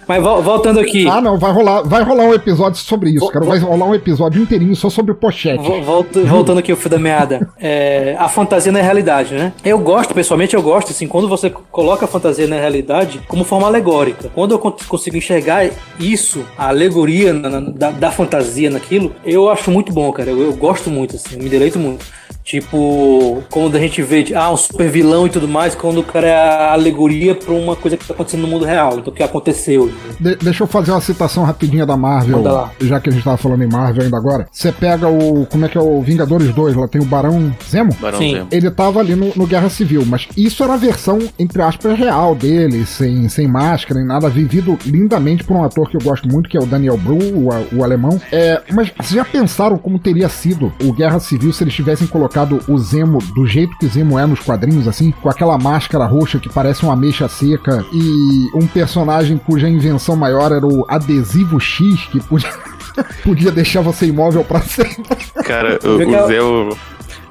Mas 0.07 0.21
voltando 0.21 0.79
aqui. 0.79 1.07
Ah, 1.07 1.21
não, 1.21 1.37
vai 1.37 1.51
rolar, 1.51 1.81
vai 1.81 2.03
rolar 2.03 2.25
um 2.25 2.33
episódio 2.33 2.79
sobre 2.79 3.11
isso, 3.11 3.27
cara. 3.29 3.45
Vai 3.45 3.59
rolar 3.59 3.85
um 3.87 3.95
episódio 3.95 4.41
inteirinho 4.41 4.75
só 4.75 4.89
sobre 4.89 5.13
pochete. 5.13 5.63
Volta, 5.81 6.21
voltando 6.23 6.59
aqui 6.59 6.71
o 6.71 6.75
fio 6.75 6.89
da 6.89 6.99
meada. 6.99 7.49
É, 7.59 8.15
a 8.19 8.27
fantasia 8.27 8.71
na 8.71 8.81
realidade, 8.81 9.33
né? 9.33 9.53
Eu 9.63 9.79
gosto, 9.79 10.13
pessoalmente, 10.13 10.55
eu 10.55 10.61
gosto, 10.61 10.91
assim, 10.91 11.07
quando 11.07 11.27
você 11.27 11.49
coloca 11.49 12.05
a 12.05 12.07
fantasia 12.07 12.47
na 12.47 12.57
realidade 12.57 13.21
como 13.27 13.43
forma 13.43 13.67
alegórica. 13.67 14.29
Quando 14.33 14.51
eu 14.51 14.59
consigo 14.59 15.17
enxergar 15.17 15.69
isso, 15.99 16.45
a 16.57 16.69
alegoria 16.69 17.33
na, 17.33 17.49
na, 17.49 17.59
da, 17.59 17.91
da, 17.91 18.11
fantasia 18.11 18.69
naquilo, 18.69 19.11
eu 19.25 19.49
acho 19.49 19.71
muito 19.71 19.91
bom, 19.91 20.11
cara. 20.11 20.29
Eu, 20.29 20.41
eu 20.41 20.53
gosto 20.53 20.89
muito, 20.89 21.15
assim, 21.15 21.35
eu 21.35 21.43
me 21.43 21.49
deleito 21.49 21.79
muito. 21.79 22.05
Tipo, 22.45 23.43
quando 23.49 23.75
a 23.75 23.79
gente 23.79 24.03
vê 24.03 24.23
ah, 24.35 24.51
um 24.51 24.55
super 24.55 24.87
vilão 24.87 25.25
e 25.25 25.31
tudo 25.31 25.47
mais, 25.47 25.73
quando 25.73 25.99
o 25.99 26.03
cara 26.03 26.27
é 26.27 26.35
a 26.35 26.73
alegoria 26.73 27.33
pra 27.33 27.51
uma 27.51 27.75
coisa 27.75 27.97
que 27.97 28.05
tá 28.05 28.13
acontecendo 28.13 28.41
no 28.41 28.47
mundo 28.47 28.63
real, 28.63 28.99
então 28.99 29.11
o 29.11 29.15
que 29.15 29.23
aconteceu. 29.23 29.91
De 30.19 30.35
deixa 30.35 30.63
eu 30.63 30.67
fazer 30.67 30.91
uma 30.91 31.01
citação 31.01 31.43
rapidinha 31.43 31.87
da 31.87 31.97
Marvel, 31.97 32.43
já 32.79 32.99
que 32.99 33.09
a 33.09 33.11
gente 33.11 33.23
tava 33.23 33.37
falando 33.37 33.63
em 33.63 33.67
Marvel 33.67 34.03
ainda 34.03 34.15
agora. 34.15 34.45
Você 34.51 34.71
pega 34.71 35.07
o. 35.07 35.47
Como 35.47 35.65
é 35.65 35.67
que 35.67 35.75
é 35.75 35.81
o 35.81 35.99
Vingadores 36.03 36.53
2? 36.53 36.75
Lá 36.75 36.87
tem 36.87 37.01
o 37.01 37.05
Barão 37.05 37.51
Zemo? 37.67 37.91
Barão 37.99 38.19
Sim. 38.19 38.35
Zemo. 38.35 38.47
Ele 38.51 38.69
tava 38.69 38.99
ali 38.99 39.15
no, 39.15 39.31
no, 39.35 39.47
Guerra 39.47 39.69
Civil, 39.69 40.05
mas 40.05 40.27
isso 40.37 40.63
era 40.63 40.75
a 40.75 40.77
versão, 40.77 41.17
entre 41.39 41.63
aspas, 41.63 41.97
real 41.97 42.35
dele, 42.35 42.85
sem, 42.85 43.27
sem 43.27 43.47
máscara 43.47 43.99
nem 43.99 44.07
nada, 44.07 44.29
vivido 44.29 44.77
lindamente 44.85 45.43
por 45.43 45.57
um 45.57 45.63
ator 45.63 45.89
que 45.89 45.97
eu 45.97 46.01
gosto 46.01 46.27
muito, 46.29 46.47
que 46.47 46.57
é 46.57 46.61
o 46.61 46.65
Daniel 46.67 46.97
Bru, 46.97 47.17
o, 47.17 47.49
o 47.77 47.83
alemão. 47.83 48.21
É, 48.31 48.61
mas 48.71 48.91
vocês 48.95 49.15
já 49.15 49.25
pensaram 49.25 49.79
como 49.79 49.97
teria 49.97 50.29
sido 50.29 50.71
o 50.83 50.93
Guerra 50.93 51.19
Civil 51.19 51.51
se 51.51 51.63
eles 51.63 51.73
tivessem 51.73 52.05
colocado 52.05 52.34
colocado 52.35 52.59
o 52.67 52.77
Zemo 52.77 53.19
do 53.33 53.47
jeito 53.47 53.77
que 53.77 53.87
Zemo 53.87 54.19
é 54.19 54.25
nos 54.25 54.41
quadrinhos, 54.41 54.89
assim, 54.89 55.11
com 55.11 55.29
aquela 55.29 55.57
máscara 55.57 56.05
roxa 56.05 56.37
que 56.37 56.49
parece 56.49 56.83
uma 56.83 56.91
ameixa 56.91 57.29
seca 57.29 57.85
e 57.93 58.49
um 58.53 58.67
personagem 58.67 59.37
cuja 59.37 59.69
invenção 59.69 60.17
maior 60.17 60.51
era 60.51 60.65
o 60.65 60.85
adesivo 60.89 61.57
X, 61.59 62.05
que 62.11 62.19
podia, 62.19 62.51
podia 63.23 63.51
deixar 63.51 63.81
você 63.81 64.07
imóvel 64.07 64.43
para 64.43 64.59
sempre. 64.59 65.15
Cara, 65.45 65.79
o, 65.81 65.95
o 65.95 66.27
Zemo. 66.27 66.77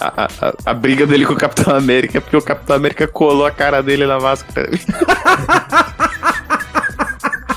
A, 0.00 0.24
a, 0.24 0.52
a, 0.66 0.74
briga 0.74 1.06
dele 1.06 1.24
com 1.24 1.34
o 1.34 1.36
Capitão 1.36 1.74
América 1.74 2.18
é 2.18 2.20
porque 2.20 2.36
o 2.36 2.42
Capitão 2.42 2.74
América 2.74 3.06
colou 3.06 3.46
a 3.46 3.50
cara 3.50 3.82
dele 3.82 4.06
na 4.06 4.18
máscara. 4.18 4.68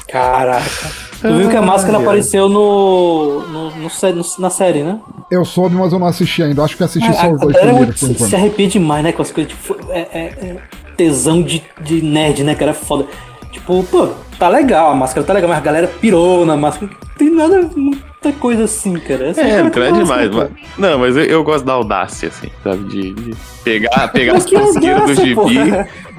Caraca. 0.08 1.07
Tu 1.28 1.38
viu 1.38 1.50
que 1.50 1.56
a 1.56 1.62
máscara 1.62 1.98
apareceu 1.98 2.50
no, 2.50 3.42
no, 3.42 3.72
no, 3.72 3.82
no, 3.90 4.26
na 4.40 4.50
série, 4.50 4.84
né? 4.84 5.00
Eu 5.30 5.44
soube, 5.44 5.76
mas 5.76 5.92
eu 5.92 6.00
não 6.00 6.08
assisti 6.08 6.44
ainda. 6.44 6.64
Acho 6.64 6.78
que 6.78 6.84
assisti 6.84 7.14
só 7.14 7.32
os 7.32 7.40
dois 7.40 7.58
primeiros. 7.58 8.00
Se, 8.00 8.14
se 8.14 8.36
arrepende 8.36 8.74
demais, 8.74 9.04
né? 9.04 9.12
Com 9.12 9.22
as 9.22 9.32
coisas. 9.32 9.52
Tipo, 9.52 9.78
é, 9.90 10.00
é, 10.00 10.22
é, 10.22 10.58
tesão 10.96 11.42
de, 11.42 11.64
de 11.82 12.02
nerd, 12.02 12.44
né? 12.44 12.56
Cara, 12.56 12.72
é 12.72 12.74
foda. 12.74 13.06
Tipo, 13.52 13.84
pô, 13.84 14.10
tá 14.38 14.50
legal, 14.50 14.92
a 14.92 14.96
máscara 14.96 15.26
tá 15.26 15.34
legal, 15.34 15.50
mas 15.50 15.58
a 15.58 15.62
galera 15.62 15.88
pirou 15.88 16.46
na 16.46 16.56
máscara. 16.56 16.92
Não 16.92 17.16
tem 17.18 17.30
nada, 17.30 17.70
muita 17.76 18.32
coisa 18.40 18.66
assim, 18.66 18.94
cara. 19.00 19.30
Essa 19.30 19.42
é, 19.42 19.64
não 19.64 19.84
é 19.84 19.92
demais. 19.92 20.30
Mas, 20.30 20.50
não, 20.78 21.00
mas 21.00 21.18
eu, 21.18 21.24
eu, 21.24 21.44
gosto 21.44 21.66
da 21.66 21.74
audácia, 21.74 22.30
assim, 22.30 22.50
sabe? 22.64 22.84
De, 22.86 23.14
de 23.14 23.36
pegar, 23.64 24.08
pegar 24.14 24.36
as 24.36 24.50
pasqueiras 24.50 25.06
do 25.06 25.16
gibi. 25.16 25.36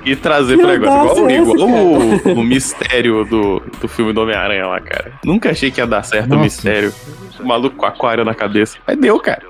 E 0.04 0.16
trazer 0.16 0.56
que 0.56 0.62
pra 0.62 0.72
negócio. 0.72 1.30
Igual, 1.30 1.56
igual 1.56 1.70
o, 1.70 2.40
o, 2.40 2.44
mistério 2.44 3.24
do, 3.24 3.60
do 3.80 3.88
filme 3.88 4.12
do 4.12 4.22
Homem-Aranha 4.22 4.66
lá, 4.66 4.80
cara. 4.80 5.12
Nunca 5.24 5.50
achei 5.50 5.70
que 5.70 5.80
ia 5.80 5.86
dar 5.86 6.02
certo 6.02 6.28
Nossa. 6.28 6.40
o 6.40 6.44
mistério. 6.44 6.94
O 7.40 7.46
maluco 7.46 7.76
com 7.76 7.86
aquário 7.86 8.24
na 8.24 8.34
cabeça. 8.34 8.78
Mas 8.86 8.96
deu, 8.96 9.18
cara. 9.20 9.42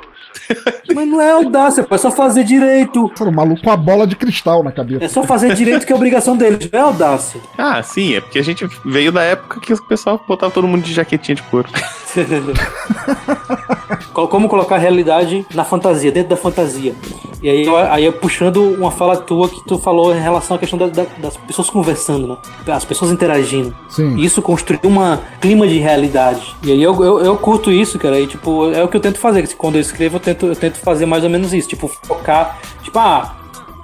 Mas 0.94 1.06
não 1.06 1.20
é 1.20 1.30
audácia, 1.30 1.86
é 1.88 1.98
só 1.98 2.10
fazer 2.10 2.44
direito. 2.44 3.12
o 3.20 3.32
maluco 3.32 3.62
com 3.62 3.70
a 3.70 3.76
bola 3.76 4.06
de 4.06 4.16
cristal 4.16 4.62
na 4.62 4.72
cabeça. 4.72 5.04
É 5.04 5.08
só 5.08 5.22
fazer 5.22 5.54
direito 5.54 5.86
que 5.86 5.92
é 5.92 5.96
obrigação 5.96 6.36
deles, 6.36 6.68
não 6.72 6.78
é 6.78 6.82
audácia. 6.82 7.40
Ah, 7.56 7.82
sim, 7.82 8.14
é 8.14 8.20
porque 8.20 8.38
a 8.38 8.44
gente 8.44 8.66
veio 8.84 9.12
da 9.12 9.22
época 9.22 9.60
que 9.60 9.72
o 9.72 9.82
pessoal 9.84 10.22
botava 10.26 10.52
todo 10.52 10.66
mundo 10.66 10.82
de 10.82 10.92
jaquetinha 10.92 11.34
de 11.36 11.42
couro. 11.42 11.68
Como 14.12 14.48
colocar 14.48 14.76
a 14.76 14.78
realidade 14.78 15.46
na 15.54 15.64
fantasia, 15.64 16.10
dentro 16.10 16.30
da 16.30 16.36
fantasia. 16.36 16.94
E 17.40 17.48
aí, 17.48 17.68
aí 17.90 18.04
eu 18.04 18.12
puxando 18.12 18.56
uma 18.74 18.90
fala 18.90 19.16
tua 19.16 19.48
que 19.48 19.64
tu 19.64 19.78
falou 19.78 20.14
em 20.14 20.20
relação 20.20 20.56
à 20.56 20.58
questão 20.58 20.78
da, 20.78 20.88
da, 20.88 21.06
das 21.18 21.36
pessoas 21.36 21.70
conversando, 21.70 22.26
né? 22.26 22.36
As 22.66 22.84
pessoas 22.84 23.12
interagindo. 23.12 23.74
Sim. 23.88 24.16
Isso 24.16 24.42
construiu 24.42 24.80
um 24.90 25.18
clima 25.40 25.66
de 25.68 25.78
realidade. 25.78 26.56
E 26.64 26.72
aí 26.72 26.82
eu, 26.82 27.04
eu, 27.04 27.20
eu 27.20 27.36
curto 27.36 27.70
isso, 27.70 27.98
cara. 27.98 28.18
E 28.18 28.26
tipo, 28.26 28.72
é 28.72 28.82
o 28.82 28.88
que 28.88 28.96
eu 28.96 29.00
tento 29.00 29.18
fazer. 29.18 29.46
Quando 29.56 29.76
eu 29.76 29.80
escrevo, 29.80 30.16
eu 30.16 30.20
tento, 30.20 30.46
eu 30.46 30.56
tento 30.56 30.78
fazer 30.78 31.06
mais 31.06 31.22
ou 31.22 31.30
menos 31.30 31.54
isso. 31.54 31.68
Tipo, 31.68 31.86
focar. 31.86 32.58
Tipo, 32.82 32.98
ah, 32.98 33.36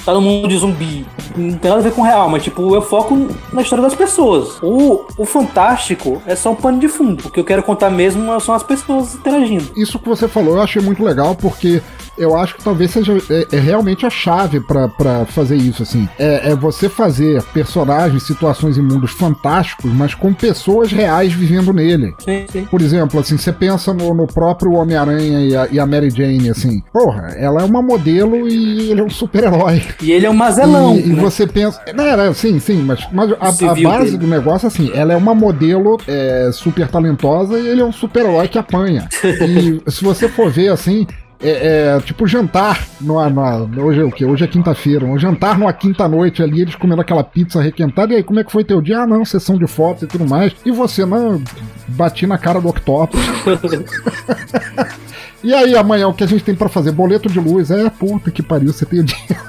tá 0.04 0.12
no 0.12 0.20
mundo 0.20 0.48
de 0.48 0.56
zumbi. 0.56 1.06
Não 1.36 1.58
tem 1.58 1.70
nada 1.70 1.80
a 1.80 1.84
ver 1.84 1.92
com 1.92 2.02
real, 2.02 2.28
mas 2.28 2.42
tipo, 2.42 2.74
eu 2.74 2.82
foco 2.82 3.28
na 3.52 3.62
história 3.62 3.82
das 3.82 3.94
pessoas. 3.94 4.58
O, 4.62 5.04
o 5.16 5.24
fantástico 5.24 6.22
é 6.26 6.34
só 6.36 6.52
um 6.52 6.56
pano 6.56 6.78
de 6.78 6.88
fundo. 6.88 7.26
O 7.26 7.30
que 7.30 7.40
eu 7.40 7.44
quero 7.44 7.62
contar 7.62 7.90
mesmo 7.90 8.40
são 8.40 8.54
as 8.54 8.62
pessoas 8.62 9.14
interagindo. 9.14 9.70
Isso 9.76 9.98
que 9.98 10.08
você 10.08 10.28
falou 10.28 10.56
eu 10.56 10.62
achei 10.62 10.80
muito 10.80 11.02
legal, 11.02 11.34
porque 11.34 11.82
eu 12.16 12.36
acho 12.36 12.56
que 12.56 12.64
talvez 12.64 12.90
seja 12.90 13.12
é, 13.30 13.56
é 13.56 13.58
realmente 13.58 14.06
a 14.06 14.10
chave 14.10 14.60
para 14.60 15.24
fazer 15.26 15.56
isso, 15.56 15.82
assim. 15.82 16.08
É, 16.18 16.50
é, 16.50 16.54
você 16.54 16.88
fazer 16.88 17.42
personagens, 17.52 18.22
situações 18.22 18.76
e 18.76 18.82
mundos 18.82 19.10
fantásticos, 19.10 19.92
mas 19.92 20.14
com 20.14 20.32
pessoas 20.32 20.92
reais 20.92 21.32
vivendo 21.32 21.72
nele. 21.72 22.14
Sim, 22.18 22.46
sim. 22.50 22.64
Por 22.64 22.80
exemplo, 22.80 23.20
assim, 23.20 23.36
você 23.36 23.52
pensa 23.52 23.92
no, 23.92 24.14
no 24.14 24.26
próprio 24.26 24.72
Homem-Aranha 24.72 25.40
e, 25.40 25.74
e, 25.74 25.80
a 25.80 25.86
Mary 25.86 26.10
Jane, 26.10 26.50
assim. 26.50 26.82
Porra, 26.92 27.34
ela 27.36 27.62
é 27.62 27.64
uma 27.64 27.82
modelo 27.82 28.48
e 28.48 28.90
ele 28.90 29.00
é 29.00 29.04
um 29.04 29.10
super-herói. 29.10 29.82
E 30.02 30.12
ele 30.12 30.26
é 30.26 30.30
um 30.30 30.34
mazelão. 30.34 30.96
E, 30.96 31.00
e 31.02 31.12
né? 31.12 31.22
você 31.22 31.46
pensa. 31.46 31.80
Não, 31.94 32.04
era, 32.04 32.32
sim, 32.34 32.58
sim, 32.58 32.82
mas, 32.82 33.06
mas 33.12 33.30
a, 33.32 33.34
a 33.70 33.74
base 33.74 34.04
dele. 34.04 34.18
do 34.18 34.26
negócio, 34.26 34.66
assim, 34.68 34.90
ela 34.94 35.12
é 35.12 35.16
uma 35.16 35.34
modelo 35.34 35.98
é, 36.06 36.50
super 36.52 36.88
talentosa 36.88 37.58
e 37.58 37.68
ele 37.68 37.80
é 37.80 37.84
um 37.84 37.92
super-herói 37.92 38.48
que 38.48 38.58
apanha. 38.58 39.08
e 39.24 39.82
se 39.90 40.04
você 40.04 40.28
for 40.28 40.50
ver 40.50 40.68
assim. 40.70 41.06
É, 41.42 41.96
é, 41.96 42.00
tipo 42.00 42.26
jantar 42.26 42.86
numa, 43.00 43.28
numa- 43.28 43.82
hoje 43.82 44.00
é 44.00 44.04
o 44.04 44.10
que? 44.10 44.24
Hoje 44.24 44.44
é 44.44 44.46
quinta-feira. 44.46 45.04
Um 45.04 45.18
jantar 45.18 45.58
numa 45.58 45.72
quinta-noite 45.74 46.42
ali, 46.42 46.62
eles 46.62 46.74
comendo 46.74 47.02
aquela 47.02 47.22
pizza 47.22 47.60
requentada. 47.60 48.14
E 48.14 48.16
aí, 48.16 48.22
como 48.22 48.40
é 48.40 48.44
que 48.44 48.52
foi 48.52 48.64
teu 48.64 48.80
dia? 48.80 49.00
Ah, 49.00 49.06
não, 49.06 49.24
sessão 49.26 49.58
de 49.58 49.66
fotos 49.66 50.04
e 50.04 50.06
tudo 50.06 50.26
mais. 50.26 50.54
E 50.64 50.70
você, 50.70 51.04
não, 51.04 51.42
bati 51.88 52.26
na 52.26 52.38
cara 52.38 52.60
do 52.60 52.68
Octopus. 52.68 53.20
E 55.44 55.52
aí, 55.52 55.76
amanhã, 55.76 56.08
o 56.08 56.14
que 56.14 56.24
a 56.24 56.26
gente 56.26 56.42
tem 56.42 56.54
pra 56.54 56.70
fazer? 56.70 56.90
Boleto 56.90 57.28
de 57.28 57.38
luz. 57.38 57.70
É, 57.70 57.90
puta 57.90 58.30
que 58.30 58.42
pariu, 58.42 58.72
você 58.72 58.86
tem 58.86 59.00
o 59.00 59.04
dinheiro. 59.04 59.44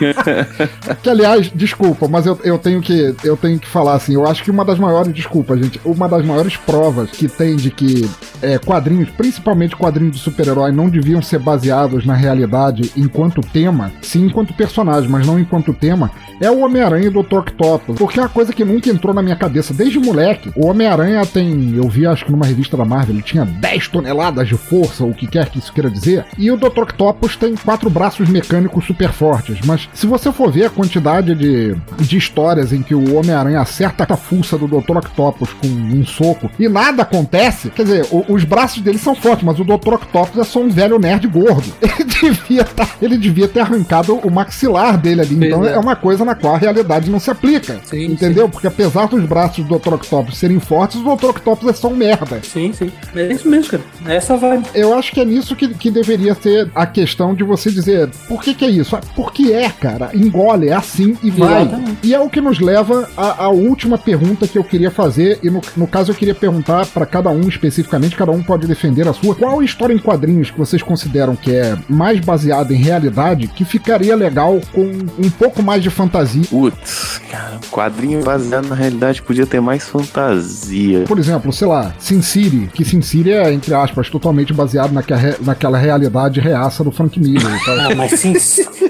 que, 1.02 1.10
aliás, 1.10 1.52
desculpa, 1.54 2.08
mas 2.08 2.24
eu, 2.24 2.40
eu, 2.42 2.58
tenho 2.58 2.80
que, 2.80 3.14
eu 3.22 3.36
tenho 3.36 3.58
que 3.58 3.68
falar 3.68 3.96
assim. 3.96 4.14
Eu 4.14 4.26
acho 4.26 4.42
que 4.42 4.50
uma 4.50 4.64
das 4.64 4.78
maiores, 4.78 5.12
desculpa, 5.12 5.58
gente, 5.58 5.78
uma 5.84 6.08
das 6.08 6.24
maiores 6.24 6.56
provas 6.56 7.10
que 7.10 7.28
tem 7.28 7.56
de 7.56 7.70
que 7.70 8.08
é, 8.40 8.56
quadrinhos, 8.56 9.10
principalmente 9.10 9.76
quadrinhos 9.76 10.16
de 10.16 10.22
super-herói, 10.22 10.72
não 10.72 10.88
deviam 10.88 11.20
ser 11.20 11.38
baseados 11.38 12.06
na 12.06 12.14
realidade 12.14 12.90
enquanto 12.96 13.42
tema, 13.42 13.92
sim 14.00 14.24
enquanto 14.24 14.54
personagem, 14.54 15.10
mas 15.10 15.26
não 15.26 15.38
enquanto 15.38 15.74
tema, 15.74 16.10
é 16.40 16.50
o 16.50 16.60
Homem-Aranha 16.60 17.04
e 17.04 17.08
o 17.08 17.22
Dr. 17.22 17.40
Octopus. 17.40 17.98
Porque 17.98 18.18
é 18.18 18.22
uma 18.22 18.28
coisa 18.30 18.52
que 18.52 18.64
nunca 18.64 18.88
entrou 18.88 19.12
na 19.12 19.22
minha 19.22 19.36
cabeça 19.36 19.74
desde 19.74 19.98
moleque. 19.98 20.50
O 20.56 20.66
Homem-Aranha 20.66 21.26
tem, 21.26 21.76
eu 21.76 21.86
vi 21.88 22.06
acho 22.06 22.24
que 22.24 22.32
numa 22.32 22.46
revista 22.46 22.76
da 22.76 22.84
Marvel, 22.84 23.14
ele 23.14 23.22
tinha 23.22 23.44
10 23.44 23.88
toneladas 23.88 24.48
de 24.48 24.56
força, 24.56 25.04
o 25.10 25.14
que 25.14 25.26
quer 25.26 25.48
que 25.48 25.58
isso 25.58 25.72
queira 25.72 25.90
dizer. 25.90 26.24
E 26.38 26.50
o 26.50 26.56
Dr. 26.56 26.80
Octopus 26.82 27.36
tem 27.36 27.54
quatro 27.54 27.88
braços 27.90 28.28
mecânicos 28.28 28.84
super 28.86 29.10
fortes. 29.12 29.58
Mas 29.64 29.88
se 29.94 30.06
você 30.06 30.32
for 30.32 30.50
ver 30.50 30.66
a 30.66 30.70
quantidade 30.70 31.34
de, 31.34 31.74
de 31.98 32.16
histórias 32.16 32.72
em 32.72 32.82
que 32.82 32.94
o 32.94 33.16
Homem-Aranha 33.16 33.60
acerta 33.60 34.06
a 34.08 34.16
fuça 34.16 34.56
do 34.58 34.66
Dr. 34.66 34.96
Octopus 34.98 35.52
com 35.54 35.66
um 35.68 36.04
soco 36.04 36.50
e 36.58 36.68
nada 36.68 37.02
acontece, 37.02 37.70
quer 37.70 37.82
dizer, 37.84 38.06
o- 38.10 38.24
os 38.28 38.44
braços 38.44 38.80
dele 38.82 38.98
são 38.98 39.14
fortes, 39.14 39.44
mas 39.44 39.58
o 39.60 39.64
Dr. 39.64 39.94
Octopus 39.94 40.38
é 40.38 40.44
só 40.44 40.60
um 40.60 40.68
velho 40.68 40.98
nerd 40.98 41.26
gordo. 41.28 41.64
Ele 42.20 42.34
devia, 42.34 42.64
tá, 42.64 42.86
ele 43.00 43.16
devia 43.16 43.48
ter 43.48 43.60
arrancado 43.60 44.14
o 44.14 44.30
maxilar 44.30 44.98
dele 44.98 45.22
ali. 45.22 45.46
Então 45.46 45.64
é. 45.64 45.72
é 45.72 45.78
uma 45.78 45.96
coisa 45.96 46.22
na 46.22 46.34
qual 46.34 46.54
a 46.54 46.58
realidade 46.58 47.10
não 47.10 47.18
se 47.18 47.30
aplica. 47.30 47.80
Sim, 47.84 48.04
entendeu? 48.12 48.46
Porque 48.46 48.66
apesar 48.66 49.06
dos 49.08 49.24
braços 49.24 49.64
do 49.64 49.78
Dr. 49.78 49.94
Octopus 49.94 50.36
serem 50.36 50.60
fortes, 50.60 51.00
o 51.00 51.16
Dr. 51.16 51.30
Octopus 51.30 51.68
é 51.70 51.72
só 51.72 51.88
um 51.88 51.96
merda. 51.96 52.38
Sim, 52.42 52.74
sim. 52.74 52.92
É 53.16 53.32
isso 53.32 53.48
mesmo, 53.48 53.70
cara. 53.70 53.82
Essa 54.06 54.36
vai. 54.36 54.62
Eu 54.74 54.92
acho 55.00 55.12
que 55.12 55.20
é 55.20 55.24
nisso 55.24 55.56
que, 55.56 55.66
que 55.74 55.90
deveria 55.90 56.34
ser 56.34 56.70
a 56.74 56.86
questão 56.86 57.34
de 57.34 57.42
você 57.42 57.70
dizer 57.70 58.08
por 58.28 58.42
que, 58.42 58.54
que 58.54 58.64
é 58.64 58.70
isso? 58.70 58.94
Ah, 58.94 59.00
Porque 59.16 59.52
é, 59.52 59.68
cara. 59.68 60.10
Engole, 60.14 60.68
é 60.68 60.72
assim 60.72 61.16
e 61.22 61.30
vai. 61.30 61.62
Exatamente. 61.62 62.06
E 62.06 62.14
é 62.14 62.20
o 62.20 62.28
que 62.28 62.40
nos 62.40 62.60
leva 62.60 63.08
à, 63.16 63.44
à 63.44 63.48
última 63.48 63.98
pergunta 63.98 64.46
que 64.46 64.58
eu 64.58 64.64
queria 64.64 64.90
fazer. 64.90 65.38
E 65.42 65.50
no, 65.50 65.60
no 65.76 65.86
caso 65.86 66.12
eu 66.12 66.14
queria 66.14 66.34
perguntar 66.34 66.86
para 66.86 67.06
cada 67.06 67.30
um 67.30 67.48
especificamente, 67.48 68.16
cada 68.16 68.30
um 68.30 68.42
pode 68.42 68.66
defender 68.66 69.08
a 69.08 69.12
sua. 69.12 69.34
Qual 69.34 69.62
história 69.62 69.94
em 69.94 69.98
quadrinhos 69.98 70.50
que 70.50 70.58
vocês 70.58 70.82
consideram 70.82 71.34
que 71.34 71.52
é 71.52 71.76
mais 71.88 72.20
baseada 72.20 72.72
em 72.72 72.76
realidade 72.76 73.48
que 73.48 73.64
ficaria 73.64 74.14
legal 74.14 74.60
com 74.72 74.82
um 74.82 75.30
pouco 75.30 75.62
mais 75.62 75.82
de 75.82 75.90
fantasia? 75.90 76.44
Putz, 76.48 77.20
cara, 77.30 77.58
quadrinho 77.70 78.22
baseado 78.22 78.68
na 78.68 78.74
realidade 78.74 79.22
podia 79.22 79.46
ter 79.46 79.60
mais 79.60 79.84
fantasia. 79.84 81.04
Por 81.06 81.18
exemplo, 81.18 81.52
sei 81.52 81.66
lá, 81.66 81.94
Sin 81.98 82.22
City, 82.22 82.68
que 82.72 82.84
Sin 82.84 83.02
City 83.02 83.32
é, 83.32 83.52
entre 83.52 83.74
aspas, 83.74 84.08
totalmente 84.08 84.52
baseado 84.52 84.79
naquela, 84.88 85.36
naquela 85.40 85.78
realidade 85.78 86.40
reaça 86.40 86.82
do 86.84 86.90
Frank 86.90 87.18
Miller. 87.18 87.54
e 87.54 87.64
tal. 87.64 87.78
Ah, 87.80 87.94
mas 87.96 88.12
Sin, 88.18 88.34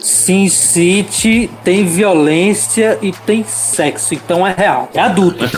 Sin 0.01 0.49
City 0.49 1.51
tem 1.65 1.85
violência 1.85 2.99
e 3.03 3.13
tem 3.13 3.45
sexo, 3.45 4.15
então 4.15 4.47
é 4.47 4.55
real. 4.57 4.89
É 4.95 5.01
adulto. 5.01 5.45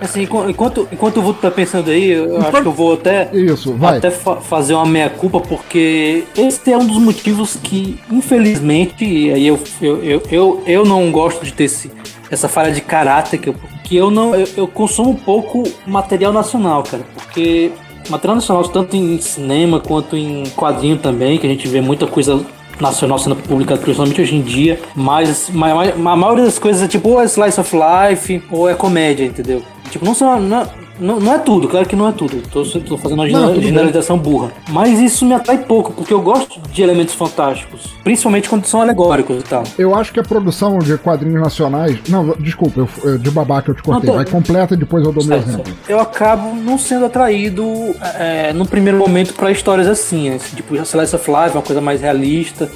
Assim, 0.00 0.22
enqu- 0.22 0.48
enquanto, 0.50 0.88
enquanto 0.90 1.18
o 1.18 1.22
Vulto 1.22 1.40
tá 1.40 1.50
pensando 1.50 1.88
aí, 1.88 2.10
eu 2.10 2.36
acho 2.40 2.50
que 2.60 2.66
eu 2.66 2.72
vou 2.72 2.94
até, 2.94 3.30
Isso, 3.32 3.72
vai. 3.74 3.98
até 3.98 4.10
fa- 4.10 4.40
fazer 4.40 4.74
uma 4.74 4.84
meia-culpa, 4.84 5.38
porque 5.40 6.24
esse 6.36 6.72
é 6.72 6.76
um 6.76 6.84
dos 6.84 6.98
motivos 6.98 7.54
que, 7.62 8.00
infelizmente, 8.10 9.04
e 9.04 9.32
aí 9.32 9.46
eu, 9.46 9.60
eu, 9.80 10.02
eu, 10.02 10.22
eu, 10.28 10.62
eu 10.66 10.84
não 10.84 11.12
gosto 11.12 11.44
de 11.44 11.52
ter 11.52 11.64
esse, 11.64 11.88
essa 12.32 12.48
falha 12.48 12.72
de 12.72 12.80
caráter, 12.80 13.38
que 13.38 13.50
eu, 13.50 13.54
que 13.84 13.96
eu 13.96 14.10
não. 14.10 14.34
Eu, 14.34 14.48
eu 14.56 14.66
consumo 14.66 15.14
pouco 15.14 15.62
material 15.86 16.32
nacional, 16.32 16.82
cara, 16.82 17.04
porque 17.14 17.70
material 18.08 18.36
nacional, 18.36 18.64
tanto 18.68 18.96
em 18.96 19.20
cinema 19.20 19.80
quanto 19.80 20.16
em 20.16 20.44
quadrinho 20.56 20.96
também, 20.98 21.38
que 21.38 21.46
a 21.46 21.50
gente 21.50 21.66
vê 21.68 21.80
muita 21.80 22.06
coisa 22.06 22.40
nacional 22.80 23.18
sendo 23.18 23.36
publicada, 23.36 23.80
principalmente 23.80 24.20
hoje 24.20 24.34
em 24.34 24.40
dia, 24.42 24.80
mas 24.94 25.48
ma- 25.50 25.74
ma- 25.96 26.12
a 26.12 26.16
maioria 26.16 26.44
das 26.44 26.58
coisas 26.58 26.82
é 26.82 26.88
tipo 26.88 27.10
ou 27.10 27.20
é 27.20 27.24
slice 27.26 27.60
of 27.60 27.74
life 27.76 28.42
ou 28.50 28.68
é 28.68 28.74
comédia, 28.74 29.24
entendeu? 29.24 29.62
Tipo, 29.90 30.04
não 30.04 30.14
são. 30.14 30.40
Não, 30.40 30.66
não, 30.98 31.18
não 31.18 31.32
é 31.34 31.38
tudo, 31.38 31.68
claro 31.68 31.86
que 31.86 31.96
não 31.96 32.08
é 32.08 32.12
tudo. 32.12 32.42
Tô, 32.50 32.62
tô 32.64 32.96
fazendo 32.98 33.18
uma 33.20 33.26
Não, 33.28 33.48
tudo 33.48 33.52
bem. 33.54 33.62
generalização 33.68 34.18
burra. 34.18 34.52
Mas 34.70 34.98
isso 35.00 35.24
me 35.24 35.34
atrai 35.34 35.58
pouco, 35.58 35.92
porque 35.92 36.12
eu 36.12 36.20
gosto 36.20 36.60
de 36.70 36.82
elementos 36.82 37.14
fantásticos. 37.14 37.94
Principalmente 38.04 38.48
quando 38.48 38.64
são 38.66 38.80
alegóricos 38.82 39.38
e 39.40 39.42
tal. 39.42 39.64
Eu 39.78 39.94
acho 39.94 40.12
que 40.12 40.20
a 40.20 40.22
produção 40.22 40.78
de 40.78 40.96
quadrinhos 40.98 41.40
nacionais. 41.40 41.98
Não, 42.08 42.34
desculpa, 42.38 42.80
eu, 42.80 42.88
eu- 43.04 43.18
de 43.18 43.30
babaca 43.30 43.70
eu 43.70 43.74
te 43.74 43.82
cortei. 43.82 44.06
Não, 44.08 44.12
tô- 44.18 44.22
Vai 44.22 44.30
completa 44.30 44.74
e 44.74 44.76
depois 44.76 45.04
eu 45.04 45.12
dou 45.12 45.24
meu 45.24 45.38
exemplo. 45.38 45.72
Eu 45.88 45.98
acabo 46.00 46.54
não 46.54 46.76
sendo 46.78 47.06
atraído 47.06 47.64
é, 48.18 48.52
no 48.52 48.66
primeiro 48.66 48.98
momento 48.98 49.34
pra 49.34 49.50
histórias 49.50 49.86
assim, 49.88 50.28
assim, 50.30 50.54
tipo 50.56 50.74
Slice 50.76 51.14
of 51.16 51.30
Life, 51.30 51.56
uma 51.56 51.62
coisa 51.62 51.80
mais 51.80 52.00
realista. 52.00 52.70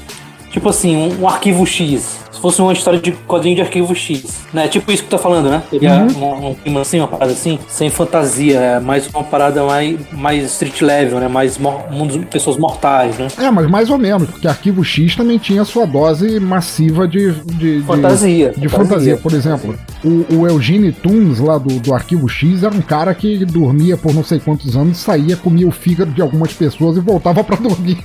Tipo 0.51 0.69
assim, 0.71 0.97
um, 0.97 1.23
um 1.23 1.29
arquivo 1.29 1.67
X. 1.67 2.25
Se 2.33 2.41
fosse 2.43 2.61
uma 2.61 2.73
história 2.75 3.01
de 3.01 3.13
quadrinho 3.13 3.57
de 3.57 3.63
arquivo 3.63 3.95
X, 3.95 4.43
né? 4.53 4.69
Tipo 4.69 4.93
isso 4.93 5.03
que 5.03 5.09
tu 5.09 5.13
tá 5.13 5.19
falando, 5.19 5.49
né? 5.49 5.63
Seria 5.71 5.95
um, 5.95 6.51
um 6.51 6.55
clima 6.55 6.83
assim, 6.83 6.99
uma 6.99 7.09
parada 7.09 7.33
assim, 7.33 7.59
sem 7.67 7.89
fantasia, 7.89 8.59
é 8.61 8.79
mais 8.81 9.09
uma 9.09 9.25
parada 9.25 9.63
mais, 9.65 9.99
mais 10.13 10.45
street 10.53 10.83
level, 10.83 11.19
né? 11.19 11.29
Mais 11.29 11.57
mor- 11.57 11.91
mundo 11.91 12.13
de 12.19 12.27
pessoas 12.27 12.59
mortais, 12.59 13.17
né? 13.17 13.29
É, 13.39 13.51
mas 13.51 13.67
mais 13.71 13.89
ou 13.89 13.97
menos, 13.97 14.29
porque 14.29 14.47
Arquivo 14.47 14.85
X 14.85 15.17
também 15.17 15.39
tinha 15.39 15.65
sua 15.65 15.87
dose 15.87 16.39
massiva 16.39 17.09
de. 17.09 17.33
de, 17.33 17.81
de- 17.81 17.87
Fantasia, 17.87 18.51
De, 18.55 18.69
fantasia. 18.69 19.17
fantasia. 19.17 19.17
Por 19.17 19.33
exemplo, 19.33 19.75
o, 20.05 20.37
o 20.43 20.47
Eugene 20.47 20.93
Toons, 20.93 21.41
lá 21.41 21.57
do, 21.57 21.81
do 21.81 21.95
Arquivo 21.95 22.29
X, 22.29 22.63
era 22.63 22.75
um 22.75 22.83
cara 22.83 23.15
que 23.15 23.47
dormia 23.47 23.97
por 23.97 24.13
não 24.15 24.23
sei 24.23 24.39
quantos 24.41 24.77
anos, 24.77 24.99
saía, 24.99 25.37
comia 25.39 25.67
o 25.67 25.71
fígado 25.73 26.11
de 26.11 26.21
algumas 26.21 26.53
pessoas 26.53 26.99
e 26.99 27.01
voltava 27.01 27.43
pra 27.43 27.57
dormir. 27.57 27.97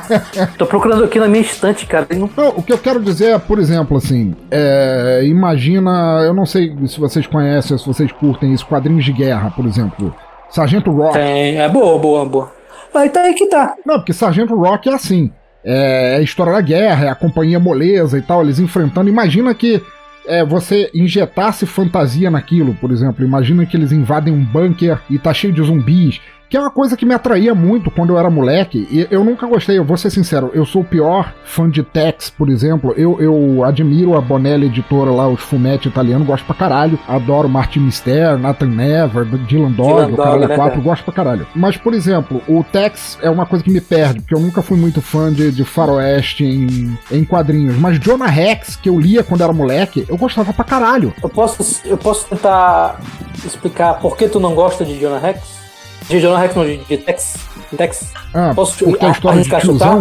Tô 0.58 0.66
procurando 0.66 1.04
aqui 1.04 1.18
na 1.18 1.28
minha 1.28 1.42
estante, 1.42 1.79
cara. 1.86 2.06
não- 2.16 2.30
Não, 2.36 2.48
o 2.50 2.62
que 2.62 2.72
eu 2.72 2.78
quero 2.78 3.00
dizer 3.00 3.30
é, 3.34 3.38
por 3.38 3.58
exemplo, 3.58 3.96
assim, 3.96 4.34
é, 4.50 5.22
imagina, 5.24 6.22
eu 6.24 6.32
não 6.34 6.46
sei 6.46 6.74
se 6.86 6.98
vocês 6.98 7.26
conhecem, 7.26 7.76
se 7.76 7.86
vocês 7.86 8.10
curtem 8.12 8.52
isso, 8.52 8.66
quadrinhos 8.66 9.04
de 9.04 9.12
guerra, 9.12 9.50
por 9.50 9.64
exemplo. 9.66 10.14
Sargento 10.50 10.90
Rock. 10.90 11.14
Tem, 11.14 11.58
é 11.60 11.68
boa, 11.68 11.98
boa, 11.98 12.24
boa. 12.24 12.52
Aí 12.94 13.08
tá 13.08 13.22
aí 13.22 13.34
que 13.34 13.46
tá. 13.46 13.74
Não, 13.86 13.96
porque 13.96 14.12
Sargento 14.12 14.54
Rock 14.56 14.88
é 14.88 14.94
assim. 14.94 15.30
É, 15.64 16.14
é 16.14 16.16
a 16.16 16.20
história 16.22 16.52
da 16.52 16.60
guerra, 16.60 17.06
é 17.06 17.08
a 17.08 17.14
companhia 17.14 17.60
moleza 17.60 18.18
e 18.18 18.22
tal, 18.22 18.42
eles 18.42 18.58
enfrentando. 18.58 19.08
Imagina 19.08 19.54
que 19.54 19.80
é, 20.26 20.44
você 20.44 20.90
injetasse 20.94 21.66
fantasia 21.66 22.30
naquilo, 22.30 22.74
por 22.80 22.90
exemplo. 22.90 23.24
Imagina 23.24 23.64
que 23.64 23.76
eles 23.76 23.92
invadem 23.92 24.32
um 24.34 24.44
bunker 24.44 24.98
e 25.08 25.18
tá 25.18 25.32
cheio 25.32 25.52
de 25.52 25.62
zumbis. 25.62 26.20
Que 26.50 26.56
é 26.56 26.60
uma 26.60 26.70
coisa 26.70 26.96
que 26.96 27.06
me 27.06 27.14
atraía 27.14 27.54
muito 27.54 27.92
quando 27.92 28.10
eu 28.10 28.18
era 28.18 28.28
moleque. 28.28 28.88
E 28.90 29.06
eu 29.08 29.22
nunca 29.22 29.46
gostei, 29.46 29.78
eu 29.78 29.84
vou 29.84 29.96
ser 29.96 30.10
sincero, 30.10 30.50
eu 30.52 30.66
sou 30.66 30.82
o 30.82 30.84
pior 30.84 31.32
fã 31.44 31.70
de 31.70 31.84
Tex, 31.84 32.28
por 32.28 32.50
exemplo. 32.50 32.92
Eu, 32.96 33.20
eu 33.20 33.62
admiro 33.62 34.16
a 34.16 34.20
Bonelli 34.20 34.66
editora 34.66 35.12
lá, 35.12 35.28
os 35.28 35.40
fumetti 35.40 35.86
italianos, 35.86 36.26
gosto 36.26 36.44
pra 36.44 36.56
caralho. 36.56 36.98
Adoro 37.06 37.48
Martin 37.48 37.78
Mister, 37.78 38.36
Nathan 38.36 38.66
Never, 38.66 39.24
Dylan 39.24 39.70
Dog, 39.70 40.12
o 40.12 40.16
Caralho 40.16 40.48
né, 40.48 40.56
4, 40.56 40.56
cara? 40.56 40.80
gosto 40.80 41.04
pra 41.04 41.14
caralho. 41.14 41.46
Mas, 41.54 41.76
por 41.76 41.94
exemplo, 41.94 42.42
o 42.48 42.64
Tex 42.64 43.16
é 43.22 43.30
uma 43.30 43.46
coisa 43.46 43.64
que 43.64 43.70
me 43.70 43.80
perde, 43.80 44.20
porque 44.20 44.34
eu 44.34 44.40
nunca 44.40 44.60
fui 44.60 44.76
muito 44.76 45.00
fã 45.00 45.32
de, 45.32 45.52
de 45.52 45.64
faroeste 45.64 46.44
em, 46.44 46.98
em 47.12 47.24
quadrinhos. 47.24 47.78
Mas 47.78 48.00
Jonah 48.00 48.26
Rex, 48.26 48.74
que 48.74 48.88
eu 48.88 48.98
lia 48.98 49.22
quando 49.22 49.44
era 49.44 49.52
moleque, 49.52 50.04
eu 50.08 50.16
gostava 50.16 50.52
pra 50.52 50.64
caralho. 50.64 51.14
Eu 51.22 51.28
posso, 51.28 51.80
eu 51.86 51.96
posso 51.96 52.26
tentar 52.26 53.00
explicar 53.44 54.00
por 54.00 54.16
que 54.16 54.28
tu 54.28 54.40
não 54.40 54.52
gosta 54.52 54.84
de 54.84 54.98
Jonah 54.98 55.20
Rex? 55.20 55.60
De 56.10 56.20
Jonah 56.20 56.38
Rex, 56.40 56.54
não, 56.56 56.64
de, 56.64 56.76
de 56.78 56.96
Tex. 56.98 57.34
Tex. 57.76 58.08
Ah, 58.34 58.52
Posso 58.54 58.84
a 59.00 59.10
história 59.10 59.36
arriscar 59.38 59.60
chutar? 59.60 59.94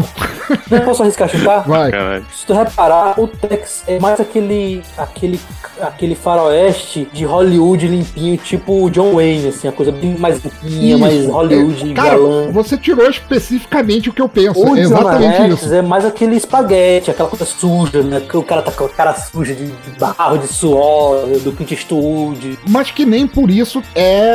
Não 0.72 0.80
posso 0.82 1.04
arriscar 1.04 1.30
chutar? 1.30 1.68
Vai. 1.68 1.92
Caralho. 1.92 2.26
Se 2.36 2.46
tu 2.48 2.54
reparar, 2.54 3.20
o 3.20 3.28
Tex 3.28 3.84
é 3.88 4.00
mais 4.00 4.20
aquele, 4.20 4.82
aquele, 4.98 5.40
aquele 5.80 6.16
faroeste 6.16 7.08
de 7.14 7.26
Hollywood 7.26 7.88
limpinho, 7.88 8.38
tipo 8.38 8.86
o 8.86 8.90
John 8.90 9.14
Wayne, 9.14 9.50
assim, 9.50 9.68
a 9.68 9.72
coisa 9.72 9.92
bem 9.92 10.16
mais 10.18 10.44
limpinha, 10.44 10.98
mais 10.98 11.14
Isso. 11.14 11.32
Hollywood, 11.32 11.92
É, 11.92 11.94
Cara, 11.94 12.10
galã. 12.18 12.52
você 12.52 12.76
tirou 12.76 13.08
especificamente 13.08 14.10
o 14.10 14.14
que 14.14 14.22
eu 14.22 14.28
penso. 14.30 14.60
O 14.60 14.76
É 14.76 14.82
Jonah 14.84 15.00
exatamente 15.02 15.42
Rex 15.42 15.62
isso. 15.64 15.74
é 15.74 15.82
mais 15.84 16.06
aquele 16.06 16.36
espaguete, 16.38 17.12
aquela 17.12 17.30
coisa 17.30 17.46
suja, 17.46 18.02
né? 18.02 18.20
Que 18.20 18.36
o 18.36 18.42
cara 18.44 18.64
tá 18.64 18.72
com 18.72 18.86
a 18.86 18.90
cara 18.90 19.14
suja 19.14 19.54
de, 19.54 19.66
de 19.68 19.92
barro, 20.00 20.40
de 20.40 20.48
suor, 20.48 21.28
do 21.44 21.52
Clint 21.52 21.72
Eastwood. 21.72 22.58
Mas 22.68 22.90
que 22.90 23.06
nem 23.06 23.28
por 23.28 23.52
isso 23.52 23.84
é 23.94 24.34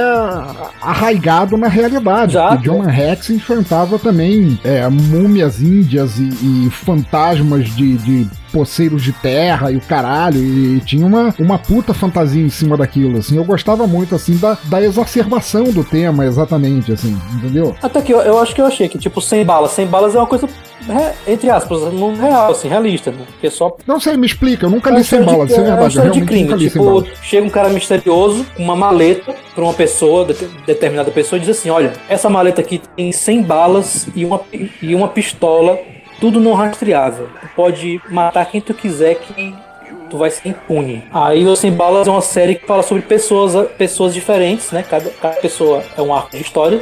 arraigado 0.80 1.58
na 1.64 1.68
realidade. 1.68 2.32
Exato. 2.32 2.56
O 2.56 2.62
John 2.62 2.82
Rex 2.82 3.30
enfrentava 3.30 3.98
também 3.98 4.58
é, 4.62 4.86
múmias 4.88 5.60
índias 5.60 6.18
e, 6.18 6.28
e 6.66 6.70
fantasmas 6.70 7.68
de, 7.68 7.96
de 7.96 8.28
poceiros 8.54 9.02
de 9.02 9.12
terra 9.12 9.72
e 9.72 9.76
o 9.76 9.80
caralho, 9.80 10.38
e, 10.38 10.80
tinha 10.86 11.04
uma, 11.04 11.34
uma 11.40 11.58
puta 11.58 11.92
fantasia 11.92 12.40
em 12.40 12.48
cima 12.48 12.76
daquilo, 12.76 13.18
assim. 13.18 13.36
Eu 13.36 13.42
gostava 13.44 13.84
muito, 13.84 14.14
assim, 14.14 14.36
da, 14.36 14.56
da 14.66 14.80
exacerbação 14.80 15.64
do 15.64 15.82
tema, 15.82 16.24
exatamente, 16.24 16.92
assim, 16.92 17.18
entendeu? 17.34 17.74
Até 17.82 18.00
que 18.00 18.12
eu, 18.14 18.20
eu 18.20 18.38
acho 18.38 18.54
que 18.54 18.60
eu 18.60 18.66
achei 18.66 18.88
que, 18.88 18.96
tipo, 18.96 19.20
sem 19.20 19.44
balas. 19.44 19.72
Sem 19.72 19.86
balas 19.88 20.14
é 20.14 20.18
uma 20.18 20.26
coisa, 20.28 20.48
re- 20.86 21.32
entre 21.32 21.50
aspas, 21.50 21.92
não 21.92 22.14
real, 22.14 22.52
assim, 22.52 22.68
realista, 22.68 23.10
né? 23.10 23.18
Porque 23.26 23.48
é 23.48 23.50
só 23.50 23.76
Não 23.86 23.98
sei, 23.98 24.16
me 24.16 24.26
explica, 24.26 24.66
eu 24.66 24.70
nunca 24.70 24.90
É 24.90 24.94
li 24.96 25.02
sem 25.04 25.22
balas, 25.24 25.50
isso 25.50 25.58
é 25.60 25.62
é 25.64 25.66
verdade, 25.66 25.82
eu 25.82 25.88
história 25.88 26.10
de 26.12 26.20
crime. 26.24 26.56
Tipo, 26.58 27.04
chega 27.22 27.44
um 27.46 27.50
cara 27.50 27.68
misterioso 27.70 28.46
com 28.56 28.62
uma 28.62 28.76
maleta 28.76 29.34
pra 29.54 29.64
uma 29.64 29.74
pessoa, 29.74 30.24
de- 30.26 30.34
determinada 30.64 31.10
pessoa, 31.10 31.38
e 31.38 31.40
diz 31.40 31.48
assim: 31.50 31.70
Olha, 31.70 31.92
essa 32.08 32.30
maleta 32.30 32.60
aqui 32.60 32.80
tem 32.96 33.10
100 33.10 33.42
balas 33.42 34.06
e 34.14 34.24
uma, 34.24 34.40
e 34.80 34.94
uma 34.94 35.08
pistola, 35.08 35.76
tudo 36.24 36.40
não 36.40 36.54
rastreável. 36.54 37.28
Tu 37.38 37.48
pode 37.54 38.00
matar 38.08 38.46
quem 38.46 38.58
tu 38.58 38.72
quiser 38.72 39.16
que 39.16 39.54
tu 40.08 40.16
vai 40.16 40.30
ser 40.30 40.48
impune. 40.48 41.04
Aí 41.12 41.46
o 41.46 41.54
Sem 41.54 41.70
Balas 41.70 42.08
é 42.08 42.10
uma 42.10 42.22
série 42.22 42.54
que 42.54 42.66
fala 42.66 42.82
sobre 42.82 43.02
pessoas, 43.02 43.68
pessoas 43.72 44.14
diferentes, 44.14 44.70
né? 44.70 44.82
Cada, 44.82 45.10
cada 45.10 45.36
pessoa 45.36 45.84
é 45.94 46.00
um 46.00 46.14
arco 46.14 46.30
de 46.30 46.40
história 46.40 46.80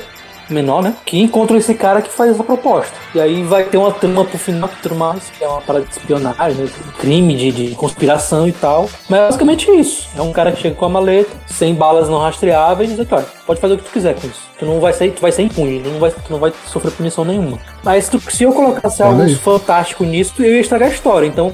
menor, 0.53 0.83
né? 0.83 0.95
Que 1.05 1.21
encontram 1.21 1.57
esse 1.57 1.75
cara 1.75 2.01
que 2.03 2.11
faz 2.11 2.31
essa 2.31 2.45
proposta. 2.45 2.93
E 3.15 3.21
aí 3.21 3.43
vai 3.43 3.65
ter 3.65 3.77
uma 3.77 3.91
trama 3.93 4.25
pro 4.25 4.39
final 4.39 4.69
que 4.69 4.83
trama 4.83 5.17
que 5.39 5.45
é 5.45 5.49
uma 5.49 5.61
parada 5.61 5.85
de 5.85 5.91
espionagem, 5.93 6.65
né? 6.65 6.71
crime, 6.99 7.35
de, 7.37 7.51
de 7.53 7.75
conspiração 7.75 8.47
e 8.47 8.53
tal. 8.53 8.89
Mas 9.09 9.21
é 9.21 9.25
basicamente 9.27 9.71
isso. 9.71 10.09
É 10.17 10.23
um 10.23 10.33
cara 10.33 10.53
que 10.53 10.61
chega 10.63 10.75
com 10.75 10.85
a 10.85 10.89
maleta, 10.89 11.31
sem 11.47 11.75
balas 11.75 12.09
não 12.09 12.19
rastreáveis 12.19 12.91
e 12.91 12.93
diz 12.95 13.01
aqui, 13.01 13.15
olha, 13.15 13.27
pode 13.47 13.61
fazer 13.61 13.75
o 13.75 13.79
que 13.79 13.85
tu 13.85 13.91
quiser 13.93 14.15
com 14.15 14.27
isso. 14.27 14.41
Tu 14.59 14.65
não 14.67 14.79
vai 14.81 14.93
sair, 14.93 15.11
tu 15.11 15.21
vai 15.21 15.33
ser 15.33 15.43
impune, 15.43 15.81
não 15.81 15.99
vai, 15.99 16.11
tu 16.11 16.31
não 16.31 16.39
vai 16.39 16.53
sofrer 16.67 16.93
punição 16.93 17.25
nenhuma. 17.25 17.59
Mas 17.83 18.09
tu- 18.09 18.21
se 18.31 18.45
eu 18.45 18.53
colocasse 18.53 19.03
algo 19.03 19.29
fantástico 19.37 20.05
nisso, 20.05 20.35
eu 20.39 20.53
ia 20.55 20.61
estragar 20.61 20.89
a 20.89 20.93
história. 20.93 21.27
Então 21.27 21.51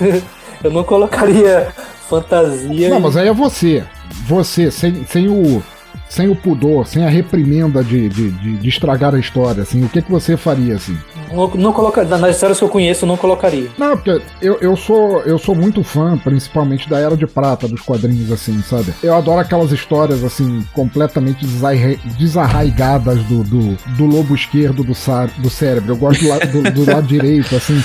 eu 0.64 0.70
não 0.70 0.82
colocaria 0.84 1.68
fantasia. 2.08 2.88
Não, 2.90 2.98
e- 2.98 3.00
mas 3.02 3.16
aí 3.16 3.28
é 3.28 3.32
você. 3.32 3.84
Você, 4.26 4.70
sem, 4.70 5.04
sem 5.06 5.28
o. 5.28 5.62
Sem 6.08 6.28
o 6.28 6.36
pudor, 6.36 6.86
sem 6.86 7.04
a 7.04 7.08
reprimenda 7.10 7.82
de, 7.82 8.08
de, 8.08 8.30
de, 8.30 8.56
de 8.58 8.68
estragar 8.68 9.14
a 9.14 9.18
história, 9.18 9.62
assim, 9.64 9.84
o 9.84 9.88
que, 9.88 10.00
que 10.00 10.10
você 10.10 10.36
faria, 10.36 10.76
assim? 10.76 10.96
Não, 11.32 11.48
não 11.48 11.72
coloca, 11.72 12.04
nas 12.04 12.36
histórias 12.36 12.58
que 12.58 12.64
eu 12.64 12.68
conheço, 12.68 13.04
eu 13.04 13.08
não 13.08 13.16
colocaria. 13.16 13.68
Não, 13.76 13.96
porque 13.96 14.22
eu, 14.40 14.56
eu, 14.60 14.76
sou, 14.76 15.20
eu 15.22 15.36
sou 15.38 15.54
muito 15.54 15.82
fã, 15.82 16.16
principalmente 16.16 16.88
da 16.88 16.98
Era 16.98 17.16
de 17.16 17.26
Prata 17.26 17.66
dos 17.66 17.80
quadrinhos, 17.80 18.30
assim, 18.30 18.62
sabe? 18.62 18.94
Eu 19.02 19.14
adoro 19.16 19.40
aquelas 19.40 19.72
histórias, 19.72 20.22
assim, 20.22 20.64
completamente 20.72 21.44
desarra- 21.44 21.96
desarraigadas 22.18 23.22
do, 23.24 23.42
do, 23.42 23.76
do 23.96 24.06
lobo 24.06 24.34
esquerdo 24.34 24.84
do, 24.84 24.92
do 25.38 25.50
cérebro. 25.50 25.92
Eu 25.92 25.96
gosto 25.96 26.20
do, 26.22 26.28
la- 26.28 26.38
do, 26.38 26.62
do 26.70 26.90
lado 26.90 27.06
direito, 27.08 27.54
assim. 27.56 27.82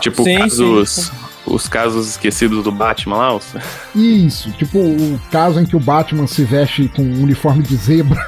Tipo, 0.00 0.24
Sim, 0.24 0.38
casos. 0.38 1.12
Os 1.46 1.66
casos 1.68 2.08
esquecidos 2.10 2.62
do 2.62 2.70
Batman 2.70 3.16
lá, 3.16 3.34
os- 3.34 3.54
Isso, 3.94 4.50
tipo 4.52 4.78
o 4.78 5.20
caso 5.32 5.58
em 5.60 5.64
que 5.64 5.74
o 5.74 5.80
Batman 5.80 6.26
se 6.26 6.44
veste 6.44 6.88
com 6.94 7.02
um 7.02 7.22
uniforme 7.22 7.62
de 7.62 7.76
zebra. 7.76 8.18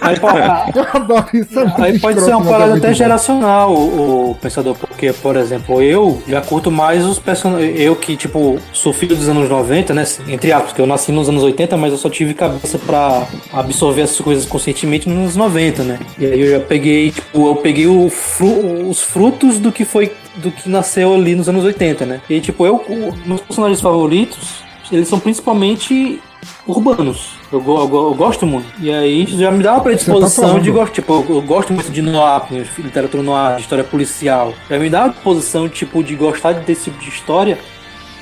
Aí, 0.00 0.18
pô, 0.18 0.26
Eu 0.78 0.86
adoro 0.92 1.26
isso. 1.32 1.58
É 1.58 1.82
Aí 1.82 1.98
pode 1.98 2.20
ser 2.20 2.34
uma 2.34 2.46
é 2.46 2.50
parada 2.50 2.76
até 2.76 2.92
geracional, 2.92 3.72
o, 3.74 4.30
o 4.30 4.34
pensador, 4.34 4.74
porque, 4.74 5.12
por 5.12 5.36
exemplo, 5.36 5.80
eu 5.80 6.22
já 6.28 6.40
curto 6.40 6.70
mais 6.70 7.04
os 7.04 7.18
personagens. 7.18 7.78
Eu 7.80 7.94
que, 7.96 8.16
tipo, 8.16 8.58
sou 8.72 8.92
filho 8.92 9.16
dos 9.16 9.28
anos 9.28 9.48
90, 9.48 9.94
né? 9.94 10.04
Entre 10.26 10.52
aspas, 10.52 10.70
porque 10.70 10.82
eu 10.82 10.86
nasci 10.86 11.12
nos 11.12 11.28
anos 11.28 11.42
80, 11.42 11.76
mas 11.76 11.92
eu 11.92 11.98
só 11.98 12.10
tive 12.10 12.34
cabeça 12.34 12.78
pra 12.78 13.26
absorver 13.52 14.02
essas 14.02 14.20
coisas 14.20 14.44
conscientemente 14.44 15.08
nos 15.08 15.18
anos 15.18 15.36
90, 15.36 15.82
né? 15.84 15.98
E 16.18 16.26
aí 16.26 16.40
eu 16.40 16.50
já 16.50 16.60
peguei, 16.60 17.10
tipo, 17.12 17.46
eu 17.48 17.56
peguei 17.56 17.86
o 17.86 18.10
fru- 18.10 18.88
os 18.88 19.00
frutos 19.00 19.58
do 19.58 19.70
que 19.72 19.84
foi. 19.84 20.12
Do 20.38 20.50
que 20.50 20.68
nasceu 20.68 21.14
ali 21.14 21.34
nos 21.34 21.48
anos 21.48 21.64
80, 21.64 22.06
né? 22.06 22.20
E 22.28 22.40
tipo, 22.40 22.64
eu, 22.64 22.82
meus 23.26 23.40
personagens 23.40 23.80
favoritos, 23.80 24.62
eles 24.90 25.08
são 25.08 25.20
principalmente 25.20 26.20
urbanos. 26.66 27.30
Eu, 27.52 27.62
eu 27.66 27.78
eu 27.78 28.14
gosto 28.14 28.46
muito. 28.46 28.66
E 28.80 28.92
aí 28.92 29.26
já 29.26 29.50
me 29.50 29.62
dá 29.62 29.74
uma 29.74 29.80
predisposição 29.80 30.48
falando. 30.48 30.62
de 30.62 30.70
gosto. 30.70 30.92
Tipo, 30.92 31.24
eu, 31.28 31.36
eu 31.36 31.42
gosto 31.42 31.72
muito 31.72 31.90
de 31.90 32.02
noir, 32.02 32.42
né, 32.50 32.66
literatura 32.78 33.22
noir, 33.22 33.56
de 33.56 33.62
história 33.62 33.84
policial. 33.84 34.54
Já 34.68 34.78
me 34.78 34.90
dá 34.90 35.04
uma 35.04 35.10
disposição, 35.10 35.68
tipo, 35.68 36.02
de 36.02 36.14
gostar 36.14 36.52
desse 36.52 36.84
tipo 36.84 36.98
de 36.98 37.08
história 37.08 37.58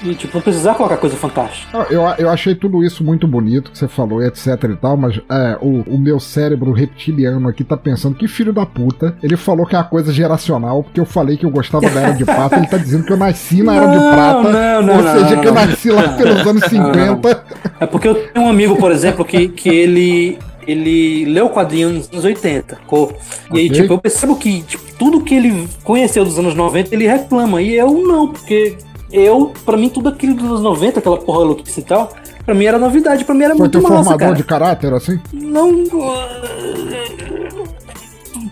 e, 0.03 0.15
tipo, 0.15 0.35
não 0.37 0.43
precisar 0.43 0.75
colocar 0.75 0.97
coisa 0.99 1.17
fantástica. 1.17 1.69
Ah, 1.79 1.87
Eu, 1.91 2.03
eu 2.19 2.31
achei 2.31 2.55
tudo 2.55 2.85
isso 2.85 3.03
muito 3.03 3.27
bonito 3.27 3.71
que 3.71 3.79
você 3.79 3.89
falou, 3.89 4.23
etc 4.23 4.47
e 4.65 4.77
tal, 4.77 4.97
mas 4.97 5.19
é, 5.31 5.57
o, 5.61 5.83
o 5.87 5.99
meu 5.99 6.21
cérebro 6.21 6.73
reptiliano 6.73 7.49
aqui 7.49 7.65
tá 7.65 7.77
pensando 7.77 8.15
que 8.15 8.29
filho 8.29 8.53
da 8.53 8.67
puta. 8.67 9.17
Ele 9.23 9.37
falou 9.37 9.65
que 9.67 9.75
é 9.75 9.79
uma 9.79 9.85
coisa 9.85 10.13
geracional, 10.13 10.83
porque 10.83 11.01
eu 11.01 11.07
falei 11.07 11.37
que 11.37 11.47
eu 11.47 11.51
gostava 11.51 11.89
da 11.89 12.01
Era 12.01 12.13
de 12.13 12.25
Prata, 12.25 12.57
ele 12.57 12.67
tá 12.67 12.77
dizendo 12.77 13.05
que 13.05 13.13
eu 13.13 13.17
nasci 13.17 13.63
na 13.63 13.75
Era 13.77 13.87
de 13.87 13.97
Não, 13.97 14.11
Prata. 14.13 14.43
não, 14.43 14.83
não, 14.83 14.97
ou 14.97 15.03
não, 15.03 15.13
seja, 15.15 15.35
não, 15.37 15.41
que 15.43 15.49
eu 15.49 15.55
nasci 15.55 15.91
lá 15.91 16.09
pelos 16.17 16.47
anos 16.47 16.65
50. 16.65 17.45
É 17.81 17.87
porque 17.87 18.09
eu 18.09 18.15
tenho 18.15 18.47
um 18.47 18.49
amigo, 18.51 18.77
por 18.77 18.93
exemplo, 18.93 19.25
que, 19.25 19.49
que 19.49 19.69
ele. 19.69 20.39
Ele 20.67 21.25
leu 21.27 21.49
quadrinhos 21.49 21.93
nos 21.93 22.13
anos 22.13 22.25
80. 22.25 22.79
co- 22.89 23.15
E 23.53 23.59
aí, 23.61 23.71
tipo, 23.71 23.93
eu 23.93 23.99
percebo 23.99 24.35
que 24.35 24.63
tipo, 24.63 24.83
tudo 24.99 25.21
que 25.21 25.33
ele 25.37 25.69
conheceu 25.85 26.25
dos 26.25 26.37
anos 26.41 26.57
90, 26.57 26.93
ele 26.93 27.07
reclama. 27.07 27.63
E 27.63 27.75
eu 27.77 27.93
não, 28.05 28.33
porque 28.33 28.77
eu, 29.13 29.53
pra 29.65 29.77
mim, 29.77 29.89
tudo 29.89 30.09
aquilo 30.09 30.35
dos 30.35 30.45
anos 30.47 30.63
90, 30.63 30.99
aquela 30.99 31.17
porra 31.19 31.39
louquice 31.45 31.81
e 31.81 31.83
tal, 31.85 32.11
pra 32.45 32.55
mim 32.55 32.65
era 32.65 32.79
novidade, 32.79 33.25
pra 33.25 33.35
mim 33.35 33.45
era 33.45 33.55
Foi 33.55 33.61
muito 33.61 33.73
teu 33.73 33.83
massa, 33.83 33.95
formador 33.97 34.19
cara. 34.19 34.35
de 34.35 34.45
caráter, 34.45 34.93
assim? 34.93 35.21
Não. 35.33 35.87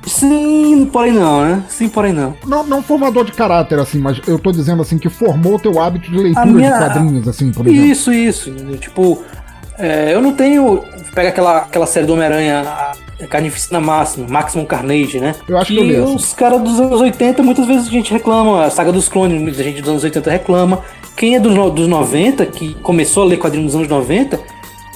Sim, 0.06 0.88
porém 0.92 1.12
não, 1.12 1.42
né? 1.42 1.62
Sim, 1.68 1.88
porém 1.88 2.12
não. 2.12 2.34
Não, 2.46 2.64
não 2.64 2.82
formador 2.82 3.24
de 3.24 3.32
caráter, 3.32 3.78
assim, 3.78 3.98
mas 3.98 4.20
eu 4.26 4.38
tô 4.38 4.52
dizendo 4.52 4.82
assim, 4.82 4.98
que 4.98 5.08
formou 5.08 5.54
o 5.54 5.58
teu 5.58 5.80
hábito 5.80 6.10
de 6.10 6.16
leitura 6.18 6.46
minha- 6.46 6.72
de 6.72 6.78
quadrinhos, 6.78 7.28
assim, 7.28 7.50
por 7.50 7.66
exemplo. 7.66 7.84
Isso, 7.86 8.12
isso. 8.12 8.50
Tipo, 8.78 9.22
é, 9.78 10.14
eu 10.14 10.20
não 10.20 10.32
tenho. 10.34 10.82
Pega 11.14 11.30
aquela, 11.30 11.58
aquela 11.58 11.86
série 11.86 12.06
do 12.06 12.12
Homem-Aranha, 12.12 12.64
Carnificina 13.28 13.80
Máxima, 13.80 14.26
Maximum 14.28 14.64
Carnage, 14.64 15.20
né? 15.20 15.34
Eu 15.48 15.56
acho 15.58 15.72
que 15.72 15.78
eu 15.78 15.84
li 15.84 15.94
essa. 15.96 16.04
os 16.04 16.32
caras 16.34 16.60
dos 16.62 16.78
anos 16.80 17.00
80, 17.00 17.42
muitas 17.42 17.66
vezes 17.66 17.86
a 17.88 17.90
gente 17.90 18.12
reclama, 18.12 18.64
a 18.64 18.70
saga 18.70 18.90
dos 18.92 19.08
clones, 19.08 19.40
muita 19.40 19.62
gente 19.62 19.80
dos 19.80 19.90
anos 19.90 20.04
80 20.04 20.30
reclama. 20.30 20.82
Quem 21.16 21.36
é 21.36 21.40
dos, 21.40 21.54
dos 21.72 21.86
90, 21.88 22.46
que 22.46 22.74
começou 22.82 23.22
a 23.22 23.26
ler 23.26 23.36
quadrinhos 23.38 23.72
dos 23.72 23.76
anos 23.76 23.88
90, 23.88 24.40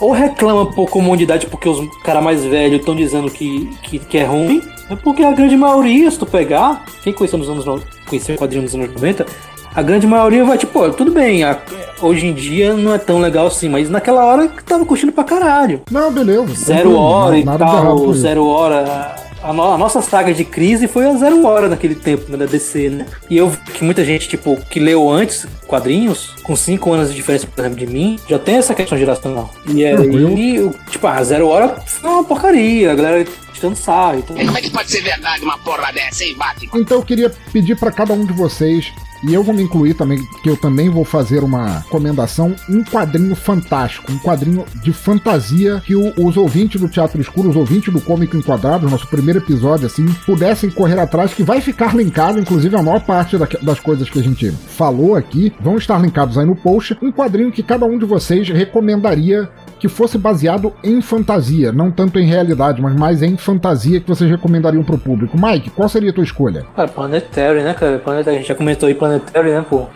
ou 0.01 0.12
reclama 0.12 0.66
por 0.73 0.89
comodidade 0.91 1.47
porque 1.47 1.69
os 1.69 1.81
caras 2.03 2.23
mais 2.23 2.45
velhos 2.45 2.81
estão 2.81 2.95
dizendo 2.95 3.31
que, 3.31 3.71
que, 3.83 3.99
que 3.99 4.19
é 4.19 4.25
ruim, 4.25 4.61
é 4.91 4.97
porque 4.97 5.23
a 5.25 5.31
grande 5.33 5.57
maioria, 5.57 6.11
se 6.11 6.19
tu 6.19 6.27
pegar, 6.27 6.85
quem 7.03 7.12
conheceu 7.12 7.39
nos 7.39 7.49
anos 7.49 7.64
no- 7.64 7.83
conheceu 8.07 8.35
o 8.35 8.39
quadrinho 8.39 8.62
nos 8.62 8.75
anos 8.75 8.93
90, 8.93 9.27
a 9.75 9.83
grande 9.83 10.07
maioria 10.07 10.45
vai 10.45 10.59
tipo, 10.59 10.91
tudo 10.91 11.11
bem, 11.12 11.45
a- 11.45 11.59
hoje 12.01 12.27
em 12.27 12.33
dia 12.35 12.75
não 12.75 12.95
é 12.95 12.99
tão 12.99 13.19
legal 13.19 13.47
assim, 13.47 13.69
mas 13.69 13.89
naquela 13.91 14.25
hora 14.25 14.49
que 14.49 14.62
tava 14.64 14.85
curtindo 14.85 15.12
pra 15.12 15.25
caralho. 15.25 15.83
Não, 15.91 16.12
beleza. 16.12 16.47
Zero 16.55 16.81
tranquilo, 16.91 16.97
hora 16.99 17.39
e 17.39 17.45
nada 17.45 17.64
de 17.64 17.71
errado 17.73 17.85
tal, 18.05 18.12
zero 18.14 18.47
hora. 18.47 19.14
A, 19.41 19.53
no- 19.53 19.62
a 19.73 19.79
nossa 19.79 20.03
saga 20.03 20.35
de 20.35 20.45
crise 20.45 20.89
foi 20.89 21.07
a 21.07 21.12
zero 21.14 21.47
hora 21.47 21.69
naquele 21.69 21.95
tempo, 21.95 22.25
né, 22.29 22.37
da 22.37 22.45
DC, 22.45 22.89
né? 22.91 23.07
E 23.31 23.37
eu 23.37 23.49
vi 23.49 23.57
que 23.73 23.85
muita 23.85 24.05
gente, 24.05 24.29
tipo, 24.29 24.57
que 24.69 24.81
leu 24.81 25.09
antes 25.09 25.47
quadrinhos, 25.69 26.31
com 26.43 26.57
cinco 26.57 26.93
anos 26.93 27.11
de 27.11 27.14
diferença, 27.14 27.47
por 27.47 27.61
exemplo, 27.61 27.79
de 27.79 27.87
mim, 27.87 28.19
já 28.29 28.37
tem 28.39 28.57
essa 28.57 28.75
questão 28.75 28.99
geracional. 28.99 29.51
E 29.69 29.85
aí, 29.85 30.61
o- 30.61 30.75
tipo, 30.91 31.07
a 31.07 31.23
zero 31.23 31.47
hora 31.49 31.69
foi 31.87 32.11
uma 32.11 32.25
porcaria, 32.25 32.91
a 32.91 32.95
galera 32.97 33.25
tirando 33.59 33.77
sarro. 33.77 34.19
Então, 34.19 34.37
Como 34.37 34.57
é 34.59 34.61
que 34.61 34.71
pode 34.71 34.91
ser 34.91 35.03
verdade 35.03 35.43
uma 35.43 35.59
porra 35.59 35.93
dessa, 35.93 36.25
hein, 36.25 36.35
Batman? 36.37 36.81
Então 36.81 36.99
eu 36.99 37.03
queria 37.05 37.31
pedir 37.53 37.77
pra 37.77 37.91
cada 37.91 38.13
um 38.15 38.25
de 38.25 38.33
vocês, 38.33 38.93
e 39.25 39.35
eu 39.35 39.43
vou 39.43 39.53
me 39.55 39.63
incluir 39.63 39.95
também, 39.95 40.19
que 40.43 40.49
eu 40.49 40.57
também 40.57 40.89
vou 40.89 41.05
fazer 41.05 41.43
uma 41.43 41.79
recomendação, 41.81 42.55
um 42.71 42.85
quadrinho 42.85 43.35
fantástico, 43.35 44.13
um 44.13 44.19
quadrinho 44.19 44.65
de 44.83 44.93
fantasia 44.93 45.83
que 45.85 45.97
o- 45.97 46.13
os 46.25 46.37
ouvintes 46.37 46.81
do 46.81 46.89
Teatro 46.89 47.21
Escuro, 47.21 47.49
os 47.51 47.57
ouvintes 47.57 47.93
do 47.93 48.01
Cômico 48.01 48.37
Enquadrado, 48.37 48.89
nosso 48.89 49.09
primeiro 49.09 49.41
episódio, 49.41 49.87
assim, 49.87 50.07
pudessem 50.25 50.71
correr 50.71 50.99
atrás, 51.01 51.35
que 51.35 51.43
vai 51.43 51.61
ficar 51.61 51.97
linkado, 51.97 52.39
inclusive 52.39 52.77
a 52.77 52.83
maior 52.83 53.01
parte 53.01 53.37
da- 53.37 53.49
das 53.63 53.81
coisas 53.81 54.09
que 54.09 54.21
a 54.21 54.23
gente 54.23 54.51
falou 54.53 55.17
aqui, 55.17 55.53
vão 55.61 55.77
estar 55.77 55.99
linkados 56.01 56.39
aí 56.39 56.47
no 56.47 56.55
post, 56.55 56.97
um 57.03 57.11
quadrinho 57.11 57.51
que 57.51 57.63
cada 57.63 57.85
um 57.87 57.99
de 57.99 58.05
vocês 58.05 58.49
recomendaria 58.49 59.49
que 59.79 59.89
fosse 59.89 60.18
baseado 60.18 60.72
em 60.83 61.01
fantasia, 61.01 61.70
não 61.72 61.91
tanto 61.91 62.18
em 62.18 62.26
realidade, 62.26 62.81
mas 62.83 62.95
mais 62.97 63.22
em 63.22 63.37
fantasia 63.37 64.01
que 64.01 64.09
vocês 64.09 64.31
recomendariam 64.31 64.83
pro 64.83 64.99
público. 64.99 65.37
Mike, 65.41 65.70
qual 65.70 65.89
seria 65.89 66.11
a 66.11 66.12
tua 66.12 66.24
escolha? 66.24 66.64
Cara, 66.74 66.89
Planetary, 66.89 67.62
né, 67.62 67.74
cara? 67.74 67.99
Planetary, 67.99 68.37
a 68.37 68.39
gente 68.41 68.49
já 68.49 68.55
comentou 68.55 68.87
aí 68.89 68.95
Planetary, 68.95 69.51
né, 69.51 69.64
pô? 69.68 69.87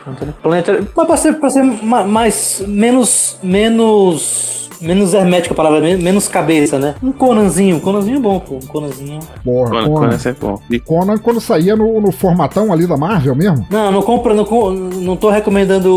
Planetary. 0.42 0.86
Mas 0.96 1.06
pra 1.06 1.16
ser, 1.16 1.32
pra 1.34 1.50
ser 1.50 1.62
ma- 1.62 2.04
mais. 2.04 2.62
menos. 2.66 3.38
menos. 3.42 4.70
Menos 4.82 5.14
hermética 5.14 5.54
a 5.54 5.56
palavra, 5.56 5.80
men- 5.80 5.96
menos 5.96 6.28
cabeça, 6.28 6.78
né? 6.78 6.94
Um 7.02 7.12
Conanzinho, 7.12 7.76
um 7.76 7.80
Conanzinho 7.80 8.16
é 8.16 8.20
bom, 8.20 8.38
pô. 8.40 8.56
Um 8.56 8.60
Conanzinho. 8.66 9.20
Porra, 9.44 9.70
Conan, 9.70 9.84
Conan. 9.88 10.00
Conan, 10.18 10.18
é 10.24 10.32
bom. 10.32 10.60
E- 10.70 10.78
Conan 10.80 11.18
quando 11.18 11.40
saía 11.40 11.74
no, 11.76 12.00
no 12.00 12.12
formatão 12.12 12.72
ali 12.72 12.86
da 12.86 12.96
Marvel 12.96 13.34
mesmo. 13.34 13.66
Não, 13.70 13.90
não 13.92 14.02
compra, 14.02 14.34
não, 14.34 14.44
não 14.72 15.16
tô 15.16 15.30
recomendando 15.30 15.90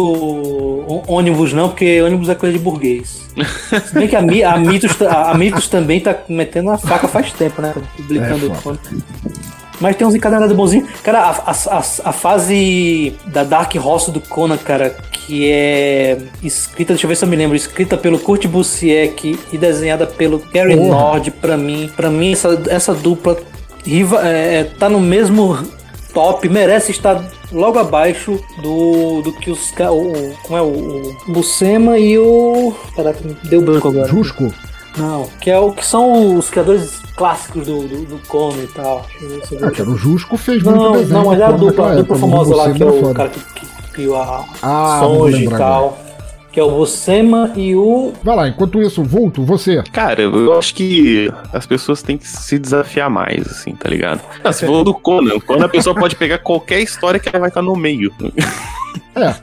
ônibus, 1.07 1.51
não, 1.53 1.69
porque 1.69 2.01
ônibus 2.01 2.29
é 2.29 2.36
coisa 2.36 2.57
de 2.57 2.63
burguês. 2.63 3.25
Se 3.86 3.93
bem 3.93 4.07
que 4.07 4.15
a, 4.15 4.19
a, 4.53 4.57
Mitos, 4.57 4.95
ta- 4.95 5.31
a 5.31 5.33
Mitos 5.38 5.67
também 5.67 5.99
tá 5.99 6.15
metendo 6.29 6.69
uma 6.69 6.77
faca 6.77 7.07
faz 7.07 7.31
tempo, 7.33 7.61
né? 7.61 7.73
Publicando 7.97 8.45
É, 8.45 8.49
o 8.49 8.61
Conan. 8.61 8.77
Mas 9.80 9.95
tem 9.95 10.07
uns 10.07 10.15
encadernados 10.15 10.55
bonzinhos. 10.55 10.89
Cara, 11.01 11.19
a, 11.19 11.51
a, 11.51 11.51
a, 11.51 11.80
a 11.80 12.11
fase 12.13 13.15
da 13.28 13.43
Dark 13.43 13.73
Horse 13.76 14.11
do 14.11 14.19
Conan, 14.19 14.57
cara, 14.57 14.95
que 15.11 15.51
é 15.51 16.17
escrita, 16.43 16.93
deixa 16.93 17.05
eu 17.05 17.09
ver 17.09 17.15
se 17.15 17.26
eu 17.26 17.30
me 17.30 17.36
lembro, 17.36 17.55
escrita 17.55 17.97
pelo 17.97 18.19
Kurt 18.19 18.45
Busiek 18.47 19.39
e 19.51 19.57
desenhada 19.57 20.05
pelo 20.05 20.39
Gary. 20.53 20.76
Nord, 20.76 21.32
pra 21.32 21.58
mim, 21.58 21.89
pra 21.95 22.09
mim 22.09 22.32
essa, 22.32 22.62
essa 22.70 22.93
dupla 22.93 23.37
riva, 23.86 24.28
é, 24.28 24.59
é, 24.59 24.63
tá 24.63 24.89
no 24.89 24.99
mesmo 24.99 25.58
top, 26.13 26.47
merece 26.47 26.91
estar 26.91 27.24
logo 27.51 27.78
abaixo 27.78 28.39
do, 28.62 29.21
do 29.21 29.33
que 29.33 29.51
os 29.51 29.71
o, 29.71 30.33
como 30.43 30.58
é 30.58 30.62
o, 30.62 31.16
o 31.28 31.32
Buscema 31.32 31.97
e 31.97 32.17
o 32.17 32.74
caraca, 32.95 33.20
deu 33.43 33.62
branco 33.62 33.87
agora. 33.87 34.08
Jusco. 34.08 34.51
Não, 34.97 35.28
que 35.42 35.50
é 35.51 35.59
o 35.59 35.72
que 35.72 35.86
são 35.86 36.38
os 36.38 36.50
criadores 36.50 37.01
clássicos 37.16 37.66
do, 37.66 37.88
do, 37.88 38.05
do 38.05 38.28
Conan 38.28 38.63
e 38.63 38.67
tal. 38.67 39.00
Ah, 39.00 39.17
vejo. 39.20 39.72
cara, 39.72 39.89
o 39.89 39.97
Jusco 39.97 40.38
fez 40.38 40.63
muito 40.63 40.78
Não, 40.80 40.92
desenho. 40.93 41.20
não, 41.20 41.26
mas 41.32 41.39
é 41.39 41.43
a 41.43 41.51
dupla, 41.51 41.67
a 41.92 41.96
dupla 41.96 42.00
época, 42.00 42.16
famosa 42.20 42.55
lá, 42.55 42.72
que 42.72 42.82
é 42.84 42.86
era 42.86 42.96
o 42.96 43.00
foda. 43.01 43.13
cara 43.13 43.30
que, 43.30 43.39
que 43.39 43.92
criou 43.92 44.16
a 44.16 44.46
Ah, 44.62 45.00
Songe 45.01 45.46
e 45.46 45.50
tal. 45.50 45.97
Que 46.55 46.61
é 46.61 46.63
o 46.63 46.71
Buscema 46.71 47.51
e 47.53 47.75
o. 47.75 48.13
Vai 48.23 48.33
lá, 48.33 48.47
enquanto 48.47 48.82
isso, 48.82 49.03
Vulto, 49.03 49.43
você. 49.43 49.83
Cara, 49.91 50.21
eu 50.21 50.57
acho 50.57 50.73
que 50.73 51.29
as 51.51 51.65
pessoas 51.65 52.01
têm 52.01 52.17
que 52.17 52.25
se 52.25 52.57
desafiar 52.57 53.09
mais, 53.09 53.45
assim, 53.45 53.75
tá 53.75 53.89
ligado? 53.89 54.21
Ah, 54.41 54.53
se 54.53 54.65
for 54.65 54.82
do 54.82 54.93
Conan, 54.93 55.37
Conan 55.41 55.65
a 55.65 55.67
pessoa 55.67 55.93
pode 55.93 56.15
pegar 56.15 56.37
qualquer 56.37 56.79
história 56.79 57.19
que 57.19 57.27
ela 57.27 57.39
vai 57.39 57.49
estar 57.49 57.61
no 57.61 57.75
meio. 57.75 58.09
É, 59.15 59.33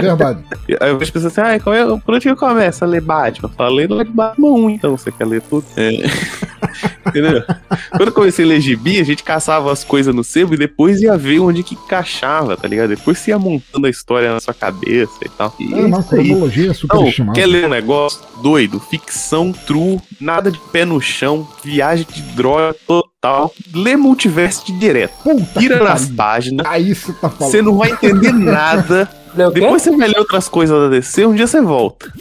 verdade. 0.00 0.40
Aí 0.80 0.90
eu 0.90 0.98
vejo 0.98 1.12
pessoas 1.12 1.36
assim, 1.36 1.56
ah, 1.56 1.60
qual 1.60 1.74
é, 1.74 1.84
por 1.98 2.14
onde 2.14 2.28
que 2.28 2.36
começa 2.36 2.84
a 2.84 2.88
ler 2.88 3.00
Batman? 3.00 3.48
Fala, 3.48 3.70
lê 3.70 3.86
lê 3.86 4.04
Batman 4.04 4.52
1, 4.52 4.70
então, 4.70 4.96
você 4.96 5.10
quer 5.10 5.26
ler 5.26 5.42
tudo? 5.42 5.64
É. 5.76 5.90
Entendeu? 7.06 7.42
Quando 7.90 8.08
eu 8.08 8.12
comecei 8.12 8.44
a 8.44 8.48
ler 8.48 8.60
gibi, 8.60 9.00
a 9.00 9.04
gente 9.04 9.24
caçava 9.24 9.72
as 9.72 9.82
coisas 9.82 10.14
no 10.14 10.22
sebo 10.22 10.54
e 10.54 10.56
depois 10.56 11.00
ia 11.00 11.16
ver 11.16 11.40
onde 11.40 11.62
que 11.62 11.74
encaixava, 11.74 12.56
tá 12.56 12.68
ligado? 12.68 12.90
Depois 12.90 13.18
você 13.18 13.32
ia 13.32 13.38
montando 13.38 13.86
a 13.86 13.90
história 13.90 14.32
na 14.32 14.40
sua 14.40 14.54
cabeça 14.54 15.18
e 15.24 15.28
tal. 15.28 15.54
E 15.58 15.74
É, 15.74 15.80
é 15.80 15.88
não, 15.88 16.02
é 16.46 16.72
super 16.74 16.96
Não, 16.96 17.08
estimada. 17.08 17.38
quer 17.38 17.46
ler 17.46 17.66
um 17.66 17.68
negócio 17.70 18.20
doido, 18.42 18.80
ficção 18.80 19.52
true, 19.52 20.00
nada 20.20 20.50
de 20.50 20.58
pé 20.72 20.84
no 20.84 21.00
chão, 21.00 21.46
viagem 21.62 22.06
de 22.12 22.22
droga 22.22 22.74
total, 22.86 23.52
lê 23.74 23.96
multiverso 23.96 24.64
de 24.66 24.72
direto. 24.78 25.12
Puta 25.22 25.60
Tira 25.60 25.82
nas 25.84 26.06
páginas, 26.08 26.66
Aí 26.66 26.94
você 26.94 27.12
tá 27.12 27.28
falando. 27.28 27.50
você 27.52 27.62
não 27.62 27.76
vai 27.76 27.90
entender 27.90 28.32
nada. 28.32 29.08
Leu 29.34 29.48
o 29.48 29.52
quê? 29.52 29.60
Depois 29.60 29.82
você 29.82 29.96
vai 29.96 30.08
ler 30.08 30.18
outras 30.18 30.48
coisas 30.48 30.78
da 30.78 30.88
DC, 30.88 31.26
um 31.26 31.34
dia 31.34 31.46
você 31.46 31.60
volta. 31.60 32.12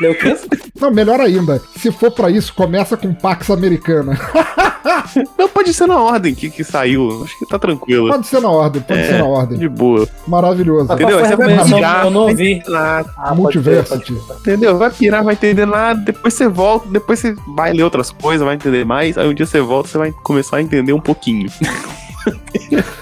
Leu 0.00 0.12
o 0.12 0.14
quê? 0.14 0.36
Não, 0.80 0.90
melhor 0.90 1.20
ainda. 1.20 1.60
Se 1.76 1.90
for 1.90 2.10
pra 2.10 2.30
isso, 2.30 2.52
começa 2.54 2.96
com 2.96 3.12
Pax 3.14 3.50
Americana. 3.50 4.18
Não, 5.38 5.48
pode 5.48 5.72
ser 5.72 5.86
na 5.86 6.00
ordem 6.00 6.34
que, 6.34 6.50
que 6.50 6.64
saiu. 6.64 7.22
Acho 7.24 7.38
que 7.38 7.46
tá 7.46 7.58
tranquilo. 7.58 8.08
Pode 8.08 8.26
ser 8.26 8.40
na 8.40 8.50
ordem, 8.50 8.82
pode 8.82 9.00
É. 9.00 9.06
ser 9.06 9.18
na 9.18 9.24
ordem. 9.24 9.58
De 9.58 9.68
boa. 9.68 10.08
Maravilhoso. 10.26 10.92
Entendeu? 10.92 11.20
Você 11.20 11.36
vai 11.36 11.64
pirar, 11.64 12.04
Eu 12.04 12.10
não 12.10 12.24
vai 12.26 12.34
vi. 12.34 12.52
entender 12.52 12.70
nada, 12.70 13.14
Ah, 13.16 13.34
ser. 13.34 14.14
Entendeu? 14.40 14.78
Vai 14.78 14.90
pirar, 14.90 15.24
vai 15.24 15.34
entender 15.34 15.66
nada, 15.66 16.00
depois 16.00 16.34
você 16.34 16.48
volta, 16.48 16.88
depois 16.88 17.18
você 17.18 17.34
vai 17.54 17.72
ler 17.72 17.82
outras 17.84 18.10
coisas, 18.10 18.44
vai 18.44 18.54
entender 18.54 18.84
mais, 18.84 19.16
aí 19.16 19.28
um 19.28 19.34
dia 19.34 19.46
você 19.46 19.60
volta, 19.60 19.88
você 19.88 19.98
vai 19.98 20.12
começar 20.24 20.56
a 20.56 20.62
entender 20.62 20.92
um 20.92 21.00
pouquinho. 21.00 21.48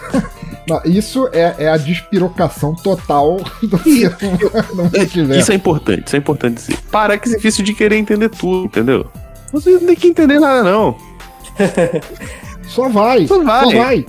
Não, 0.70 0.80
isso 0.84 1.28
é, 1.32 1.56
é 1.58 1.68
a 1.68 1.76
despirocação 1.76 2.76
total 2.76 3.38
do 3.60 3.76
ser 3.78 4.16
humano. 4.72 4.90
Isso 5.36 5.50
é 5.50 5.54
importante, 5.56 6.06
isso 6.06 6.14
é 6.14 6.18
importante 6.20 6.54
dizer. 6.54 6.76
Para 6.92 7.18
que 7.18 7.28
é 7.28 7.34
difícil 7.34 7.64
de 7.64 7.74
querer 7.74 7.96
entender 7.96 8.28
tudo, 8.28 8.66
entendeu? 8.66 9.06
Você 9.52 9.72
não 9.72 9.80
tem 9.80 9.96
que 9.96 10.06
entender 10.06 10.38
nada, 10.38 10.62
não. 10.62 10.96
Só 12.70 12.88
vai. 12.88 13.26
Só 13.26 13.42
vai. 13.42 13.64
Só 13.64 13.70
vai. 13.78 14.06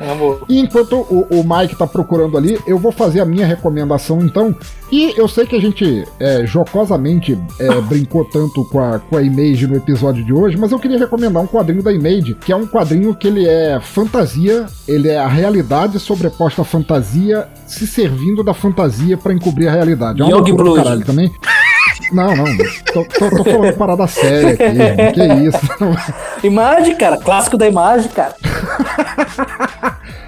Amor. 0.12 0.44
E 0.48 0.58
enquanto 0.58 0.96
o, 0.96 1.26
o 1.30 1.42
Mike 1.42 1.76
tá 1.76 1.86
procurando 1.86 2.36
ali, 2.36 2.58
eu 2.66 2.78
vou 2.78 2.92
fazer 2.92 3.20
a 3.20 3.24
minha 3.24 3.46
recomendação 3.46 4.20
então. 4.20 4.54
E 4.92 5.14
eu 5.18 5.26
sei 5.26 5.46
que 5.46 5.56
a 5.56 5.60
gente 5.60 6.06
é, 6.20 6.46
jocosamente 6.46 7.38
é, 7.58 7.68
brincou 7.82 8.24
tanto 8.26 8.64
com 8.66 8.80
a, 8.80 8.98
com 8.98 9.16
a 9.16 9.22
Image 9.22 9.66
no 9.66 9.76
episódio 9.76 10.22
de 10.22 10.32
hoje, 10.32 10.58
mas 10.58 10.72
eu 10.72 10.78
queria 10.78 10.98
recomendar 10.98 11.42
um 11.42 11.46
quadrinho 11.46 11.82
da 11.82 11.92
Image, 11.92 12.34
que 12.34 12.52
é 12.52 12.56
um 12.56 12.66
quadrinho 12.66 13.14
que 13.14 13.26
ele 13.26 13.48
é 13.48 13.80
fantasia, 13.80 14.66
ele 14.86 15.08
é 15.08 15.18
a 15.18 15.28
realidade 15.28 15.98
sobreposta 15.98 16.62
à 16.62 16.64
fantasia, 16.64 17.48
se 17.66 17.86
servindo 17.86 18.44
da 18.44 18.52
fantasia 18.52 19.16
pra 19.16 19.32
encobrir 19.32 19.68
a 19.68 19.72
realidade. 19.72 20.20
É 20.20 20.24
uma 20.24 20.38
Yogi 20.38 20.74
caralho 20.74 21.04
também. 21.04 21.32
Não, 22.12 22.34
não, 22.36 22.44
tô, 22.92 23.04
tô, 23.04 23.30
tô 23.30 23.44
falando 23.44 23.72
parada 23.76 24.06
séria 24.06 24.50
aqui, 24.52 24.62
irmão. 24.62 25.12
que 25.12 25.22
isso. 25.48 25.58
Imagem, 26.46 26.96
cara. 26.96 27.16
Clássico 27.18 27.56
da 27.58 27.66
imagem, 27.68 28.08
cara. 28.10 28.34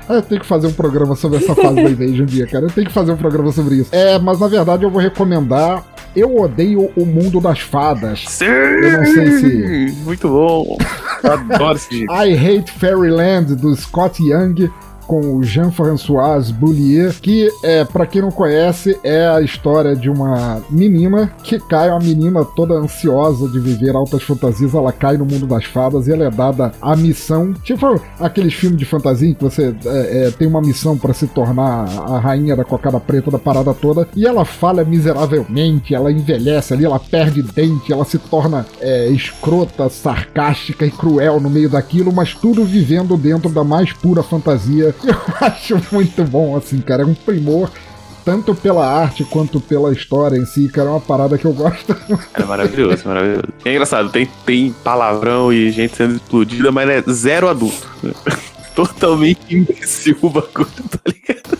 Ah, 0.08 0.14
Eu 0.14 0.22
tenho 0.22 0.40
que 0.40 0.46
fazer 0.46 0.66
um 0.66 0.72
programa 0.72 1.14
sobre 1.14 1.38
essa 1.38 1.54
fase 1.54 1.74
da 1.76 1.82
Invasion 1.90 2.22
um 2.22 2.26
dia, 2.26 2.46
cara. 2.46 2.64
Eu 2.66 2.70
tenho 2.70 2.86
que 2.86 2.92
fazer 2.92 3.12
um 3.12 3.16
programa 3.16 3.52
sobre 3.52 3.76
isso. 3.76 3.90
É, 3.94 4.18
mas 4.18 4.38
na 4.40 4.48
verdade 4.48 4.82
eu 4.84 4.90
vou 4.90 5.00
recomendar. 5.00 5.82
Eu 6.14 6.36
odeio 6.40 6.90
o 6.96 7.06
mundo 7.06 7.40
das 7.40 7.60
fadas. 7.60 8.24
Sim! 8.26 8.44
Eu 8.46 8.92
não 8.98 9.04
sei 9.06 9.30
se- 9.38 9.94
Muito 10.04 10.28
bom. 10.28 10.76
Adoro 11.22 11.76
esse. 11.76 12.02
I 12.10 12.34
Hate 12.58 12.72
Fairyland 12.72 13.54
do 13.54 13.72
Scott 13.76 14.20
Young 14.20 14.68
com 15.10 15.34
o 15.34 15.42
Jean-François 15.42 16.52
Boulier, 16.52 17.12
que 17.20 17.50
é 17.64 17.84
para 17.84 18.06
quem 18.06 18.22
não 18.22 18.30
conhece 18.30 18.96
é 19.02 19.26
a 19.26 19.40
história 19.40 19.96
de 19.96 20.08
uma 20.08 20.62
menina 20.70 21.32
que 21.42 21.58
cai, 21.58 21.90
uma 21.90 21.98
menina 21.98 22.44
toda 22.44 22.74
ansiosa 22.74 23.48
de 23.48 23.58
viver 23.58 23.96
altas 23.96 24.22
fantasias, 24.22 24.72
ela 24.72 24.92
cai 24.92 25.16
no 25.16 25.24
mundo 25.24 25.48
das 25.48 25.64
fadas 25.64 26.06
e 26.06 26.12
ela 26.12 26.26
é 26.26 26.30
dada 26.30 26.70
a 26.80 26.94
missão, 26.94 27.52
tipo 27.52 28.00
aqueles 28.20 28.54
filmes 28.54 28.78
de 28.78 28.84
fantasia 28.84 29.30
em 29.30 29.34
que 29.34 29.42
você 29.42 29.74
é, 29.84 30.26
é, 30.26 30.30
tem 30.30 30.46
uma 30.46 30.60
missão 30.60 30.96
para 30.96 31.12
se 31.12 31.26
tornar 31.26 31.88
a 31.88 32.20
rainha 32.20 32.54
da 32.54 32.62
cocada 32.62 33.00
preta 33.00 33.32
da 33.32 33.38
parada 33.38 33.74
toda 33.74 34.06
e 34.14 34.24
ela 34.24 34.44
falha 34.44 34.84
miseravelmente, 34.84 35.92
ela 35.92 36.12
envelhece 36.12 36.72
ali, 36.72 36.84
ela 36.84 37.00
perde 37.00 37.42
dente, 37.42 37.92
ela 37.92 38.04
se 38.04 38.16
torna 38.16 38.64
é, 38.80 39.08
escrota, 39.08 39.88
sarcástica 39.88 40.86
e 40.86 40.90
cruel 40.92 41.40
no 41.40 41.50
meio 41.50 41.68
daquilo, 41.68 42.12
mas 42.12 42.32
tudo 42.32 42.64
vivendo 42.64 43.16
dentro 43.16 43.50
da 43.50 43.64
mais 43.64 43.92
pura 43.92 44.22
fantasia. 44.22 44.94
Eu 45.04 45.16
acho 45.40 45.80
muito 45.92 46.24
bom, 46.24 46.56
assim, 46.56 46.80
cara. 46.80 47.02
É 47.02 47.06
um 47.06 47.14
primor. 47.14 47.70
Tanto 48.24 48.54
pela 48.54 48.86
arte 48.86 49.24
quanto 49.24 49.60
pela 49.60 49.92
história 49.92 50.36
em 50.36 50.44
si, 50.44 50.68
cara, 50.68 50.88
é 50.88 50.92
uma 50.92 51.00
parada 51.00 51.38
que 51.38 51.46
eu 51.46 51.52
gosto. 51.54 51.96
É 52.34 52.44
maravilhoso, 52.44 53.08
maravilhoso. 53.08 53.48
É 53.64 53.70
engraçado, 53.70 54.10
tem, 54.10 54.28
tem 54.44 54.72
palavrão 54.84 55.52
e 55.52 55.70
gente 55.70 55.96
sendo 55.96 56.16
explodida, 56.16 56.70
mas 56.70 56.88
é 56.88 57.02
zero 57.10 57.48
adulto. 57.48 57.88
Totalmente 58.76 59.40
imbecil 59.56 60.18
o 60.22 60.28
bagulho, 60.28 60.68
tá 60.90 60.98
ligado? 61.06 61.58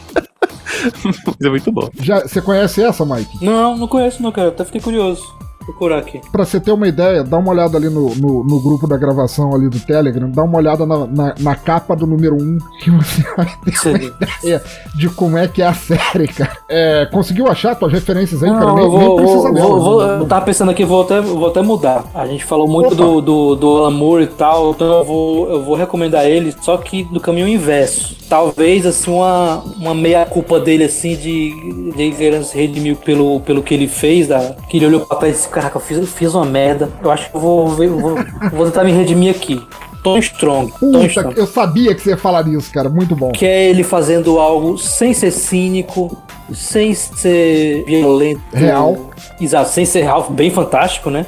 Mas 1.04 1.40
é 1.40 1.48
muito 1.48 1.72
bom. 1.72 1.90
Já, 2.00 2.20
você 2.20 2.40
conhece 2.40 2.82
essa, 2.82 3.04
Mike? 3.04 3.44
Não, 3.44 3.76
não 3.76 3.88
conheço 3.88 4.22
não, 4.22 4.30
cara. 4.30 4.48
Até 4.48 4.64
fiquei 4.64 4.80
curioso. 4.80 5.22
Procurar 5.64 5.98
aqui. 5.98 6.20
Pra 6.32 6.44
você 6.44 6.58
ter 6.58 6.72
uma 6.72 6.88
ideia, 6.88 7.22
dá 7.22 7.36
uma 7.38 7.50
olhada 7.50 7.76
ali 7.76 7.88
no, 7.88 8.14
no, 8.16 8.42
no 8.44 8.60
grupo 8.60 8.86
da 8.86 8.96
gravação 8.96 9.54
ali 9.54 9.68
do 9.68 9.78
Telegram, 9.78 10.28
dá 10.30 10.42
uma 10.42 10.58
olhada 10.58 10.86
na, 10.86 11.06
na, 11.06 11.34
na 11.38 11.54
capa 11.54 11.94
do 11.94 12.06
número 12.06 12.34
1, 12.36 12.58
que 12.80 12.90
você 12.90 13.22
vai 13.36 13.46
ter 13.46 13.88
uma 13.88 13.98
ideia 13.98 14.62
de 14.96 15.08
como 15.10 15.36
é 15.38 15.46
que 15.46 15.62
é 15.62 15.66
a 15.66 15.74
série, 15.74 16.26
cara. 16.28 16.56
É, 16.68 17.06
conseguiu 17.12 17.46
achar 17.48 17.74
tuas 17.74 17.92
referências 17.92 18.42
aí, 18.42 18.50
cara? 18.50 18.64
Não, 18.66 18.74
Nem, 18.74 18.84
eu 18.84 18.90
vou, 18.90 19.00
nem 19.00 19.16
precisa 19.16 19.52
vou, 19.52 19.52
vou, 19.52 19.80
vou- 19.80 20.02
eu 20.02 20.26
tava 20.26 20.44
pensando 20.44 20.70
aqui, 20.70 20.84
vou 20.84 21.02
até, 21.02 21.20
vou 21.20 21.48
até 21.48 21.62
mudar. 21.62 22.04
A 22.14 22.26
gente 22.26 22.44
falou 22.44 22.66
muito 22.66 22.88
Opa. 22.88 22.96
do, 22.96 23.20
do, 23.20 23.56
do 23.56 23.78
Alan 23.78 23.90
Moore 23.90 24.24
e 24.24 24.28
tal, 24.28 24.70
então 24.70 24.86
eu 24.98 25.04
vou, 25.04 25.50
eu 25.50 25.62
vou 25.64 25.76
recomendar 25.76 26.24
ele, 26.26 26.54
só 26.60 26.76
que 26.78 27.04
do 27.04 27.20
caminho 27.20 27.46
inverso. 27.48 28.16
Talvez, 28.28 28.86
assim, 28.86 29.10
uma, 29.10 29.62
uma 29.76 29.94
meia-culpa 29.94 30.58
dele, 30.60 30.84
assim, 30.84 31.16
de, 31.16 31.92
de 31.92 32.10
querer 32.12 32.42
se 32.44 32.56
redimir 32.56 32.96
pelo, 32.96 33.40
pelo 33.40 33.62
que 33.62 33.74
ele 33.74 33.88
fez, 33.88 34.28
da, 34.28 34.54
que 34.68 34.76
ele 34.78 34.86
olhou 34.86 35.00
pra 35.00 35.16
trás 35.18 35.44
e 35.44 35.48
caraca, 35.60 35.76
eu 35.76 35.80
fiz, 35.80 35.98
eu 35.98 36.06
fiz 36.06 36.34
uma 36.34 36.44
merda. 36.44 36.88
Eu 37.02 37.10
acho 37.10 37.30
que 37.30 37.36
eu 37.36 37.40
vou, 37.40 37.68
vou, 37.68 38.14
vou 38.52 38.66
tentar 38.66 38.84
me 38.84 38.92
redimir 38.92 39.34
aqui. 39.34 39.62
Tom 40.02 40.16
Strong. 40.18 40.72
Tom 40.72 40.78
Puta, 40.78 41.06
Strong. 41.06 41.38
eu 41.38 41.46
sabia 41.46 41.94
que 41.94 42.00
você 42.00 42.10
ia 42.10 42.16
falar 42.16 42.42
disso, 42.42 42.72
cara. 42.72 42.88
Muito 42.88 43.14
bom. 43.14 43.32
Que 43.32 43.44
é 43.44 43.68
ele 43.68 43.82
fazendo 43.82 44.38
algo 44.38 44.78
sem 44.78 45.12
ser 45.12 45.30
cínico, 45.30 46.16
sem 46.52 46.94
ser 46.94 47.84
violento. 47.84 48.40
Real. 48.52 49.10
Exato, 49.38 49.70
sem 49.70 49.84
ser 49.84 50.02
real, 50.02 50.30
bem 50.30 50.50
fantástico, 50.50 51.10
né? 51.10 51.26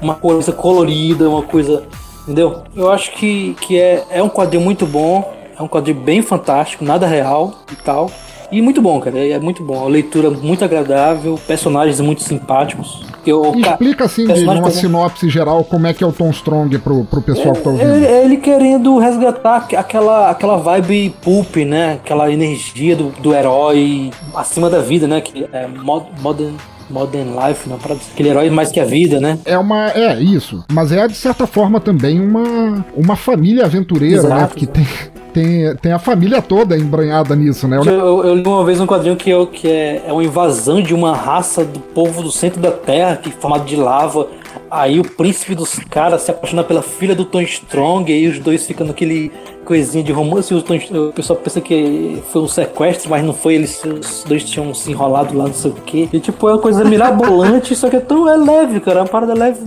Uma 0.00 0.14
coisa 0.14 0.52
colorida, 0.52 1.28
uma 1.28 1.42
coisa. 1.42 1.84
Entendeu? 2.22 2.62
Eu 2.74 2.90
acho 2.90 3.12
que, 3.12 3.54
que 3.60 3.78
é, 3.78 4.04
é 4.10 4.22
um 4.22 4.30
quadrinho 4.30 4.64
muito 4.64 4.86
bom, 4.86 5.34
é 5.58 5.62
um 5.62 5.68
quadrinho 5.68 6.00
bem 6.00 6.22
fantástico, 6.22 6.82
nada 6.82 7.06
real 7.06 7.52
e 7.70 7.76
tal. 7.76 8.10
E 8.50 8.60
muito 8.62 8.80
bom, 8.80 9.00
cara. 9.00 9.18
É 9.18 9.38
muito 9.38 9.62
bom. 9.62 9.84
A 9.84 9.88
leitura 9.88 10.30
muito 10.30 10.64
agradável, 10.64 11.38
personagens 11.46 12.00
muito 12.00 12.22
simpáticos. 12.22 13.02
Eu, 13.26 13.54
Explica 13.54 14.04
assim, 14.04 14.26
de 14.26 14.44
uma 14.44 14.70
sinopse 14.70 15.28
geral, 15.30 15.64
como 15.64 15.86
é 15.86 15.94
que 15.94 16.04
é 16.04 16.06
o 16.06 16.12
Tom 16.12 16.30
Strong 16.30 16.78
pro, 16.78 17.04
pro 17.04 17.22
pessoal 17.22 17.54
é, 17.54 17.56
que 17.56 17.62
tá 17.62 17.70
ouvindo. 17.70 18.04
É, 18.04 18.04
é 18.04 18.24
ele 18.24 18.36
querendo 18.36 18.98
resgatar 18.98 19.66
aquela, 19.76 20.30
aquela 20.30 20.56
vibe 20.56 21.14
pulp, 21.22 21.56
né? 21.56 21.94
Aquela 21.94 22.30
energia 22.30 22.94
do, 22.94 23.10
do 23.20 23.34
herói 23.34 24.10
acima 24.34 24.68
da 24.68 24.80
vida, 24.80 25.06
né? 25.06 25.20
Que 25.20 25.46
é 25.52 25.66
modern 25.66 26.54
Modern 26.90 27.30
Life, 27.30 27.68
não, 27.68 27.78
para 27.78 27.94
aquele 27.94 28.28
herói 28.28 28.50
mais 28.50 28.70
que 28.70 28.78
a 28.78 28.84
vida, 28.84 29.20
né? 29.20 29.38
É 29.44 29.58
uma. 29.58 29.88
É, 29.90 30.20
isso. 30.20 30.64
Mas 30.70 30.92
é, 30.92 31.06
de 31.06 31.14
certa 31.14 31.46
forma, 31.46 31.80
também 31.80 32.20
uma, 32.20 32.84
uma 32.94 33.16
família 33.16 33.64
aventureira, 33.64 34.22
né? 34.22 34.28
exato, 34.28 34.54
né? 34.54 34.60
Que 34.60 34.66
tem, 34.66 34.86
tem, 35.34 35.76
tem 35.76 35.92
a 35.92 35.98
família 35.98 36.40
toda 36.40 36.78
embranhada 36.78 37.34
nisso, 37.34 37.66
né? 37.66 37.76
Eu, 37.78 38.24
eu, 38.24 38.34
li 38.36 38.46
uma 38.46 38.64
vez 38.64 38.80
um 38.80 38.86
quadrinho 38.86 39.16
que, 39.16 39.28
eu, 39.28 39.48
que 39.48 39.68
é, 39.68 40.04
é 40.06 40.12
uma 40.12 40.22
invasão 40.22 40.80
de 40.80 40.94
uma 40.94 41.14
raça 41.14 41.64
do 41.64 41.80
povo 41.80 42.22
do 42.22 42.30
centro 42.30 42.60
da 42.60 42.70
Terra, 42.70 43.16
que 43.16 43.28
é 43.28 43.32
formado 43.32 43.64
de 43.64 43.74
lava. 43.74 44.28
Aí 44.70 45.00
o 45.00 45.04
príncipe 45.04 45.54
dos 45.54 45.74
caras 45.90 46.22
se 46.22 46.30
apaixona 46.30 46.62
pela 46.62 46.82
filha 46.82 47.14
do 47.14 47.24
Tom 47.24 47.42
Strong, 47.42 48.10
e 48.10 48.14
aí 48.14 48.28
os 48.28 48.38
dois 48.38 48.64
ficam 48.64 48.86
naquele 48.86 49.32
coisinha 49.64 50.04
de 50.04 50.12
romance. 50.12 50.54
O, 50.54 51.12
pessoal 51.12 51.38
pensa 51.38 51.60
que 51.60 52.22
foi 52.30 52.42
um 52.42 52.48
sequestro, 52.48 53.10
mas 53.10 53.24
não 53.24 53.34
foi. 53.34 53.54
Eles 53.54 53.82
os 53.84 54.24
dois 54.24 54.44
tinham 54.44 54.72
se 54.74 54.90
enrolado 54.90 55.36
lá, 55.36 55.46
não 55.46 55.54
sei 55.54 55.70
o 55.70 55.74
quê. 55.74 56.08
E 56.12 56.20
tipo, 56.20 56.48
é 56.48 56.52
uma 56.52 56.60
coisa 56.60 56.84
mirabolante, 56.84 57.74
só 57.76 57.88
que 57.88 57.96
é 57.96 58.00
tão 58.00 58.28
é 58.28 58.36
leve, 58.36 58.80
cara. 58.80 59.00
É 59.00 59.02
uma 59.02 59.08
parada 59.08 59.34
leve 59.34 59.60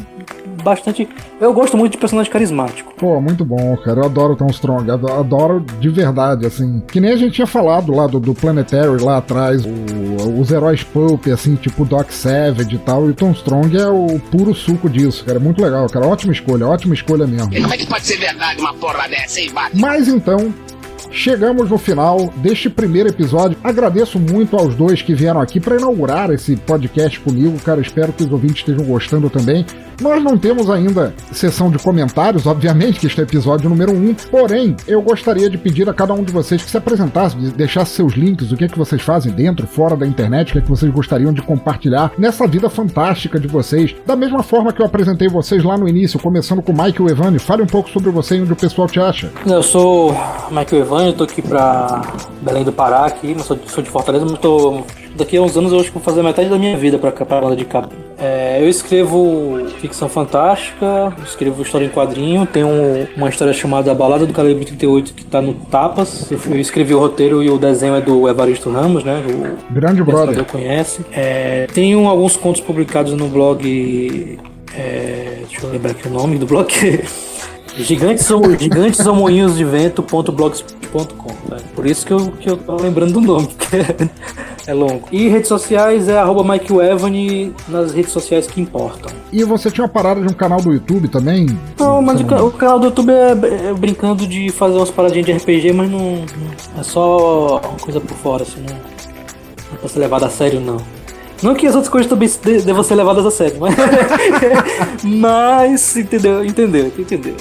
bastante. 0.67 1.07
Eu 1.39 1.53
gosto 1.53 1.77
muito 1.77 1.93
de 1.93 1.97
personagem 1.97 2.31
carismático. 2.31 2.93
Pô, 2.97 3.21
muito 3.21 3.45
bom, 3.45 3.77
cara. 3.77 4.01
Eu 4.01 4.05
adoro 4.05 4.35
Tom 4.35 4.47
Strong. 4.47 4.89
Adoro 4.91 5.65
de 5.79 5.89
verdade, 5.89 6.45
assim. 6.45 6.81
Que 6.91 6.99
nem 6.99 7.11
a 7.11 7.15
gente 7.15 7.33
tinha 7.33 7.47
falado 7.47 7.93
lá 7.93 8.07
do, 8.07 8.19
do 8.19 8.33
Planetary 8.33 9.01
lá 9.01 9.17
atrás. 9.17 9.63
O, 9.65 10.39
os 10.39 10.51
heróis 10.51 10.83
Pulp, 10.83 11.27
assim, 11.27 11.55
tipo 11.55 11.85
Doc 11.85 12.11
Savage 12.11 12.75
e 12.75 12.79
tal. 12.79 13.07
E 13.07 13.11
o 13.11 13.13
Tom 13.13 13.31
Strong 13.31 13.77
é 13.77 13.87
o 13.87 14.19
puro 14.31 14.53
suco 14.53 14.89
disso, 14.89 15.23
cara. 15.23 15.37
É 15.37 15.41
muito 15.41 15.61
legal, 15.61 15.87
cara. 15.87 16.05
Ótima 16.05 16.33
escolha, 16.33 16.67
ótima 16.67 16.93
escolha 16.93 17.25
mesmo. 17.25 17.53
E 17.53 17.61
como 17.61 17.73
é 17.73 17.77
que 17.77 17.87
pode 17.87 18.05
ser 18.05 18.17
verdade 18.17 18.59
uma 18.59 18.73
porra 18.73 19.07
dessa, 19.07 19.39
hein, 19.39 19.51
Batman? 19.53 19.86
Mas 19.87 20.09
então, 20.09 20.53
Chegamos 21.11 21.69
no 21.69 21.77
final 21.77 22.31
deste 22.37 22.69
primeiro 22.69 23.09
episódio. 23.09 23.57
Agradeço 23.63 24.19
muito 24.19 24.55
aos 24.55 24.75
dois 24.75 25.01
que 25.01 25.13
vieram 25.13 25.41
aqui 25.41 25.59
para 25.59 25.77
inaugurar 25.77 26.29
esse 26.31 26.55
podcast 26.55 27.19
comigo, 27.19 27.57
cara. 27.59 27.81
Espero 27.81 28.13
que 28.13 28.23
os 28.23 28.31
ouvintes 28.31 28.57
estejam 28.57 28.85
gostando 28.85 29.29
também. 29.29 29.65
Nós 29.99 30.23
não 30.23 30.37
temos 30.37 30.69
ainda 30.69 31.13
sessão 31.31 31.71
de 31.71 31.79
comentários, 31.79 32.45
obviamente, 32.45 32.99
que 32.99 33.07
este 33.07 33.19
é 33.19 33.23
o 33.23 33.25
episódio 33.25 33.67
número 33.67 33.91
1. 33.91 33.95
Um, 33.95 34.13
porém, 34.29 34.75
eu 34.87 35.01
gostaria 35.01 35.49
de 35.49 35.57
pedir 35.57 35.89
a 35.89 35.93
cada 35.93 36.13
um 36.13 36.23
de 36.23 36.31
vocês 36.31 36.61
que 36.61 36.69
se 36.69 36.77
apresentasse, 36.77 37.35
deixasse 37.35 37.95
seus 37.95 38.13
links, 38.13 38.51
o 38.51 38.55
que 38.55 38.65
é 38.65 38.67
que 38.67 38.77
vocês 38.77 39.01
fazem 39.01 39.31
dentro, 39.31 39.65
fora 39.65 39.95
da 39.95 40.05
internet, 40.05 40.49
o 40.49 40.51
que 40.53 40.59
é 40.59 40.61
que 40.61 40.69
vocês 40.69 40.91
gostariam 40.91 41.33
de 41.33 41.41
compartilhar 41.41 42.11
nessa 42.15 42.45
vida 42.45 42.69
fantástica 42.69 43.39
de 43.39 43.47
vocês. 43.47 43.95
Da 44.05 44.15
mesma 44.15 44.43
forma 44.43 44.71
que 44.71 44.81
eu 44.81 44.85
apresentei 44.85 45.27
vocês 45.27 45.63
lá 45.63 45.75
no 45.75 45.87
início, 45.87 46.19
começando 46.19 46.61
com 46.61 46.71
o 46.71 46.83
Mike 46.83 47.01
Evani. 47.01 47.39
Fale 47.39 47.63
um 47.63 47.67
pouco 47.67 47.89
sobre 47.89 48.11
você 48.11 48.37
e 48.37 48.41
onde 48.41 48.53
o 48.53 48.55
pessoal 48.55 48.87
te 48.87 48.99
acha. 48.99 49.31
Eu 49.47 49.63
sou 49.63 50.15
Mike 50.51 50.75
Evani, 50.75 50.86
eu 51.05 51.13
tô 51.13 51.23
aqui 51.23 51.41
pra 51.41 52.01
Belém 52.41 52.63
do 52.63 52.71
Pará, 52.71 53.05
aqui, 53.05 53.33
mas 53.35 53.45
sou, 53.45 53.57
sou 53.67 53.83
de 53.83 53.89
Fortaleza, 53.89 54.25
mas 54.25 54.39
tô 54.39 54.83
daqui 55.15 55.35
a 55.35 55.41
uns 55.41 55.57
anos 55.57 55.71
eu 55.71 55.79
acho 55.79 55.87
que 55.87 55.95
vou 55.95 56.03
fazer 56.03 56.21
metade 56.21 56.49
da 56.49 56.57
minha 56.57 56.77
vida 56.77 56.97
pra, 56.97 57.11
pra 57.11 57.41
banda 57.41 57.55
de 57.55 57.65
capa. 57.65 57.89
É, 58.19 58.59
eu 58.61 58.69
escrevo 58.69 59.67
ficção 59.79 60.07
fantástica, 60.07 61.13
escrevo 61.23 61.61
história 61.61 61.85
em 61.85 61.89
quadrinho, 61.89 62.45
tenho 62.45 62.67
uma 63.15 63.29
história 63.29 63.53
chamada 63.53 63.93
Balada 63.93 64.25
do 64.25 64.33
Calibre 64.33 64.65
38 64.65 65.13
que 65.13 65.25
tá 65.25 65.41
no 65.41 65.53
Tapas. 65.53 66.31
Eu, 66.31 66.39
eu 66.49 66.59
escrevi 66.59 66.93
o 66.93 66.99
roteiro 66.99 67.43
e 67.43 67.49
o 67.49 67.57
desenho 67.57 67.95
é 67.95 68.01
do 68.01 68.27
Evaristo 68.27 68.71
Ramos, 68.71 69.03
né? 69.03 69.21
O 69.69 69.73
Grande 69.73 70.03
brother. 70.03 70.45
conhece. 70.45 71.01
É, 71.11 71.67
tenho 71.73 72.07
alguns 72.07 72.35
contos 72.37 72.61
publicados 72.61 73.13
no 73.13 73.27
blog. 73.27 74.39
É, 74.75 75.39
deixa 75.47 75.65
eu 75.65 75.71
lembrar 75.71 75.91
aqui 75.91 76.07
o 76.07 76.11
nome 76.11 76.37
do 76.37 76.45
blog. 76.45 76.67
Gigantes 77.77 78.27
gigantes 78.59 79.05
ou 79.05 79.15
moinhos 79.15 79.55
de 79.55 79.63
vento.blogspot.com. 79.63 81.27
Tá? 81.49 81.57
Por 81.75 81.85
isso 81.85 82.05
que 82.05 82.11
eu, 82.11 82.31
que 82.31 82.49
eu 82.49 82.57
tô 82.57 82.75
lembrando 82.75 83.13
do 83.13 83.21
nome, 83.21 83.47
porque 83.55 83.77
é 84.65 84.73
longo. 84.73 85.07
E 85.11 85.27
redes 85.27 85.47
sociais 85.47 86.09
é 86.09 86.17
arroba 86.17 86.43
Mike 86.43 86.73
Evany 86.73 87.53
nas 87.67 87.91
redes 87.91 88.11
sociais 88.11 88.47
que 88.47 88.59
importam. 88.59 89.11
E 89.31 89.43
você 89.43 89.69
tinha 89.69 89.85
uma 89.85 89.89
parada 89.89 90.21
de 90.21 90.27
um 90.27 90.33
canal 90.33 90.59
do 90.59 90.73
YouTube 90.73 91.07
também? 91.07 91.47
Não, 91.79 92.01
mas 92.01 92.19
o 92.21 92.51
canal 92.51 92.79
do 92.79 92.87
YouTube 92.87 93.11
é, 93.11 93.31
é, 93.69 93.73
brincando 93.73 94.25
de 94.25 94.49
fazer 94.49 94.77
umas 94.77 94.91
paradinhas 94.91 95.25
de 95.25 95.33
RPG, 95.33 95.73
mas 95.73 95.89
não, 95.89 95.99
não 95.99 96.79
é 96.79 96.83
só 96.83 97.59
uma 97.59 97.79
coisa 97.79 98.01
por 98.01 98.17
fora, 98.17 98.43
assim, 98.43 98.59
não, 98.67 98.75
não 98.75 99.77
pra 99.77 99.89
ser 99.89 99.99
levado 99.99 100.23
a 100.25 100.29
sério, 100.29 100.59
não. 100.59 100.96
Não 101.41 101.53
que 101.53 101.67
as 101.67 101.75
outras 101.75 101.91
coisas 101.91 102.09
também 102.09 102.29
devam 102.63 102.83
ser 102.83 102.95
levadas 102.95 103.25
a 103.25 103.31
sério, 103.31 103.57
mas. 103.59 103.75
mas, 105.03 105.95
entendeu? 105.95 106.43
Entendeu, 106.43 106.91
entendeu. 106.97 107.35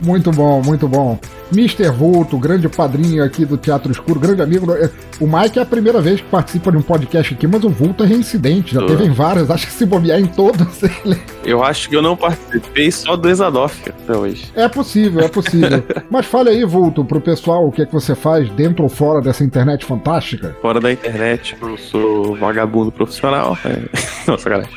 Muito 0.00 0.30
bom, 0.30 0.62
muito 0.62 0.86
bom. 0.86 1.18
Mr. 1.52 1.90
Vulto, 1.90 2.38
grande 2.38 2.68
padrinho 2.68 3.22
aqui 3.22 3.44
do 3.44 3.58
Teatro 3.58 3.92
Escuro, 3.92 4.18
grande 4.18 4.40
amigo. 4.40 4.72
É, 4.72 4.90
o 5.20 5.26
Mike 5.26 5.58
é 5.58 5.62
a 5.62 5.66
primeira 5.66 6.00
vez 6.00 6.20
que 6.20 6.26
participa 6.28 6.70
de 6.72 6.78
um 6.78 6.82
podcast 6.82 7.34
aqui, 7.34 7.46
mas 7.46 7.62
o 7.62 7.68
Vulto 7.68 8.04
é 8.04 8.06
reincidente, 8.06 8.74
já 8.74 8.86
teve 8.86 9.04
em 9.04 9.12
vários, 9.12 9.50
acho 9.50 9.66
que 9.66 9.72
se 9.72 9.84
bobear 9.84 10.18
em 10.18 10.26
todos 10.26 10.82
ele. 11.04 11.20
Eu 11.44 11.62
acho 11.62 11.88
que 11.90 11.96
eu 11.96 12.02
não 12.02 12.16
participei 12.16 12.90
só 12.90 13.16
do 13.16 13.28
Exadoff 13.28 13.92
até 14.12 14.16
hoje. 14.16 14.52
É 14.54 14.68
possível, 14.68 15.20
é 15.20 15.28
possível. 15.28 15.82
mas 16.10 16.26
fale 16.26 16.50
aí, 16.50 16.64
Vulto, 16.64 17.04
pro 17.04 17.20
pessoal 17.20 17.66
o 17.66 17.72
que 17.72 17.82
é 17.82 17.86
que 17.86 17.92
você 17.92 18.14
faz 18.14 18.48
dentro 18.50 18.82
ou 18.82 18.88
fora 18.88 19.20
dessa 19.20 19.42
internet 19.42 19.84
fantástica. 19.84 20.54
Fora 20.60 20.80
da 20.80 20.92
internet, 20.92 21.56
eu 21.60 21.76
sou 21.78 22.36
vagabundo 22.36 22.92
profissional. 22.92 23.56
É... 23.64 23.78
Nossa, 24.30 24.48
galera. 24.48 24.68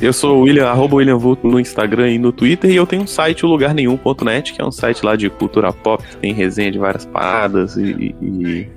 Eu 0.00 0.12
sou 0.12 0.38
o 0.38 0.40
William, 0.42 0.66
arroba 0.66 0.96
William 0.96 1.18
Vulto 1.18 1.46
no 1.46 1.60
Instagram 1.60 2.10
e 2.10 2.18
no 2.18 2.32
Twitter, 2.32 2.70
e 2.70 2.76
eu 2.76 2.86
tenho 2.86 3.02
um 3.02 3.06
site, 3.06 3.44
o 3.44 3.48
lugarnenhum.net, 3.48 4.52
que 4.52 4.60
é 4.60 4.64
um 4.64 4.72
site 4.72 5.04
lá 5.04 5.14
de 5.14 5.28
cultura 5.28 5.72
pop 5.72 6.02
tem 6.20 6.32
resenha 6.32 6.70
de 6.70 6.78
várias 6.78 7.04
paradas 7.04 7.76
e, 7.76 8.14
e, 8.20 8.68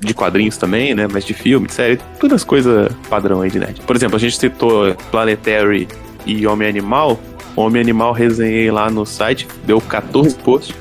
de 0.00 0.14
quadrinhos 0.14 0.56
também, 0.56 0.94
né? 0.94 1.06
Mas 1.10 1.24
de 1.24 1.34
filme, 1.34 1.66
de 1.66 1.72
série, 1.72 1.98
todas 2.20 2.36
as 2.36 2.44
coisas 2.44 2.92
padrão 3.08 3.40
aí 3.40 3.50
de 3.50 3.58
nerd. 3.58 3.80
Por 3.80 3.96
exemplo, 3.96 4.16
a 4.16 4.18
gente 4.18 4.38
citou 4.38 4.94
Planetary 5.10 5.88
e 6.26 6.46
Homem 6.46 6.68
Animal. 6.68 7.18
Homem 7.58 7.82
Animal 7.82 8.12
resenhei 8.12 8.70
lá 8.70 8.90
no 8.90 9.04
site, 9.04 9.48
deu 9.66 9.80
14 9.80 10.36
posts. 10.36 10.76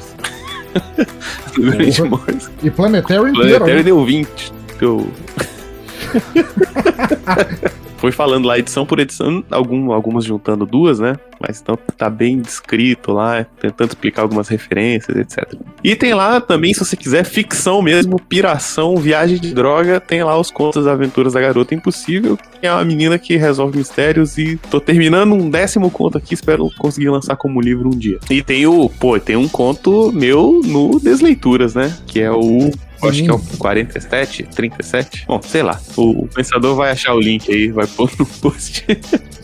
e 2.62 2.70
Planetary 2.70 3.32
inteiro, 3.32 3.32
Planetary 3.32 3.78
né? 3.78 3.84
deu 3.84 4.06
20. 4.06 4.54
Deu... 4.80 5.12
Foi 8.08 8.12
falando 8.14 8.46
lá 8.46 8.58
edição 8.58 8.86
por 8.86 9.02
edição, 9.02 9.44
algum, 9.52 9.92
algumas 9.92 10.24
juntando 10.24 10.66
duas, 10.66 10.98
né? 10.98 11.18
Mas 11.42 11.60
então 11.60 11.78
tá 11.98 12.10
bem 12.10 12.40
descrito 12.40 13.12
lá, 13.12 13.46
tentando 13.60 13.90
explicar 13.90 14.22
algumas 14.22 14.48
referências, 14.48 15.18
etc. 15.18 15.60
E 15.84 15.94
tem 15.94 16.14
lá 16.14 16.40
também, 16.40 16.74
se 16.74 16.80
você 16.80 16.96
quiser, 16.96 17.26
ficção 17.26 17.82
mesmo, 17.82 18.18
piração, 18.18 18.96
viagem 18.96 19.38
de 19.38 19.54
droga, 19.54 20.00
tem 20.00 20.24
lá 20.24 20.40
os 20.40 20.50
contos 20.50 20.86
das 20.86 20.94
aventuras 20.94 21.34
da 21.34 21.42
garota 21.42 21.76
impossível, 21.76 22.38
que 22.38 22.66
é 22.66 22.72
uma 22.72 22.86
menina 22.86 23.20
que 23.20 23.36
resolve 23.36 23.78
mistérios 23.78 24.38
e 24.38 24.56
tô 24.72 24.80
terminando 24.80 25.34
um 25.34 25.50
décimo 25.50 25.92
conto 25.92 26.18
aqui, 26.18 26.34
espero 26.34 26.70
conseguir 26.78 27.10
lançar 27.10 27.36
como 27.36 27.60
livro 27.60 27.90
um 27.90 27.98
dia. 27.98 28.20
E 28.30 28.42
tem 28.42 28.66
o, 28.68 28.88
pô, 28.88 29.20
tem 29.20 29.36
um 29.36 29.50
conto 29.50 30.14
meu 30.14 30.62
no 30.64 30.98
Desleituras, 30.98 31.76
né? 31.76 31.94
Que 32.08 32.22
é 32.22 32.32
o 32.32 32.72
eu 33.02 33.10
acho 33.10 33.24
que 33.24 33.30
é 33.30 33.34
o 33.34 33.40
47, 33.58 34.44
37. 34.56 35.26
Bom, 35.28 35.42
sei 35.42 35.64
lá. 35.64 35.80
O, 35.96 36.24
o, 36.24 36.28
pensador 36.28 36.76
vai 36.76 36.92
achar 36.92 37.14
o 37.14 37.20
link 37.20 37.52
aí, 37.52 37.72
vai 37.72 37.88
pôr 37.88 38.12
no 38.18 38.26
post. 38.42 38.86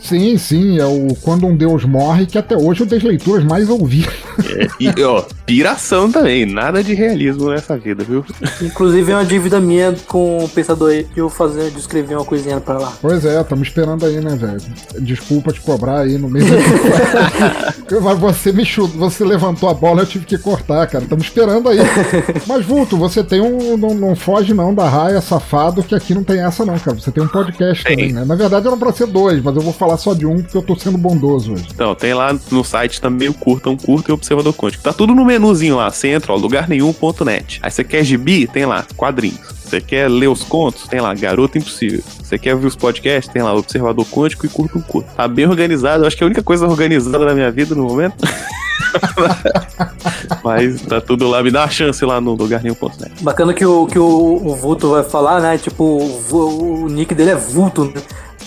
Sim, 0.00 0.36
sim, 0.36 0.78
é 0.78 0.84
o 0.84 1.14
Quando 1.22 1.46
um 1.46 1.56
Deus 1.56 1.84
Morre, 1.84 2.26
que 2.26 2.36
até 2.36 2.56
hoje 2.56 2.82
é 2.82 2.84
o 2.84 2.88
das 2.88 3.02
leituras 3.02 3.44
mais 3.44 3.68
ouvidas. 3.70 4.12
É, 4.44 4.66
e, 4.78 5.02
ó, 5.02 5.24
piração 5.46 6.10
também, 6.10 6.44
nada 6.44 6.82
de 6.82 6.94
realismo 6.94 7.50
nessa 7.50 7.76
vida, 7.78 8.04
viu? 8.04 8.24
Inclusive 8.60 9.12
é 9.12 9.16
uma 9.16 9.24
dívida 9.24 9.60
minha 9.60 9.94
com 10.06 10.44
o 10.44 10.48
pensador 10.48 10.90
aí 10.90 11.04
que 11.04 11.20
eu 11.20 11.30
fazer, 11.30 11.70
de 11.70 11.78
escrever 11.78 12.16
uma 12.16 12.24
coisinha 12.24 12.60
pra 12.60 12.78
lá. 12.78 12.92
Pois 13.00 13.24
é, 13.24 13.40
estamos 13.40 13.68
esperando 13.68 14.04
aí, 14.04 14.20
né, 14.20 14.36
velho? 14.36 14.60
Desculpa 15.00 15.52
te 15.52 15.60
cobrar 15.60 16.00
aí 16.00 16.18
no 16.18 16.28
meio 16.28 16.44
Mas 18.02 18.18
você 18.18 18.52
me 18.52 18.64
chutou, 18.64 18.98
você 18.98 19.24
levantou 19.24 19.68
a 19.68 19.74
bola, 19.74 20.02
eu 20.02 20.06
tive 20.06 20.24
que 20.24 20.38
cortar, 20.38 20.86
cara. 20.86 21.04
Estamos 21.04 21.24
esperando 21.24 21.68
aí. 21.68 21.78
Mas, 22.46 22.64
Vulto, 22.64 22.96
você 22.96 23.22
tem 23.22 23.40
um. 23.44 23.76
Não, 23.76 23.94
não, 23.94 24.16
foge 24.16 24.54
não 24.54 24.74
da 24.74 24.88
raia, 24.88 25.20
safado, 25.20 25.82
que 25.82 25.94
aqui 25.94 26.14
não 26.14 26.24
tem 26.24 26.40
essa, 26.40 26.64
não, 26.64 26.78
cara. 26.78 26.96
Você 26.98 27.10
tem 27.10 27.22
um 27.22 27.28
podcast 27.28 27.84
tem. 27.84 27.96
também, 27.96 28.12
né? 28.12 28.24
Na 28.24 28.34
verdade 28.34 28.66
eram 28.66 28.78
pra 28.78 28.92
ser 28.92 29.06
dois, 29.06 29.42
mas 29.42 29.54
eu 29.54 29.62
vou 29.62 29.72
falar 29.72 29.96
só 29.96 30.14
de 30.14 30.26
um 30.26 30.42
porque 30.42 30.56
eu 30.56 30.62
tô 30.62 30.76
sendo 30.76 30.98
bondoso 30.98 31.52
hoje. 31.52 31.66
Então, 31.72 31.94
tem 31.94 32.14
lá 32.14 32.36
no 32.50 32.64
site 32.64 33.00
também 33.00 33.28
o 33.28 33.34
Curta 33.34 33.70
um 33.70 33.76
Curta 33.76 34.10
e 34.10 34.14
Observador 34.14 34.54
Quântico. 34.54 34.82
Tá 34.82 34.92
tudo 34.92 35.14
no 35.14 35.24
menuzinho 35.24 35.76
lá. 35.76 35.90
Você 35.90 36.08
entra, 36.08 36.32
ó, 36.32 36.36
lugarnenhum.net. 36.36 37.60
Aí 37.62 37.70
você 37.70 37.84
quer 37.84 38.04
gibi? 38.04 38.46
Tem 38.46 38.64
lá, 38.64 38.84
quadrinhos. 38.96 39.54
Você 39.64 39.80
quer 39.80 40.08
ler 40.08 40.28
os 40.28 40.44
contos? 40.44 40.86
Tem 40.86 41.00
lá, 41.00 41.14
Garota 41.14 41.58
Impossível. 41.58 42.02
Você 42.22 42.38
quer 42.38 42.54
ouvir 42.54 42.66
os 42.66 42.76
podcasts? 42.76 43.32
Tem 43.32 43.42
lá, 43.42 43.54
Observador 43.54 44.06
Quântico 44.06 44.46
e 44.46 44.48
Curta 44.48 44.78
um 44.78 44.82
Curta. 44.82 45.10
Tá 45.16 45.26
bem 45.26 45.46
organizado. 45.46 46.04
Eu 46.04 46.06
acho 46.06 46.16
que 46.16 46.22
é 46.22 46.24
a 46.24 46.28
única 46.28 46.42
coisa 46.42 46.66
organizada 46.66 47.24
na 47.24 47.34
minha 47.34 47.50
vida 47.50 47.74
no 47.74 47.84
momento. 47.84 48.16
Mas 50.42 50.82
tá 50.82 51.00
tudo 51.00 51.28
lá, 51.28 51.42
me 51.42 51.50
dá 51.50 51.62
uma 51.62 51.70
chance 51.70 52.04
lá 52.04 52.20
no 52.20 52.34
lugarninho.net. 52.34 53.22
Bacana 53.22 53.54
que 53.54 53.64
o, 53.64 53.86
que 53.86 53.98
o, 53.98 54.04
o 54.04 54.54
Vulto 54.54 54.90
vai 54.90 55.02
falar, 55.02 55.40
né? 55.40 55.58
Tipo, 55.58 55.84
o, 55.84 56.84
o 56.84 56.88
nick 56.88 57.14
dele 57.14 57.30
é 57.30 57.36
Vulto, 57.36 57.84
né? 57.84 57.94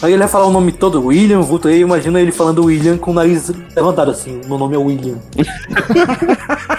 Aí 0.02 0.12
ele 0.12 0.20
vai 0.20 0.28
falar 0.28 0.46
o 0.46 0.52
nome 0.52 0.72
todo, 0.72 1.06
William 1.06 1.42
Vulto. 1.42 1.68
Aí 1.68 1.82
imagina 1.82 2.22
ele 2.22 2.32
falando 2.32 2.66
William 2.66 2.98
com 2.98 3.12
o 3.12 3.14
nariz 3.14 3.52
levantado 3.76 4.12
assim. 4.12 4.42
Meu 4.46 4.58
nome 4.58 4.76
é 4.76 4.78
William. 4.78 5.18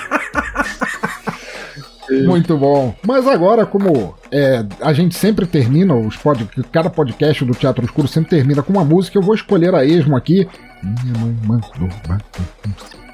Muito 2.24 2.56
bom. 2.56 2.94
Mas 3.06 3.26
agora, 3.26 3.66
como 3.66 4.14
é, 4.30 4.64
a 4.80 4.92
gente 4.92 5.14
sempre 5.14 5.46
termina, 5.46 5.94
os 5.94 6.16
pod, 6.16 6.48
cada 6.72 6.88
podcast 6.88 7.44
do 7.44 7.54
Teatro 7.54 7.84
Escuro 7.84 8.08
sempre 8.08 8.30
termina 8.30 8.62
com 8.62 8.72
uma 8.72 8.84
música, 8.84 9.18
eu 9.18 9.22
vou 9.22 9.34
escolher 9.34 9.74
a 9.74 9.84
esmo 9.84 10.16
aqui. 10.16 10.48
Minha 10.82 11.18
mãe 11.18 11.36
mandou 11.44 11.88
bater. 12.06 13.07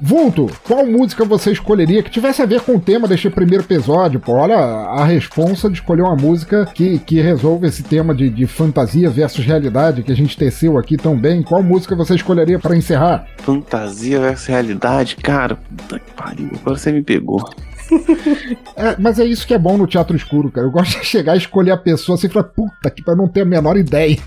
Vulto, 0.00 0.50
qual 0.64 0.84
música 0.84 1.24
você 1.24 1.52
escolheria 1.52 2.02
que 2.02 2.10
tivesse 2.10 2.42
a 2.42 2.46
ver 2.46 2.60
com 2.62 2.74
o 2.74 2.80
tema 2.80 3.06
deste 3.06 3.30
primeiro 3.30 3.62
episódio? 3.62 4.18
Pô, 4.18 4.32
olha 4.32 4.56
a 4.56 5.04
responsa 5.04 5.68
de 5.68 5.76
escolher 5.76 6.02
uma 6.02 6.16
música 6.16 6.66
que, 6.74 6.98
que 6.98 7.20
resolve 7.20 7.68
esse 7.68 7.84
tema 7.84 8.12
de, 8.12 8.28
de 8.28 8.46
fantasia 8.46 9.08
versus 9.08 9.44
realidade 9.44 10.02
que 10.02 10.10
a 10.10 10.16
gente 10.16 10.36
teceu 10.36 10.76
aqui 10.76 10.96
tão 10.96 11.16
bem. 11.16 11.40
Qual 11.40 11.62
música 11.62 11.94
você 11.94 12.16
escolheria 12.16 12.58
para 12.58 12.76
encerrar? 12.76 13.26
Fantasia 13.38 14.18
versus 14.18 14.46
realidade, 14.48 15.16
cara, 15.16 15.54
puta 15.54 16.00
que 16.00 16.10
pariu, 16.12 16.50
agora 16.60 16.76
você 16.76 16.90
me 16.90 17.02
pegou. 17.02 17.48
É, 18.74 18.96
mas 18.98 19.18
é 19.18 19.24
isso 19.24 19.46
que 19.46 19.52
é 19.52 19.58
bom 19.58 19.76
no 19.76 19.86
teatro 19.86 20.16
escuro, 20.16 20.50
cara. 20.50 20.66
Eu 20.66 20.70
gosto 20.70 20.98
de 20.98 21.06
chegar 21.06 21.34
e 21.34 21.38
escolher 21.38 21.72
a 21.72 21.76
pessoa 21.76 22.16
assim 22.16 22.26
e 22.26 22.30
falar, 22.30 22.44
puta, 22.44 22.90
que 22.90 23.02
pra 23.02 23.14
não 23.14 23.28
ter 23.28 23.42
a 23.42 23.44
menor 23.44 23.76
ideia. 23.76 24.18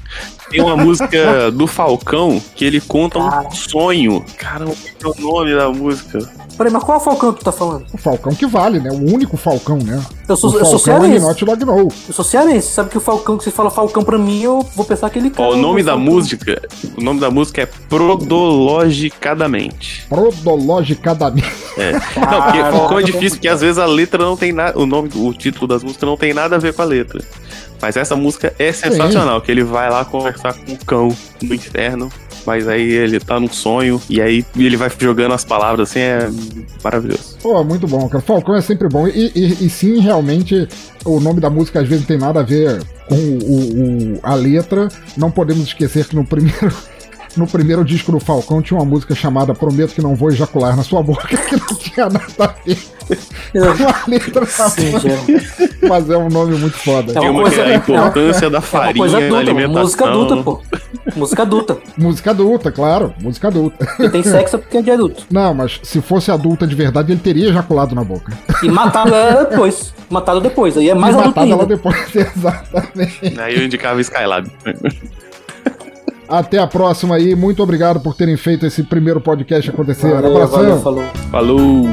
Tem 0.50 0.62
uma 0.62 0.78
música 0.78 1.52
do 1.52 1.68
Falcão 1.68 2.42
que 2.56 2.66
ele 2.66 2.80
conta 2.80 3.20
um 3.20 3.52
sonho. 3.52 4.24
Caramba, 4.38 4.74
qual 5.02 5.14
é 5.14 5.18
o 5.18 5.22
nome 5.22 5.56
da 5.56 5.70
música? 5.70 6.20
Peraí, 6.58 6.72
mas 6.72 6.84
qual 6.84 7.00
Falcão 7.00 7.34
que 7.34 7.40
tu 7.40 7.46
tá 7.46 7.52
falando? 7.52 7.86
O 7.94 7.98
Falcão 7.98 8.34
que 8.34 8.46
vale, 8.46 8.80
né? 8.80 8.90
O 8.90 9.14
único 9.14 9.36
Falcão, 9.36 9.78
né? 9.78 10.02
Eu 10.28 10.38
sou, 10.38 10.52
o 10.52 10.58
eu 10.58 10.66
sou 10.66 10.76
é 10.76 10.80
cearense. 10.80 11.26
Eu 12.08 12.14
sou 12.14 12.24
cearense. 12.24 12.70
Sabe 12.70 12.90
que 12.90 12.98
o 12.98 13.02
Falcão, 13.02 13.38
que 13.38 13.44
você 13.44 13.52
fala 13.52 13.70
Falcão 13.70 14.04
pra 14.04 14.18
mim, 14.18 14.42
eu 14.42 14.66
vou 14.74 14.86
pensar 14.86 15.10
que 15.10 15.20
ele 15.20 15.28
Ó, 15.28 15.32
o 15.32 15.50
cara, 15.50 15.62
nome 15.62 15.84
da 15.84 15.92
Falcão. 15.94 16.14
música, 16.14 16.62
o 16.98 17.04
nome 17.04 17.20
da 17.20 17.30
música 17.30 17.64
é 17.64 17.66
Prodologicadamente. 17.66 20.06
Prodologicadamente. 20.08 21.46
É. 21.78 21.92
Não, 21.92 22.42
porque 22.42 22.60
Falcão 22.72 23.00
é 23.00 23.04
difícil 23.04 23.32
porque 23.32 23.50
às 23.50 23.60
vezes 23.62 23.78
a 23.78 23.86
letra 23.86 24.24
não 24.24 24.38
tem 24.38 24.54
nada, 24.54 24.80
o 24.80 24.86
nome, 24.86 25.10
o 25.14 25.34
título 25.34 25.68
das 25.68 25.84
músicas 25.84 26.08
não 26.08 26.16
tem 26.16 26.34
nada 26.34 26.56
a 26.56 26.60
ver 26.60 26.74
com 26.74 26.82
a 26.82 26.86
letra. 26.86 27.22
Mas 27.82 27.96
essa 27.98 28.16
música 28.16 28.54
é 28.58 28.72
sensacional, 28.72 29.42
que 29.42 29.52
ele 29.52 29.64
vai 29.64 29.90
lá 29.90 30.04
conversar 30.06 30.54
com 30.54 30.74
o 30.74 30.78
cão 30.86 31.16
no 31.42 31.54
inferno, 31.54 32.10
mas 32.46 32.68
aí 32.68 32.82
ele 32.92 33.20
tá 33.20 33.40
num 33.40 33.48
sonho 33.50 34.02
e 34.10 34.22
aí 34.22 34.46
ele 34.56 34.78
vai 34.78 34.90
jogando 34.98 35.34
as 35.34 35.44
palavras 35.44 35.90
assim, 35.90 36.00
é 36.00 36.30
maravilhoso. 36.84 37.38
Pô, 37.42 37.64
muito 37.64 37.88
bom, 37.88 38.08
cara. 38.08 38.24
Falcão 38.24 38.56
é 38.56 38.62
sempre 38.62 38.88
bom. 38.88 39.08
E, 39.08 39.32
e- 39.36 39.66
e 39.66 39.70
sim, 39.70 40.00
realmente, 40.00 40.68
o 41.04 41.20
nome 41.20 41.40
da 41.40 41.50
música 41.50 41.82
às 41.82 41.88
vezes 41.88 42.02
não 42.02 42.08
tem 42.08 42.18
nada 42.18 42.40
a 42.40 42.44
ver 42.44 42.82
com 43.08 43.16
o, 43.16 44.14
o- 44.16 44.20
a 44.24 44.34
letra. 44.36 44.88
Não 45.18 45.30
podemos 45.32 45.64
esquecer 45.68 46.06
que 46.06 46.16
no 46.16 46.26
primeiro. 46.26 46.74
No 47.36 47.46
primeiro 47.48 47.84
disco 47.84 48.12
do 48.12 48.20
Falcão 48.20 48.62
tinha 48.62 48.78
uma 48.80 48.86
música 48.86 49.14
chamada 49.14 49.54
Prometo 49.54 49.94
que 49.94 50.02
não 50.02 50.16
vou 50.16 50.30
ejacular 50.30 50.76
na 50.76 50.84
sua 50.84 51.04
boca, 51.04 51.28
que 51.36 51.56
não 51.56 51.78
tinha 51.78 52.10
nada 52.10 52.26
a 52.40 52.48
ver 52.66 52.78
com 53.78 53.88
a 53.88 54.04
letra 54.08 54.42
da 54.42 54.46
Sim, 54.70 54.94
é. 54.96 55.88
mas 55.88 56.10
é 56.10 56.18
um 56.18 56.30
nome 56.30 56.56
muito 56.58 56.78
foda. 56.78 57.12
É 57.12 57.20
Tem 57.20 57.30
uma 57.30 57.42
uma 57.42 57.42
coisa- 57.50 57.62
é 57.62 57.74
a 57.74 57.76
importância 57.76 58.50
da 58.50 58.58
É 58.58 58.60
uma 58.60 58.62
farinha 58.62 58.96
coisa 58.98 59.20
na 59.20 59.26
adulta, 59.26 59.40
alimentação. 59.42 59.82
música 59.84 60.06
adulta, 60.08 60.38
pô. 60.38 60.62
Música 61.16 61.42
adulta. 61.44 61.78
Música 61.98 62.32
adulta, 62.32 62.72
claro, 62.72 63.14
música 63.22 63.48
adulta. 63.50 63.86
Quem 63.98 64.10
tem 64.10 64.24
sexo 64.24 64.56
é 64.56 64.60
porque 64.60 64.78
é 64.78 64.82
de 64.82 64.92
adulto. 64.92 65.24
Não, 65.30 65.54
mas 65.54 65.80
se 65.84 66.02
fosse 66.02 66.32
adulta 66.32 66.66
de 66.66 66.74
verdade, 66.74 67.12
ele 67.12 67.20
teria 67.22 67.50
ejaculado 67.50 67.94
na 67.94 68.04
boca. 68.04 68.32
E 68.64 68.70
matado 68.70 69.14
ela 69.14 69.44
depois. 69.44 69.94
Matado 70.10 70.42
depois. 70.42 70.76
Aí 70.78 70.90
é 70.90 70.96
mais 70.96 71.16
e 71.16 71.20
adulto 71.20 71.40
matado 71.40 71.52
ela 71.52 71.62
ainda. 71.64 71.76
depois, 71.76 72.16
exatamente. 72.16 73.40
Aí 73.40 73.56
eu 73.56 73.66
indicava 73.66 74.02
Skylab. 74.02 74.50
Até 76.28 76.58
a 76.58 76.68
próxima 76.68 77.16
aí. 77.16 77.36
Muito 77.36 77.62
obrigado 77.62 78.00
por 78.00 78.16
terem 78.16 78.38
feito 78.38 78.66
esse 78.66 78.84
primeiro 78.84 79.22
podcast 79.22 79.70
acontecer. 79.70 80.14
Valeu, 80.14 80.32
Abração. 80.32 80.58
valeu, 80.58 80.82
falou. 80.82 81.04
Falou! 81.32 81.86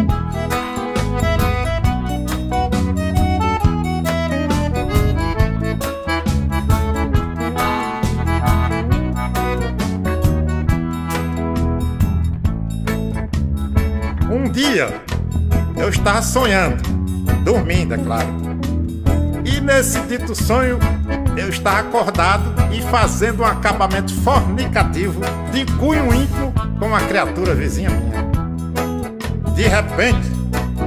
Um 14.30 14.50
dia 14.50 14.88
eu 15.76 15.88
estava 15.90 16.22
sonhando, 16.22 16.82
dormindo, 17.44 17.94
é 17.94 17.98
claro. 17.98 18.28
E 19.44 19.60
nesse 19.60 20.00
dito 20.02 20.34
sonho 20.34 20.78
eu 21.36 21.48
estava 21.48 21.80
acordado 21.80 22.52
e 22.72 22.82
fazendo 22.82 23.42
um 23.42 23.46
acabamento 23.46 24.14
fornicativo 24.22 25.20
de 25.50 25.64
cunho 25.76 26.12
íntimo 26.14 26.52
com 26.78 26.86
uma 26.86 27.00
criatura 27.00 27.54
vizinha 27.54 27.90
minha. 27.90 28.22
De 29.54 29.62
repente, 29.62 30.30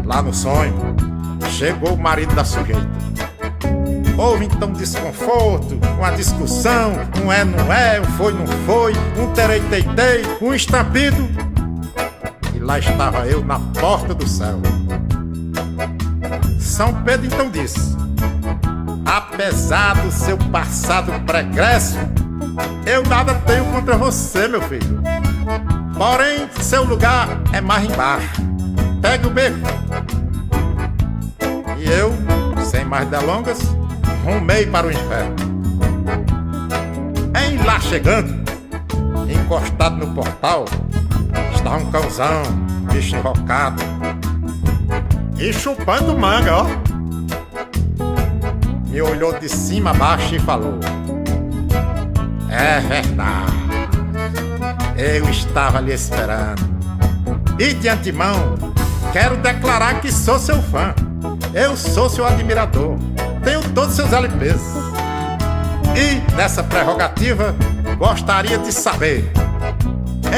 lá 0.04 0.22
no 0.22 0.34
sonho, 0.34 0.96
chegou 1.50 1.94
o 1.94 1.98
marido 1.98 2.34
da 2.36 2.44
sujeita. 2.44 3.06
Houve 4.18 4.46
então 4.46 4.72
desconforto, 4.72 5.78
uma 5.98 6.12
discussão, 6.12 6.94
um 7.24 7.32
é, 7.32 7.44
não 7.44 7.72
é, 7.72 8.00
um 8.00 8.06
foi, 8.06 8.34
não 8.34 8.48
foi, 8.66 8.94
um 9.18 9.34
terei, 9.34 9.60
tei, 9.62 9.84
tei, 9.84 10.24
um 10.42 10.54
estampido 10.54 11.28
e 12.54 12.60
lá 12.60 12.80
estava 12.80 13.28
eu 13.28 13.44
na 13.44 13.60
porta 13.60 14.14
do 14.14 14.28
céu. 14.28 14.60
São 16.60 16.94
Pedro 17.04 17.28
então 17.28 17.50
disse: 17.50 17.96
Apesar 19.06 19.96
do 20.02 20.12
seu 20.12 20.38
passado 20.38 21.12
pregresso, 21.26 21.98
eu 22.86 23.04
nada 23.04 23.36
tenho 23.46 23.66
contra 23.66 23.98
você, 23.98 24.48
meu 24.48 24.62
filho. 24.64 25.02
Porém, 25.98 26.50
seu 26.60 26.84
lugar 26.84 27.28
é 27.54 27.62
mais 27.62 27.86
embaixo. 27.90 28.42
Pegue 29.02 29.28
o 29.28 29.30
beco. 29.30 29.58
E 31.78 31.90
eu, 31.90 32.14
sem 32.66 32.84
mais 32.84 33.08
delongas, 33.08 33.60
rumei 34.24 34.66
para 34.66 34.88
o 34.88 34.92
inferno. 34.92 35.36
Em 37.48 37.64
lá 37.64 37.80
chegando, 37.80 38.34
encostado 39.30 39.98
no 39.98 40.14
portal, 40.14 40.66
Estava 41.66 41.78
um 41.84 41.90
cãozão, 41.90 42.44
bicho 42.94 43.16
invocado. 43.16 43.82
E 45.40 45.52
chupando 45.52 46.16
manga, 46.16 46.58
ó. 46.58 46.66
Me 48.96 49.02
olhou 49.02 49.38
de 49.38 49.50
cima 49.50 49.90
a 49.90 49.94
baixo 49.94 50.36
e 50.36 50.40
falou: 50.40 50.80
É 52.50 52.80
verdade. 52.80 53.52
Eu 54.98 55.30
estava 55.30 55.82
lhe 55.82 55.92
esperando. 55.92 56.64
E 57.60 57.74
de 57.74 57.90
antemão, 57.90 58.56
quero 59.12 59.36
declarar 59.36 60.00
que 60.00 60.10
sou 60.10 60.40
seu 60.40 60.62
fã. 60.62 60.96
Eu 61.54 61.76
sou 61.76 62.10
seu 62.10 62.26
admirador. 62.26 62.98
Tenho 63.44 63.62
todos 63.72 63.96
seus 63.96 64.14
LPs. 64.14 64.62
E 65.94 66.34
nessa 66.38 66.64
prerrogativa, 66.64 67.54
gostaria 67.98 68.58
de 68.58 68.72
saber. 68.72 69.30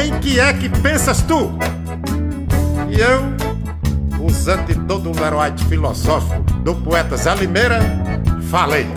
Em 0.03 0.17
que 0.17 0.39
é 0.39 0.51
que 0.51 0.67
pensas 0.67 1.21
tu? 1.21 1.51
E 2.89 2.99
eu, 2.99 4.25
usando 4.25 4.65
de 4.65 4.73
todo 4.87 5.11
o 5.11 5.21
leroite 5.21 5.63
filosófico 5.65 6.41
do 6.63 6.73
poeta 6.73 7.15
Zé 7.15 7.35
Limeira, 7.35 8.06
falei. 8.47 8.87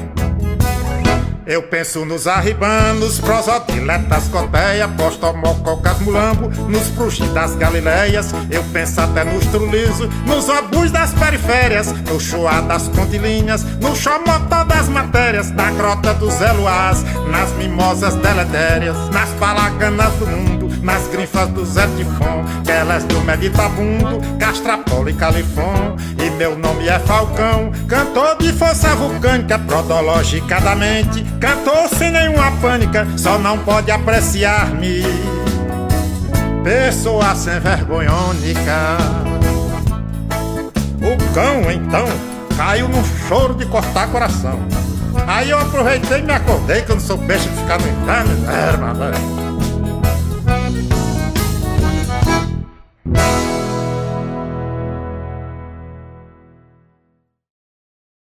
Eu 1.47 1.65
penso 1.65 2.05
nos 2.05 2.29
arribanos, 2.29 3.19
prosodiletas, 3.19 4.29
coteia, 4.29 4.87
postomococas, 4.87 5.99
mulambo, 5.99 6.49
nos 6.69 6.87
prugis 6.91 7.29
das 7.33 7.57
galileias. 7.57 8.33
Eu 8.49 8.63
penso 8.73 9.01
até 9.01 9.25
nos 9.25 9.45
trulisos, 9.47 10.09
nos 10.25 10.49
obus 10.49 10.93
das 10.93 11.13
periférias, 11.13 11.93
no 12.09 12.21
chuá 12.21 12.61
das 12.61 12.87
condilinhas, 12.89 13.65
no 13.81 13.97
chomotó 13.97 14.63
das 14.63 14.89
matérias, 14.89 15.51
na 15.51 15.73
grota 15.73 16.15
dos 16.15 16.41
eluás, 16.41 17.03
nas 17.29 17.51
mimosas 17.55 18.15
deletérias, 18.15 18.97
nas 19.11 19.31
palaganas 19.31 20.13
do 20.21 20.29
mundo, 20.29 20.50
nas 20.83 21.07
grifas 21.09 21.49
do 21.49 21.65
Zé 21.65 21.87
Tifon, 21.97 22.45
aquelas 22.61 23.05
do 23.05 23.21
Meditabundo, 23.21 24.21
Castrapola 24.39 25.11
e 25.11 25.15
Califon. 25.15 25.97
E 26.19 26.31
meu 26.31 26.59
nome 26.59 26.89
é 26.89 26.99
Falcão, 26.99 27.73
cantor 27.87 28.37
de 28.39 28.53
força 28.53 28.95
vulcânica, 28.95 29.59
prodologicadamente, 29.59 31.25
cantor 31.41 31.89
sem 31.89 32.11
nenhuma 32.11 32.51
pânica, 32.61 33.07
só 33.17 33.39
não 33.39 33.59
pode 33.59 33.91
apreciar-me. 33.91 35.03
Pessoa 36.63 37.35
sem 37.35 37.59
vergonhônica. 37.61 38.99
O 41.01 41.35
cão, 41.35 41.71
então, 41.71 42.05
caiu 42.57 42.89
num 42.89 43.03
choro 43.27 43.55
de 43.55 43.65
cortar 43.67 44.09
coração. 44.09 44.61
Aí 45.27 45.51
eu 45.51 45.59
aproveitei 45.59 46.19
e 46.19 46.23
me 46.23 46.33
acordei, 46.33 46.83
que 46.83 46.91
eu 46.91 46.97
não 46.97 47.03
sou 47.03 47.17
besta 47.17 47.49
de 47.49 47.57
ficar 47.57 47.79
no 47.79 47.89
inferno, 47.89 48.95
né? 48.95 49.50